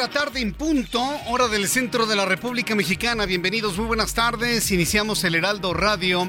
La 0.00 0.08
tarde 0.08 0.40
en 0.40 0.54
punto, 0.54 0.98
hora 1.26 1.46
del 1.48 1.68
centro 1.68 2.06
de 2.06 2.16
la 2.16 2.24
República 2.24 2.74
Mexicana. 2.74 3.26
Bienvenidos, 3.26 3.76
muy 3.76 3.84
buenas 3.84 4.14
tardes. 4.14 4.70
Iniciamos 4.70 5.22
el 5.24 5.34
Heraldo 5.34 5.74
Radio 5.74 6.26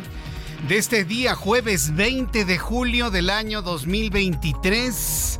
de 0.68 0.78
este 0.78 1.06
día, 1.06 1.36
jueves 1.36 1.96
20 1.96 2.44
de 2.44 2.58
julio 2.58 3.10
del 3.12 3.30
año 3.30 3.62
2023. 3.62 5.40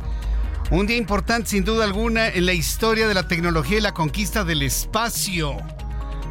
Un 0.70 0.86
día 0.86 0.96
importante, 0.96 1.50
sin 1.50 1.64
duda 1.64 1.84
alguna, 1.84 2.26
en 2.26 2.46
la 2.46 2.54
historia 2.54 3.06
de 3.06 3.12
la 3.12 3.28
tecnología 3.28 3.76
y 3.76 3.82
la 3.82 3.92
conquista 3.92 4.44
del 4.44 4.62
espacio. 4.62 5.58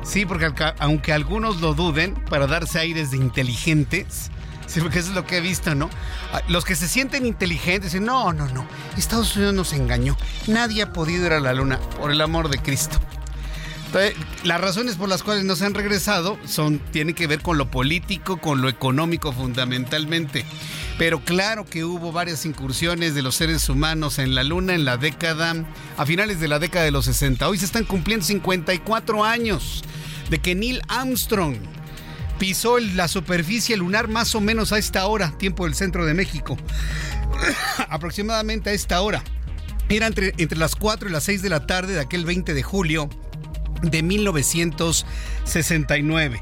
Sí, 0.04 0.26
porque 0.26 0.52
aunque 0.80 1.14
algunos 1.14 1.62
lo 1.62 1.76
duden, 1.76 2.16
para 2.32 2.48
darse 2.48 2.80
aires 2.80 3.12
de 3.12 3.18
inteligentes, 3.18 4.32
sí, 4.72 4.80
porque 4.80 5.00
eso 5.00 5.10
es 5.10 5.16
lo 5.16 5.26
que 5.26 5.38
he 5.38 5.42
visto, 5.42 5.76
¿no? 5.76 5.90
Ah, 6.34 6.42
Los 6.48 6.66
que 6.66 6.76
se 6.76 6.88
sienten 6.88 7.26
inteligentes 7.26 7.92
dicen, 7.92 8.06
no, 8.06 8.34
no, 8.34 8.48
no, 8.48 8.66
Estados 8.98 9.36
Unidos 9.36 9.54
nos 9.54 9.74
engañó. 9.74 10.18
Nadie 10.48 10.84
ha 10.84 10.94
podido 10.94 11.26
ir 11.26 11.34
a 11.34 11.40
la 11.40 11.54
luna, 11.54 11.80
por 11.98 12.12
el 12.12 12.22
amor 12.22 12.50
de 12.50 12.58
Cristo. 12.60 12.98
Las 14.46 14.62
razones 14.62 14.96
por 14.96 15.10
las 15.10 15.22
cuales 15.22 15.44
no 15.44 15.58
se 15.58 15.66
han 15.66 15.74
regresado 15.74 16.38
son, 16.46 16.80
tienen 16.80 17.14
que 17.14 17.28
ver 17.28 17.42
con 17.42 17.58
lo 17.58 17.70
político, 17.70 18.38
con 18.38 18.62
lo 18.62 18.70
económico 18.70 19.34
fundamentalmente. 19.34 20.46
Pero 20.98 21.20
claro 21.20 21.66
que 21.66 21.84
hubo 21.84 22.14
varias 22.14 22.46
incursiones 22.46 23.16
de 23.16 23.22
los 23.22 23.36
seres 23.36 23.68
humanos 23.68 24.18
en 24.18 24.34
la 24.34 24.44
Luna 24.44 24.76
en 24.76 24.86
la 24.86 24.96
década, 24.96 25.56
a 25.98 26.06
finales 26.06 26.40
de 26.40 26.48
la 26.48 26.60
década 26.60 26.86
de 26.86 26.92
los 26.92 27.06
60. 27.06 27.50
Hoy 27.50 27.58
se 27.58 27.66
están 27.66 27.84
cumpliendo 27.84 28.26
54 28.26 29.26
años 29.26 29.84
de 30.30 30.40
que 30.40 30.56
Neil 30.56 30.82
Armstrong 30.88 31.58
pisó 32.42 32.78
la 32.80 33.08
superficie 33.08 33.78
lunar 33.78 34.08
más 34.08 34.34
o 34.34 34.42
menos 34.42 34.72
a 34.72 34.80
esta 34.80 35.06
hora, 35.06 35.38
tiempo 35.38 35.66
del 35.66 35.76
centro 35.76 36.08
de 36.08 36.16
México. 36.16 36.58
Aproximadamente 37.88 38.72
a 38.72 38.74
esta 38.74 39.00
hora. 39.02 39.24
Era 39.90 40.08
entre, 40.08 40.34
entre 40.40 40.58
las 40.58 40.76
4 40.76 41.08
y 41.08 41.12
las 41.12 41.26
6 41.26 41.44
de 41.44 41.50
la 41.50 41.68
tarde 41.68 41.94
de 41.94 42.00
aquel 42.00 42.26
20 42.26 42.56
de 42.56 42.64
julio 42.64 43.12
de 43.84 44.02
1969. 44.02 46.42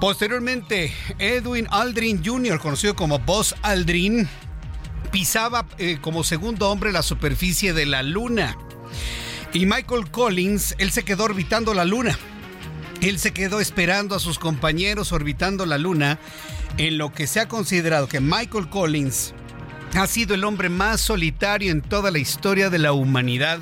Posteriormente, 0.00 0.92
Edwin 1.20 1.68
Aldrin 1.70 2.24
Jr., 2.24 2.58
conocido 2.58 2.96
como 2.96 3.20
Buzz 3.20 3.54
Aldrin, 3.62 4.28
pisaba 5.12 5.64
eh, 5.78 5.98
como 6.00 6.24
segundo 6.24 6.68
hombre 6.70 6.90
la 6.90 7.04
superficie 7.04 7.72
de 7.72 7.86
la 7.86 8.02
Luna. 8.02 8.58
Y 9.52 9.66
Michael 9.66 10.10
Collins, 10.10 10.74
él 10.78 10.90
se 10.90 11.04
quedó 11.04 11.22
orbitando 11.22 11.72
la 11.72 11.84
Luna. 11.84 12.18
Él 13.04 13.18
se 13.18 13.32
quedó 13.34 13.60
esperando 13.60 14.16
a 14.16 14.18
sus 14.18 14.38
compañeros 14.38 15.12
orbitando 15.12 15.66
la 15.66 15.76
Luna, 15.76 16.18
en 16.78 16.96
lo 16.96 17.12
que 17.12 17.26
se 17.26 17.38
ha 17.38 17.48
considerado 17.48 18.08
que 18.08 18.18
Michael 18.18 18.70
Collins 18.70 19.34
ha 19.94 20.06
sido 20.06 20.34
el 20.34 20.42
hombre 20.42 20.70
más 20.70 21.02
solitario 21.02 21.70
en 21.70 21.82
toda 21.82 22.10
la 22.10 22.18
historia 22.18 22.70
de 22.70 22.78
la 22.78 22.92
humanidad. 22.92 23.58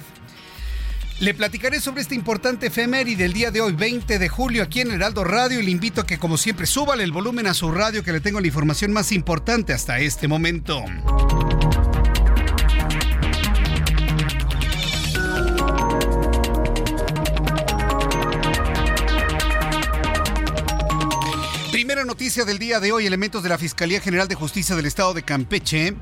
Le 1.18 1.34
platicaré 1.34 1.80
sobre 1.80 2.02
este 2.02 2.14
importante 2.14 2.68
efeméride 2.68 3.24
del 3.24 3.32
día 3.32 3.50
de 3.50 3.60
hoy, 3.60 3.72
20 3.72 4.20
de 4.20 4.28
julio, 4.28 4.62
aquí 4.62 4.80
en 4.80 4.92
Heraldo 4.92 5.24
Radio. 5.24 5.58
Y 5.58 5.64
le 5.64 5.72
invito 5.72 6.02
a 6.02 6.06
que, 6.06 6.18
como 6.18 6.36
siempre, 6.36 6.66
súbale 6.66 7.02
el 7.02 7.10
volumen 7.10 7.48
a 7.48 7.54
su 7.54 7.72
radio, 7.72 8.04
que 8.04 8.12
le 8.12 8.20
tengo 8.20 8.38
la 8.38 8.46
información 8.46 8.92
más 8.92 9.10
importante 9.10 9.72
hasta 9.72 9.98
este 9.98 10.28
momento. 10.28 10.84
Noticia 22.22 22.44
del 22.44 22.60
día 22.60 22.78
de 22.78 22.92
hoy, 22.92 23.04
elementos 23.04 23.42
de 23.42 23.48
la 23.48 23.58
Fiscalía 23.58 24.00
General 24.00 24.28
de 24.28 24.36
Justicia 24.36 24.76
del 24.76 24.86
Estado 24.86 25.12
de 25.12 25.24
Campeche 25.24 25.96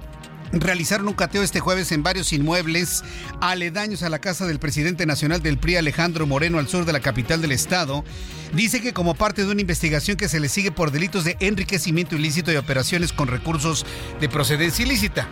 realizaron 0.52 1.08
un 1.08 1.14
cateo 1.14 1.42
este 1.42 1.60
jueves 1.60 1.92
en 1.92 2.02
varios 2.02 2.34
inmuebles 2.34 3.02
aledaños 3.40 4.02
a 4.02 4.10
la 4.10 4.18
casa 4.18 4.46
del 4.46 4.58
presidente 4.58 5.06
nacional 5.06 5.40
del 5.40 5.56
PRI, 5.56 5.76
Alejandro 5.76 6.26
Moreno, 6.26 6.58
al 6.58 6.68
sur 6.68 6.84
de 6.84 6.92
la 6.92 7.00
capital 7.00 7.40
del 7.40 7.52
estado. 7.52 8.04
Dice 8.52 8.82
que 8.82 8.92
como 8.92 9.14
parte 9.14 9.46
de 9.46 9.50
una 9.50 9.62
investigación 9.62 10.18
que 10.18 10.28
se 10.28 10.40
le 10.40 10.50
sigue 10.50 10.70
por 10.70 10.90
delitos 10.90 11.24
de 11.24 11.38
enriquecimiento 11.40 12.16
ilícito 12.16 12.52
y 12.52 12.56
operaciones 12.56 13.14
con 13.14 13.28
recursos 13.28 13.86
de 14.20 14.28
procedencia 14.28 14.84
ilícita. 14.84 15.26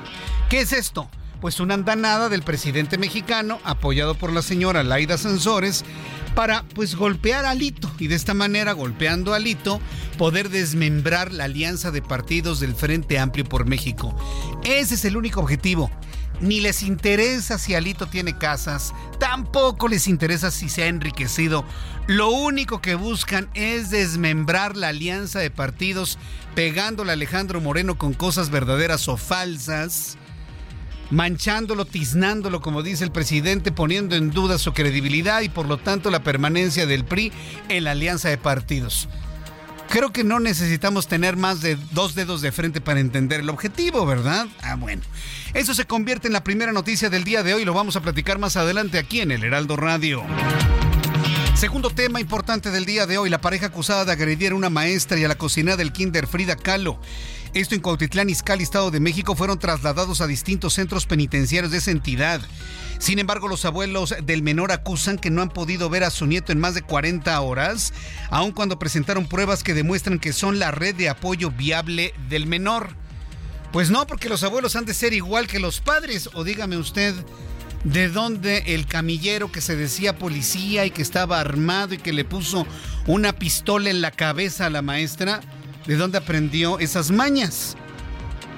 ¿Qué 0.48 0.60
es 0.60 0.72
esto? 0.72 1.10
Pues 1.42 1.60
una 1.60 1.74
andanada 1.74 2.30
del 2.30 2.42
presidente 2.42 2.96
mexicano, 2.96 3.60
apoyado 3.62 4.14
por 4.14 4.32
la 4.32 4.40
señora 4.40 4.82
Laida 4.84 5.18
Sansores, 5.18 5.84
para 6.38 6.62
pues 6.72 6.94
golpear 6.94 7.44
a 7.46 7.50
Alito 7.50 7.90
y 7.98 8.06
de 8.06 8.14
esta 8.14 8.32
manera, 8.32 8.70
golpeando 8.70 9.32
a 9.32 9.38
Alito, 9.38 9.80
poder 10.18 10.50
desmembrar 10.50 11.32
la 11.32 11.42
alianza 11.42 11.90
de 11.90 12.00
partidos 12.00 12.60
del 12.60 12.76
Frente 12.76 13.18
Amplio 13.18 13.44
por 13.44 13.66
México. 13.66 14.16
Ese 14.62 14.94
es 14.94 15.04
el 15.04 15.16
único 15.16 15.40
objetivo. 15.40 15.90
Ni 16.40 16.60
les 16.60 16.84
interesa 16.84 17.58
si 17.58 17.74
Alito 17.74 18.06
tiene 18.06 18.38
casas, 18.38 18.94
tampoco 19.18 19.88
les 19.88 20.06
interesa 20.06 20.52
si 20.52 20.68
se 20.68 20.84
ha 20.84 20.86
enriquecido. 20.86 21.64
Lo 22.06 22.30
único 22.30 22.80
que 22.80 22.94
buscan 22.94 23.50
es 23.54 23.90
desmembrar 23.90 24.76
la 24.76 24.90
alianza 24.90 25.40
de 25.40 25.50
partidos, 25.50 26.20
pegándole 26.54 27.10
a 27.10 27.14
Alejandro 27.14 27.60
Moreno 27.60 27.98
con 27.98 28.14
cosas 28.14 28.50
verdaderas 28.50 29.08
o 29.08 29.16
falsas 29.16 30.18
manchándolo, 31.10 31.84
tiznándolo, 31.84 32.60
como 32.60 32.82
dice 32.82 33.04
el 33.04 33.12
presidente, 33.12 33.72
poniendo 33.72 34.16
en 34.16 34.30
duda 34.30 34.58
su 34.58 34.72
credibilidad 34.72 35.40
y 35.42 35.48
por 35.48 35.66
lo 35.66 35.78
tanto 35.78 36.10
la 36.10 36.22
permanencia 36.22 36.86
del 36.86 37.04
PRI 37.04 37.32
en 37.68 37.84
la 37.84 37.92
alianza 37.92 38.28
de 38.28 38.38
partidos. 38.38 39.08
Creo 39.88 40.12
que 40.12 40.22
no 40.22 40.38
necesitamos 40.38 41.08
tener 41.08 41.36
más 41.36 41.62
de 41.62 41.78
dos 41.92 42.14
dedos 42.14 42.42
de 42.42 42.52
frente 42.52 42.82
para 42.82 43.00
entender 43.00 43.40
el 43.40 43.48
objetivo, 43.48 44.04
¿verdad? 44.04 44.46
Ah, 44.62 44.76
bueno. 44.76 45.02
Eso 45.54 45.74
se 45.74 45.86
convierte 45.86 46.26
en 46.26 46.34
la 46.34 46.44
primera 46.44 46.72
noticia 46.72 47.08
del 47.08 47.24
día 47.24 47.42
de 47.42 47.54
hoy. 47.54 47.64
Lo 47.64 47.72
vamos 47.72 47.96
a 47.96 48.02
platicar 48.02 48.38
más 48.38 48.56
adelante 48.56 48.98
aquí 48.98 49.22
en 49.22 49.30
el 49.30 49.44
Heraldo 49.44 49.76
Radio. 49.76 50.22
Segundo 51.54 51.90
tema 51.90 52.20
importante 52.20 52.70
del 52.70 52.84
día 52.84 53.06
de 53.06 53.16
hoy, 53.18 53.30
la 53.30 53.40
pareja 53.40 53.66
acusada 53.66 54.04
de 54.04 54.12
agredir 54.12 54.52
a 54.52 54.54
una 54.54 54.70
maestra 54.70 55.18
y 55.18 55.24
a 55.24 55.28
la 55.28 55.38
cocinera 55.38 55.76
del 55.76 55.90
kinder 55.90 56.26
Frida 56.26 56.54
Kahlo. 56.54 57.00
Esto 57.58 57.74
en 57.74 57.80
Cuautitlán, 57.80 58.30
Izcalli, 58.30 58.62
Estado 58.62 58.92
de 58.92 59.00
México, 59.00 59.34
fueron 59.34 59.58
trasladados 59.58 60.20
a 60.20 60.28
distintos 60.28 60.74
centros 60.74 61.06
penitenciarios 61.06 61.72
de 61.72 61.78
esa 61.78 61.90
entidad. 61.90 62.40
Sin 63.00 63.18
embargo, 63.18 63.48
los 63.48 63.64
abuelos 63.64 64.14
del 64.22 64.42
menor 64.42 64.70
acusan 64.70 65.18
que 65.18 65.30
no 65.30 65.42
han 65.42 65.48
podido 65.48 65.90
ver 65.90 66.04
a 66.04 66.10
su 66.10 66.26
nieto 66.26 66.52
en 66.52 66.60
más 66.60 66.76
de 66.76 66.82
40 66.82 67.40
horas, 67.40 67.92
aun 68.30 68.52
cuando 68.52 68.78
presentaron 68.78 69.26
pruebas 69.26 69.64
que 69.64 69.74
demuestran 69.74 70.20
que 70.20 70.32
son 70.32 70.60
la 70.60 70.70
red 70.70 70.94
de 70.94 71.08
apoyo 71.08 71.50
viable 71.50 72.14
del 72.28 72.46
menor. 72.46 72.90
Pues 73.72 73.90
no, 73.90 74.06
porque 74.06 74.28
los 74.28 74.44
abuelos 74.44 74.76
han 74.76 74.84
de 74.84 74.94
ser 74.94 75.12
igual 75.12 75.48
que 75.48 75.58
los 75.58 75.80
padres, 75.80 76.30
o 76.34 76.44
dígame 76.44 76.76
usted, 76.76 77.12
¿de 77.82 78.08
dónde 78.08 78.62
el 78.68 78.86
camillero 78.86 79.50
que 79.50 79.62
se 79.62 79.74
decía 79.74 80.16
policía 80.16 80.86
y 80.86 80.92
que 80.92 81.02
estaba 81.02 81.40
armado 81.40 81.94
y 81.94 81.98
que 81.98 82.12
le 82.12 82.24
puso 82.24 82.68
una 83.08 83.32
pistola 83.32 83.90
en 83.90 84.00
la 84.00 84.12
cabeza 84.12 84.66
a 84.66 84.70
la 84.70 84.80
maestra? 84.80 85.40
¿De 85.88 85.96
dónde 85.96 86.18
aprendió 86.18 86.78
esas 86.80 87.10
mañas? 87.10 87.74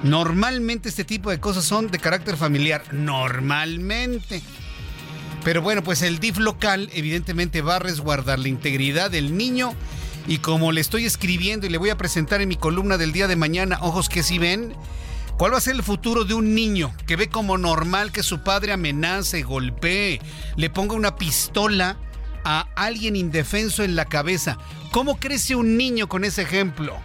Normalmente 0.03 0.89
este 0.89 1.05
tipo 1.05 1.29
de 1.29 1.39
cosas 1.39 1.63
son 1.63 1.89
de 1.89 1.97
carácter 1.97 2.35
familiar. 2.35 2.83
Normalmente. 2.91 4.41
Pero 5.41 5.61
bueno, 5.61 5.81
pues 5.81 6.01
el 6.01 6.19
DIF 6.19 6.39
local 6.39 6.89
evidentemente 6.91 7.61
va 7.61 7.77
a 7.77 7.79
resguardar 7.79 8.37
la 8.37 8.49
integridad 8.49 9.09
del 9.09 9.37
niño 9.37 9.73
y 10.27 10.39
como 10.39 10.73
le 10.73 10.81
estoy 10.81 11.05
escribiendo 11.05 11.65
y 11.65 11.69
le 11.69 11.77
voy 11.77 11.89
a 11.89 11.97
presentar 11.97 12.41
en 12.41 12.49
mi 12.49 12.57
columna 12.57 12.97
del 12.97 13.13
día 13.13 13.29
de 13.29 13.37
mañana, 13.37 13.79
ojos 13.81 14.09
que 14.09 14.23
si 14.23 14.37
ven, 14.37 14.73
¿cuál 15.37 15.53
va 15.53 15.57
a 15.57 15.61
ser 15.61 15.75
el 15.75 15.83
futuro 15.83 16.25
de 16.25 16.33
un 16.33 16.53
niño 16.53 16.93
que 17.07 17.15
ve 17.15 17.29
como 17.29 17.57
normal 17.57 18.11
que 18.11 18.23
su 18.23 18.43
padre 18.43 18.73
amenace, 18.73 19.43
golpee, 19.43 20.19
le 20.57 20.69
ponga 20.69 20.95
una 20.95 21.15
pistola 21.15 21.95
a 22.43 22.67
alguien 22.75 23.15
indefenso 23.15 23.85
en 23.85 23.95
la 23.95 24.03
cabeza? 24.03 24.57
¿Cómo 24.91 25.17
crece 25.17 25.55
un 25.55 25.77
niño 25.77 26.09
con 26.09 26.25
ese 26.25 26.41
ejemplo? 26.41 26.99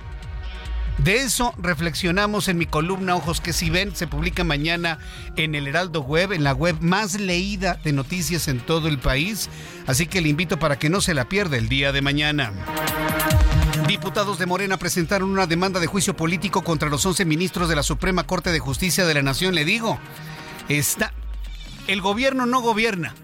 De 0.98 1.18
eso 1.18 1.54
reflexionamos 1.58 2.48
en 2.48 2.58
mi 2.58 2.66
columna 2.66 3.14
Ojos 3.14 3.40
que 3.40 3.52
si 3.52 3.70
ven, 3.70 3.94
se 3.94 4.06
publica 4.06 4.44
mañana 4.44 4.98
en 5.36 5.54
el 5.54 5.68
Heraldo 5.68 6.00
Web, 6.00 6.32
en 6.32 6.42
la 6.42 6.52
web 6.52 6.76
más 6.80 7.20
leída 7.20 7.78
de 7.84 7.92
noticias 7.92 8.48
en 8.48 8.60
todo 8.60 8.88
el 8.88 8.98
país, 8.98 9.48
así 9.86 10.06
que 10.06 10.20
le 10.20 10.28
invito 10.28 10.58
para 10.58 10.78
que 10.78 10.88
no 10.88 11.00
se 11.00 11.14
la 11.14 11.28
pierda 11.28 11.58
el 11.58 11.68
día 11.68 11.92
de 11.92 12.02
mañana. 12.02 12.52
Diputados 13.86 14.38
de 14.38 14.46
Morena 14.46 14.78
presentaron 14.78 15.30
una 15.30 15.46
demanda 15.46 15.78
de 15.78 15.86
juicio 15.86 16.16
político 16.16 16.64
contra 16.64 16.88
los 16.88 17.06
11 17.06 17.24
ministros 17.24 17.68
de 17.68 17.76
la 17.76 17.84
Suprema 17.84 18.24
Corte 18.24 18.50
de 18.50 18.58
Justicia 18.58 19.06
de 19.06 19.14
la 19.14 19.22
Nación. 19.22 19.54
Le 19.54 19.64
digo, 19.64 20.00
está 20.68 21.12
el 21.86 22.00
gobierno 22.00 22.46
no 22.46 22.60
gobierna. 22.60 23.14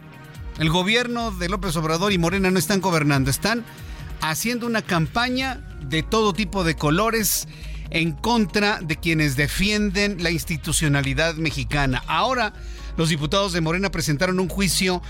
El 0.58 0.70
gobierno 0.70 1.32
de 1.32 1.48
López 1.48 1.74
Obrador 1.76 2.12
y 2.12 2.18
Morena 2.18 2.50
no 2.50 2.58
están 2.58 2.80
gobernando, 2.80 3.30
están 3.30 3.64
haciendo 4.20 4.66
una 4.66 4.82
campaña 4.82 5.60
de 5.92 6.02
todo 6.02 6.32
tipo 6.32 6.64
de 6.64 6.74
colores 6.74 7.46
en 7.90 8.12
contra 8.12 8.80
de 8.80 8.96
quienes 8.96 9.36
defienden 9.36 10.22
la 10.22 10.30
institucionalidad 10.30 11.34
mexicana. 11.34 12.02
Ahora, 12.06 12.54
los 12.96 13.10
diputados 13.10 13.52
de 13.52 13.60
Morena 13.60 13.90
presentaron 13.90 14.40
un 14.40 14.48
juicio, 14.48 15.02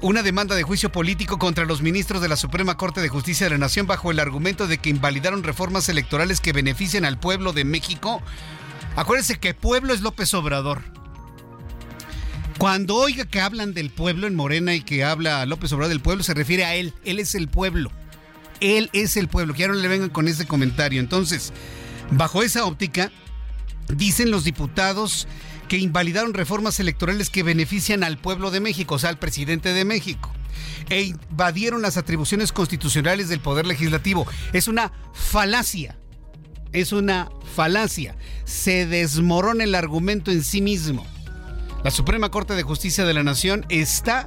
una 0.00 0.22
demanda 0.22 0.54
de 0.54 0.62
juicio 0.62 0.92
político 0.92 1.40
contra 1.40 1.64
los 1.64 1.82
ministros 1.82 2.22
de 2.22 2.28
la 2.28 2.36
Suprema 2.36 2.76
Corte 2.76 3.00
de 3.00 3.08
Justicia 3.08 3.46
de 3.46 3.50
la 3.50 3.58
Nación 3.58 3.88
bajo 3.88 4.12
el 4.12 4.20
argumento 4.20 4.68
de 4.68 4.78
que 4.78 4.90
invalidaron 4.90 5.42
reformas 5.42 5.88
electorales 5.88 6.40
que 6.40 6.52
benefician 6.52 7.04
al 7.04 7.18
pueblo 7.18 7.52
de 7.52 7.64
México. 7.64 8.22
Acuérdense 8.94 9.40
que 9.40 9.54
pueblo 9.54 9.92
es 9.92 10.02
López 10.02 10.32
Obrador. 10.34 10.84
Cuando 12.58 12.94
oiga 12.94 13.24
que 13.24 13.40
hablan 13.40 13.74
del 13.74 13.90
pueblo 13.90 14.28
en 14.28 14.36
Morena 14.36 14.72
y 14.74 14.82
que 14.82 15.02
habla 15.02 15.44
López 15.46 15.72
Obrador 15.72 15.90
del 15.90 16.00
pueblo, 16.00 16.22
se 16.22 16.34
refiere 16.34 16.64
a 16.64 16.76
él. 16.76 16.94
Él 17.04 17.18
es 17.18 17.34
el 17.34 17.48
pueblo. 17.48 17.90
Él 18.60 18.90
es 18.92 19.16
el 19.16 19.28
pueblo. 19.28 19.54
Que 19.54 19.64
ahora 19.64 19.76
le 19.76 19.88
vengan 19.88 20.10
con 20.10 20.28
ese 20.28 20.46
comentario. 20.46 21.00
Entonces, 21.00 21.52
bajo 22.10 22.42
esa 22.42 22.64
óptica, 22.64 23.10
dicen 23.88 24.30
los 24.30 24.44
diputados 24.44 25.28
que 25.68 25.78
invalidaron 25.78 26.34
reformas 26.34 26.80
electorales 26.80 27.30
que 27.30 27.42
benefician 27.42 28.02
al 28.02 28.18
pueblo 28.18 28.50
de 28.50 28.60
México, 28.60 28.94
o 28.96 28.98
sea, 28.98 29.10
al 29.10 29.18
presidente 29.18 29.72
de 29.72 29.84
México, 29.84 30.32
e 30.88 31.02
invadieron 31.02 31.82
las 31.82 31.96
atribuciones 31.96 32.52
constitucionales 32.52 33.28
del 33.28 33.40
Poder 33.40 33.66
Legislativo. 33.66 34.26
Es 34.52 34.66
una 34.66 34.92
falacia. 35.12 35.98
Es 36.72 36.92
una 36.92 37.30
falacia. 37.54 38.16
Se 38.44 38.86
desmorona 38.86 39.64
el 39.64 39.74
argumento 39.74 40.30
en 40.30 40.42
sí 40.42 40.60
mismo. 40.60 41.06
La 41.84 41.90
Suprema 41.90 42.30
Corte 42.30 42.54
de 42.54 42.62
Justicia 42.62 43.04
de 43.04 43.14
la 43.14 43.22
Nación 43.22 43.64
está 43.68 44.26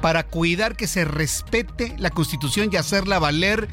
para 0.00 0.24
cuidar 0.24 0.76
que 0.76 0.86
se 0.86 1.04
respete 1.04 1.94
la 1.98 2.10
Constitución 2.10 2.70
y 2.72 2.76
hacerla 2.76 3.18
valer 3.18 3.68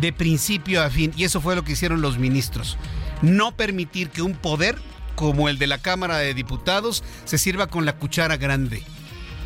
de 0.00 0.12
principio 0.12 0.82
a 0.82 0.90
fin. 0.90 1.12
Y 1.16 1.24
eso 1.24 1.40
fue 1.40 1.56
lo 1.56 1.64
que 1.64 1.72
hicieron 1.72 2.02
los 2.02 2.18
ministros. 2.18 2.76
No 3.22 3.56
permitir 3.56 4.10
que 4.10 4.22
un 4.22 4.34
poder 4.34 4.76
como 5.14 5.48
el 5.48 5.58
de 5.58 5.66
la 5.66 5.78
Cámara 5.78 6.18
de 6.18 6.34
Diputados 6.34 7.04
se 7.24 7.38
sirva 7.38 7.68
con 7.68 7.84
la 7.84 7.96
cuchara 7.96 8.36
grande. 8.36 8.82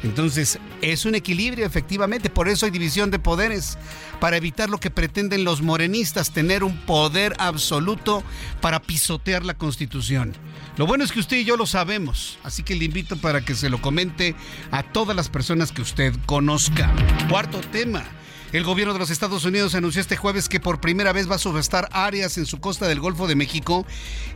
Entonces, 0.04 0.58
es 0.80 1.04
un 1.04 1.14
equilibrio, 1.14 1.66
efectivamente, 1.66 2.30
por 2.30 2.48
eso 2.48 2.66
hay 2.66 2.70
división 2.70 3.10
de 3.10 3.18
poderes, 3.18 3.78
para 4.20 4.36
evitar 4.36 4.70
lo 4.70 4.78
que 4.78 4.90
pretenden 4.90 5.44
los 5.44 5.60
morenistas, 5.60 6.32
tener 6.32 6.62
un 6.62 6.76
poder 6.76 7.34
absoluto 7.38 8.22
para 8.60 8.80
pisotear 8.80 9.44
la 9.44 9.54
Constitución. 9.54 10.34
Lo 10.76 10.86
bueno 10.86 11.04
es 11.04 11.10
que 11.10 11.20
usted 11.20 11.38
y 11.38 11.44
yo 11.44 11.56
lo 11.56 11.66
sabemos, 11.66 12.38
así 12.44 12.62
que 12.62 12.76
le 12.76 12.84
invito 12.84 13.16
para 13.16 13.40
que 13.40 13.54
se 13.54 13.70
lo 13.70 13.82
comente 13.82 14.36
a 14.70 14.84
todas 14.84 15.16
las 15.16 15.28
personas 15.28 15.72
que 15.72 15.82
usted 15.82 16.14
conozca. 16.26 16.92
Cuarto 17.28 17.60
tema. 17.72 18.04
El 18.50 18.64
gobierno 18.64 18.94
de 18.94 18.98
los 18.98 19.10
Estados 19.10 19.44
Unidos 19.44 19.74
anunció 19.74 20.00
este 20.00 20.16
jueves 20.16 20.48
que 20.48 20.58
por 20.58 20.80
primera 20.80 21.12
vez 21.12 21.30
va 21.30 21.34
a 21.34 21.38
subestar 21.38 21.86
áreas 21.92 22.38
en 22.38 22.46
su 22.46 22.60
costa 22.60 22.88
del 22.88 22.98
Golfo 22.98 23.26
de 23.26 23.36
México 23.36 23.86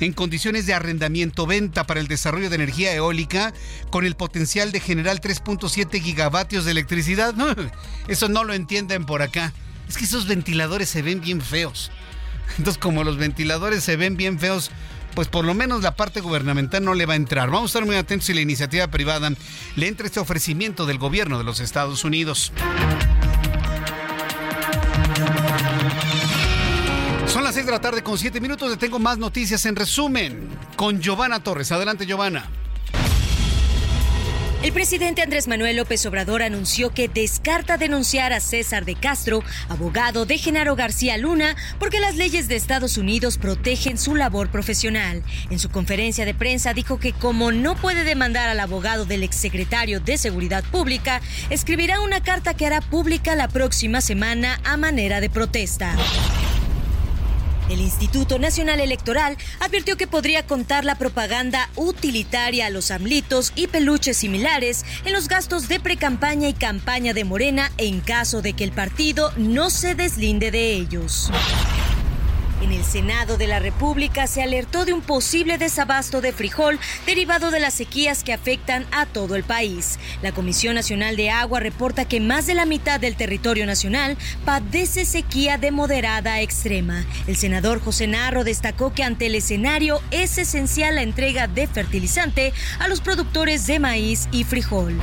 en 0.01 0.13
condiciones 0.13 0.67
de 0.67 0.75
arrendamiento-venta 0.75 1.87
para 1.87 1.99
el 1.99 2.09
desarrollo 2.09 2.51
de 2.51 2.57
energía 2.57 2.95
eólica 2.95 3.55
con 3.89 4.05
el 4.05 4.15
potencial 4.15 4.71
de 4.71 4.81
generar 4.81 5.19
3.7 5.19 5.99
gigavatios 6.03 6.67
de 6.67 6.73
electricidad. 6.73 7.35
eso 8.07 8.29
no 8.29 8.45
lo 8.45 8.53
entienden 8.53 9.07
por 9.07 9.23
acá. 9.23 9.55
Es 9.89 9.97
que 9.97 10.05
esos 10.05 10.27
ventiladores 10.27 10.91
se 10.91 11.01
ven 11.01 11.23
bien 11.23 11.41
feos. 11.41 11.91
Entonces, 12.59 12.83
como 12.83 13.05
los 13.05 13.17
ventiladores 13.17 13.83
se 13.83 13.97
ven 13.97 14.19
bien 14.19 14.39
feos, 14.39 14.71
pues 15.15 15.29
por 15.29 15.47
lo 15.47 15.55
menos 15.55 15.83
la 15.83 15.97
parte 15.97 16.21
gubernamental 16.21 16.85
no 16.85 16.93
le 16.93 17.07
va 17.07 17.15
a 17.15 17.17
entrar. 17.17 17.51
Vamos 17.51 17.71
a 17.71 17.79
estar 17.79 17.87
muy 17.87 17.97
atentos 17.97 18.27
si 18.27 18.35
la 18.35 18.43
iniciativa 18.43 18.89
privada 18.89 19.31
le 19.77 19.89
entra 19.89 20.07
este 20.07 20.21
ofrecimiento 20.21 20.85
del 20.85 20.99
gobierno 20.99 21.39
de 21.39 21.45
los 21.45 21.61
Estados 21.61 22.05
Unidos. 22.05 22.53
Las 27.53 27.57
6 27.57 27.67
de 27.67 27.73
la 27.73 27.81
tarde 27.83 28.03
con 28.03 28.17
7 28.17 28.41
minutos. 28.41 28.71
Le 28.71 28.79
tengo 28.79 28.99
más 28.99 29.19
noticias 29.19 29.67
en 29.67 29.77
resumen 29.77 30.49
con 30.75 31.03
Giovanna 31.03 31.43
Torres. 31.43 31.71
Adelante, 31.71 32.07
Giovanna. 32.07 32.49
El 34.63 34.73
presidente 34.73 35.21
Andrés 35.21 35.49
Manuel 35.49 35.77
López 35.77 36.07
Obrador 36.07 36.43
anunció 36.43 36.95
que 36.95 37.09
descarta 37.09 37.77
denunciar 37.77 38.33
a 38.33 38.41
César 38.41 38.87
de 38.87 38.95
Castro, 38.95 39.43
abogado 39.69 40.25
de 40.25 40.39
Genaro 40.39 40.77
García 40.77 41.19
Luna, 41.19 41.55
porque 41.79 42.01
las 42.01 42.17
leyes 42.17 42.49
de 42.49 42.57
Estados 42.57 42.97
Unidos 42.97 43.37
protegen 43.37 43.99
su 43.99 44.15
labor 44.15 44.49
profesional. 44.49 45.23
En 45.51 45.59
su 45.59 45.69
conferencia 45.69 46.25
de 46.25 46.33
prensa 46.33 46.73
dijo 46.73 46.99
que 46.99 47.13
como 47.13 47.53
no 47.53 47.77
puede 47.77 48.05
demandar 48.05 48.49
al 48.49 48.61
abogado 48.61 49.05
del 49.05 49.25
exsecretario 49.25 50.01
de 50.01 50.17
Seguridad 50.17 50.65
Pública, 50.65 51.21
escribirá 51.51 52.01
una 52.01 52.23
carta 52.23 52.55
que 52.55 52.67
hará 52.67 52.81
pública 52.81 53.37
la 53.37 53.49
próxima 53.49 54.01
semana 54.01 54.59
a 54.65 54.79
manera 54.79 55.21
de 55.21 55.29
protesta. 55.29 55.97
El 57.73 57.81
Instituto 57.81 58.39
Nacional 58.39 58.81
Electoral 58.81 59.39
advirtió 59.59 59.97
que 59.97 60.07
podría 60.07 60.47
contar 60.47 60.85
la 60.85 60.97
propaganda 60.97 61.71
utilitaria 61.75 62.67
a 62.67 62.71
los 62.71 62.91
amlitos 62.91 63.51
y 63.57 63.67
peluches 63.67 64.19
similares 64.19 64.85
en 65.07 65.15
los 65.15 65.27
gastos 65.27 65.69
de 65.69 65.81
precampaña 65.81 66.49
y 66.49 66.53
campaña 66.53 67.15
de 67.15 67.25
Morena 67.25 67.73
en 67.79 68.01
caso 68.01 68.43
de 68.43 68.53
que 68.53 68.65
el 68.65 68.73
partido 68.73 69.33
no 69.39 69.71
se 69.71 69.95
deslinde 69.95 70.51
de 70.51 70.75
ellos. 70.75 71.31
En 72.63 72.71
el 72.71 72.85
Senado 72.85 73.39
de 73.39 73.49
la 73.49 73.59
República 73.59 74.29
se 74.29 74.41
alertó 74.41 74.85
de 74.85 74.93
un 74.93 75.03
posible 75.03 75.59
desabasto 75.59 76.21
de 76.21 76.33
frijol 76.33 76.79
derivado 77.07 77.51
de 77.51 77.59
las 77.59 77.75
sequías 77.75 78.23
que 78.23 78.33
afectan 78.33 78.87
a 78.93 79.05
todo 79.05 79.35
el 79.35 79.43
país. 79.43 79.99
La 80.23 80.31
Comisión 80.31 80.77
Nacional 80.77 81.17
de 81.17 81.29
Agua 81.29 81.59
reporta 81.59 82.05
que 82.05 82.21
más 82.21 82.47
de 82.47 82.55
la 82.55 82.65
mitad 82.65 83.01
del 83.01 83.17
territorio 83.17 83.67
nacional 83.67 84.17
padece 84.45 85.05
sequía 85.05 85.59
de 85.59 85.73
moderada 85.73 86.35
a 86.35 86.41
extrema. 86.41 87.05
El 87.27 87.37
senador 87.37 87.81
José 87.81 88.07
Narro 88.07 88.45
destacó 88.45 88.93
que 88.93 89.03
ante 89.03 89.27
el 89.27 89.35
escenario 89.35 90.01
es 90.13 90.39
esencial 90.39 90.95
la 90.95 91.03
entrega 91.03 91.49
de 91.49 91.67
fertilizante 91.67 92.53
a 92.79 92.87
los 92.87 93.01
productores 93.01 93.67
de 93.67 93.81
maíz 93.81 94.29
y 94.31 94.45
frijol. 94.45 95.01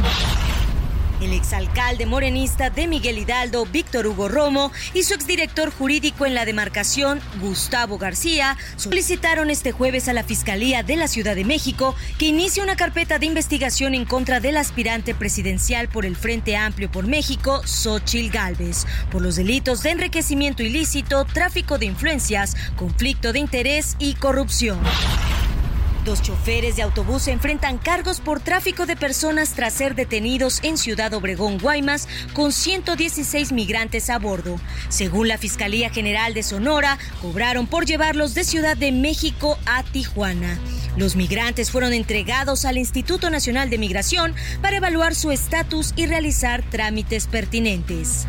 El 1.21 1.33
exalcalde 1.33 2.05
morenista 2.05 2.69
de 2.69 2.87
Miguel 2.87 3.17
Hidalgo, 3.17 3.65
Víctor 3.65 4.07
Hugo 4.07 4.29
Romo, 4.29 4.71
y 4.93 5.03
su 5.03 5.13
exdirector 5.13 5.69
jurídico 5.71 6.25
en 6.25 6.33
la 6.33 6.45
demarcación, 6.45 7.19
Gustavo 7.41 7.97
García, 7.97 8.57
solicitaron 8.77 9.49
este 9.49 9.71
jueves 9.71 10.07
a 10.07 10.13
la 10.13 10.23
Fiscalía 10.23 10.81
de 10.81 10.95
la 10.95 11.07
Ciudad 11.07 11.35
de 11.35 11.43
México 11.43 11.95
que 12.17 12.27
inicie 12.27 12.63
una 12.63 12.75
carpeta 12.75 13.19
de 13.19 13.25
investigación 13.25 13.93
en 13.93 14.05
contra 14.05 14.39
del 14.39 14.57
aspirante 14.57 15.13
presidencial 15.13 15.89
por 15.89 16.05
el 16.05 16.15
Frente 16.15 16.55
Amplio 16.55 16.89
por 16.89 17.05
México, 17.05 17.61
Xochil 17.65 18.31
Gálvez, 18.31 18.85
por 19.11 19.21
los 19.21 19.35
delitos 19.35 19.83
de 19.83 19.91
enriquecimiento 19.91 20.63
ilícito, 20.63 21.25
tráfico 21.25 21.77
de 21.77 21.87
influencias, 21.87 22.55
conflicto 22.77 23.33
de 23.33 23.39
interés 23.39 23.95
y 23.99 24.13
corrupción. 24.13 24.79
Dos 26.05 26.21
choferes 26.21 26.75
de 26.75 26.81
autobús 26.81 27.27
enfrentan 27.27 27.77
cargos 27.77 28.21
por 28.21 28.39
tráfico 28.39 28.85
de 28.85 28.95
personas 28.95 29.53
tras 29.53 29.73
ser 29.73 29.95
detenidos 29.95 30.59
en 30.63 30.77
Ciudad 30.77 31.13
Obregón, 31.13 31.57
Guaymas, 31.59 32.07
con 32.33 32.51
116 32.51 33.51
migrantes 33.51 34.09
a 34.09 34.17
bordo. 34.17 34.59
Según 34.87 35.27
la 35.27 35.37
Fiscalía 35.37 35.89
General 35.89 36.33
de 36.33 36.43
Sonora, 36.43 36.97
cobraron 37.21 37.67
por 37.67 37.85
llevarlos 37.85 38.33
de 38.33 38.43
Ciudad 38.43 38.77
de 38.77 38.91
México 38.91 39.57
a 39.65 39.83
Tijuana. 39.83 40.57
Los 40.95 41.15
migrantes 41.15 41.69
fueron 41.69 41.93
entregados 41.93 42.65
al 42.65 42.77
Instituto 42.77 43.29
Nacional 43.29 43.69
de 43.69 43.77
Migración 43.77 44.33
para 44.61 44.77
evaluar 44.77 45.15
su 45.15 45.31
estatus 45.31 45.93
y 45.95 46.05
realizar 46.05 46.63
trámites 46.69 47.27
pertinentes. 47.27 48.25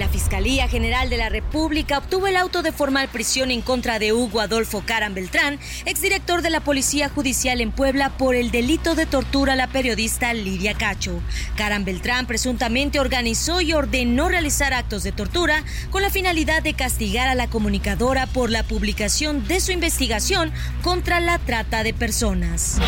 La 0.00 0.08
Fiscalía 0.08 0.66
General 0.66 1.10
de 1.10 1.18
la 1.18 1.28
República 1.28 1.98
obtuvo 1.98 2.26
el 2.26 2.38
auto 2.38 2.62
de 2.62 2.72
formal 2.72 3.08
prisión 3.08 3.50
en 3.50 3.60
contra 3.60 3.98
de 3.98 4.14
Hugo 4.14 4.40
Adolfo 4.40 4.82
Caran 4.86 5.12
Beltrán, 5.12 5.58
exdirector 5.84 6.40
de 6.40 6.48
la 6.48 6.60
Policía 6.60 7.10
Judicial 7.10 7.60
en 7.60 7.70
Puebla, 7.70 8.08
por 8.16 8.34
el 8.34 8.50
delito 8.50 8.94
de 8.94 9.04
tortura 9.04 9.52
a 9.52 9.56
la 9.56 9.66
periodista 9.66 10.32
Lidia 10.32 10.72
Cacho. 10.72 11.20
Caran 11.54 11.84
Beltrán 11.84 12.26
presuntamente 12.26 12.98
organizó 12.98 13.60
y 13.60 13.74
ordenó 13.74 14.30
realizar 14.30 14.72
actos 14.72 15.02
de 15.02 15.12
tortura 15.12 15.64
con 15.90 16.00
la 16.00 16.08
finalidad 16.08 16.62
de 16.62 16.72
castigar 16.72 17.28
a 17.28 17.34
la 17.34 17.48
comunicadora 17.48 18.26
por 18.26 18.48
la 18.48 18.62
publicación 18.62 19.46
de 19.48 19.60
su 19.60 19.70
investigación 19.70 20.50
contra 20.80 21.20
la 21.20 21.38
trata 21.40 21.82
de 21.82 21.92
personas. 21.92 22.78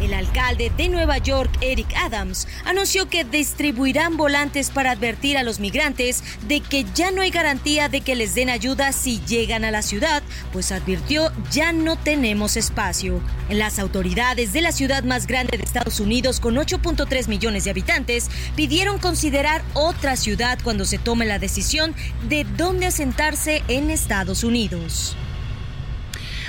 El 0.00 0.14
alcalde 0.14 0.72
de 0.76 0.88
Nueva 0.88 1.18
York, 1.18 1.50
Eric 1.60 1.92
Adams, 1.94 2.48
anunció 2.64 3.08
que 3.08 3.24
distribuirán 3.24 4.16
volantes 4.16 4.70
para 4.70 4.92
advertir 4.92 5.36
a 5.36 5.42
los 5.42 5.60
migrantes 5.60 6.24
de 6.48 6.60
que 6.60 6.86
ya 6.94 7.10
no 7.10 7.20
hay 7.22 7.30
garantía 7.30 7.88
de 7.88 8.00
que 8.00 8.14
les 8.14 8.34
den 8.34 8.48
ayuda 8.48 8.92
si 8.92 9.20
llegan 9.26 9.64
a 9.64 9.70
la 9.70 9.82
ciudad, 9.82 10.22
pues 10.52 10.72
advirtió 10.72 11.30
ya 11.50 11.72
no 11.72 11.96
tenemos 11.96 12.56
espacio. 12.56 13.20
Las 13.50 13.78
autoridades 13.78 14.52
de 14.52 14.62
la 14.62 14.72
ciudad 14.72 15.04
más 15.04 15.26
grande 15.26 15.58
de 15.58 15.64
Estados 15.64 16.00
Unidos, 16.00 16.40
con 16.40 16.56
8.3 16.56 17.28
millones 17.28 17.64
de 17.64 17.70
habitantes, 17.70 18.30
pidieron 18.56 18.98
considerar 18.98 19.62
otra 19.74 20.16
ciudad 20.16 20.58
cuando 20.64 20.84
se 20.84 20.98
tome 20.98 21.26
la 21.26 21.38
decisión 21.38 21.94
de 22.28 22.44
dónde 22.56 22.86
asentarse 22.86 23.62
en 23.68 23.90
Estados 23.90 24.44
Unidos. 24.44 25.16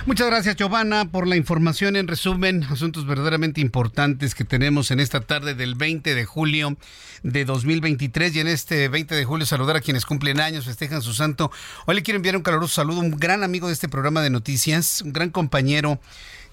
Muchas 0.07 0.25
gracias, 0.25 0.55
Giovanna, 0.55 1.05
por 1.05 1.27
la 1.27 1.35
información. 1.35 1.95
En 1.95 2.07
resumen, 2.07 2.63
asuntos 2.63 3.05
verdaderamente 3.05 3.61
importantes 3.61 4.33
que 4.33 4.43
tenemos 4.43 4.89
en 4.89 4.99
esta 4.99 5.21
tarde 5.21 5.53
del 5.53 5.75
20 5.75 6.15
de 6.15 6.25
julio 6.25 6.75
de 7.21 7.45
2023. 7.45 8.35
Y 8.35 8.39
en 8.39 8.47
este 8.47 8.87
20 8.87 9.13
de 9.13 9.25
julio, 9.25 9.45
saludar 9.45 9.75
a 9.75 9.81
quienes 9.81 10.07
cumplen 10.07 10.39
años, 10.39 10.65
festejan 10.65 11.03
su 11.03 11.13
santo. 11.13 11.51
Hoy 11.85 11.93
le 11.93 12.01
quiero 12.01 12.15
enviar 12.15 12.35
un 12.35 12.41
caluroso 12.41 12.73
saludo 12.73 12.99
un 12.99 13.11
gran 13.11 13.43
amigo 13.43 13.67
de 13.67 13.73
este 13.73 13.89
programa 13.89 14.23
de 14.23 14.31
noticias, 14.31 15.03
un 15.03 15.13
gran 15.13 15.29
compañero 15.29 15.99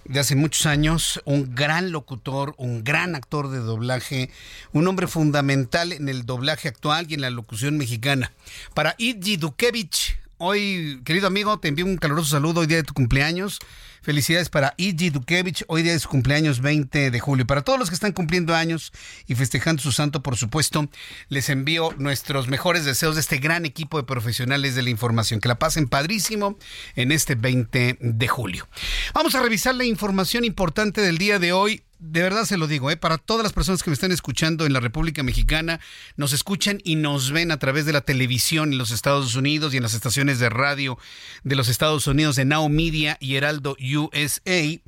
de 0.05 0.21
hace 0.21 0.37
muchos 0.37 0.67
años, 0.67 1.23
un 1.25 1.55
gran 1.55 1.91
locutor, 1.91 2.55
un 2.59 2.85
gran 2.85 3.15
actor 3.15 3.49
de 3.49 3.61
doblaje, 3.61 4.31
un 4.73 4.87
hombre 4.89 5.07
fundamental 5.07 5.93
en 5.93 6.11
el 6.11 6.27
doblaje 6.27 6.69
actual 6.69 7.07
y 7.09 7.15
en 7.15 7.23
la 7.23 7.31
locución 7.31 7.79
mexicana. 7.79 8.31
Para 8.75 8.95
Idji 8.99 9.39
Dukevich, 9.39 10.19
Hoy, 10.41 11.01
querido 11.05 11.27
amigo, 11.27 11.59
te 11.59 11.67
envío 11.67 11.85
un 11.85 11.97
caluroso 11.97 12.31
saludo 12.31 12.61
hoy 12.61 12.69
día 12.69 12.77
de 12.77 12.85
tu 12.85 12.95
cumpleaños. 12.95 13.59
Felicidades 14.03 14.49
para 14.49 14.73
Iji 14.77 15.11
Dukevich, 15.11 15.65
hoy 15.67 15.83
día 15.83 15.91
de 15.91 15.99
su 15.99 16.09
cumpleaños 16.09 16.61
20 16.61 17.11
de 17.11 17.21
julio. 17.21 17.45
Para 17.45 17.63
todos 17.63 17.77
los 17.77 17.89
que 17.89 17.97
están 17.97 18.13
cumpliendo 18.13 18.55
años 18.55 18.93
y 19.27 19.35
festejando 19.35 19.83
su 19.83 19.91
santo, 19.91 20.23
por 20.23 20.37
supuesto, 20.37 20.89
les 21.29 21.49
envío 21.49 21.93
nuestros 21.99 22.47
mejores 22.47 22.85
deseos 22.85 23.17
de 23.17 23.21
este 23.21 23.39
gran 23.39 23.67
equipo 23.67 23.97
de 23.97 24.05
profesionales 24.05 24.77
de 24.77 24.83
la 24.83 24.91
información. 24.91 25.41
Que 25.41 25.49
la 25.49 25.59
pasen 25.59 25.89
padrísimo 25.89 26.57
en 26.95 27.11
este 27.11 27.35
20 27.35 27.99
de 28.01 28.29
julio. 28.29 28.69
Vamos 29.15 29.35
a 29.35 29.43
revisar 29.43 29.75
la 29.75 29.87
información 29.87 30.45
importante 30.45 31.01
del 31.01 31.19
día 31.19 31.41
de 31.41 31.53
hoy 31.53 31.83
de 31.99 32.23
verdad 32.23 32.45
se 32.45 32.57
lo 32.57 32.67
digo, 32.67 32.91
¿eh? 32.91 32.97
para 32.97 33.19
todas 33.19 33.43
las 33.43 33.53
personas 33.53 33.83
que 33.83 33.91
me 33.91 33.95
están 33.95 34.13
escuchando 34.13 34.67
en 34.67 34.73
la 34.73 34.81
República 34.81 35.23
Mexicana, 35.23 35.81
nos 36.17 36.33
escuchan 36.33 36.81
y 36.85 36.97
nos 36.97 37.33
ven 37.33 37.51
a 37.51 37.59
través 37.59 37.87
de 37.87 37.93
la 37.93 38.03
televisión 38.03 38.73
en 38.73 38.79
los 38.79 38.91
Estados 38.91 39.35
Unidos 39.35 39.75
y 39.75 39.79
en 39.79 39.83
las 39.83 39.95
estaciones 39.95 40.39
de 40.39 40.49
radio 40.49 40.99
de 41.43 41.57
los 41.57 41.69
Estados 41.69 42.07
Unidos 42.07 42.37
de 42.37 42.45
Now 42.45 42.69
Media 42.69 43.17
y 43.21 43.35
Heraldo 43.35 43.77
USA. 43.81 44.81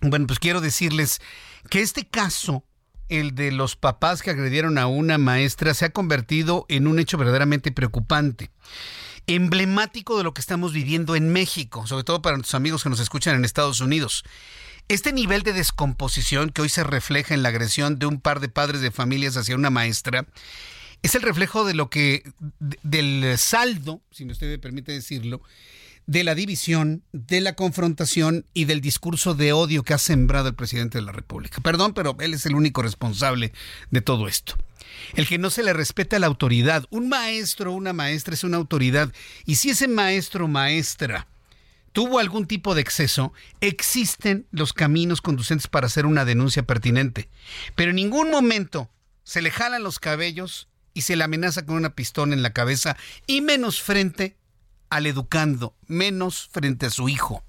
Bueno, 0.00 0.26
pues 0.26 0.40
quiero 0.40 0.60
decirles 0.60 1.20
que 1.70 1.80
este 1.80 2.08
caso, 2.08 2.64
el 3.08 3.34
de 3.34 3.52
los 3.52 3.76
papás 3.76 4.22
que 4.22 4.30
agredieron 4.30 4.78
a 4.78 4.86
una 4.86 5.18
maestra, 5.18 5.74
se 5.74 5.84
ha 5.84 5.90
convertido 5.90 6.66
en 6.68 6.88
un 6.88 6.98
hecho 6.98 7.18
verdaderamente 7.18 7.70
preocupante 7.70 8.50
emblemático 9.28 10.18
de 10.18 10.24
lo 10.24 10.34
que 10.34 10.40
estamos 10.40 10.72
viviendo 10.72 11.14
en 11.14 11.32
México, 11.32 11.86
sobre 11.86 12.02
todo 12.02 12.22
para 12.22 12.36
nuestros 12.36 12.56
amigos 12.56 12.82
que 12.82 12.88
nos 12.88 12.98
escuchan 12.98 13.36
en 13.36 13.44
Estados 13.44 13.80
Unidos. 13.80 14.24
Este 14.92 15.14
nivel 15.14 15.42
de 15.42 15.54
descomposición 15.54 16.50
que 16.50 16.60
hoy 16.60 16.68
se 16.68 16.84
refleja 16.84 17.32
en 17.32 17.42
la 17.42 17.48
agresión 17.48 17.98
de 17.98 18.04
un 18.04 18.20
par 18.20 18.40
de 18.40 18.50
padres 18.50 18.82
de 18.82 18.90
familias 18.90 19.38
hacia 19.38 19.54
una 19.54 19.70
maestra 19.70 20.26
es 21.00 21.14
el 21.14 21.22
reflejo 21.22 21.64
de 21.64 21.72
lo 21.72 21.88
que 21.88 22.30
del 22.82 23.38
saldo, 23.38 24.02
si 24.10 24.26
usted 24.26 24.50
me 24.50 24.58
permite 24.58 24.92
decirlo, 24.92 25.40
de 26.06 26.24
la 26.24 26.34
división, 26.34 27.02
de 27.12 27.40
la 27.40 27.54
confrontación 27.54 28.44
y 28.52 28.66
del 28.66 28.82
discurso 28.82 29.32
de 29.34 29.54
odio 29.54 29.82
que 29.82 29.94
ha 29.94 29.98
sembrado 29.98 30.48
el 30.48 30.54
presidente 30.54 30.98
de 30.98 31.04
la 31.06 31.12
República. 31.12 31.62
Perdón, 31.62 31.94
pero 31.94 32.14
él 32.20 32.34
es 32.34 32.44
el 32.44 32.54
único 32.54 32.82
responsable 32.82 33.54
de 33.90 34.02
todo 34.02 34.28
esto. 34.28 34.58
El 35.14 35.26
que 35.26 35.38
no 35.38 35.48
se 35.48 35.62
le 35.62 35.72
respeta 35.72 36.18
la 36.18 36.26
autoridad. 36.26 36.84
Un 36.90 37.08
maestro 37.08 37.72
una 37.72 37.94
maestra 37.94 38.34
es 38.34 38.44
una 38.44 38.58
autoridad. 38.58 39.10
Y 39.46 39.54
si 39.54 39.70
ese 39.70 39.88
maestro 39.88 40.48
maestra 40.48 41.28
tuvo 41.92 42.18
algún 42.18 42.46
tipo 42.46 42.74
de 42.74 42.80
exceso, 42.80 43.32
existen 43.60 44.46
los 44.50 44.72
caminos 44.72 45.20
conducentes 45.20 45.68
para 45.68 45.86
hacer 45.86 46.06
una 46.06 46.24
denuncia 46.24 46.62
pertinente. 46.64 47.28
Pero 47.74 47.90
en 47.90 47.96
ningún 47.96 48.30
momento 48.30 48.90
se 49.24 49.42
le 49.42 49.50
jalan 49.50 49.82
los 49.82 49.98
cabellos 49.98 50.68
y 50.94 51.02
se 51.02 51.16
le 51.16 51.24
amenaza 51.24 51.64
con 51.64 51.76
una 51.76 51.94
pistola 51.94 52.34
en 52.34 52.42
la 52.42 52.52
cabeza 52.52 52.96
y 53.26 53.40
menos 53.40 53.80
frente 53.80 54.36
al 54.90 55.06
educando, 55.06 55.74
menos 55.86 56.48
frente 56.52 56.86
a 56.86 56.90
su 56.90 57.08
hijo. 57.08 57.42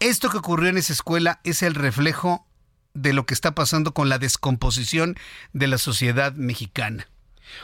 Esto 0.00 0.30
que 0.30 0.38
ocurrió 0.38 0.68
en 0.68 0.78
esa 0.78 0.92
escuela 0.92 1.40
es 1.44 1.62
el 1.62 1.74
reflejo 1.74 2.46
de 2.94 3.12
lo 3.12 3.26
que 3.26 3.34
está 3.34 3.54
pasando 3.54 3.94
con 3.94 4.08
la 4.08 4.18
descomposición 4.18 5.16
de 5.52 5.68
la 5.68 5.78
sociedad 5.78 6.34
mexicana. 6.34 7.08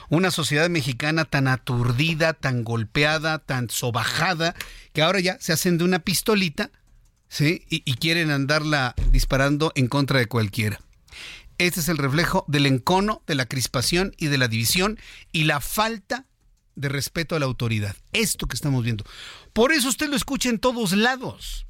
Una 0.09 0.31
sociedad 0.31 0.69
mexicana 0.71 1.25
tan 1.25 1.49
aturdida, 1.49 2.33
tan 2.33 2.65
golpeada, 2.65 3.39
tan 3.39 3.71
sobajada, 3.71 4.55
que 4.93 5.03
ahora 5.03 5.21
ya 5.21 5.39
se 5.41 5.53
hacen 5.53 5.79
de 5.79 5.85
una 5.85 5.99
pistolita, 5.99 6.71
¿sí? 7.29 7.65
Y, 7.69 7.83
y 7.85 7.95
quieren 7.95 8.31
andarla 8.31 8.95
disparando 9.11 9.73
en 9.75 9.89
contra 9.89 10.19
de 10.19 10.27
cualquiera. 10.27 10.81
Este 11.59 11.81
es 11.81 11.89
el 11.89 11.99
reflejo 11.99 12.45
del 12.49 12.67
encono, 12.67 13.23
de 13.27 13.37
la 13.37 13.47
crispación 13.47 14.15
y 14.19 14.27
de 14.27 14.39
la 14.39 14.49
división 14.49 14.99
y 15.31 15.45
la 15.45 15.61
falta 15.61 16.27
de 16.75 16.89
respeto 16.89 17.37
a 17.37 17.39
la 17.39 17.47
autoridad. 17.47 17.97
Esto 18.13 18.47
que 18.47 18.57
estamos 18.57 18.83
viendo. 18.83 19.05
Por 19.53 19.73
eso 19.73 19.89
usted 19.89 20.09
lo 20.09 20.17
escucha 20.17 20.49
en 20.49 20.59
todos 20.59 20.93
lados. 20.93 21.67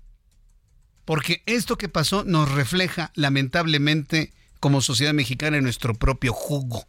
Porque 1.04 1.42
esto 1.46 1.76
que 1.76 1.88
pasó 1.88 2.24
nos 2.24 2.50
refleja 2.50 3.12
lamentablemente 3.14 4.32
como 4.60 4.80
sociedad 4.80 5.12
mexicana 5.12 5.58
en 5.58 5.64
nuestro 5.64 5.94
propio 5.94 6.32
jugo. 6.32 6.86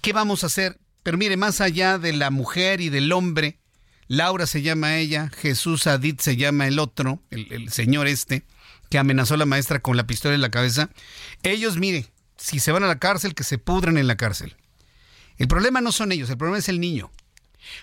¿Qué 0.00 0.12
vamos 0.12 0.42
a 0.42 0.46
hacer? 0.46 0.78
Pero 1.02 1.18
mire, 1.18 1.36
más 1.36 1.60
allá 1.60 1.98
de 1.98 2.12
la 2.12 2.30
mujer 2.30 2.80
y 2.80 2.88
del 2.88 3.12
hombre, 3.12 3.58
Laura 4.08 4.46
se 4.46 4.62
llama 4.62 4.96
ella, 4.96 5.30
Jesús 5.36 5.86
Adit 5.86 6.20
se 6.20 6.36
llama 6.36 6.66
el 6.66 6.78
otro, 6.78 7.22
el, 7.30 7.70
señor 7.70 8.06
este, 8.06 8.44
que 8.90 8.98
amenazó 8.98 9.34
a 9.34 9.38
la 9.38 9.46
maestra 9.46 9.80
con 9.80 9.96
la 9.96 10.06
pistola 10.06 10.34
en 10.34 10.40
la 10.40 10.50
cabeza. 10.50 10.90
Ellos, 11.42 11.76
mire, 11.76 12.06
si 12.36 12.58
se 12.58 12.72
van 12.72 12.84
a 12.84 12.88
la 12.88 12.98
cárcel, 12.98 13.34
que 13.34 13.44
se 13.44 13.58
pudran 13.58 13.98
en 13.98 14.06
la 14.06 14.16
cárcel. 14.16 14.56
El 15.36 15.48
problema 15.48 15.80
no 15.80 15.92
son 15.92 16.12
ellos, 16.12 16.30
el 16.30 16.38
problema 16.38 16.58
es 16.58 16.68
el 16.68 16.80
niño. 16.80 17.10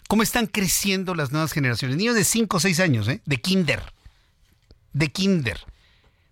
¿Cómo 0.08 0.24
están 0.24 0.48
creciendo 0.48 1.16
las 1.16 1.32
nuevas 1.32 1.54
generaciones? 1.54 1.98
Niños 1.98 2.16
de 2.16 2.24
5 2.24 2.58
o 2.58 2.60
6 2.60 2.80
años, 2.80 3.08
¿eh? 3.08 3.22
de 3.26 3.38
kinder. 3.42 3.82
De 4.94 5.10
kinder 5.10 5.60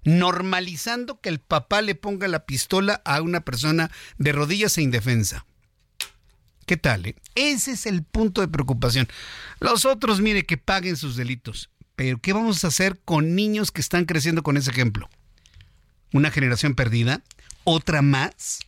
normalizando 0.04 1.20
que 1.22 1.30
el 1.30 1.40
papá 1.40 1.82
le 1.82 1.96
ponga 1.96 2.28
la 2.28 2.46
pistola 2.46 3.02
a 3.06 3.22
una 3.22 3.42
persona 3.42 3.92
de 4.18 4.32
rodillas 4.32 4.78
e 4.78 4.82
indefensa. 4.82 5.46
¿Qué 6.66 6.78
tal? 6.78 7.08
Eh? 7.08 7.16
Ese 7.36 7.72
es 7.72 7.86
el 7.86 8.04
punto 8.04 8.42
de 8.42 8.48
preocupación. 8.48 9.08
Los 9.60 9.86
otros, 9.86 10.22
mire, 10.22 10.46
que 10.46 10.58
paguen 10.58 10.98
sus 10.98 11.16
delitos. 11.16 11.70
Pero 11.96 12.20
¿qué 12.22 12.32
vamos 12.32 12.64
a 12.64 12.68
hacer 12.68 13.00
con 13.04 13.36
niños 13.36 13.72
que 13.72 13.82
están 13.82 14.06
creciendo 14.06 14.44
con 14.44 14.56
ese 14.56 14.72
ejemplo? 14.72 15.10
¿Una 16.14 16.32
generación 16.32 16.76
perdida? 16.76 17.24
¿Otra 17.64 18.02
más? 18.02 18.60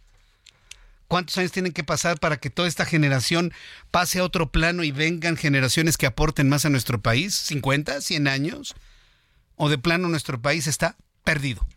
¿Cuántos 1.08 1.38
años 1.38 1.52
tienen 1.52 1.74
que 1.74 1.84
pasar 1.84 2.20
para 2.20 2.38
que 2.38 2.50
toda 2.50 2.68
esta 2.68 2.86
generación 2.86 3.54
pase 3.92 4.20
a 4.20 4.24
otro 4.24 4.52
plano 4.52 4.84
y 4.84 4.92
vengan 4.92 5.38
generaciones 5.38 5.98
que 5.98 6.08
aporten 6.08 6.50
más 6.50 6.66
a 6.66 6.70
nuestro 6.70 7.02
país? 7.02 7.52
¿50? 7.52 7.98
¿100 7.98 8.30
años? 8.30 8.76
¿O 9.56 9.70
de 9.70 9.78
plano 9.78 10.08
nuestro 10.08 10.42
país 10.42 10.68
está 10.68 10.98
perdido. 11.24 11.68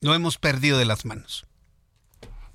Lo 0.00 0.14
hemos 0.14 0.38
perdido 0.38 0.78
de 0.78 0.84
las 0.84 1.04
manos. 1.04 1.46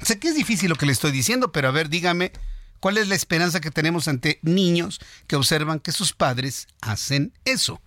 Sé 0.02 0.20
que 0.20 0.30
es 0.30 0.36
difícil 0.36 0.70
lo 0.70 0.76
que 0.76 0.86
le 0.86 0.92
estoy 0.92 1.12
diciendo, 1.12 1.52
pero 1.52 1.68
a 1.68 1.72
ver, 1.72 1.90
dígame, 1.90 2.32
¿cuál 2.80 2.98
es 2.98 3.08
la 3.08 3.16
esperanza 3.16 3.60
que 3.60 3.72
tenemos 3.72 4.08
ante 4.08 4.40
niños 4.42 5.00
que 5.28 5.36
observan 5.36 5.80
que 5.80 5.92
sus 5.92 6.14
padres 6.14 6.68
hacen 6.82 7.34
eso? 7.46 7.82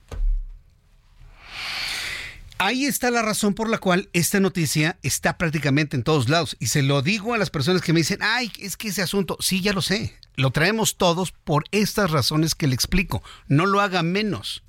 Ahí 2.58 2.86
está 2.86 3.10
la 3.10 3.22
razón 3.22 3.54
por 3.54 3.68
la 3.68 3.78
cual 3.78 4.08
esta 4.12 4.38
noticia 4.38 4.96
está 5.02 5.36
prácticamente 5.36 5.96
en 5.96 6.04
todos 6.04 6.28
lados. 6.28 6.56
Y 6.60 6.68
se 6.68 6.82
lo 6.82 7.02
digo 7.02 7.34
a 7.34 7.38
las 7.38 7.50
personas 7.50 7.82
que 7.82 7.92
me 7.92 8.00
dicen, 8.00 8.20
ay, 8.22 8.52
es 8.60 8.76
que 8.76 8.88
ese 8.88 9.02
asunto, 9.02 9.36
sí, 9.40 9.60
ya 9.62 9.72
lo 9.72 9.82
sé, 9.82 10.16
lo 10.36 10.52
traemos 10.52 10.96
todos 10.96 11.32
por 11.32 11.64
estas 11.72 12.12
razones 12.12 12.54
que 12.54 12.68
le 12.68 12.76
explico. 12.76 13.22
No 13.48 13.66
lo 13.66 13.80
haga 13.80 14.04
menos. 14.04 14.62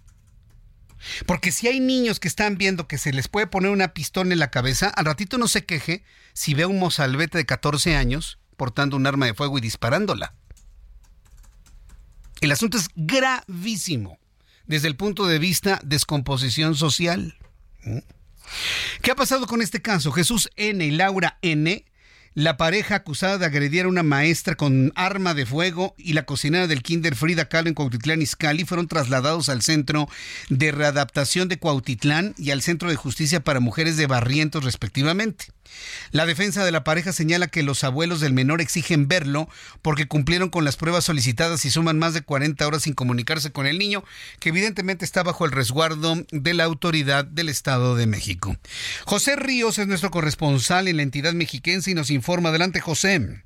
Porque 1.26 1.52
si 1.52 1.68
hay 1.68 1.80
niños 1.80 2.20
que 2.20 2.28
están 2.28 2.58
viendo 2.58 2.88
que 2.88 2.98
se 2.98 3.14
les 3.14 3.28
puede 3.28 3.48
poner 3.48 3.72
una 3.72 3.94
pistola 3.94 4.34
en 4.34 4.40
la 4.40 4.52
cabeza, 4.52 4.88
al 4.90 5.06
ratito 5.06 5.38
no 5.38 5.48
se 5.48 5.66
queje 5.66 6.04
si 6.34 6.54
ve 6.54 6.66
un 6.66 6.80
mozalbete 6.80 7.38
de 7.38 7.46
14 7.46 7.96
años 7.96 8.40
portando 8.58 8.96
un 8.96 9.08
arma 9.08 9.26
de 9.26 9.34
fuego 9.34 9.58
y 9.58 9.62
disparándola. 9.62 10.34
El 12.42 12.52
asunto 12.52 12.78
es 12.78 12.90
gravísimo 12.96 14.20
desde 14.66 14.88
el 14.88 14.96
punto 14.96 15.26
de 15.26 15.40
vista 15.40 15.80
descomposición 15.84 16.76
social. 16.76 17.38
¿Mm? 17.84 18.00
¿Qué 19.02 19.12
ha 19.12 19.16
pasado 19.16 19.48
con 19.48 19.62
este 19.62 19.82
caso? 19.82 20.12
Jesús 20.12 20.50
N 20.56 20.84
y 20.84 20.92
Laura 20.92 21.38
N 21.42 21.86
la 22.36 22.58
pareja 22.58 22.96
acusada 22.96 23.38
de 23.38 23.46
agredir 23.46 23.86
a 23.86 23.88
una 23.88 24.04
maestra 24.04 24.56
con 24.56 24.92
arma 24.96 25.34
de 25.34 25.46
fuego 25.46 25.94
y 25.98 26.14
la 26.14 26.26
cocinera 26.26 26.68
del 26.68 26.82
kinder 26.82 27.16
Frida 27.16 27.46
Kahlo 27.46 27.70
en 27.70 27.76
Cuautitlán 27.76 28.22
Izcalli 28.22 28.66
fueron 28.66 28.88
trasladados 28.88 29.50
al 29.50 29.62
Centro 29.62 30.08
de 30.50 30.72
Readaptación 30.72 31.48
de 31.48 31.60
Cuautitlán 31.60 32.34
y 32.38 32.52
al 32.52 32.62
Centro 32.62 32.90
de 32.90 32.96
Justicia 32.96 33.44
para 33.44 33.60
Mujeres 33.60 33.98
de 33.98 34.08
Barrientos 34.08 34.64
respectivamente. 34.64 35.46
La 36.12 36.26
defensa 36.26 36.64
de 36.66 36.72
la 36.72 36.84
pareja 36.84 37.14
señala 37.14 37.48
que 37.48 37.64
los 37.64 37.84
abuelos 37.84 38.20
del 38.20 38.34
menor 38.34 38.62
exigen 38.62 39.08
verlo 39.08 39.50
porque 39.82 40.08
cumplieron 40.08 40.50
con 40.50 40.66
las 40.66 40.76
pruebas 40.76 41.06
solicitadas 41.06 41.66
y 41.66 41.72
suman 41.72 42.00
más 42.00 42.14
de 42.14 42.22
40 42.22 42.66
horas 42.66 42.84
sin 42.84 42.94
comunicarse 42.94 43.52
con 43.52 43.66
el 43.66 43.78
niño, 43.78 44.04
que 44.40 44.50
evidentemente 44.50 45.06
está 45.06 45.24
bajo 45.24 45.46
el 45.46 45.52
resguardo 45.52 46.16
de 46.32 46.54
la 46.54 46.64
autoridad 46.64 47.26
del 47.26 47.50
Estado 47.50 47.96
de 47.96 48.08
México. 48.08 48.56
José 49.06 49.36
Ríos 49.36 49.80
es 49.80 49.88
nuestro 49.88 50.12
corresponsal 50.12 50.88
en 50.88 50.98
la 50.98 51.04
entidad 51.04 51.34
mexiquense 51.34 51.92
y 51.92 51.94
nos 51.94 52.10
informa. 52.10 52.50
Adelante, 52.50 52.80
José. 52.80 53.44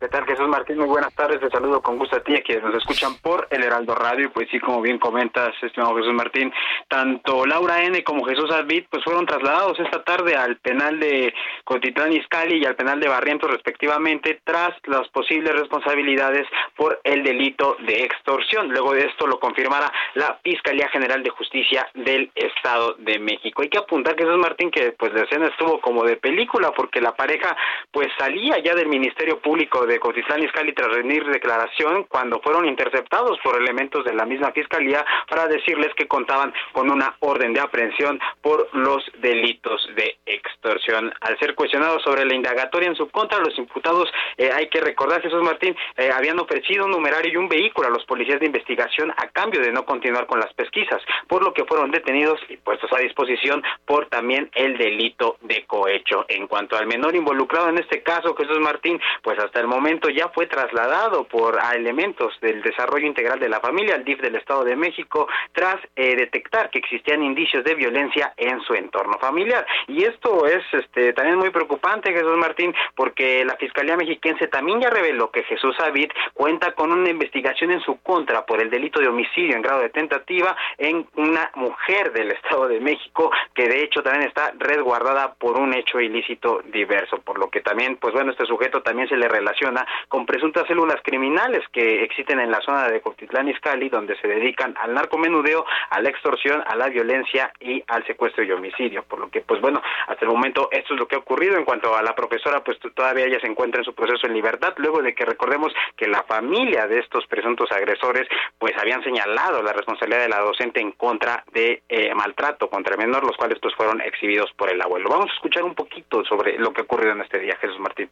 ¿Qué 0.00 0.06
tal, 0.06 0.24
Jesús 0.26 0.46
Martín? 0.46 0.78
Muy 0.78 0.86
buenas 0.86 1.12
tardes. 1.12 1.40
Te 1.40 1.50
saludo 1.50 1.82
con 1.82 1.98
gusto 1.98 2.14
a 2.14 2.20
ti, 2.20 2.32
a 2.36 2.40
quienes 2.40 2.62
nos 2.62 2.76
escuchan 2.76 3.16
por 3.20 3.48
el 3.50 3.64
Heraldo 3.64 3.96
Radio. 3.96 4.26
Y 4.26 4.28
pues 4.28 4.48
sí, 4.48 4.60
como 4.60 4.80
bien 4.80 5.00
comentas, 5.00 5.50
estimado 5.60 5.96
Jesús 5.96 6.14
Martín, 6.14 6.52
tanto 6.86 7.44
Laura 7.44 7.82
N. 7.82 8.04
como 8.04 8.24
Jesús 8.24 8.48
Advid 8.52 8.84
pues 8.88 9.02
fueron 9.02 9.26
trasladados 9.26 9.76
esta 9.80 10.04
tarde 10.04 10.36
al 10.36 10.56
penal 10.58 11.00
de 11.00 11.34
Cotitlán 11.64 12.12
Izcalli 12.12 12.62
y 12.62 12.64
al 12.64 12.76
penal 12.76 13.00
de 13.00 13.08
Barrientos, 13.08 13.50
respectivamente, 13.50 14.40
tras 14.44 14.70
las 14.86 15.08
posibles 15.08 15.52
responsabilidades 15.58 16.46
por 16.76 17.00
el 17.02 17.24
delito 17.24 17.76
de 17.80 18.04
extorsión. 18.04 18.68
Luego 18.68 18.92
de 18.92 19.04
esto 19.04 19.26
lo 19.26 19.40
confirmará 19.40 19.92
la 20.14 20.38
Fiscalía 20.44 20.88
General 20.90 21.24
de 21.24 21.30
Justicia 21.30 21.88
del 21.94 22.30
Estado 22.36 22.94
de 22.98 23.18
México. 23.18 23.62
Hay 23.62 23.68
que 23.68 23.78
apuntar, 23.78 24.14
Jesús 24.16 24.38
Martín, 24.38 24.70
que 24.70 24.92
pues 24.92 25.12
la 25.12 25.22
escena 25.22 25.48
estuvo 25.48 25.80
como 25.80 26.04
de 26.04 26.16
película, 26.18 26.70
porque 26.70 27.00
la 27.00 27.16
pareja 27.16 27.56
pues 27.90 28.06
salía 28.16 28.60
ya 28.60 28.76
del 28.76 28.86
Ministerio 28.86 29.40
Público 29.40 29.87
de 29.88 29.98
Cotitlán 29.98 30.44
Izcalli 30.44 30.72
tras 30.72 30.92
rendir 30.92 31.24
declaración 31.24 32.04
cuando 32.04 32.40
fueron 32.40 32.66
interceptados 32.66 33.38
por 33.42 33.60
elementos 33.60 34.04
de 34.04 34.14
la 34.14 34.24
misma 34.24 34.52
fiscalía 34.52 35.04
para 35.28 35.48
decirles 35.48 35.92
que 35.96 36.06
contaban 36.06 36.52
con 36.72 36.90
una 36.90 37.16
orden 37.20 37.52
de 37.52 37.60
aprehensión 37.60 38.20
por 38.42 38.68
los 38.74 39.04
delitos 39.18 39.88
de 39.96 40.18
extorsión. 40.26 41.12
Al 41.20 41.38
ser 41.38 41.54
cuestionados 41.54 42.02
sobre 42.02 42.24
la 42.24 42.34
indagatoria 42.34 42.88
en 42.88 42.96
su 42.96 43.08
contra, 43.08 43.38
los 43.38 43.58
imputados, 43.58 44.10
eh, 44.36 44.50
hay 44.54 44.68
que 44.68 44.80
recordar, 44.80 45.22
Jesús 45.22 45.42
Martín, 45.42 45.74
eh, 45.96 46.10
habían 46.14 46.38
ofrecido 46.38 46.84
un 46.84 46.92
numerario 46.92 47.32
y 47.32 47.36
un 47.36 47.48
vehículo 47.48 47.88
a 47.88 47.90
los 47.90 48.04
policías 48.04 48.40
de 48.40 48.46
investigación 48.46 49.10
a 49.10 49.28
cambio 49.28 49.60
de 49.60 49.72
no 49.72 49.84
continuar 49.84 50.26
con 50.26 50.40
las 50.40 50.52
pesquisas, 50.54 51.00
por 51.26 51.42
lo 51.42 51.52
que 51.52 51.64
fueron 51.64 51.90
detenidos 51.90 52.40
y 52.48 52.56
puestos 52.56 52.92
a 52.92 53.00
disposición 53.00 53.62
por 53.86 54.06
también 54.06 54.50
el 54.54 54.76
delito 54.76 55.36
de 55.40 55.64
cohecho. 55.66 56.24
En 56.28 56.46
cuanto 56.46 56.76
al 56.76 56.86
menor 56.86 57.14
involucrado 57.16 57.68
en 57.68 57.78
este 57.78 58.02
caso, 58.02 58.34
Jesús 58.34 58.58
Martín, 58.60 59.00
pues 59.22 59.38
hasta 59.38 59.60
el 59.60 59.66
momento 59.78 60.10
ya 60.10 60.28
fue 60.30 60.46
trasladado 60.46 61.24
por 61.24 61.60
a 61.60 61.74
elementos 61.74 62.34
del 62.40 62.62
desarrollo 62.62 63.06
integral 63.06 63.38
de 63.38 63.48
la 63.48 63.60
familia 63.60 63.94
al 63.94 64.04
DIF 64.04 64.20
del 64.20 64.34
Estado 64.34 64.64
de 64.64 64.74
México 64.74 65.28
tras 65.52 65.76
eh, 65.94 66.16
detectar 66.16 66.68
que 66.70 66.80
existían 66.80 67.22
indicios 67.22 67.62
de 67.62 67.76
violencia 67.76 68.32
en 68.36 68.60
su 68.62 68.74
entorno 68.74 69.18
familiar. 69.20 69.64
Y 69.86 70.04
esto 70.04 70.46
es 70.46 70.64
este 70.72 71.12
también 71.12 71.38
muy 71.38 71.50
preocupante, 71.50 72.12
Jesús 72.12 72.36
Martín, 72.36 72.74
porque 72.96 73.44
la 73.44 73.56
Fiscalía 73.56 73.96
Mexiquense 73.96 74.48
también 74.48 74.80
ya 74.80 74.90
reveló 74.90 75.30
que 75.30 75.44
Jesús 75.44 75.78
Avid 75.78 76.10
cuenta 76.34 76.72
con 76.72 76.90
una 76.90 77.10
investigación 77.10 77.70
en 77.70 77.80
su 77.80 78.00
contra 78.02 78.44
por 78.44 78.60
el 78.60 78.70
delito 78.70 79.00
de 79.00 79.08
homicidio 79.08 79.54
en 79.54 79.62
grado 79.62 79.80
de 79.80 79.90
tentativa 79.90 80.56
en 80.76 81.06
una 81.14 81.52
mujer 81.54 82.12
del 82.12 82.32
Estado 82.32 82.66
de 82.66 82.80
México 82.80 83.30
que 83.54 83.68
de 83.68 83.84
hecho 83.84 84.02
también 84.02 84.26
está 84.26 84.52
resguardada 84.58 85.34
por 85.34 85.56
un 85.56 85.72
hecho 85.74 86.00
ilícito 86.00 86.62
diverso, 86.72 87.18
por 87.18 87.38
lo 87.38 87.48
que 87.48 87.60
también, 87.60 87.96
pues 87.96 88.12
bueno, 88.12 88.32
este 88.32 88.44
sujeto 88.46 88.82
también 88.82 89.08
se 89.08 89.16
le 89.16 89.28
relaciona 89.28 89.67
con 90.08 90.26
presuntas 90.26 90.66
células 90.66 91.00
criminales 91.02 91.62
que 91.72 92.02
existen 92.02 92.40
en 92.40 92.50
la 92.50 92.60
zona 92.60 92.88
de 92.88 93.00
Cotitlán 93.00 93.48
Izcalli, 93.48 93.88
donde 93.88 94.16
se 94.20 94.28
dedican 94.28 94.74
al 94.80 94.94
narcomenudeo, 94.94 95.64
a 95.90 96.00
la 96.00 96.08
extorsión, 96.08 96.62
a 96.66 96.76
la 96.76 96.88
violencia 96.88 97.52
y 97.60 97.82
al 97.86 98.06
secuestro 98.06 98.44
y 98.44 98.52
homicidio. 98.52 99.02
Por 99.04 99.20
lo 99.20 99.30
que, 99.30 99.40
pues 99.40 99.60
bueno, 99.60 99.82
hasta 100.06 100.24
el 100.24 100.30
momento 100.30 100.68
esto 100.70 100.94
es 100.94 101.00
lo 101.00 101.06
que 101.06 101.16
ha 101.16 101.18
ocurrido. 101.18 101.56
En 101.56 101.64
cuanto 101.64 101.94
a 101.96 102.02
la 102.02 102.14
profesora, 102.14 102.62
pues 102.62 102.78
todavía 102.94 103.26
ella 103.26 103.40
se 103.40 103.46
encuentra 103.46 103.80
en 103.80 103.84
su 103.84 103.94
proceso 103.94 104.26
en 104.26 104.34
libertad, 104.34 104.74
luego 104.76 105.02
de 105.02 105.14
que 105.14 105.24
recordemos 105.24 105.72
que 105.96 106.06
la 106.06 106.22
familia 106.22 106.86
de 106.86 107.00
estos 107.00 107.26
presuntos 107.26 107.70
agresores, 107.72 108.28
pues 108.58 108.72
habían 108.78 109.02
señalado 109.02 109.62
la 109.62 109.72
responsabilidad 109.72 110.22
de 110.22 110.28
la 110.28 110.40
docente 110.40 110.80
en 110.80 110.92
contra 110.92 111.44
de 111.52 111.82
eh, 111.88 112.14
maltrato 112.14 112.68
contra 112.68 112.94
el 112.94 112.98
menor, 112.98 113.24
los 113.24 113.36
cuales 113.36 113.58
pues 113.60 113.74
fueron 113.74 114.00
exhibidos 114.00 114.52
por 114.56 114.70
el 114.70 114.80
abuelo. 114.80 115.08
Vamos 115.10 115.30
a 115.30 115.34
escuchar 115.34 115.64
un 115.64 115.74
poquito 115.74 116.24
sobre 116.24 116.58
lo 116.58 116.72
que 116.72 116.82
ha 116.82 116.84
ocurrido 116.84 117.12
en 117.12 117.22
este 117.22 117.38
día, 117.38 117.56
Jesús 117.60 117.78
Martín 117.78 118.08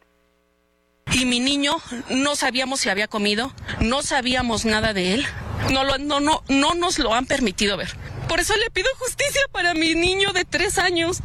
y 1.13 1.25
mi 1.25 1.39
niño 1.39 1.77
no 2.09 2.35
sabíamos 2.35 2.79
si 2.79 2.89
había 2.89 3.07
comido, 3.07 3.53
no 3.79 4.01
sabíamos 4.01 4.65
nada 4.65 4.93
de 4.93 5.13
él. 5.13 5.25
No, 5.71 5.83
lo, 5.83 5.97
no, 5.97 6.19
no, 6.19 6.43
no 6.47 6.73
nos 6.75 6.99
lo 6.99 7.13
han 7.13 7.25
permitido 7.25 7.77
ver. 7.77 7.89
Por 8.27 8.39
eso 8.39 8.55
le 8.57 8.69
pido 8.69 8.87
justicia 8.99 9.41
para 9.51 9.73
mi 9.73 9.95
niño 9.95 10.33
de 10.33 10.45
tres 10.45 10.77
años. 10.77 11.19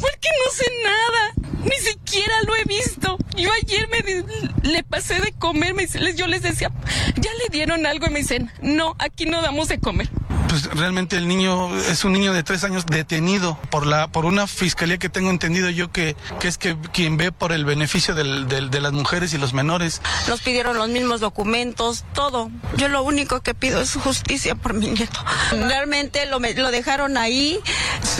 Porque 0.00 0.28
no 0.44 0.52
sé 0.52 0.64
nada. 0.84 1.50
Ni 1.64 1.76
siquiera 1.76 2.34
lo 2.46 2.56
he 2.56 2.64
visto. 2.64 3.18
Yo 3.36 3.50
ayer 3.52 3.88
me 3.88 4.68
le 4.68 4.82
pasé 4.82 5.20
de 5.20 5.32
comer. 5.32 5.74
Me, 5.74 5.86
yo 6.14 6.26
les 6.26 6.42
decía, 6.42 6.70
¿ya 7.16 7.30
le 7.34 7.48
dieron 7.50 7.84
algo? 7.84 8.06
Y 8.06 8.10
me 8.10 8.20
dicen, 8.20 8.50
no, 8.62 8.96
aquí 8.98 9.26
no 9.26 9.42
damos 9.42 9.68
de 9.68 9.78
comer 9.78 10.08
pues 10.50 10.64
realmente 10.64 11.16
el 11.16 11.28
niño 11.28 11.72
es 11.76 12.04
un 12.04 12.12
niño 12.12 12.32
de 12.32 12.42
tres 12.42 12.64
años 12.64 12.84
detenido 12.84 13.56
por 13.70 13.86
la 13.86 14.08
por 14.08 14.24
una 14.24 14.48
fiscalía 14.48 14.98
que 14.98 15.08
tengo 15.08 15.30
entendido 15.30 15.70
yo 15.70 15.92
que, 15.92 16.16
que 16.40 16.48
es 16.48 16.58
que 16.58 16.76
quien 16.92 17.16
ve 17.16 17.30
por 17.30 17.52
el 17.52 17.64
beneficio 17.64 18.16
del, 18.16 18.48
de 18.48 18.80
las 18.80 18.92
mujeres 18.92 19.32
y 19.32 19.38
los 19.38 19.54
menores. 19.54 20.02
Nos 20.26 20.40
pidieron 20.40 20.76
los 20.76 20.88
mismos 20.88 21.20
documentos, 21.20 22.04
todo. 22.14 22.50
Yo 22.76 22.88
lo 22.88 23.04
único 23.04 23.42
que 23.42 23.54
pido 23.54 23.80
es 23.80 23.94
justicia 23.94 24.56
por 24.56 24.74
mi 24.74 24.88
nieto. 24.88 25.24
Realmente 25.52 26.26
lo, 26.26 26.40
lo 26.40 26.70
dejaron 26.72 27.16
ahí, 27.16 27.60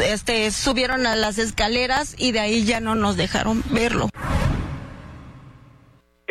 este, 0.00 0.52
subieron 0.52 1.08
a 1.08 1.16
las 1.16 1.38
escaleras 1.38 2.14
y 2.16 2.30
de 2.30 2.38
ahí 2.38 2.64
ya 2.64 2.78
no 2.78 2.94
nos 2.94 3.16
dejaron 3.16 3.64
verlo. 3.70 4.08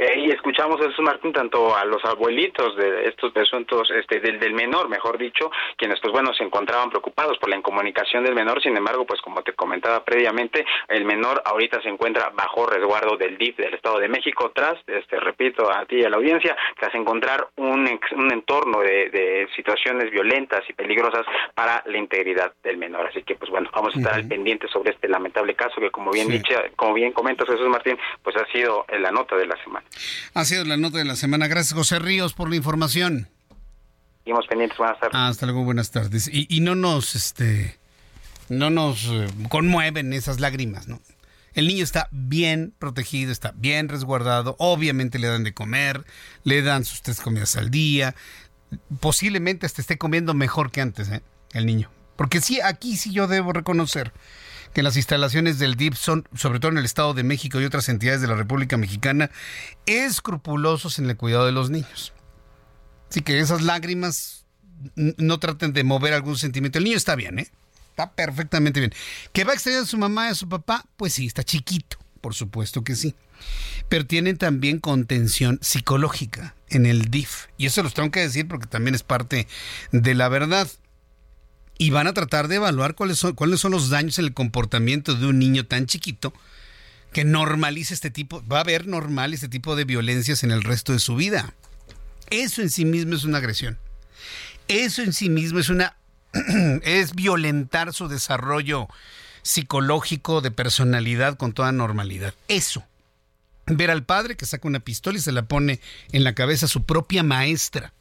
Eh, 0.01 0.17
y 0.27 0.31
escuchamos 0.31 0.79
eso 0.79 1.01
Martín 1.01 1.33
tanto 1.33 1.75
a 1.75 1.83
los 1.83 2.03
abuelitos 2.05 2.73
de 2.77 3.03
estos 3.03 3.33
presuntos 3.33 3.91
este 3.91 4.21
del, 4.21 4.39
del 4.39 4.53
menor 4.53 4.87
mejor 4.87 5.17
dicho 5.17 5.51
quienes 5.75 5.99
pues 5.99 6.13
bueno 6.13 6.33
se 6.33 6.45
encontraban 6.45 6.89
preocupados 6.89 7.37
por 7.37 7.49
la 7.49 7.57
incomunicación 7.57 8.23
del 8.23 8.33
menor. 8.33 8.61
Sin 8.61 8.77
embargo 8.77 9.05
pues 9.05 9.19
como 9.19 9.41
te 9.43 9.51
comentaba 9.51 10.05
previamente 10.05 10.65
el 10.87 11.03
menor 11.03 11.41
ahorita 11.43 11.81
se 11.81 11.89
encuentra 11.89 12.29
bajo 12.29 12.65
resguardo 12.65 13.17
del 13.17 13.37
DIF 13.37 13.57
del 13.57 13.73
Estado 13.73 13.99
de 13.99 14.07
México 14.07 14.53
tras 14.55 14.75
este 14.87 15.19
repito 15.19 15.69
a 15.69 15.85
ti 15.85 15.97
y 15.97 16.05
a 16.05 16.09
la 16.09 16.15
audiencia 16.15 16.55
tras 16.79 16.95
encontrar 16.95 17.49
un, 17.57 17.99
un 18.15 18.31
entorno 18.31 18.79
de, 18.79 19.09
de 19.09 19.49
situaciones 19.53 20.11
violentas 20.11 20.61
y 20.69 20.71
peligrosas 20.71 21.25
para 21.53 21.83
la 21.85 21.97
integridad 21.97 22.53
del 22.63 22.77
menor. 22.77 23.07
Así 23.07 23.23
que 23.23 23.35
pues 23.35 23.51
bueno 23.51 23.69
vamos 23.73 23.93
a 23.97 23.99
estar 23.99 24.13
al 24.13 24.29
pendiente 24.29 24.69
sobre 24.69 24.91
este 24.91 25.09
lamentable 25.09 25.55
caso 25.55 25.81
que 25.81 25.91
como 25.91 26.11
bien 26.11 26.29
dicho 26.29 26.55
como 26.77 26.93
bien 26.93 27.11
comentas 27.11 27.49
Jesús 27.49 27.67
Martín 27.67 27.97
pues 28.23 28.37
ha 28.37 28.45
sido 28.53 28.85
la 28.97 29.11
nota 29.11 29.35
de 29.35 29.45
la 29.45 29.61
semana 29.61 29.88
ha 30.33 30.45
sido 30.45 30.63
la 30.65 30.77
nota 30.77 30.97
de 30.97 31.05
la 31.05 31.15
semana. 31.15 31.47
Gracias, 31.47 31.73
José 31.73 31.99
Ríos, 31.99 32.33
por 32.33 32.49
la 32.49 32.55
información. 32.55 33.27
Seguimos 34.23 34.47
pendientes. 34.47 34.77
Buenas 34.77 34.99
tardes. 34.99 35.15
Hasta 35.15 35.45
luego, 35.45 35.63
buenas 35.63 35.91
tardes. 35.91 36.29
Y, 36.31 36.59
no 36.61 36.75
nos, 36.75 37.15
este, 37.15 37.77
no 38.49 38.69
nos 38.69 39.05
eh, 39.05 39.27
conmueven 39.49 40.13
esas 40.13 40.39
lágrimas, 40.39 40.87
¿no? 40.87 40.99
El 41.53 41.67
niño 41.67 41.83
está 41.83 42.07
bien 42.11 42.73
protegido, 42.77 43.31
está 43.31 43.53
bien 43.55 43.89
resguardado. 43.89 44.55
Obviamente 44.59 45.19
le 45.19 45.27
dan 45.27 45.43
de 45.43 45.53
comer, 45.53 46.05
le 46.43 46.61
dan 46.61 46.85
sus 46.85 47.01
tres 47.01 47.21
comidas 47.21 47.55
al 47.55 47.71
día. 47.71 48.15
Posiblemente 48.99 49.65
hasta 49.65 49.81
esté 49.81 49.97
comiendo 49.97 50.33
mejor 50.33 50.71
que 50.71 50.81
antes, 50.81 51.09
¿eh? 51.09 51.21
El 51.53 51.65
niño. 51.65 51.89
Porque 52.15 52.39
sí, 52.39 52.61
aquí 52.61 52.97
sí 52.97 53.11
yo 53.11 53.27
debo 53.27 53.51
reconocer 53.51 54.13
que 54.73 54.83
las 54.83 54.95
instalaciones 54.95 55.59
del 55.59 55.75
DIP 55.75 55.95
son, 55.95 56.27
sobre 56.35 56.59
todo 56.59 56.71
en 56.71 56.77
el 56.77 56.85
Estado 56.85 57.13
de 57.13 57.23
México 57.23 57.59
y 57.59 57.65
otras 57.65 57.89
entidades 57.89 58.21
de 58.21 58.27
la 58.27 58.35
República 58.35 58.77
Mexicana, 58.77 59.31
escrupulosos 59.85 60.99
en 60.99 61.09
el 61.09 61.17
cuidado 61.17 61.45
de 61.45 61.51
los 61.51 61.69
niños. 61.69 62.13
Así 63.09 63.21
que 63.21 63.39
esas 63.39 63.61
lágrimas 63.61 64.45
no 64.95 65.39
traten 65.39 65.73
de 65.73 65.83
mover 65.83 66.13
algún 66.13 66.37
sentimiento. 66.37 66.77
El 66.77 66.85
niño 66.85 66.97
está 66.97 67.15
bien, 67.15 67.39
¿eh? 67.39 67.49
Está 67.89 68.11
perfectamente 68.11 68.79
bien. 68.79 68.93
¿Que 69.33 69.43
va 69.43 69.51
a 69.51 69.55
extrañar 69.55 69.83
a 69.83 69.85
su 69.85 69.97
mamá 69.97 70.27
y 70.27 70.31
a 70.31 70.35
su 70.35 70.47
papá? 70.47 70.85
Pues 70.95 71.13
sí, 71.13 71.25
está 71.25 71.43
chiquito, 71.43 71.97
por 72.21 72.33
supuesto 72.33 72.83
que 72.83 72.95
sí. 72.95 73.15
Pero 73.89 74.05
tienen 74.05 74.37
también 74.37 74.79
contención 74.79 75.59
psicológica 75.61 76.55
en 76.69 76.85
el 76.85 77.09
DIF. 77.09 77.47
Y 77.57 77.65
eso 77.65 77.83
los 77.83 77.93
tengo 77.93 78.11
que 78.11 78.21
decir 78.21 78.47
porque 78.47 78.67
también 78.67 78.95
es 78.95 79.03
parte 79.03 79.47
de 79.91 80.13
la 80.13 80.29
verdad 80.29 80.69
y 81.79 81.89
van 81.91 82.07
a 82.07 82.13
tratar 82.13 82.49
de 82.49 82.57
evaluar 82.57 82.93
cuáles 82.93 83.17
son, 83.17 83.33
cuáles 83.33 83.61
son 83.61 83.71
los 83.71 83.89
daños 83.89 84.19
en 84.19 84.25
el 84.25 84.33
comportamiento 84.33 85.15
de 85.15 85.25
un 85.25 85.39
niño 85.39 85.65
tan 85.65 85.87
chiquito 85.87 86.33
que 87.13 87.23
normalice 87.23 87.93
este 87.93 88.11
tipo, 88.11 88.43
va 88.45 88.57
a 88.57 88.61
haber 88.61 88.85
normal 88.85 89.33
este 89.33 89.47
tipo 89.47 89.75
de 89.77 89.85
violencias 89.85 90.43
en 90.43 90.51
el 90.51 90.61
resto 90.61 90.91
de 90.91 90.99
su 90.99 91.15
vida. 91.15 91.55
Eso 92.29 92.61
en 92.61 92.69
sí 92.69 92.83
mismo 92.83 93.15
es 93.15 93.23
una 93.23 93.39
agresión. 93.39 93.79
Eso 94.67 95.01
en 95.01 95.13
sí 95.13 95.29
mismo 95.29 95.57
es 95.57 95.69
una 95.69 95.95
es 96.83 97.15
violentar 97.15 97.93
su 97.93 98.09
desarrollo 98.09 98.87
psicológico 99.41 100.41
de 100.41 100.51
personalidad 100.51 101.37
con 101.37 101.53
toda 101.53 101.71
normalidad. 101.71 102.33
Eso. 102.49 102.83
Ver 103.67 103.89
al 103.89 104.03
padre 104.03 104.35
que 104.35 104.45
saca 104.45 104.67
una 104.67 104.81
pistola 104.81 105.17
y 105.17 105.21
se 105.21 105.31
la 105.31 105.43
pone 105.43 105.79
en 106.11 106.25
la 106.25 106.35
cabeza 106.35 106.65
a 106.65 106.69
su 106.69 106.83
propia 106.83 107.23
maestra. 107.23 107.93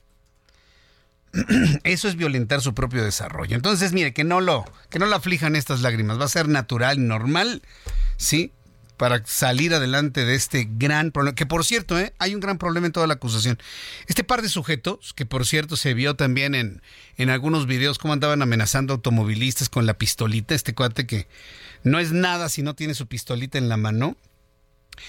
Eso 1.84 2.08
es 2.08 2.16
violentar 2.16 2.60
su 2.60 2.74
propio 2.74 3.04
desarrollo. 3.04 3.56
Entonces, 3.56 3.92
mire, 3.92 4.12
que 4.12 4.24
no 4.24 4.40
lo, 4.40 4.64
que 4.90 4.98
no 4.98 5.06
lo 5.06 5.16
aflijan 5.16 5.56
estas 5.56 5.80
lágrimas. 5.80 6.20
Va 6.20 6.24
a 6.24 6.28
ser 6.28 6.48
natural 6.48 7.06
normal, 7.06 7.62
¿sí? 8.16 8.52
Para 8.96 9.24
salir 9.24 9.74
adelante 9.74 10.24
de 10.24 10.34
este 10.34 10.68
gran 10.70 11.12
problema. 11.12 11.34
Que 11.34 11.46
por 11.46 11.64
cierto, 11.64 11.98
¿eh? 11.98 12.14
hay 12.18 12.34
un 12.34 12.40
gran 12.40 12.58
problema 12.58 12.86
en 12.86 12.92
toda 12.92 13.06
la 13.06 13.14
acusación. 13.14 13.58
Este 14.08 14.24
par 14.24 14.42
de 14.42 14.48
sujetos, 14.48 15.14
que 15.14 15.24
por 15.24 15.46
cierto 15.46 15.76
se 15.76 15.94
vio 15.94 16.16
también 16.16 16.54
en, 16.54 16.82
en 17.16 17.30
algunos 17.30 17.66
videos 17.66 17.98
cómo 17.98 18.12
andaban 18.12 18.42
amenazando 18.42 18.94
automovilistas 18.94 19.68
con 19.68 19.86
la 19.86 19.94
pistolita. 19.94 20.54
Este 20.54 20.74
cuate 20.74 21.06
que 21.06 21.28
no 21.84 22.00
es 22.00 22.10
nada 22.12 22.48
si 22.48 22.62
no 22.62 22.74
tiene 22.74 22.94
su 22.94 23.06
pistolita 23.06 23.58
en 23.58 23.68
la 23.68 23.76
mano. 23.76 24.16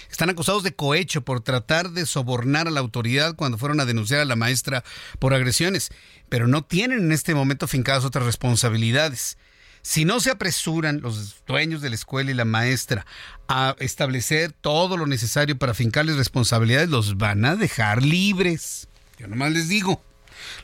Están 0.10 0.30
acusados 0.30 0.64
de 0.64 0.74
cohecho 0.74 1.22
por 1.22 1.42
tratar 1.42 1.92
de 1.92 2.06
sobornar 2.06 2.68
a 2.68 2.72
la 2.72 2.80
autoridad 2.80 3.36
cuando 3.36 3.58
fueron 3.58 3.80
a 3.80 3.86
denunciar 3.86 4.20
a 4.20 4.26
la 4.26 4.36
maestra 4.36 4.84
por 5.20 5.34
agresiones, 5.34 5.90
pero 6.30 6.48
no 6.48 6.64
tienen 6.64 7.00
en 7.00 7.12
este 7.12 7.36
momento 7.36 7.68
fincadas 7.68 8.06
otras 8.06 8.26
responsabilidades. 8.26 9.38
Si 9.82 10.04
no 10.04 10.20
se 10.20 10.32
apresuran 10.32 11.02
los 11.02 11.44
dueños 11.48 11.82
de 11.82 11.90
la 11.90 11.96
escuela 11.96 12.32
y 12.32 12.34
la 12.34 12.46
maestra 12.46 13.06
a 13.48 13.76
establecer 13.80 14.52
todo 14.52 14.98
lo 14.98 15.08
necesario 15.08 15.58
para 15.58 15.74
fincarles 15.74 16.18
responsabilidades, 16.18 16.90
los 16.90 17.18
van 17.18 17.46
a 17.46 17.56
dejar 17.56 18.04
libres. 18.04 18.88
Yo 19.18 19.28
nomás 19.28 19.52
les 19.52 19.70
digo 19.70 20.02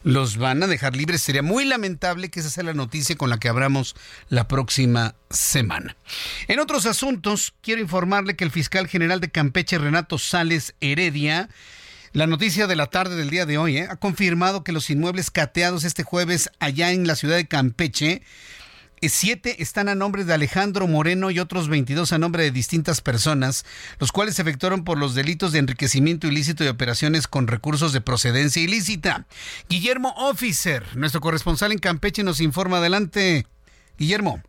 los 0.05 0.37
van 0.37 0.61
a 0.61 0.67
dejar 0.67 0.95
libres. 0.95 1.23
Sería 1.23 1.41
muy 1.41 1.65
lamentable 1.65 2.29
que 2.29 2.39
esa 2.39 2.51
sea 2.51 2.63
la 2.63 2.75
noticia 2.75 3.17
con 3.17 3.31
la 3.31 3.39
que 3.39 3.49
abramos 3.49 3.95
la 4.29 4.47
próxima 4.47 5.15
semana. 5.31 5.97
En 6.47 6.59
otros 6.59 6.85
asuntos, 6.85 7.55
quiero 7.61 7.81
informarle 7.81 8.35
que 8.35 8.43
el 8.43 8.51
fiscal 8.51 8.87
general 8.87 9.19
de 9.19 9.31
Campeche, 9.31 9.79
Renato 9.79 10.19
Sales 10.19 10.75
Heredia, 10.79 11.49
la 12.13 12.27
noticia 12.27 12.67
de 12.67 12.75
la 12.75 12.85
tarde 12.85 13.15
del 13.15 13.31
día 13.31 13.47
de 13.47 13.57
hoy 13.57 13.79
¿eh? 13.79 13.87
ha 13.89 13.95
confirmado 13.95 14.63
que 14.63 14.71
los 14.71 14.91
inmuebles 14.91 15.31
cateados 15.31 15.83
este 15.83 16.03
jueves 16.03 16.51
allá 16.59 16.91
en 16.91 17.07
la 17.07 17.15
ciudad 17.15 17.35
de 17.35 17.47
Campeche 17.47 18.21
Siete 19.01 19.61
están 19.61 19.87
a 19.87 19.95
nombre 19.95 20.23
de 20.23 20.33
Alejandro 20.33 20.87
Moreno 20.87 21.29
y 21.29 21.39
otros 21.39 21.69
22 21.69 22.11
a 22.11 22.17
nombre 22.17 22.43
de 22.43 22.51
distintas 22.51 23.01
personas, 23.01 23.65
los 23.99 24.11
cuales 24.11 24.35
se 24.35 24.41
efectuaron 24.41 24.83
por 24.83 24.97
los 24.97 25.15
delitos 25.15 25.51
de 25.51 25.59
enriquecimiento 25.59 26.27
ilícito 26.27 26.63
y 26.63 26.67
operaciones 26.67 27.27
con 27.27 27.47
recursos 27.47 27.93
de 27.93 28.01
procedencia 28.01 28.63
ilícita. 28.63 29.25
Guillermo 29.69 30.13
Officer, 30.17 30.83
nuestro 30.95 31.21
corresponsal 31.21 31.71
en 31.71 31.79
Campeche, 31.79 32.23
nos 32.23 32.41
informa 32.41 32.77
adelante. 32.77 33.45
Guillermo. 33.97 34.41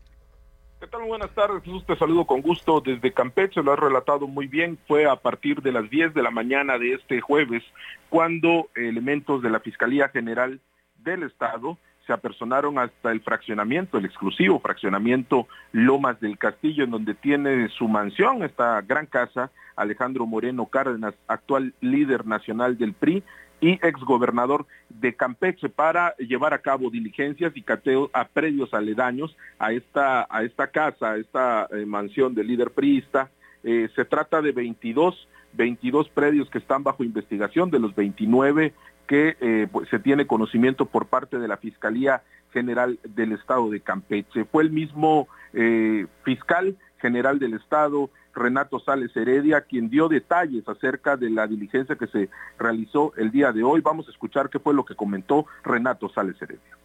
¿Qué 0.80 0.86
tal? 0.86 1.02
Buenas 1.02 1.34
tardes. 1.34 1.62
Te 1.86 1.96
saludo 1.96 2.26
con 2.26 2.42
gusto 2.42 2.80
desde 2.80 3.12
Campeche. 3.12 3.62
Lo 3.62 3.72
has 3.72 3.78
relatado 3.78 4.26
muy 4.26 4.46
bien. 4.46 4.78
Fue 4.86 5.06
a 5.06 5.16
partir 5.16 5.62
de 5.62 5.72
las 5.72 5.88
10 5.90 6.14
de 6.14 6.22
la 6.22 6.30
mañana 6.30 6.78
de 6.78 6.94
este 6.94 7.20
jueves 7.20 7.62
cuando 8.08 8.68
elementos 8.74 9.42
de 9.42 9.50
la 9.50 9.60
Fiscalía 9.60 10.08
General 10.08 10.60
del 10.98 11.22
Estado 11.22 11.78
se 12.06 12.12
apersonaron 12.12 12.78
hasta 12.78 13.10
el 13.10 13.20
fraccionamiento, 13.20 13.98
el 13.98 14.04
exclusivo 14.04 14.60
fraccionamiento 14.60 15.48
Lomas 15.72 16.20
del 16.20 16.38
Castillo, 16.38 16.84
en 16.84 16.90
donde 16.90 17.14
tiene 17.14 17.68
su 17.70 17.88
mansión, 17.88 18.44
esta 18.44 18.80
gran 18.82 19.06
casa, 19.06 19.50
Alejandro 19.74 20.26
Moreno 20.26 20.66
Cárdenas, 20.66 21.14
actual 21.26 21.74
líder 21.80 22.26
nacional 22.26 22.78
del 22.78 22.94
PRI 22.94 23.24
y 23.60 23.72
exgobernador 23.86 24.66
de 24.88 25.14
Campeche, 25.14 25.68
para 25.68 26.14
llevar 26.16 26.54
a 26.54 26.58
cabo 26.60 26.90
diligencias 26.90 27.52
y 27.56 27.62
cateos 27.62 28.10
a 28.12 28.28
predios 28.28 28.72
aledaños 28.72 29.36
a 29.58 29.72
esta, 29.72 30.26
a 30.30 30.42
esta 30.44 30.68
casa, 30.68 31.12
a 31.12 31.16
esta 31.16 31.68
eh, 31.72 31.86
mansión 31.86 32.34
del 32.34 32.46
líder 32.46 32.70
priista. 32.70 33.30
Eh, 33.64 33.88
se 33.96 34.04
trata 34.04 34.40
de 34.42 34.52
22 34.52 35.28
22 35.56 36.10
predios 36.10 36.50
que 36.50 36.58
están 36.58 36.82
bajo 36.82 37.02
investigación, 37.02 37.70
de 37.70 37.78
los 37.78 37.94
29 37.94 38.74
que 39.06 39.36
eh, 39.40 39.68
pues, 39.70 39.88
se 39.88 39.98
tiene 39.98 40.26
conocimiento 40.26 40.86
por 40.86 41.06
parte 41.06 41.38
de 41.38 41.48
la 41.48 41.56
Fiscalía 41.56 42.22
General 42.52 42.98
del 43.04 43.32
Estado 43.32 43.70
de 43.70 43.80
Campeche. 43.80 44.44
Fue 44.44 44.62
el 44.62 44.70
mismo 44.70 45.28
eh, 45.52 46.06
fiscal 46.24 46.76
general 46.98 47.38
del 47.38 47.54
Estado, 47.54 48.10
Renato 48.34 48.78
Sales 48.80 49.16
Heredia, 49.16 49.62
quien 49.62 49.88
dio 49.88 50.08
detalles 50.08 50.68
acerca 50.68 51.16
de 51.16 51.30
la 51.30 51.46
diligencia 51.46 51.96
que 51.96 52.06
se 52.06 52.28
realizó 52.58 53.12
el 53.16 53.30
día 53.30 53.52
de 53.52 53.62
hoy. 53.62 53.80
Vamos 53.80 54.08
a 54.08 54.10
escuchar 54.10 54.50
qué 54.50 54.58
fue 54.58 54.74
lo 54.74 54.84
que 54.84 54.94
comentó 54.94 55.46
Renato 55.64 56.08
Sales 56.08 56.40
Heredia. 56.40 56.76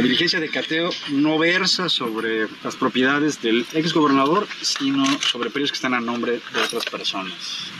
La 0.00 0.04
diligencia 0.04 0.40
de 0.40 0.48
cateo 0.48 0.88
no 1.10 1.38
versa 1.38 1.90
sobre 1.90 2.48
las 2.64 2.74
propiedades 2.74 3.42
del 3.42 3.66
ex 3.74 3.92
gobernador, 3.92 4.48
sino 4.62 5.04
sobre 5.20 5.50
predios 5.50 5.72
que 5.72 5.74
están 5.76 5.92
a 5.92 6.00
nombre 6.00 6.40
de 6.54 6.58
otras 6.58 6.86
personas 6.86 7.34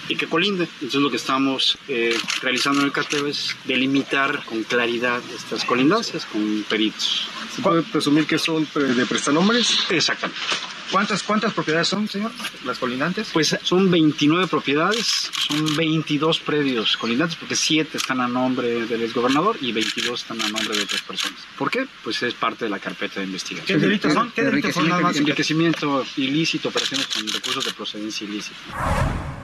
y 0.06 0.16
que 0.16 0.26
colinde. 0.26 0.64
Entonces 0.64 1.00
lo 1.00 1.08
que 1.08 1.16
estamos 1.16 1.78
eh, 1.88 2.14
realizando 2.42 2.80
en 2.80 2.88
el 2.88 2.92
cateo 2.92 3.26
es 3.26 3.56
delimitar 3.64 4.44
con 4.44 4.64
claridad 4.64 5.22
estas 5.34 5.64
colindancias 5.64 6.26
con 6.26 6.62
peritos. 6.68 7.26
¿Se 7.56 7.62
puede 7.62 7.80
presumir 7.84 8.26
que 8.26 8.38
son 8.38 8.68
de 8.74 9.06
prestanombres? 9.06 9.86
Exactamente. 9.88 10.42
¿Cuántas, 10.90 11.22
¿Cuántas 11.22 11.52
propiedades 11.52 11.88
son, 11.88 12.08
señor? 12.08 12.32
¿Las 12.64 12.78
colindantes? 12.78 13.30
Pues 13.32 13.56
son 13.62 13.90
29 13.90 14.48
propiedades, 14.48 15.30
son 15.48 15.76
22 15.76 16.40
predios 16.40 16.96
colindantes, 16.96 17.36
porque 17.36 17.54
7 17.54 17.96
están 17.96 18.20
a 18.20 18.28
nombre 18.28 18.86
del 18.86 19.02
exgobernador 19.02 19.56
y 19.60 19.72
22 19.72 20.22
están 20.22 20.40
a 20.42 20.48
nombre 20.48 20.76
de 20.76 20.82
otras 20.82 21.02
personas. 21.02 21.38
¿Por 21.56 21.70
qué? 21.70 21.86
Pues 22.02 22.22
es 22.22 22.34
parte 22.34 22.64
de 22.64 22.70
la 22.70 22.78
carpeta 22.78 23.20
de 23.20 23.26
investigación. 23.26 23.80
¿Qué 23.80 23.86
delitos 23.86 24.12
son? 24.12 24.32
¿Qué 24.32 24.42
delitos 24.42 24.74
son 24.74 24.88
nada 24.88 25.00
más? 25.00 25.16
Enriquecimiento 25.16 26.04
ilícito, 26.16 26.68
operaciones 26.68 27.06
con 27.06 27.26
recursos 27.28 27.64
de 27.64 27.72
procedencia 27.72 28.26
ilícita. 28.26 29.39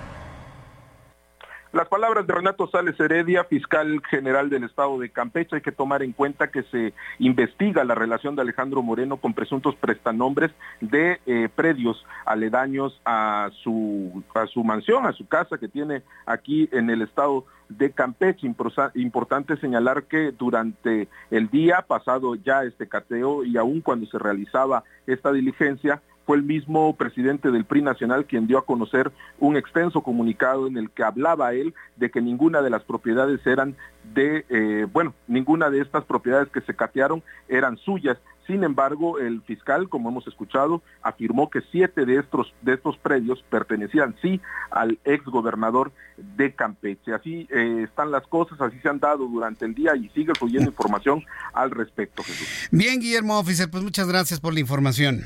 Las 1.72 1.88
palabras 1.88 2.26
de 2.26 2.32
Renato 2.32 2.68
Sales 2.68 2.98
Heredia, 2.98 3.44
fiscal 3.44 4.00
general 4.08 4.48
del 4.48 4.64
estado 4.64 4.98
de 4.98 5.10
Campeche, 5.10 5.56
hay 5.56 5.62
que 5.62 5.72
tomar 5.72 6.02
en 6.02 6.12
cuenta 6.12 6.50
que 6.50 6.62
se 6.64 6.94
investiga 7.18 7.84
la 7.84 7.94
relación 7.94 8.36
de 8.36 8.42
Alejandro 8.42 8.82
Moreno 8.82 9.16
con 9.16 9.34
presuntos 9.34 9.74
prestanombres 9.74 10.52
de 10.80 11.20
eh, 11.26 11.48
predios 11.54 12.06
aledaños 12.24 13.00
a 13.04 13.50
su, 13.62 14.22
a 14.34 14.46
su 14.46 14.62
mansión, 14.62 15.06
a 15.06 15.12
su 15.12 15.26
casa 15.26 15.58
que 15.58 15.68
tiene 15.68 16.02
aquí 16.24 16.68
en 16.72 16.88
el 16.88 17.02
estado 17.02 17.44
de 17.68 17.90
Campeche. 17.90 18.46
Importante 18.94 19.56
señalar 19.56 20.04
que 20.04 20.30
durante 20.30 21.08
el 21.30 21.50
día 21.50 21.84
pasado 21.86 22.36
ya 22.36 22.62
este 22.62 22.88
cateo 22.88 23.44
y 23.44 23.56
aún 23.56 23.80
cuando 23.80 24.06
se 24.06 24.18
realizaba 24.18 24.84
esta 25.06 25.32
diligencia, 25.32 26.00
fue 26.26 26.36
el 26.36 26.42
mismo 26.42 26.94
presidente 26.96 27.50
del 27.50 27.64
PRI 27.64 27.82
nacional 27.82 28.26
quien 28.26 28.48
dio 28.48 28.58
a 28.58 28.66
conocer 28.66 29.12
un 29.38 29.56
extenso 29.56 30.02
comunicado 30.02 30.66
en 30.66 30.76
el 30.76 30.90
que 30.90 31.04
hablaba 31.04 31.54
él 31.54 31.72
de 31.94 32.10
que 32.10 32.20
ninguna 32.20 32.62
de 32.62 32.70
las 32.70 32.82
propiedades 32.82 33.46
eran 33.46 33.76
de, 34.12 34.44
eh, 34.48 34.86
bueno, 34.92 35.14
ninguna 35.28 35.70
de 35.70 35.80
estas 35.80 36.04
propiedades 36.04 36.48
que 36.48 36.60
se 36.60 36.74
catearon 36.74 37.22
eran 37.48 37.76
suyas. 37.78 38.18
Sin 38.46 38.62
embargo, 38.62 39.18
el 39.18 39.42
fiscal, 39.42 39.88
como 39.88 40.08
hemos 40.08 40.26
escuchado, 40.26 40.82
afirmó 41.02 41.50
que 41.50 41.62
siete 41.72 42.06
de 42.06 42.18
estos, 42.18 42.52
de 42.62 42.74
estos 42.74 42.96
predios 42.98 43.42
pertenecían 43.50 44.14
sí 44.22 44.40
al 44.70 44.98
ex 45.04 45.24
gobernador 45.24 45.92
de 46.16 46.54
Campeche. 46.54 47.12
Así 47.12 47.48
eh, 47.50 47.82
están 47.84 48.10
las 48.10 48.26
cosas, 48.26 48.60
así 48.60 48.78
se 48.80 48.88
han 48.88 49.00
dado 49.00 49.26
durante 49.26 49.64
el 49.64 49.74
día 49.74 49.96
y 49.96 50.08
sigue 50.10 50.32
fluyendo 50.38 50.70
información 50.70 51.24
al 51.52 51.70
respecto, 51.70 52.22
Jesús. 52.22 52.68
Bien, 52.70 53.00
Guillermo 53.00 53.38
Oficial, 53.38 53.68
pues 53.70 53.82
muchas 53.82 54.08
gracias 54.08 54.38
por 54.40 54.54
la 54.54 54.60
información. 54.60 55.22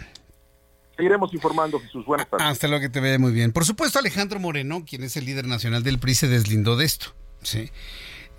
Seguiremos 1.01 1.33
informando, 1.33 1.81
Jesús. 1.81 2.05
Buenas 2.05 2.29
tardes. 2.29 2.47
Hasta 2.47 2.69
luego, 2.69 2.83
que 2.83 2.91
te 2.91 3.01
vea 3.01 3.19
muy 3.19 3.33
bien. 3.33 3.53
Por 3.53 3.65
supuesto, 3.65 3.99
Alejandro 3.99 4.39
Moreno, 4.39 4.85
quien 4.85 5.03
es 5.03 5.17
el 5.17 5.25
líder 5.25 5.47
nacional 5.47 5.83
del 5.83 5.99
PRI, 5.99 6.15
se 6.15 6.29
deslindó 6.29 6.77
de 6.77 6.85
esto. 6.85 7.15
Sí. 7.41 7.71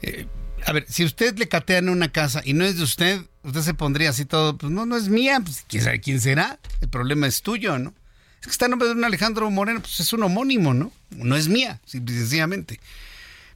Eh, 0.04 0.28
a 0.68 0.72
ver, 0.72 0.86
si 0.88 1.04
usted 1.04 1.36
le 1.40 1.48
catean 1.48 1.90
una 1.90 2.12
casa 2.12 2.44
y 2.46 2.54
no 2.54 2.64
es 2.64 2.78
de 2.78 2.84
usted, 2.84 3.22
usted 3.42 3.62
se 3.62 3.74
pondría 3.74 4.12
así 4.12 4.26
todo, 4.26 4.60
pues 4.60 4.72
no, 4.72 4.86
no 4.86 4.96
es 4.96 5.10
mía, 5.10 5.40
pues 5.44 5.66
quién 5.68 5.84
sabe 5.84 6.02
quién 6.02 6.22
será, 6.22 6.60
el 6.82 6.90
problema 6.90 7.26
es 7.26 7.42
tuyo, 7.42 7.80
¿no? 7.80 7.96
Es 8.42 8.46
que 8.46 8.52
está 8.52 8.66
en 8.66 8.72
nombre 8.72 8.90
de 8.90 8.94
un 8.94 9.06
Alejandro 9.06 9.50
Moreno, 9.50 9.80
pues 9.80 10.00
es 10.00 10.14
un 10.14 10.22
homónimo, 10.22 10.76
¿no? 10.76 10.92
No 11.10 11.36
es 11.36 11.48
mía, 11.48 11.82
sencillamente. 11.86 12.80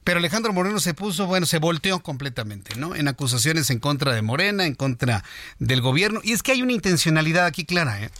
Pero 0.02 0.18
Alejandro 0.18 0.52
Moreno 0.52 0.80
se 0.80 0.94
puso, 0.94 1.26
bueno, 1.26 1.46
se 1.46 1.58
volteó 1.58 2.00
completamente, 2.00 2.74
¿no? 2.74 2.96
En 2.96 3.06
acusaciones 3.06 3.70
en 3.70 3.78
contra 3.78 4.12
de 4.14 4.22
Morena, 4.22 4.66
en 4.66 4.74
contra 4.74 5.22
del 5.60 5.80
gobierno. 5.80 6.20
Y 6.24 6.32
es 6.32 6.42
que 6.42 6.50
hay 6.50 6.62
una 6.62 6.72
intencionalidad 6.72 7.46
aquí 7.46 7.64
clara, 7.64 8.02
¿eh? 8.02 8.10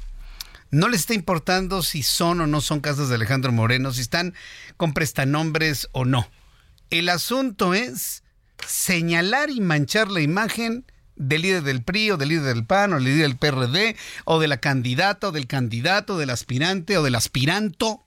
No 0.70 0.88
les 0.88 1.00
está 1.00 1.14
importando 1.14 1.82
si 1.82 2.02
son 2.02 2.40
o 2.40 2.46
no 2.46 2.60
son 2.60 2.80
casas 2.80 3.08
de 3.08 3.14
Alejandro 3.14 3.52
Moreno, 3.52 3.92
si 3.92 4.00
están 4.00 4.34
con 4.76 4.92
prestanombres 4.92 5.88
o 5.92 6.04
no. 6.04 6.28
El 6.90 7.08
asunto 7.08 7.74
es 7.74 8.22
señalar 8.66 9.50
y 9.50 9.60
manchar 9.60 10.10
la 10.10 10.20
imagen 10.20 10.84
del 11.16 11.42
líder 11.42 11.62
del 11.62 11.82
PRI 11.82 12.12
o 12.12 12.16
del 12.16 12.28
líder 12.28 12.54
del 12.54 12.66
PAN 12.66 12.92
o 12.92 12.96
del 12.96 13.04
líder 13.04 13.28
del 13.28 13.36
PRD 13.38 13.96
o 14.24 14.38
de 14.38 14.48
la 14.48 14.58
candidata 14.58 15.28
o 15.28 15.32
del 15.32 15.46
candidato, 15.46 16.18
del 16.18 16.30
aspirante 16.30 16.98
o 16.98 17.02
del 17.02 17.14
aspiranto, 17.14 18.04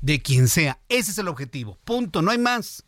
de 0.00 0.22
quien 0.22 0.48
sea. 0.48 0.78
Ese 0.88 1.10
es 1.10 1.18
el 1.18 1.28
objetivo. 1.28 1.78
Punto, 1.84 2.22
no 2.22 2.30
hay 2.30 2.38
más. 2.38 2.84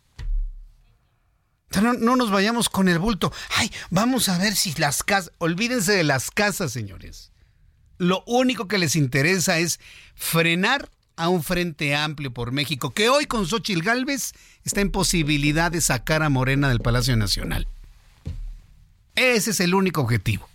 No, 1.81 1.93
no 1.93 2.17
nos 2.17 2.31
vayamos 2.31 2.69
con 2.69 2.89
el 2.89 2.99
bulto. 2.99 3.33
Ay, 3.57 3.71
vamos 3.91 4.29
a 4.29 4.39
ver 4.39 4.57
si 4.57 4.73
las 4.75 5.03
casas. 5.03 5.33
Olvídense 5.39 5.93
de 5.93 6.05
las 6.05 6.31
casas, 6.31 6.73
señores. 6.73 7.31
Lo 8.01 8.25
único 8.25 8.67
que 8.67 8.79
les 8.79 8.97
interesa 8.97 9.59
es 9.59 9.79
frenar 10.15 10.89
a 11.17 11.29
un 11.29 11.43
frente 11.43 11.95
amplio 11.95 12.33
por 12.33 12.51
México, 12.51 12.95
que 12.95 13.11
hoy 13.11 13.27
con 13.27 13.47
Xochitl 13.47 13.83
Gálvez 13.83 14.33
está 14.65 14.81
en 14.81 14.91
posibilidad 14.91 15.71
de 15.71 15.83
sacar 15.83 16.23
a 16.23 16.31
Morena 16.31 16.71
del 16.71 16.81
Palacio 16.81 17.15
Nacional. 17.19 17.69
Ese 19.17 19.51
es 19.51 19.61
el 19.61 19.75
único 19.75 20.01
objetivo. 20.01 20.49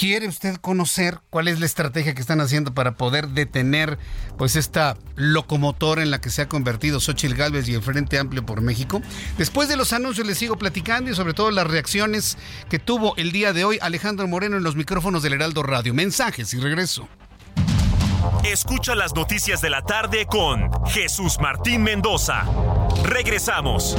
¿Quiere 0.00 0.28
usted 0.28 0.56
conocer 0.56 1.18
cuál 1.28 1.46
es 1.46 1.60
la 1.60 1.66
estrategia 1.66 2.14
que 2.14 2.22
están 2.22 2.40
haciendo 2.40 2.72
para 2.72 2.96
poder 2.96 3.28
detener 3.28 3.98
pues 4.38 4.56
esta 4.56 4.96
locomotora 5.14 6.00
en 6.00 6.10
la 6.10 6.22
que 6.22 6.30
se 6.30 6.40
ha 6.40 6.48
convertido 6.48 7.00
Xochitl 7.00 7.34
Gálvez 7.34 7.68
y 7.68 7.74
el 7.74 7.82
Frente 7.82 8.18
Amplio 8.18 8.46
por 8.46 8.62
México? 8.62 9.02
Después 9.36 9.68
de 9.68 9.76
los 9.76 9.92
anuncios 9.92 10.26
les 10.26 10.38
sigo 10.38 10.56
platicando 10.56 11.10
y 11.10 11.14
sobre 11.14 11.34
todo 11.34 11.50
las 11.50 11.66
reacciones 11.66 12.38
que 12.70 12.78
tuvo 12.78 13.14
el 13.18 13.30
día 13.30 13.52
de 13.52 13.66
hoy 13.66 13.78
Alejandro 13.82 14.26
Moreno 14.26 14.56
en 14.56 14.62
los 14.62 14.74
micrófonos 14.74 15.22
del 15.22 15.34
Heraldo 15.34 15.62
Radio. 15.62 15.92
Mensajes 15.92 16.54
y 16.54 16.60
regreso. 16.60 17.06
Escucha 18.42 18.94
las 18.94 19.14
noticias 19.14 19.60
de 19.60 19.68
la 19.68 19.82
tarde 19.82 20.24
con 20.24 20.70
Jesús 20.86 21.38
Martín 21.40 21.82
Mendoza. 21.82 22.46
Regresamos. 23.04 23.98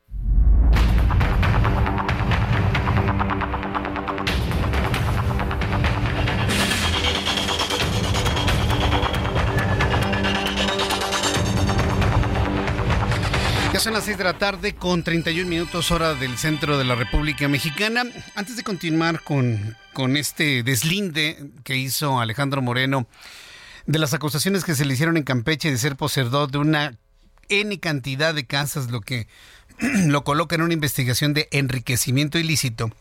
Son 13.81 13.93
las 13.93 14.03
6 14.03 14.19
de 14.19 14.23
la 14.23 14.37
tarde 14.37 14.75
con 14.75 15.01
31 15.01 15.49
minutos 15.49 15.89
hora 15.89 16.13
del 16.13 16.37
centro 16.37 16.77
de 16.77 16.83
la 16.83 16.93
República 16.93 17.47
Mexicana. 17.47 18.03
Antes 18.35 18.55
de 18.55 18.63
continuar 18.63 19.23
con, 19.23 19.75
con 19.93 20.17
este 20.17 20.61
deslinde 20.61 21.49
que 21.63 21.77
hizo 21.77 22.19
Alejandro 22.19 22.61
Moreno 22.61 23.07
de 23.87 23.97
las 23.97 24.13
acusaciones 24.13 24.63
que 24.63 24.75
se 24.75 24.85
le 24.85 24.93
hicieron 24.93 25.17
en 25.17 25.23
Campeche 25.23 25.71
de 25.71 25.79
ser 25.79 25.95
poseedor 25.95 26.51
de 26.51 26.59
una 26.59 26.99
N 27.49 27.79
cantidad 27.79 28.35
de 28.35 28.45
casas, 28.45 28.91
lo 28.91 29.01
que 29.01 29.27
lo 29.79 30.23
coloca 30.23 30.53
en 30.53 30.61
una 30.61 30.75
investigación 30.75 31.33
de 31.33 31.47
enriquecimiento 31.51 32.37
ilícito. 32.37 32.91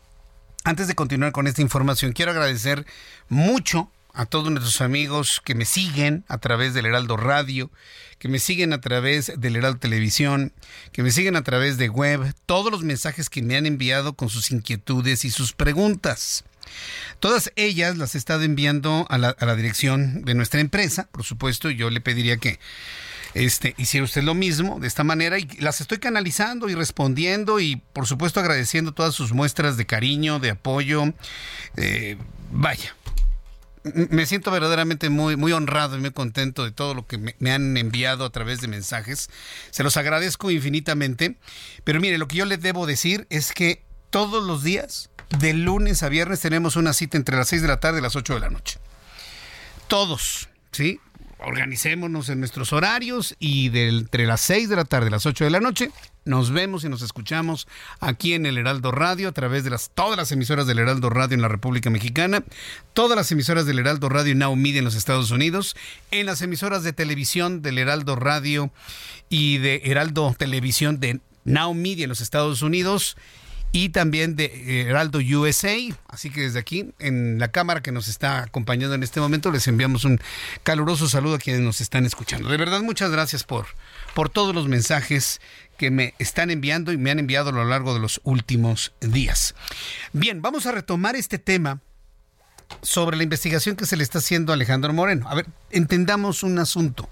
Antes 0.64 0.88
de 0.88 0.94
continuar 0.94 1.32
con 1.32 1.46
esta 1.46 1.60
información, 1.60 2.12
quiero 2.12 2.30
agradecer 2.30 2.86
mucho 3.28 3.90
a 4.14 4.26
todos 4.26 4.50
nuestros 4.50 4.80
amigos 4.80 5.40
que 5.44 5.54
me 5.54 5.64
siguen 5.64 6.24
a 6.28 6.38
través 6.38 6.74
del 6.74 6.86
Heraldo 6.86 7.16
Radio, 7.16 7.70
que 8.18 8.28
me 8.28 8.38
siguen 8.38 8.72
a 8.72 8.80
través 8.80 9.32
del 9.36 9.56
Heraldo 9.56 9.78
Televisión, 9.78 10.52
que 10.92 11.02
me 11.02 11.10
siguen 11.10 11.36
a 11.36 11.42
través 11.42 11.78
de 11.78 11.88
web, 11.88 12.34
todos 12.46 12.70
los 12.70 12.82
mensajes 12.82 13.30
que 13.30 13.42
me 13.42 13.56
han 13.56 13.66
enviado 13.66 14.14
con 14.14 14.28
sus 14.28 14.50
inquietudes 14.50 15.24
y 15.24 15.30
sus 15.30 15.52
preguntas. 15.52 16.44
Todas 17.18 17.52
ellas 17.56 17.96
las 17.96 18.14
he 18.14 18.18
estado 18.18 18.42
enviando 18.42 19.06
a 19.08 19.18
la, 19.18 19.30
a 19.30 19.46
la 19.46 19.56
dirección 19.56 20.22
de 20.22 20.34
nuestra 20.34 20.60
empresa, 20.60 21.08
por 21.10 21.24
supuesto, 21.24 21.70
yo 21.70 21.90
le 21.90 22.00
pediría 22.00 22.36
que 22.36 22.58
este, 23.34 23.74
hiciera 23.78 24.04
usted 24.04 24.22
lo 24.22 24.34
mismo 24.34 24.80
de 24.80 24.88
esta 24.88 25.04
manera 25.04 25.38
y 25.38 25.46
las 25.58 25.80
estoy 25.80 25.98
canalizando 25.98 26.68
y 26.68 26.74
respondiendo 26.74 27.60
y 27.60 27.76
por 27.76 28.06
supuesto 28.06 28.40
agradeciendo 28.40 28.92
todas 28.92 29.14
sus 29.14 29.32
muestras 29.32 29.76
de 29.76 29.86
cariño, 29.86 30.40
de 30.40 30.50
apoyo. 30.50 31.12
Eh, 31.76 32.16
vaya, 32.50 32.94
me 33.82 34.26
siento 34.26 34.50
verdaderamente 34.50 35.08
muy, 35.08 35.36
muy 35.36 35.52
honrado 35.52 35.96
y 35.96 36.00
muy 36.00 36.10
contento 36.10 36.64
de 36.64 36.70
todo 36.70 36.94
lo 36.94 37.06
que 37.06 37.18
me, 37.18 37.52
han 37.52 37.76
enviado 37.76 38.24
a 38.24 38.30
través 38.30 38.60
de 38.60 38.68
mensajes. 38.68 39.30
Se 39.70 39.82
los 39.82 39.96
agradezco 39.96 40.50
infinitamente. 40.50 41.36
Pero 41.84 42.00
mire, 42.00 42.18
lo 42.18 42.28
que 42.28 42.36
yo 42.36 42.44
les 42.44 42.60
debo 42.60 42.86
decir 42.86 43.26
es 43.30 43.52
que 43.52 43.82
todos 44.10 44.44
los 44.44 44.62
días, 44.62 45.10
de 45.38 45.54
lunes 45.54 46.02
a 46.02 46.08
viernes, 46.08 46.40
tenemos 46.40 46.76
una 46.76 46.92
cita 46.92 47.16
entre 47.16 47.36
las 47.36 47.48
6 47.48 47.62
de 47.62 47.68
la 47.68 47.80
tarde 47.80 48.00
y 48.00 48.02
las 48.02 48.16
8 48.16 48.34
de 48.34 48.40
la 48.40 48.50
noche. 48.50 48.78
Todos, 49.88 50.48
¿sí? 50.72 51.00
Organicémonos 51.44 52.28
en 52.28 52.40
nuestros 52.40 52.72
horarios 52.72 53.34
y 53.38 53.68
de 53.70 53.88
entre 53.88 54.26
las 54.26 54.40
6 54.42 54.68
de 54.68 54.76
la 54.76 54.84
tarde 54.84 55.08
y 55.08 55.10
las 55.10 55.26
8 55.26 55.44
de 55.44 55.50
la 55.50 55.60
noche 55.60 55.90
nos 56.24 56.50
vemos 56.50 56.84
y 56.84 56.88
nos 56.88 57.02
escuchamos 57.02 57.66
aquí 57.98 58.34
en 58.34 58.46
el 58.46 58.58
Heraldo 58.58 58.92
Radio 58.92 59.28
a 59.28 59.32
través 59.32 59.64
de 59.64 59.70
las, 59.70 59.90
todas 59.90 60.16
las 60.16 60.30
emisoras 60.32 60.66
del 60.66 60.78
Heraldo 60.78 61.08
Radio 61.10 61.34
en 61.34 61.42
la 61.42 61.48
República 61.48 61.90
Mexicana, 61.90 62.44
todas 62.92 63.16
las 63.16 63.32
emisoras 63.32 63.66
del 63.66 63.78
Heraldo 63.78 64.08
Radio 64.08 64.34
Now 64.34 64.54
Media 64.54 64.78
en 64.78 64.84
los 64.84 64.94
Estados 64.94 65.30
Unidos, 65.30 65.76
en 66.10 66.26
las 66.26 66.42
emisoras 66.42 66.82
de 66.82 66.92
televisión 66.92 67.62
del 67.62 67.78
Heraldo 67.78 68.16
Radio 68.16 68.70
y 69.28 69.58
de 69.58 69.82
Heraldo 69.84 70.34
Televisión 70.38 71.00
de 71.00 71.20
Now 71.44 71.74
Media 71.74 72.04
en 72.04 72.10
los 72.10 72.20
Estados 72.20 72.62
Unidos 72.62 73.16
y 73.72 73.90
también 73.90 74.36
de 74.36 74.46
eh, 74.46 74.82
Heraldo 74.88 75.18
USA. 75.18 75.76
Así 76.08 76.30
que 76.30 76.42
desde 76.42 76.58
aquí, 76.58 76.92
en 76.98 77.38
la 77.38 77.48
cámara 77.48 77.82
que 77.82 77.92
nos 77.92 78.08
está 78.08 78.42
acompañando 78.42 78.94
en 78.94 79.02
este 79.02 79.20
momento, 79.20 79.50
les 79.50 79.66
enviamos 79.68 80.04
un 80.04 80.20
caluroso 80.62 81.08
saludo 81.08 81.36
a 81.36 81.38
quienes 81.38 81.62
nos 81.62 81.80
están 81.80 82.06
escuchando. 82.06 82.48
De 82.48 82.56
verdad, 82.56 82.82
muchas 82.82 83.10
gracias 83.10 83.44
por, 83.44 83.66
por 84.14 84.28
todos 84.28 84.54
los 84.54 84.68
mensajes 84.68 85.40
que 85.76 85.90
me 85.90 86.14
están 86.18 86.50
enviando 86.50 86.92
y 86.92 86.98
me 86.98 87.10
han 87.10 87.18
enviado 87.18 87.50
a 87.50 87.52
lo 87.52 87.64
largo 87.64 87.94
de 87.94 88.00
los 88.00 88.20
últimos 88.24 88.92
días. 89.00 89.54
Bien, 90.12 90.42
vamos 90.42 90.66
a 90.66 90.72
retomar 90.72 91.16
este 91.16 91.38
tema 91.38 91.80
sobre 92.82 93.16
la 93.16 93.22
investigación 93.22 93.76
que 93.76 93.86
se 93.86 93.96
le 93.96 94.02
está 94.02 94.18
haciendo 94.18 94.52
a 94.52 94.54
Alejandro 94.54 94.92
Moreno. 94.92 95.28
A 95.28 95.34
ver, 95.34 95.46
entendamos 95.70 96.42
un 96.42 96.58
asunto. 96.58 97.08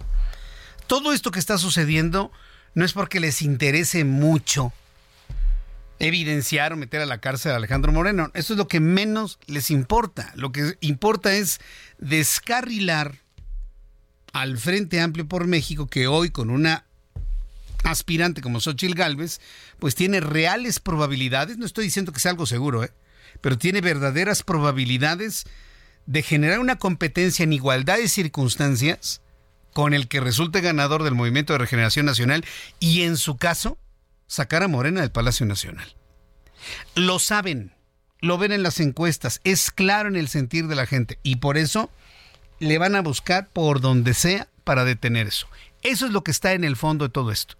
Todo 0.87 1.13
esto 1.13 1.31
que 1.31 1.39
está 1.39 1.59
sucediendo 1.59 2.31
no 2.75 2.85
es 2.85 2.93
porque 2.93 3.21
les 3.21 3.43
interese 3.43 4.05
mucho 4.05 4.73
evidenciar 5.99 6.73
o 6.73 6.77
meter 6.77 7.01
a 7.01 7.07
la 7.07 7.19
cárcel 7.19 7.53
a 7.53 7.57
Alejandro 7.57 7.93
Moreno. 7.93 8.31
Eso 8.35 8.55
es 8.55 8.59
lo 8.59 8.69
que 8.69 8.81
menos 8.81 9.39
les 9.47 9.71
importa. 9.71 10.33
Lo 10.35 10.53
que 10.53 10.77
importa 10.81 11.35
es 11.35 11.61
descarrilar 11.99 13.17
al 14.33 14.59
Frente 14.59 15.01
Amplio 15.01 15.27
por 15.27 15.47
México, 15.47 15.87
que 15.87 16.07
hoy 16.07 16.31
con 16.31 16.51
una 16.51 16.85
aspirante 17.85 18.41
como 18.41 18.61
Xochitl 18.61 18.95
Galvez, 18.95 19.41
pues 19.79 19.95
tiene 19.95 20.21
reales 20.21 20.81
probabilidades, 20.81 21.59
no 21.59 21.67
estoy 21.67 21.85
diciendo 21.85 22.13
que 22.13 22.21
sea 22.21 22.33
algo 22.33 22.47
seguro, 22.47 22.85
¿eh? 22.85 22.93
pero 23.41 23.57
tiene 23.57 23.81
verdaderas 23.81 24.43
probabilidades 24.43 25.47
de 26.07 26.23
generar 26.23 26.59
una 26.59 26.77
competencia 26.77 27.43
en 27.43 27.53
igualdad 27.53 27.99
de 27.99 28.09
circunstancias 28.09 29.21
con 29.73 29.95
el 29.95 30.09
que 30.09 30.21
resulte 30.21 30.61
ganador 30.61 31.03
del 31.03 31.15
Movimiento 31.15 31.53
de 31.53 31.61
Regeneración 31.61 32.07
Nacional 32.07 32.45
y 32.81 33.03
en 33.03 33.17
su 33.17 33.37
caso 33.37 33.79
sacar 34.29 34.63
a 34.63 34.69
Morena 34.69 35.01
del 35.01 35.11
Palacio 35.11 35.45
Nacional. 35.47 35.97
Lo 36.95 37.19
saben, 37.19 37.73
lo 38.21 38.39
ven 38.39 38.53
en 38.53 38.63
las 38.63 38.79
encuestas, 38.79 39.41
es 39.43 39.73
claro 39.73 40.09
en 40.09 40.17
el 40.17 40.29
sentir 40.29 40.69
de 40.69 40.77
la 40.77 40.87
gente 40.87 41.19
y 41.25 41.37
por 41.37 41.59
eso 41.59 41.91
le 42.61 42.79
van 42.79 42.95
a 42.95 43.03
buscar 43.03 43.49
por 43.49 43.81
donde 43.81 44.15
sea 44.15 44.49
para 44.63 44.85
detener 44.85 45.27
eso. 45.27 45.49
Eso 45.83 46.07
es 46.07 46.13
lo 46.13 46.23
que 46.23 46.31
está 46.31 46.53
en 46.53 46.65
el 46.65 46.77
fondo 46.77 47.07
de 47.07 47.13
todo 47.13 47.33
esto. 47.33 47.57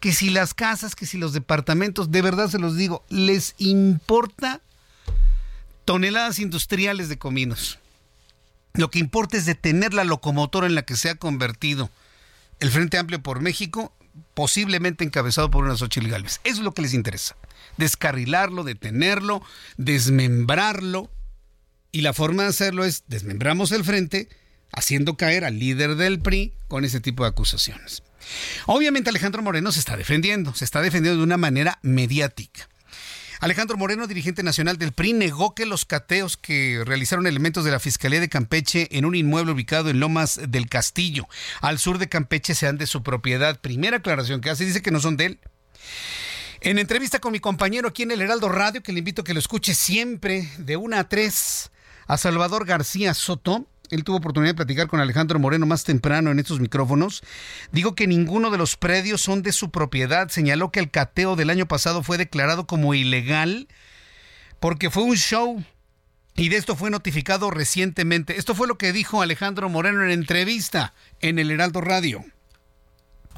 Que 0.00 0.12
si 0.12 0.28
las 0.28 0.54
casas, 0.54 0.94
que 0.94 1.06
si 1.06 1.18
los 1.18 1.32
departamentos, 1.32 2.10
de 2.10 2.22
verdad 2.22 2.48
se 2.48 2.58
los 2.58 2.76
digo, 2.76 3.04
les 3.08 3.54
importa 3.58 4.60
toneladas 5.84 6.38
industriales 6.38 7.08
de 7.08 7.18
cominos. 7.18 7.78
Lo 8.74 8.90
que 8.90 8.98
importa 8.98 9.36
es 9.36 9.46
detener 9.46 9.94
la 9.94 10.04
locomotora 10.04 10.66
en 10.66 10.74
la 10.74 10.82
que 10.82 10.96
se 10.96 11.08
ha 11.08 11.14
convertido 11.14 11.90
el 12.58 12.70
Frente 12.70 12.98
Amplio 12.98 13.22
por 13.22 13.40
México 13.40 13.92
posiblemente 14.34 15.04
encabezado 15.04 15.50
por 15.50 15.64
una 15.64 15.76
Xochitl 15.76 16.08
Galvez. 16.08 16.40
Eso 16.44 16.58
es 16.58 16.64
lo 16.64 16.72
que 16.72 16.82
les 16.82 16.94
interesa. 16.94 17.36
Descarrilarlo, 17.76 18.64
detenerlo, 18.64 19.42
desmembrarlo. 19.76 21.10
Y 21.92 22.00
la 22.00 22.12
forma 22.12 22.42
de 22.44 22.48
hacerlo 22.48 22.84
es 22.84 23.04
desmembramos 23.06 23.70
el 23.72 23.84
frente, 23.84 24.28
haciendo 24.72 25.16
caer 25.16 25.44
al 25.44 25.58
líder 25.58 25.96
del 25.96 26.20
PRI 26.20 26.52
con 26.68 26.84
ese 26.84 27.00
tipo 27.00 27.22
de 27.22 27.30
acusaciones. 27.30 28.02
Obviamente 28.66 29.10
Alejandro 29.10 29.42
Moreno 29.42 29.70
se 29.70 29.80
está 29.80 29.96
defendiendo, 29.96 30.54
se 30.54 30.64
está 30.64 30.80
defendiendo 30.82 31.18
de 31.18 31.24
una 31.24 31.36
manera 31.36 31.78
mediática. 31.82 32.68
Alejandro 33.44 33.76
Moreno, 33.76 34.06
dirigente 34.06 34.42
nacional 34.42 34.78
del 34.78 34.92
PRI, 34.92 35.12
negó 35.12 35.54
que 35.54 35.66
los 35.66 35.84
cateos 35.84 36.38
que 36.38 36.82
realizaron 36.86 37.26
elementos 37.26 37.62
de 37.62 37.72
la 37.72 37.78
Fiscalía 37.78 38.18
de 38.18 38.30
Campeche 38.30 38.88
en 38.90 39.04
un 39.04 39.14
inmueble 39.14 39.52
ubicado 39.52 39.90
en 39.90 40.00
Lomas 40.00 40.40
del 40.48 40.66
Castillo, 40.66 41.28
al 41.60 41.78
sur 41.78 41.98
de 41.98 42.08
Campeche, 42.08 42.54
sean 42.54 42.78
de 42.78 42.86
su 42.86 43.02
propiedad. 43.02 43.60
Primera 43.60 43.98
aclaración 43.98 44.40
que 44.40 44.48
hace, 44.48 44.64
dice 44.64 44.80
que 44.80 44.90
no 44.90 44.98
son 44.98 45.18
de 45.18 45.26
él. 45.26 45.40
En 46.62 46.78
entrevista 46.78 47.18
con 47.18 47.32
mi 47.32 47.38
compañero 47.38 47.88
aquí 47.88 48.04
en 48.04 48.12
el 48.12 48.22
Heraldo 48.22 48.48
Radio, 48.48 48.82
que 48.82 48.94
le 48.94 49.00
invito 49.00 49.20
a 49.20 49.24
que 49.26 49.34
lo 49.34 49.40
escuche 49.40 49.74
siempre 49.74 50.48
de 50.56 50.78
una 50.78 51.00
a 51.00 51.08
tres, 51.10 51.70
a 52.06 52.16
Salvador 52.16 52.64
García 52.64 53.12
Soto, 53.12 53.66
él 53.90 54.04
tuvo 54.04 54.16
oportunidad 54.16 54.52
de 54.52 54.56
platicar 54.56 54.88
con 54.88 55.00
Alejandro 55.00 55.38
Moreno 55.38 55.66
más 55.66 55.84
temprano 55.84 56.30
en 56.30 56.38
estos 56.38 56.60
micrófonos. 56.60 57.22
Digo 57.72 57.94
que 57.94 58.06
ninguno 58.06 58.50
de 58.50 58.58
los 58.58 58.76
predios 58.76 59.20
son 59.20 59.42
de 59.42 59.52
su 59.52 59.70
propiedad. 59.70 60.28
Señaló 60.28 60.70
que 60.70 60.80
el 60.80 60.90
cateo 60.90 61.36
del 61.36 61.50
año 61.50 61.66
pasado 61.66 62.02
fue 62.02 62.18
declarado 62.18 62.66
como 62.66 62.94
ilegal 62.94 63.68
porque 64.60 64.90
fue 64.90 65.02
un 65.02 65.16
show 65.16 65.62
y 66.36 66.48
de 66.48 66.56
esto 66.56 66.74
fue 66.74 66.90
notificado 66.90 67.50
recientemente. 67.50 68.38
Esto 68.38 68.54
fue 68.54 68.66
lo 68.66 68.76
que 68.76 68.92
dijo 68.92 69.22
Alejandro 69.22 69.68
Moreno 69.68 70.02
en 70.02 70.10
entrevista 70.10 70.94
en 71.20 71.38
el 71.38 71.50
Heraldo 71.50 71.80
Radio. 71.80 72.24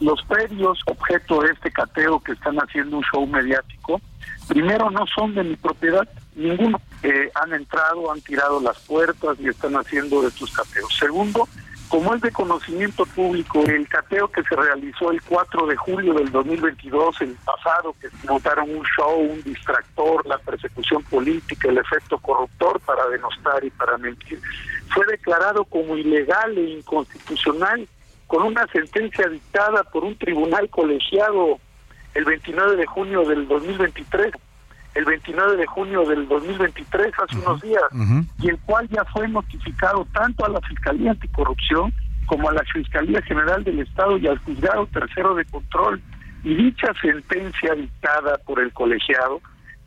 Los 0.00 0.22
predios 0.24 0.78
objeto 0.87 1.40
de 1.40 1.52
este 1.52 1.70
cateo 1.72 2.20
que 2.20 2.32
están 2.32 2.56
haciendo 2.56 2.98
un 2.98 3.04
show 3.12 3.26
mediático, 3.26 4.00
primero 4.48 4.90
no 4.90 5.06
son 5.06 5.35
de 5.35 5.44
mi 5.44 5.56
propiedad, 5.56 6.09
ninguno. 6.35 6.80
Eh, 7.02 7.30
han 7.35 7.52
entrado, 7.52 8.11
han 8.11 8.20
tirado 8.20 8.61
las 8.61 8.78
puertas 8.80 9.38
y 9.40 9.48
están 9.48 9.74
haciendo 9.74 10.26
estos 10.26 10.50
cateos. 10.52 10.94
Segundo, 10.98 11.48
como 11.88 12.14
es 12.14 12.20
de 12.20 12.32
conocimiento 12.32 13.06
público, 13.06 13.62
el 13.64 13.87
cateo 13.88 14.28
que 14.28 14.42
se 14.42 14.56
realizó 14.56 15.12
el 15.12 15.22
4 15.22 15.66
de 15.66 15.76
julio 15.76 16.14
del 16.14 16.32
2022, 16.32 17.20
el 17.20 17.37
pasado, 17.44 17.94
que 18.00 18.09
montaron 18.28 18.68
un 18.70 18.85
show, 18.96 19.20
un 19.20 19.42
distractor, 19.42 20.26
la 20.26 20.38
persecución 20.38 21.02
política, 21.04 21.68
el 21.68 21.78
efecto 21.78 22.18
corruptor 22.18 22.80
para 22.80 23.06
denostar 23.09 23.64
y 23.64 23.70
para 23.70 23.98
mentir, 23.98 24.40
fue 24.88 25.06
declarado 25.06 25.64
como 25.64 25.96
ilegal 25.96 26.59
e 26.59 26.70
inconstitucional 26.70 27.87
con 28.26 28.42
una 28.42 28.66
sentencia 28.68 29.28
dictada 29.28 29.85
por 29.85 30.02
un 30.02 30.18
tribunal 30.18 30.68
colegiado 30.68 31.61
el 32.16 32.24
29 32.24 32.76
de 32.76 32.87
junio 32.87 33.24
del 33.24 33.46
2023 33.46 34.33
el 34.96 35.05
29 35.05 35.57
de 35.57 35.66
junio 35.66 36.07
del 36.07 36.26
2023, 36.26 37.12
hace 37.18 37.37
unos 37.37 37.61
días, 37.61 37.83
y 38.40 38.48
el 38.48 38.59
cual 38.61 38.88
ya 38.88 39.05
fue 39.05 39.29
notificado 39.29 40.07
tanto 40.14 40.46
a 40.46 40.48
la 40.48 40.61
Fiscalía 40.62 41.11
Anticorrupción 41.11 41.92
como 42.24 42.48
a 42.48 42.55
la 42.55 42.62
Fiscalía 42.72 43.20
General 43.22 43.62
del 43.62 43.81
Estado 43.81 44.16
y 44.16 44.26
al 44.26 44.38
Juzgado 44.38 44.87
Tercero 44.87 45.35
de 45.35 45.44
Control. 45.44 46.00
Y 46.44 46.55
dicha 46.55 46.92
sentencia 47.02 47.74
dictada 47.74 48.38
por 48.46 48.59
el 48.59 48.72
colegiado 48.72 49.42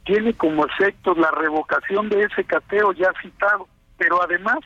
tiene 0.05 0.33
como 0.33 0.65
efecto 0.65 1.15
la 1.15 1.31
revocación 1.31 2.09
de 2.09 2.23
ese 2.23 2.43
cateo 2.43 2.91
ya 2.93 3.11
citado, 3.21 3.67
pero 3.97 4.21
además 4.21 4.59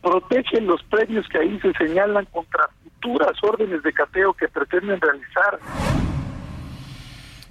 protege 0.00 0.60
los 0.60 0.82
predios 0.84 1.26
que 1.28 1.38
ahí 1.38 1.58
se 1.60 1.72
señalan 1.72 2.24
contra 2.26 2.68
futuras 2.84 3.32
órdenes 3.42 3.82
de 3.82 3.92
cateo 3.92 4.32
que 4.34 4.46
pretenden 4.46 5.00
realizar. 5.00 5.58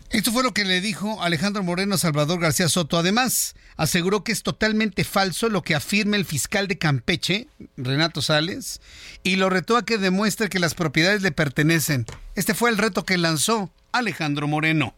Esto 0.09 0.31
fue 0.31 0.41
lo 0.41 0.53
que 0.53 0.63
le 0.63 0.79
dijo 0.79 1.21
Alejandro 1.21 1.63
Moreno 1.63 1.95
a 1.95 1.97
Salvador 1.97 2.39
García 2.39 2.69
Soto. 2.69 2.97
Además, 2.97 3.55
aseguró 3.75 4.23
que 4.23 4.31
es 4.31 4.41
totalmente 4.41 5.03
falso 5.03 5.49
lo 5.49 5.63
que 5.63 5.75
afirma 5.75 6.15
el 6.15 6.23
fiscal 6.23 6.69
de 6.69 6.77
Campeche, 6.77 7.47
Renato 7.75 8.21
Sales, 8.21 8.79
y 9.23 9.35
lo 9.35 9.49
retó 9.49 9.75
a 9.75 9.83
que 9.83 9.97
demuestre 9.97 10.47
que 10.47 10.59
las 10.59 10.75
propiedades 10.75 11.23
le 11.23 11.33
pertenecen. 11.33 12.05
Este 12.35 12.53
fue 12.53 12.69
el 12.69 12.77
reto 12.77 13.03
que 13.03 13.17
lanzó 13.17 13.69
Alejandro 13.91 14.47
Moreno. 14.47 14.95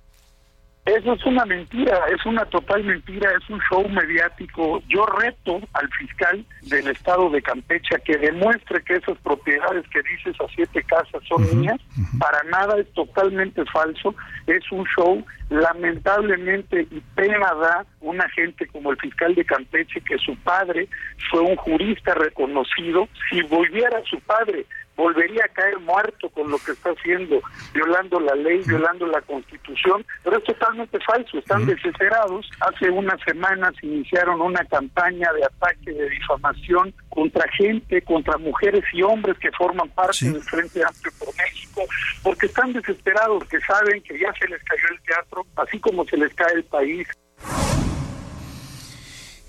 Eso 0.97 1.13
es 1.13 1.23
una 1.23 1.45
mentira, 1.45 1.99
es 2.11 2.25
una 2.25 2.45
total 2.45 2.83
mentira, 2.83 3.29
es 3.39 3.47
un 3.47 3.59
show 3.69 3.87
mediático. 3.89 4.81
Yo 4.87 5.05
reto 5.05 5.59
al 5.73 5.87
fiscal 5.89 6.43
del 6.63 6.87
estado 6.87 7.29
de 7.29 7.43
Campeche 7.43 7.95
que 8.03 8.17
demuestre 8.17 8.81
que 8.83 8.95
esas 8.95 9.15
propiedades 9.19 9.87
que 9.89 10.01
dices 10.01 10.35
a 10.41 10.47
siete 10.55 10.81
casas 10.83 11.21
son 11.27 11.59
mías. 11.59 11.79
Para 12.17 12.41
nada 12.49 12.79
es 12.79 12.91
totalmente 12.93 13.63
falso, 13.65 14.15
es 14.47 14.63
un 14.71 14.83
show. 14.97 15.23
Lamentablemente 15.49 16.87
y 16.91 17.01
pena 17.15 17.53
da 17.55 17.85
una 18.01 18.27
gente 18.29 18.67
como 18.67 18.91
el 18.91 18.97
fiscal 18.97 19.33
de 19.35 19.45
Campeche 19.45 20.01
que 20.01 20.17
su 20.17 20.35
padre 20.37 20.87
fue 21.29 21.41
un 21.41 21.55
jurista 21.55 22.15
reconocido. 22.15 23.07
Si 23.29 23.41
volviera 23.43 24.01
su 24.09 24.19
padre 24.21 24.65
volvería 24.99 25.45
a 25.45 25.53
caer 25.53 25.79
muerto 25.79 26.29
con 26.29 26.51
lo 26.51 26.57
que 26.57 26.73
está 26.73 26.89
haciendo, 26.89 27.41
violando 27.73 28.19
la 28.19 28.35
ley, 28.35 28.61
violando 28.67 29.07
la 29.07 29.21
constitución, 29.21 30.05
pero 30.23 30.37
es 30.37 30.43
totalmente 30.43 30.99
falso, 30.99 31.39
están 31.39 31.65
desesperados. 31.65 32.49
Hace 32.59 32.89
unas 32.89 33.19
semanas 33.21 33.73
iniciaron 33.81 34.41
una 34.41 34.63
campaña 34.65 35.31
de 35.31 35.45
ataque, 35.45 35.93
de 35.93 36.09
difamación 36.09 36.93
contra 37.07 37.49
gente, 37.53 38.01
contra 38.01 38.37
mujeres 38.37 38.83
y 38.91 39.01
hombres 39.01 39.37
que 39.39 39.51
forman 39.53 39.87
parte 39.89 40.29
del 40.29 40.43
Frente 40.43 40.83
Amplio 40.83 41.13
por 41.17 41.29
México, 41.37 41.81
porque 42.21 42.47
están 42.47 42.73
desesperados, 42.73 43.45
que 43.45 43.59
saben 43.61 44.01
que 44.01 44.19
ya 44.19 44.33
se 44.33 44.49
les 44.49 44.61
cayó 44.65 44.83
el 44.91 45.01
teatro, 45.03 45.45
así 45.55 45.79
como 45.79 46.03
se 46.03 46.17
les 46.17 46.33
cae 46.33 46.55
el 46.55 46.65
país. 46.65 47.07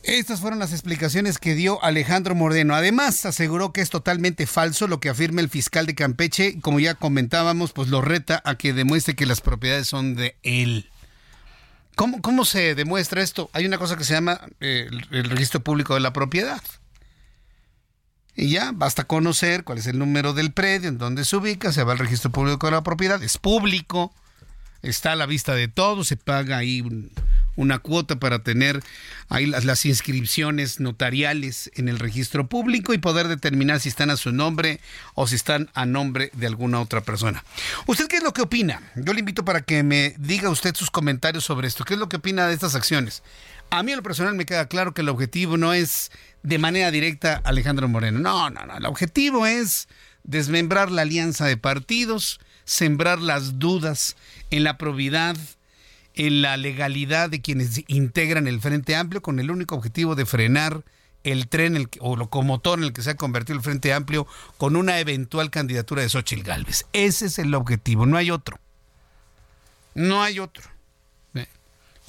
Estas 0.02 0.40
fueron 0.40 0.58
las 0.58 0.72
explicaciones 0.72 1.38
que 1.38 1.54
dio 1.54 1.82
Alejandro 1.84 2.34
Moreno. 2.34 2.74
Además, 2.74 3.26
aseguró 3.26 3.72
que 3.72 3.82
es 3.82 3.90
totalmente 3.90 4.46
falso 4.46 4.86
lo 4.86 4.98
que 4.98 5.10
afirma 5.10 5.42
el 5.42 5.50
fiscal 5.50 5.84
de 5.86 5.94
Campeche. 5.94 6.58
Como 6.60 6.80
ya 6.80 6.94
comentábamos, 6.94 7.72
pues 7.72 7.88
lo 7.88 8.00
reta 8.00 8.40
a 8.44 8.54
que 8.54 8.72
demuestre 8.72 9.14
que 9.14 9.26
las 9.26 9.42
propiedades 9.42 9.88
son 9.88 10.14
de 10.14 10.36
él. 10.42 10.88
¿Cómo, 11.96 12.22
cómo 12.22 12.46
se 12.46 12.74
demuestra 12.74 13.20
esto? 13.20 13.50
Hay 13.52 13.66
una 13.66 13.76
cosa 13.76 13.96
que 13.96 14.04
se 14.04 14.14
llama 14.14 14.40
eh, 14.60 14.88
el, 15.10 15.28
registro 15.28 15.60
público 15.60 15.92
de 15.92 16.00
la 16.00 16.14
propiedad. 16.14 16.62
Y 18.34 18.48
ya, 18.48 18.72
basta 18.72 19.04
conocer 19.04 19.64
cuál 19.64 19.78
es 19.78 19.86
el 19.86 19.98
número 19.98 20.32
del 20.32 20.52
predio, 20.52 20.88
en 20.88 20.96
dónde 20.96 21.26
se 21.26 21.36
ubica, 21.36 21.72
se 21.72 21.84
va 21.84 21.92
al 21.92 21.98
registro 21.98 22.30
público 22.30 22.68
de 22.68 22.72
la 22.72 22.82
propiedad, 22.82 23.22
es 23.22 23.36
público, 23.36 24.14
está 24.80 25.12
a 25.12 25.16
la 25.16 25.26
vista 25.26 25.54
de 25.54 25.68
todos, 25.68 26.08
se 26.08 26.16
paga 26.16 26.56
ahí 26.56 26.80
un, 26.80 27.12
una 27.56 27.78
cuota 27.78 28.16
para 28.16 28.40
tener 28.40 28.82
ahí 29.28 29.46
las, 29.46 29.84
inscripciones 29.84 30.80
notariales 30.80 31.70
en 31.74 31.88
el 31.88 31.98
registro 31.98 32.48
público 32.48 32.94
y 32.94 32.98
poder 32.98 33.28
determinar 33.28 33.80
si 33.80 33.88
están 33.88 34.10
a 34.10 34.16
su 34.16 34.32
nombre 34.32 34.80
o 35.14 35.26
si 35.26 35.36
están 35.36 35.70
a 35.74 35.86
nombre 35.86 36.30
de 36.34 36.46
alguna 36.46 36.80
otra 36.80 37.00
persona. 37.00 37.44
¿Usted 37.86 38.08
qué 38.08 38.16
es 38.16 38.22
lo 38.22 38.32
que 38.32 38.42
opina? 38.42 38.82
Yo 38.96 39.12
le 39.12 39.20
invito 39.20 39.44
para 39.44 39.62
que 39.62 39.82
me 39.82 40.14
diga 40.18 40.50
usted 40.50 40.74
sus 40.74 40.90
comentarios 40.90 41.44
sobre 41.44 41.68
esto. 41.68 41.84
¿Qué 41.84 41.94
es 41.94 42.00
lo 42.00 42.08
que 42.08 42.16
opina 42.16 42.46
de 42.46 42.54
estas 42.54 42.74
acciones? 42.74 43.22
A 43.70 43.82
mí 43.82 43.92
en 43.92 43.98
lo 43.98 44.02
personal 44.02 44.34
me 44.34 44.46
queda 44.46 44.66
claro 44.66 44.94
que 44.94 45.02
el 45.02 45.08
objetivo 45.08 45.56
no 45.56 45.72
es 45.72 46.10
de 46.42 46.58
manera 46.58 46.90
directa 46.90 47.40
Alejandro 47.44 47.88
Moreno. 47.88 48.18
No, 48.18 48.50
no, 48.50 48.66
no. 48.66 48.76
El 48.76 48.86
objetivo 48.86 49.46
es 49.46 49.88
desmembrar 50.24 50.90
la 50.90 51.02
alianza 51.02 51.46
de 51.46 51.56
partidos, 51.56 52.40
sembrar 52.64 53.20
las 53.20 53.58
dudas 53.58 54.16
en 54.50 54.64
la 54.64 54.76
probidad, 54.76 55.36
en 56.26 56.42
la 56.42 56.58
legalidad 56.58 57.30
de 57.30 57.40
quienes 57.40 57.82
integran 57.88 58.46
el 58.46 58.60
Frente 58.60 58.94
Amplio 58.94 59.22
con 59.22 59.40
el 59.40 59.50
único 59.50 59.74
objetivo 59.74 60.14
de 60.14 60.26
frenar 60.26 60.84
el 61.24 61.48
tren 61.48 61.76
el, 61.76 61.88
o 62.00 62.14
locomotor 62.14 62.78
en 62.78 62.84
el 62.84 62.92
que 62.92 63.00
se 63.00 63.10
ha 63.10 63.16
convertido 63.16 63.56
el 63.56 63.64
Frente 63.64 63.94
Amplio 63.94 64.26
con 64.58 64.76
una 64.76 65.00
eventual 65.00 65.50
candidatura 65.50 66.02
de 66.02 66.10
Xochitl 66.10 66.42
Gálvez. 66.42 66.84
Ese 66.92 67.24
es 67.26 67.38
el 67.38 67.54
objetivo, 67.54 68.04
no 68.04 68.18
hay 68.18 68.30
otro. 68.30 68.58
No 69.94 70.22
hay 70.22 70.40
otro 70.40 70.70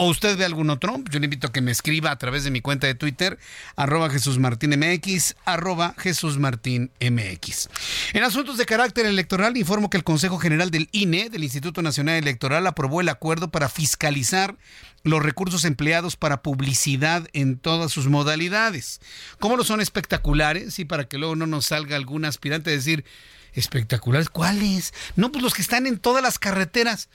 o 0.01 0.07
usted 0.09 0.35
ve 0.35 0.45
algún 0.45 0.71
otro, 0.71 0.99
yo 1.11 1.19
le 1.19 1.25
invito 1.25 1.45
a 1.45 1.51
que 1.51 1.61
me 1.61 1.69
escriba 1.69 2.09
a 2.09 2.17
través 2.17 2.43
de 2.43 2.49
mi 2.49 2.59
cuenta 2.59 2.87
de 2.87 2.95
Twitter, 2.95 3.37
arroba 3.75 4.09
Jesús 4.09 4.39
Martín 4.39 4.71
MX, 4.71 5.35
arroba 5.45 5.93
Jesús 5.95 6.39
Martín 6.39 6.89
MX. 6.99 7.69
En 8.13 8.23
asuntos 8.23 8.57
de 8.57 8.65
carácter 8.65 9.05
electoral, 9.05 9.57
informo 9.57 9.91
que 9.91 9.97
el 9.97 10.03
Consejo 10.03 10.39
General 10.39 10.71
del 10.71 10.89
INE, 10.91 11.29
del 11.29 11.43
Instituto 11.43 11.83
Nacional 11.83 12.15
Electoral, 12.15 12.65
aprobó 12.65 13.01
el 13.01 13.09
acuerdo 13.09 13.51
para 13.51 13.69
fiscalizar 13.69 14.55
los 15.03 15.21
recursos 15.21 15.65
empleados 15.65 16.15
para 16.15 16.41
publicidad 16.41 17.27
en 17.33 17.59
todas 17.59 17.91
sus 17.91 18.07
modalidades. 18.07 19.01
¿Cómo 19.39 19.55
lo 19.55 19.63
son 19.63 19.81
espectaculares? 19.81 20.79
Y 20.79 20.85
para 20.85 21.07
que 21.07 21.19
luego 21.19 21.35
no 21.35 21.45
nos 21.45 21.67
salga 21.67 21.95
algún 21.95 22.25
aspirante 22.25 22.71
a 22.71 22.73
decir, 22.73 23.05
espectaculares, 23.53 24.29
¿cuáles? 24.29 24.95
No, 25.15 25.31
pues 25.31 25.43
los 25.43 25.53
que 25.53 25.61
están 25.61 25.85
en 25.85 25.99
todas 25.99 26.23
las 26.23 26.39
carreteras. 26.39 27.07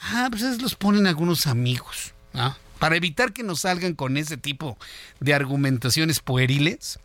Ah, 0.00 0.28
pues 0.30 0.42
esos 0.42 0.62
los 0.62 0.74
ponen 0.74 1.06
algunos 1.06 1.46
amigos. 1.46 2.14
¿ah? 2.34 2.56
Para 2.78 2.96
evitar 2.96 3.32
que 3.32 3.42
nos 3.42 3.60
salgan 3.60 3.94
con 3.94 4.16
ese 4.16 4.36
tipo 4.36 4.78
de 5.20 5.34
argumentaciones 5.34 6.20
pueriles. 6.20 6.98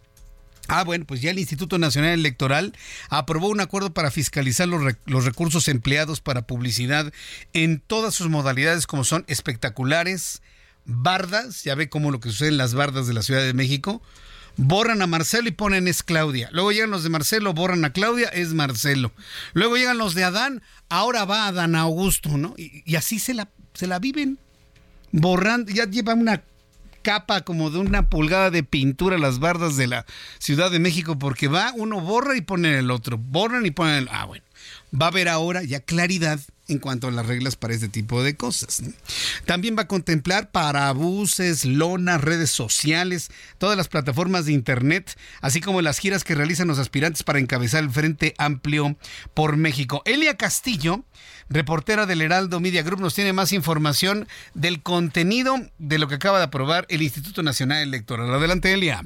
Ah, 0.67 0.83
bueno, 0.83 1.05
pues 1.05 1.21
ya 1.21 1.29
el 1.29 1.37
Instituto 1.37 1.77
Nacional 1.77 2.11
Electoral 2.11 2.73
aprobó 3.09 3.49
un 3.49 3.59
acuerdo 3.59 3.93
para 3.93 4.09
fiscalizar 4.09 4.67
los, 4.67 4.81
los, 5.05 5.25
recursos 5.25 5.67
empleados 5.67 6.21
para 6.21 6.47
publicidad 6.47 7.13
en 7.53 7.79
todas 7.79 8.15
sus 8.15 8.29
modalidades, 8.29 8.87
como 8.87 9.03
son 9.03 9.25
espectaculares, 9.27 10.41
bardas, 10.85 11.63
ya 11.63 11.75
ve 11.75 11.87
cómo 11.87 12.09
lo 12.09 12.19
que 12.19 12.29
sucede 12.29 12.49
en 12.49 12.57
las 12.57 12.73
bardas 12.73 13.05
de 13.05 13.13
la 13.13 13.21
Ciudad 13.21 13.43
de 13.43 13.53
México, 13.53 14.01
borran 14.57 15.01
a 15.01 15.07
Marcelo 15.07 15.47
y 15.47 15.51
ponen 15.51 15.87
es 15.87 16.03
Claudia. 16.03 16.49
Luego 16.51 16.71
llegan 16.71 16.91
los 16.91 17.03
de 17.03 17.09
Marcelo, 17.09 17.53
borran 17.53 17.85
a 17.85 17.91
Claudia, 17.91 18.29
es 18.29 18.53
Marcelo. 18.53 19.11
Luego 19.53 19.77
llegan 19.77 19.97
los 19.97 20.15
de 20.15 20.23
Adán, 20.23 20.61
ahora 20.89 21.25
va 21.25 21.47
Adán 21.47 21.75
Augusto, 21.75 22.37
¿no? 22.37 22.53
Y, 22.57 22.95
así 22.95 23.19
se 23.19 23.33
la, 23.33 23.49
se 23.73 23.87
la 23.87 23.99
viven 23.99 24.39
borrando, 25.11 25.71
ya 25.71 25.85
lleva 25.85 26.13
una 26.13 26.43
capa 27.01 27.41
como 27.41 27.69
de 27.69 27.77
una 27.77 28.09
pulgada 28.09 28.49
de 28.49 28.63
pintura 28.63 29.17
las 29.17 29.39
bardas 29.39 29.77
de 29.77 29.87
la 29.87 30.05
Ciudad 30.39 30.71
de 30.71 30.79
México 30.79 31.19
porque 31.19 31.47
va, 31.47 31.71
uno 31.75 32.01
borra 32.01 32.35
y 32.35 32.41
pone 32.41 32.79
el 32.79 32.89
otro, 32.89 33.17
borran 33.17 33.65
y 33.65 33.71
ponen 33.71 33.95
el... 33.95 34.09
Ah, 34.11 34.25
bueno, 34.25 34.44
va 34.99 35.07
a 35.07 35.09
haber 35.09 35.29
ahora 35.29 35.63
ya 35.63 35.79
claridad 35.79 36.39
en 36.67 36.79
cuanto 36.79 37.07
a 37.07 37.11
las 37.11 37.25
reglas 37.25 37.55
para 37.55 37.73
este 37.73 37.89
tipo 37.89 38.23
de 38.23 38.35
cosas. 38.35 38.81
También 39.45 39.75
va 39.77 39.83
a 39.83 39.87
contemplar 39.87 40.51
parabuses, 40.51 41.65
lonas, 41.65 42.21
redes 42.21 42.49
sociales, 42.49 43.29
todas 43.57 43.77
las 43.77 43.87
plataformas 43.87 44.45
de 44.45 44.53
Internet, 44.53 45.17
así 45.41 45.61
como 45.61 45.81
las 45.81 45.99
giras 45.99 46.23
que 46.23 46.35
realizan 46.35 46.67
los 46.67 46.79
aspirantes 46.79 47.23
para 47.23 47.39
encabezar 47.39 47.83
el 47.83 47.91
Frente 47.91 48.33
Amplio 48.37 48.97
por 49.33 49.57
México. 49.57 50.01
Elia 50.05 50.37
Castillo, 50.37 51.03
reportera 51.49 52.05
del 52.05 52.21
Heraldo 52.21 52.59
Media 52.59 52.81
Group, 52.81 53.01
nos 53.01 53.15
tiene 53.15 53.33
más 53.33 53.51
información 53.51 54.27
del 54.53 54.81
contenido 54.81 55.55
de 55.77 55.99
lo 55.99 56.07
que 56.07 56.15
acaba 56.15 56.39
de 56.39 56.45
aprobar 56.45 56.85
el 56.89 57.01
Instituto 57.01 57.43
Nacional 57.43 57.83
Electoral. 57.83 58.33
Adelante, 58.33 58.73
Elia. 58.73 59.03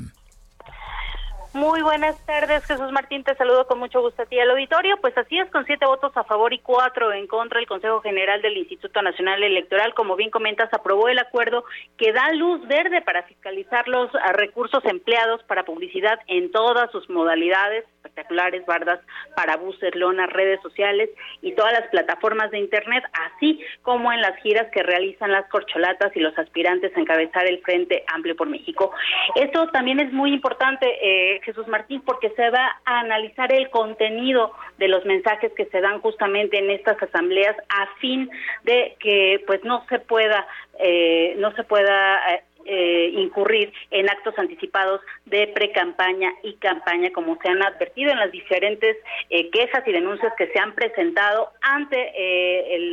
Muy 1.60 1.82
buenas 1.82 2.16
tardes, 2.26 2.66
Jesús 2.66 2.90
Martín. 2.94 3.26
Te 3.26 3.36
saludo 3.36 3.68
con 3.68 3.80
mucho 3.80 4.00
gusto 4.00 4.22
a 4.22 4.26
ti 4.26 4.40
al 4.40 4.50
auditorio. 4.52 4.96
Pues 5.02 5.18
así 5.18 5.38
es, 5.38 5.52
con 5.52 5.66
siete 5.66 5.86
votos 5.86 6.16
a 6.16 6.24
favor 6.24 6.54
y 6.54 6.60
cuatro 6.60 7.12
en 7.12 7.28
contra, 7.28 7.60
el 7.60 7.68
Consejo 7.68 8.00
General 8.00 8.42
del 8.42 8.56
Instituto 8.56 9.02
Nacional 9.02 9.44
Electoral, 9.44 9.94
como 9.94 10.16
bien 10.16 10.30
comentas, 10.30 10.74
aprobó 10.74 11.10
el 11.10 11.20
acuerdo 11.20 11.66
que 11.98 12.14
da 12.14 12.32
luz 12.32 12.66
verde 12.70 13.02
para 13.02 13.24
fiscalizar 13.24 13.90
los 13.90 14.10
ah, 14.16 14.32
recursos 14.32 14.86
empleados 14.86 15.44
para 15.44 15.66
publicidad 15.66 16.18
en 16.28 16.50
todas 16.50 16.90
sus 16.92 17.10
modalidades, 17.10 17.84
espectaculares, 17.96 18.66
bardas, 18.66 19.02
para 19.36 19.58
buses, 19.58 19.94
lonas, 19.96 20.30
redes 20.30 20.62
sociales 20.62 21.10
y 21.42 21.52
todas 21.56 21.74
las 21.74 21.90
plataformas 21.90 22.52
de 22.52 22.60
Internet, 22.60 23.04
así 23.36 23.60
como 23.82 24.14
en 24.14 24.22
las 24.22 24.38
giras 24.38 24.68
que 24.72 24.82
realizan 24.82 25.34
las 25.34 25.46
corcholatas 25.50 26.16
y 26.16 26.22
los 26.22 26.38
aspirantes 26.40 26.96
a 26.96 27.02
encabezar 27.02 27.46
el 27.48 27.60
Frente 27.64 28.06
Amplio 28.08 28.38
por 28.38 28.48
México. 28.48 28.94
Esto 29.36 29.68
también 29.74 30.00
es 30.00 30.14
muy 30.14 30.32
importante. 30.32 30.88
Eh, 31.02 31.42
Jesús 31.50 31.68
Martín, 31.68 32.02
porque 32.06 32.30
se 32.32 32.50
va 32.52 32.80
a 32.86 33.00
analizar 33.00 33.52
el 33.52 33.72
contenido 33.72 34.52
de 34.78 34.88
los 34.88 35.04
mensajes 35.06 35.52
que 35.54 35.66
se 35.66 35.82
dan 35.82 36.00
justamente 36.00 36.60
en 36.60 36.70
estas 36.70 37.02
asambleas 37.02 37.56
a 37.70 37.88
fin 38.00 38.30
de 38.64 38.96
que 39.00 39.44
pues 39.48 39.64
no 39.64 39.84
se 39.90 39.98
pueda 39.98 40.48
eh, 40.80 41.34
no 41.38 41.52
se 41.54 41.64
pueda 41.64 42.22
eh, 42.66 43.12
incurrir 43.16 43.74
en 43.90 44.10
actos 44.10 44.38
anticipados 44.38 45.02
de 45.26 45.48
pre-campaña 45.48 46.32
y 46.44 46.54
campaña, 46.58 47.10
como 47.14 47.36
se 47.42 47.50
han 47.50 47.64
advertido 47.64 48.12
en 48.12 48.20
las 48.20 48.32
diferentes 48.32 48.96
eh, 49.32 49.50
quejas 49.50 49.82
y 49.88 49.92
denuncias 49.92 50.34
que 50.38 50.48
se 50.48 50.60
han 50.60 50.76
presentado 50.76 51.52
ante 51.62 52.14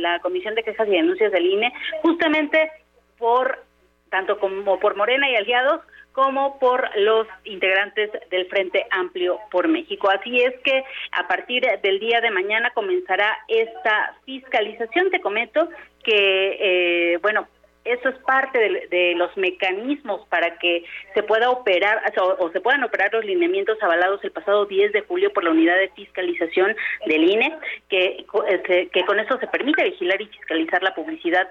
la 0.01 0.19
Comisión 0.19 0.55
de 0.55 0.63
Quejas 0.63 0.87
y 0.87 0.91
Denuncias 0.91 1.31
del 1.31 1.45
INE, 1.45 1.71
justamente 2.01 2.71
por 3.19 3.63
tanto 4.09 4.39
como 4.39 4.79
por 4.79 4.95
Morena 4.95 5.29
y 5.29 5.35
aliados, 5.35 5.81
como 6.17 6.57
por 6.57 6.89
los 6.97 7.27
integrantes 7.43 8.09
del 8.31 8.47
Frente 8.47 8.87
Amplio 8.89 9.39
por 9.51 9.67
México. 9.67 10.09
Así 10.09 10.41
es 10.41 10.59
que 10.63 10.83
a 11.11 11.27
partir 11.27 11.63
del 11.83 11.99
día 11.99 12.21
de 12.21 12.31
mañana 12.31 12.71
comenzará 12.71 13.37
esta 13.47 14.15
fiscalización. 14.25 15.11
Te 15.11 15.21
comento 15.21 15.69
que, 16.03 17.11
eh, 17.13 17.17
bueno, 17.21 17.47
eso 17.83 18.09
es 18.09 18.15
parte 18.25 18.87
de, 18.89 19.13
los 19.15 19.37
mecanismos 19.37 20.27
para 20.27 20.57
que 20.57 20.85
se 21.13 21.21
pueda 21.21 21.51
operar 21.51 22.01
o, 22.19 22.49
se 22.49 22.61
puedan 22.61 22.83
operar 22.83 23.13
los 23.13 23.23
lineamientos 23.23 23.77
avalados 23.83 24.23
el 24.23 24.31
pasado 24.31 24.65
10 24.65 24.93
de 24.93 25.01
julio 25.01 25.31
por 25.31 25.43
la 25.43 25.51
unidad 25.51 25.77
de 25.77 25.89
fiscalización 25.89 26.75
del 27.05 27.29
INE, 27.29 27.55
que, 27.89 28.25
este, 28.49 28.87
que 28.87 29.05
con 29.05 29.19
eso 29.19 29.37
se 29.37 29.45
permite 29.45 29.83
vigilar 29.83 30.19
y 30.19 30.25
fiscalizar 30.25 30.81
la 30.81 30.95
publicidad 30.95 31.47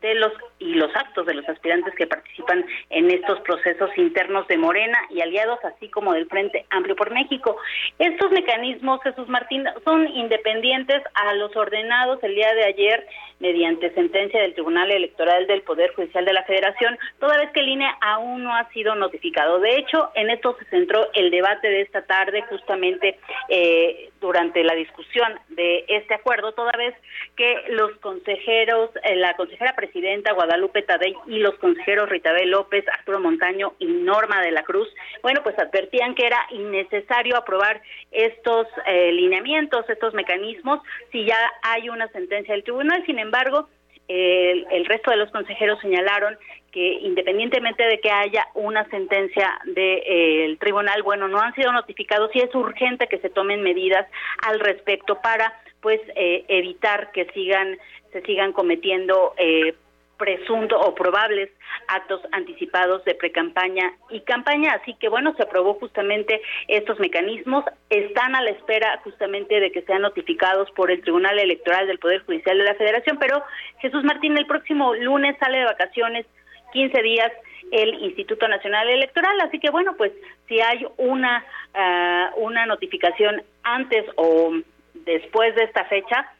de 0.00 0.14
los 0.14 0.32
y 0.58 0.74
los 0.74 0.94
actos 0.94 1.26
de 1.26 1.34
los 1.34 1.48
aspirantes 1.48 1.94
que 1.94 2.06
participan 2.06 2.64
en 2.90 3.10
estos 3.10 3.40
procesos 3.40 3.90
internos 3.96 4.46
de 4.48 4.58
Morena 4.58 4.98
y 5.10 5.20
aliados, 5.20 5.58
así 5.64 5.88
como 5.88 6.12
del 6.12 6.26
Frente 6.26 6.66
Amplio 6.70 6.96
por 6.96 7.12
México. 7.12 7.56
Estos 7.98 8.30
mecanismos, 8.32 9.00
Jesús 9.02 9.28
Martín, 9.28 9.64
son 9.84 10.08
independientes 10.08 11.02
a 11.14 11.34
los 11.34 11.54
ordenados 11.56 12.22
el 12.22 12.34
día 12.34 12.52
de 12.54 12.64
ayer 12.64 13.06
mediante 13.40 13.94
sentencia 13.94 14.40
del 14.40 14.54
Tribunal 14.54 14.90
Electoral 14.90 15.46
del 15.46 15.62
Poder 15.62 15.94
Judicial 15.94 16.24
de 16.24 16.32
la 16.32 16.42
Federación, 16.44 16.98
toda 17.20 17.38
vez 17.38 17.50
que 17.52 17.60
el 17.60 17.68
INE 17.68 17.88
aún 18.00 18.42
no 18.42 18.54
ha 18.54 18.68
sido 18.70 18.94
notificado. 18.94 19.60
De 19.60 19.76
hecho, 19.76 20.10
en 20.14 20.30
esto 20.30 20.56
se 20.58 20.64
centró 20.66 21.08
el 21.14 21.30
debate 21.30 21.68
de 21.68 21.82
esta 21.82 22.02
tarde, 22.02 22.42
justamente 22.48 23.18
eh, 23.48 24.10
durante 24.20 24.64
la 24.64 24.74
discusión 24.74 25.38
de 25.48 25.84
este 25.88 26.14
acuerdo, 26.14 26.52
toda 26.52 26.72
vez 26.72 26.94
que 27.36 27.64
los 27.68 27.92
consejeros, 27.98 28.90
eh, 29.04 29.16
la 29.16 29.34
consejera 29.34 29.74
presidenta 29.74 30.32
Guadalupe 30.32 30.82
Tadei 30.82 31.14
y 31.26 31.38
los 31.38 31.54
consejeros 31.56 32.08
Ritabel 32.08 32.50
López, 32.50 32.84
Arturo 32.88 33.20
Montaño 33.20 33.74
y 33.78 33.86
Norma 33.86 34.40
de 34.40 34.52
la 34.52 34.62
Cruz, 34.62 34.88
bueno, 35.22 35.42
pues 35.42 35.58
advertían 35.58 36.14
que 36.14 36.26
era 36.26 36.40
innecesario 36.50 37.36
aprobar 37.36 37.80
estos 38.10 38.66
eh, 38.86 39.12
lineamientos, 39.12 39.88
estos 39.88 40.14
mecanismos, 40.14 40.80
si 41.12 41.24
ya 41.24 41.38
hay 41.62 41.88
una 41.88 42.08
sentencia 42.08 42.54
del 42.54 42.64
tribunal. 42.64 43.04
Sin 43.06 43.18
embargo, 43.18 43.68
el, 44.08 44.86
resto 44.86 45.10
de 45.10 45.18
los 45.18 45.30
consejeros 45.30 45.80
señalaron 45.80 46.36
que 46.72 46.94
independientemente 47.00 47.84
de 47.84 48.00
que 48.00 48.10
haya 48.10 48.46
una 48.54 48.88
sentencia 48.88 49.58
del 49.64 50.58
tribunal, 50.58 51.02
bueno, 51.02 51.28
no 51.28 51.40
han 51.40 51.54
sido 51.54 51.72
notificados 51.72 52.30
y 52.34 52.40
es 52.40 52.54
urgente 52.54 53.06
que 53.06 53.18
se 53.18 53.30
tomen 53.30 53.62
medidas 53.62 54.06
al 54.46 54.60
respecto 54.60 55.20
para 55.20 55.54
pues 55.80 56.00
eh, 56.16 56.44
evitar 56.48 57.12
que 57.12 57.26
sigan 57.32 57.78
se 58.12 58.22
sigan 58.22 58.52
cometiendo 58.52 59.34
eh, 59.36 59.74
presunto 60.18 60.78
o 60.78 60.94
probables 60.94 61.48
actos 61.86 62.20
anticipados 62.32 63.04
de 63.04 63.14
precampaña 63.14 63.92
y 64.10 64.20
campaña. 64.20 64.72
Así 64.72 64.94
que 64.94 65.08
bueno, 65.08 65.34
se 65.36 65.44
aprobó 65.44 65.74
justamente 65.74 66.42
estos 66.66 66.98
mecanismos. 66.98 67.64
Están 67.88 68.34
a 68.34 68.42
la 68.42 68.50
espera 68.50 69.00
justamente 69.04 69.60
de 69.60 69.72
que 69.72 69.82
sean 69.82 70.02
notificados 70.02 70.70
por 70.72 70.90
el 70.90 71.00
Tribunal 71.00 71.38
Electoral 71.38 71.86
del 71.86 71.98
Poder 71.98 72.24
Judicial 72.24 72.58
de 72.58 72.64
la 72.64 72.74
Federación. 72.74 73.18
Pero 73.18 73.42
Jesús 73.80 74.04
Martín, 74.04 74.36
el 74.36 74.46
próximo 74.46 74.94
lunes 74.94 75.36
sale 75.38 75.58
de 75.58 75.64
vacaciones 75.64 76.26
15 76.72 77.02
días 77.02 77.32
el 77.70 77.94
Instituto 78.02 78.48
Nacional 78.48 78.90
Electoral. 78.90 79.40
Así 79.40 79.58
que 79.60 79.70
bueno, 79.70 79.94
pues 79.96 80.12
si 80.48 80.60
hay 80.60 80.86
una, 80.96 81.44
ah, 81.74 82.30
una 82.36 82.66
notificación 82.66 83.42
antes 83.62 84.04
o 84.16 84.52
después 84.94 85.54
de 85.54 85.64
esta 85.64 85.84
fecha, 85.84 86.30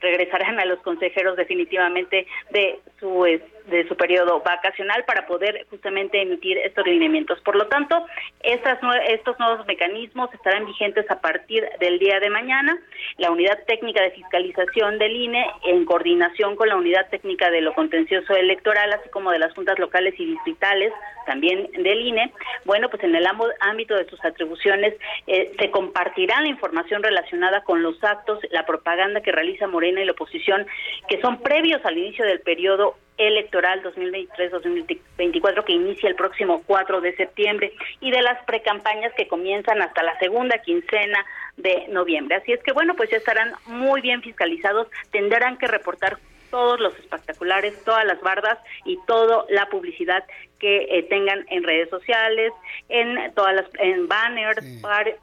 regresarán 0.00 0.60
a 0.60 0.64
los 0.64 0.80
consejeros 0.80 1.36
definitivamente 1.36 2.26
de 2.50 2.80
su 2.98 3.26
de 3.68 3.86
su 3.88 3.96
periodo 3.96 4.40
vacacional 4.40 5.04
para 5.04 5.26
poder 5.26 5.66
justamente 5.70 6.20
emitir 6.20 6.58
estos 6.58 6.86
lineamientos. 6.86 7.40
Por 7.40 7.56
lo 7.56 7.66
tanto, 7.66 8.06
estas, 8.40 8.78
estos 9.08 9.38
nuevos 9.38 9.66
mecanismos 9.66 10.32
estarán 10.32 10.66
vigentes 10.66 11.10
a 11.10 11.20
partir 11.20 11.68
del 11.80 11.98
día 11.98 12.20
de 12.20 12.30
mañana. 12.30 12.78
La 13.18 13.30
Unidad 13.30 13.58
Técnica 13.66 14.02
de 14.02 14.10
Fiscalización 14.12 14.98
del 14.98 15.16
INE, 15.16 15.46
en 15.64 15.84
coordinación 15.84 16.56
con 16.56 16.68
la 16.68 16.76
Unidad 16.76 17.08
Técnica 17.10 17.50
de 17.50 17.60
lo 17.60 17.74
Contencioso 17.74 18.34
Electoral, 18.34 18.92
así 18.92 19.08
como 19.10 19.30
de 19.30 19.38
las 19.38 19.54
juntas 19.54 19.78
locales 19.78 20.14
y 20.18 20.26
distritales, 20.26 20.92
también 21.28 21.68
del 21.72 22.00
INE, 22.00 22.32
bueno, 22.64 22.88
pues 22.88 23.04
en 23.04 23.14
el 23.14 23.26
ámbito 23.60 23.94
de 23.94 24.06
sus 24.06 24.24
atribuciones 24.24 24.94
eh, 25.26 25.52
se 25.58 25.70
compartirá 25.70 26.40
la 26.40 26.48
información 26.48 27.02
relacionada 27.02 27.62
con 27.64 27.82
los 27.82 28.02
actos, 28.02 28.40
la 28.50 28.64
propaganda 28.64 29.20
que 29.20 29.30
realiza 29.30 29.66
Morena 29.66 30.00
y 30.00 30.06
la 30.06 30.12
oposición, 30.12 30.66
que 31.06 31.20
son 31.20 31.42
previos 31.42 31.84
al 31.84 31.98
inicio 31.98 32.24
del 32.24 32.40
periodo 32.40 32.96
electoral 33.18 33.82
2023-2024 33.82 35.64
que 35.64 35.72
inicia 35.72 36.08
el 36.08 36.14
próximo 36.14 36.62
4 36.66 37.00
de 37.00 37.14
septiembre 37.16 37.72
y 38.00 38.10
de 38.10 38.22
las 38.22 38.42
precampañas 38.44 39.12
que 39.14 39.28
comienzan 39.28 39.82
hasta 39.82 40.02
la 40.02 40.18
segunda 40.18 40.58
quincena 40.58 41.24
de 41.56 41.86
noviembre. 41.88 42.36
Así 42.36 42.52
es 42.52 42.62
que 42.62 42.72
bueno, 42.72 42.94
pues 42.94 43.10
ya 43.10 43.16
estarán 43.16 43.52
muy 43.66 44.00
bien 44.00 44.22
fiscalizados, 44.22 44.88
tendrán 45.10 45.58
que 45.58 45.66
reportar 45.66 46.18
todos 46.50 46.80
los 46.80 46.98
espectaculares, 46.98 47.74
todas 47.84 48.04
las 48.04 48.20
bardas 48.20 48.58
y 48.84 48.98
toda 49.06 49.44
la 49.50 49.66
publicidad 49.66 50.24
que 50.58 50.86
eh, 50.90 51.02
tengan 51.04 51.44
en 51.50 51.62
redes 51.62 51.90
sociales, 51.90 52.52
en 52.88 53.32
todas 53.34 53.54
las 53.54 53.66
en 53.78 54.08
banners, 54.08 54.64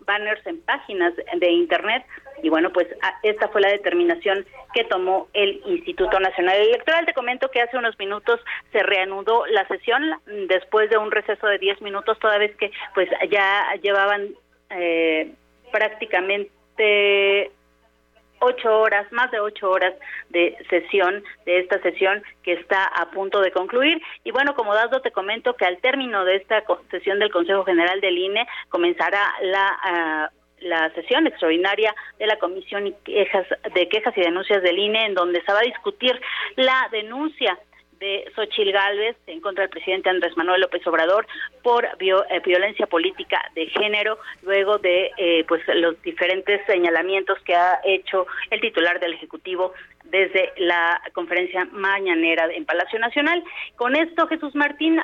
banners 0.06 0.46
en 0.46 0.62
páginas 0.62 1.14
de 1.16 1.50
internet 1.50 2.06
y 2.42 2.50
bueno, 2.50 2.72
pues 2.72 2.88
esta 3.24 3.48
fue 3.50 3.62
la 3.62 3.70
determinación 3.70 4.46
que 4.74 4.84
tomó 4.84 5.28
el 5.34 5.62
Instituto 5.66 6.20
Nacional 6.20 6.58
Electoral. 6.58 7.06
Te 7.06 7.14
comento 7.14 7.50
que 7.50 7.62
hace 7.62 7.78
unos 7.78 7.98
minutos 7.98 8.40
se 8.72 8.84
reanudó 8.84 9.46
la 9.48 9.68
sesión 9.68 10.04
después 10.48 10.90
de 10.90 10.98
un 10.98 11.12
receso 11.12 11.48
de 11.48 11.58
10 11.58 11.82
minutos, 11.82 12.20
toda 12.20 12.38
vez 12.38 12.56
que 12.58 12.72
pues 12.94 13.10
ya 13.30 13.74
llevaban 13.82 14.30
eh, 14.70 15.34
prácticamente 15.72 17.52
ocho 18.40 18.80
horas, 18.80 19.12
más 19.12 19.32
de 19.32 19.40
ocho 19.40 19.70
horas 19.70 19.94
de 20.30 20.58
sesión, 20.70 21.24
de 21.46 21.60
esta 21.60 21.82
sesión 21.82 22.24
que 22.44 22.54
está 22.54 22.86
a 22.86 23.10
punto 23.12 23.42
de 23.42 23.52
concluir. 23.52 24.02
Y 24.24 24.32
bueno, 24.32 24.56
como 24.56 24.74
dato 24.74 25.02
te 25.02 25.12
comento 25.12 25.56
que 25.56 25.66
al 25.66 25.80
término 25.80 26.26
de 26.26 26.36
esta 26.36 26.64
sesión 26.92 27.20
del 27.20 27.32
Consejo 27.32 27.66
General 27.66 28.00
del 28.02 28.18
INE 28.18 28.48
comenzará 28.70 29.22
la... 29.42 30.32
La 30.62 30.90
sesión 30.94 31.28
extraordinaria 31.28 31.94
de 32.18 32.28
la 32.28 32.38
Comisión 32.38 32.86
de 32.86 33.90
Quejas 33.90 34.18
y 34.18 34.22
Denuncias 34.22 34.64
del 34.64 34.80
INE, 34.80 35.06
en 35.06 35.14
donde 35.14 35.42
se 35.42 35.52
va 35.52 35.60
a 35.60 35.64
discutir 35.64 36.20
la 36.56 36.88
denuncia 36.92 37.58
de 38.00 38.30
Xochil 38.36 38.72
Gálvez 38.72 39.16
en 39.28 39.42
contra 39.42 39.64
del 39.64 39.70
presidente 39.70 40.10
Andrés 40.10 40.36
Manuel 40.38 40.62
López 40.62 40.86
Obrador 40.88 41.26
por 41.64 41.86
eh, 41.86 42.42
violencia 42.46 42.88
política 42.88 43.42
de 43.56 43.68
género, 43.68 44.18
luego 44.44 44.78
de 44.78 45.12
eh, 45.18 45.46
pues 45.48 45.62
los 45.68 46.02
diferentes 46.02 46.66
señalamientos 46.66 47.40
que 47.40 47.56
ha 47.56 47.80
hecho 47.84 48.28
el 48.50 48.62
titular 48.62 49.00
del 49.00 49.14
Ejecutivo 49.14 49.74
desde 50.04 50.54
la 50.58 51.02
conferencia 51.14 51.66
mañanera 51.72 52.48
en 52.54 52.66
Palacio 52.66 53.00
Nacional. 53.00 53.44
Con 53.76 53.96
esto, 53.96 54.28
Jesús 54.28 54.54
Martín, 54.56 55.02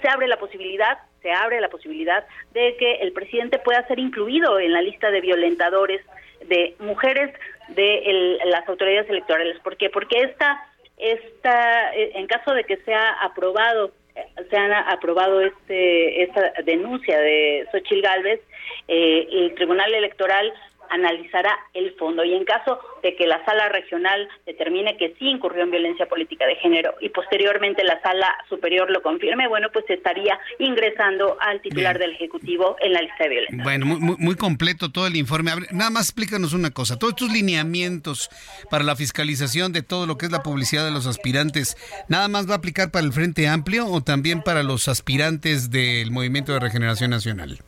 se 0.00 0.08
abre 0.08 0.28
la 0.28 0.38
posibilidad 0.38 0.98
se 1.22 1.32
abre 1.32 1.60
la 1.60 1.68
posibilidad 1.68 2.24
de 2.52 2.76
que 2.76 2.96
el 2.96 3.12
presidente 3.12 3.58
pueda 3.58 3.86
ser 3.86 3.98
incluido 3.98 4.58
en 4.58 4.72
la 4.72 4.82
lista 4.82 5.10
de 5.10 5.20
violentadores 5.20 6.02
de 6.48 6.74
mujeres 6.80 7.32
de 7.68 8.38
las 8.46 8.68
autoridades 8.68 9.08
electorales. 9.08 9.58
¿Por 9.60 9.76
qué? 9.76 9.88
Porque 9.88 10.20
esta 10.20 10.60
esta, 11.02 11.94
eh, 11.94 12.12
en 12.14 12.26
caso 12.28 12.54
de 12.54 12.64
que 12.64 12.76
sea 12.78 13.16
aprobado, 13.22 13.92
eh, 14.14 14.24
se 14.48 14.56
han 14.56 14.72
aprobado 14.72 15.40
este, 15.40 16.22
esta 16.22 16.52
denuncia 16.64 17.18
de 17.18 17.66
Xochil 17.72 18.02
Gálvez, 18.02 18.40
eh, 18.86 19.26
el 19.30 19.54
Tribunal 19.56 19.92
Electoral 19.92 20.52
analizará 20.92 21.58
el 21.72 21.94
fondo 21.94 22.22
y 22.24 22.34
en 22.34 22.44
caso 22.44 22.78
de 23.02 23.16
que 23.16 23.26
la 23.26 23.42
sala 23.44 23.68
regional 23.70 24.28
determine 24.46 24.96
que 24.98 25.14
sí 25.18 25.26
incurrió 25.26 25.64
en 25.64 25.70
violencia 25.70 26.06
política 26.06 26.46
de 26.46 26.56
género 26.56 26.94
y 27.00 27.08
posteriormente 27.08 27.82
la 27.82 28.00
sala 28.02 28.28
superior 28.48 28.90
lo 28.90 29.02
confirme, 29.02 29.48
bueno, 29.48 29.68
pues 29.72 29.86
estaría 29.88 30.38
ingresando 30.58 31.38
al 31.40 31.62
titular 31.62 31.98
del 31.98 32.12
Ejecutivo 32.12 32.76
en 32.80 32.92
la 32.92 33.00
lista 33.00 33.24
de 33.24 33.30
violencia. 33.30 33.62
Bueno, 33.64 33.86
muy, 33.86 34.16
muy 34.18 34.36
completo 34.36 34.92
todo 34.92 35.06
el 35.06 35.16
informe. 35.16 35.52
nada 35.70 35.90
más 35.90 36.10
explícanos 36.10 36.52
una 36.52 36.70
cosa, 36.70 36.98
todos 36.98 37.14
estos 37.14 37.32
lineamientos 37.32 38.28
para 38.70 38.84
la 38.84 38.94
fiscalización 38.94 39.72
de 39.72 39.82
todo 39.82 40.06
lo 40.06 40.18
que 40.18 40.26
es 40.26 40.32
la 40.32 40.42
publicidad 40.42 40.84
de 40.84 40.90
los 40.90 41.06
aspirantes, 41.06 41.76
¿nada 42.08 42.28
más 42.28 42.48
va 42.48 42.54
a 42.54 42.58
aplicar 42.58 42.90
para 42.90 43.06
el 43.06 43.12
Frente 43.12 43.48
Amplio 43.48 43.86
o 43.86 44.02
también 44.02 44.42
para 44.42 44.62
los 44.62 44.88
aspirantes 44.88 45.70
del 45.70 46.10
Movimiento 46.10 46.52
de 46.52 46.60
Regeneración 46.60 47.10
Nacional? 47.10 47.58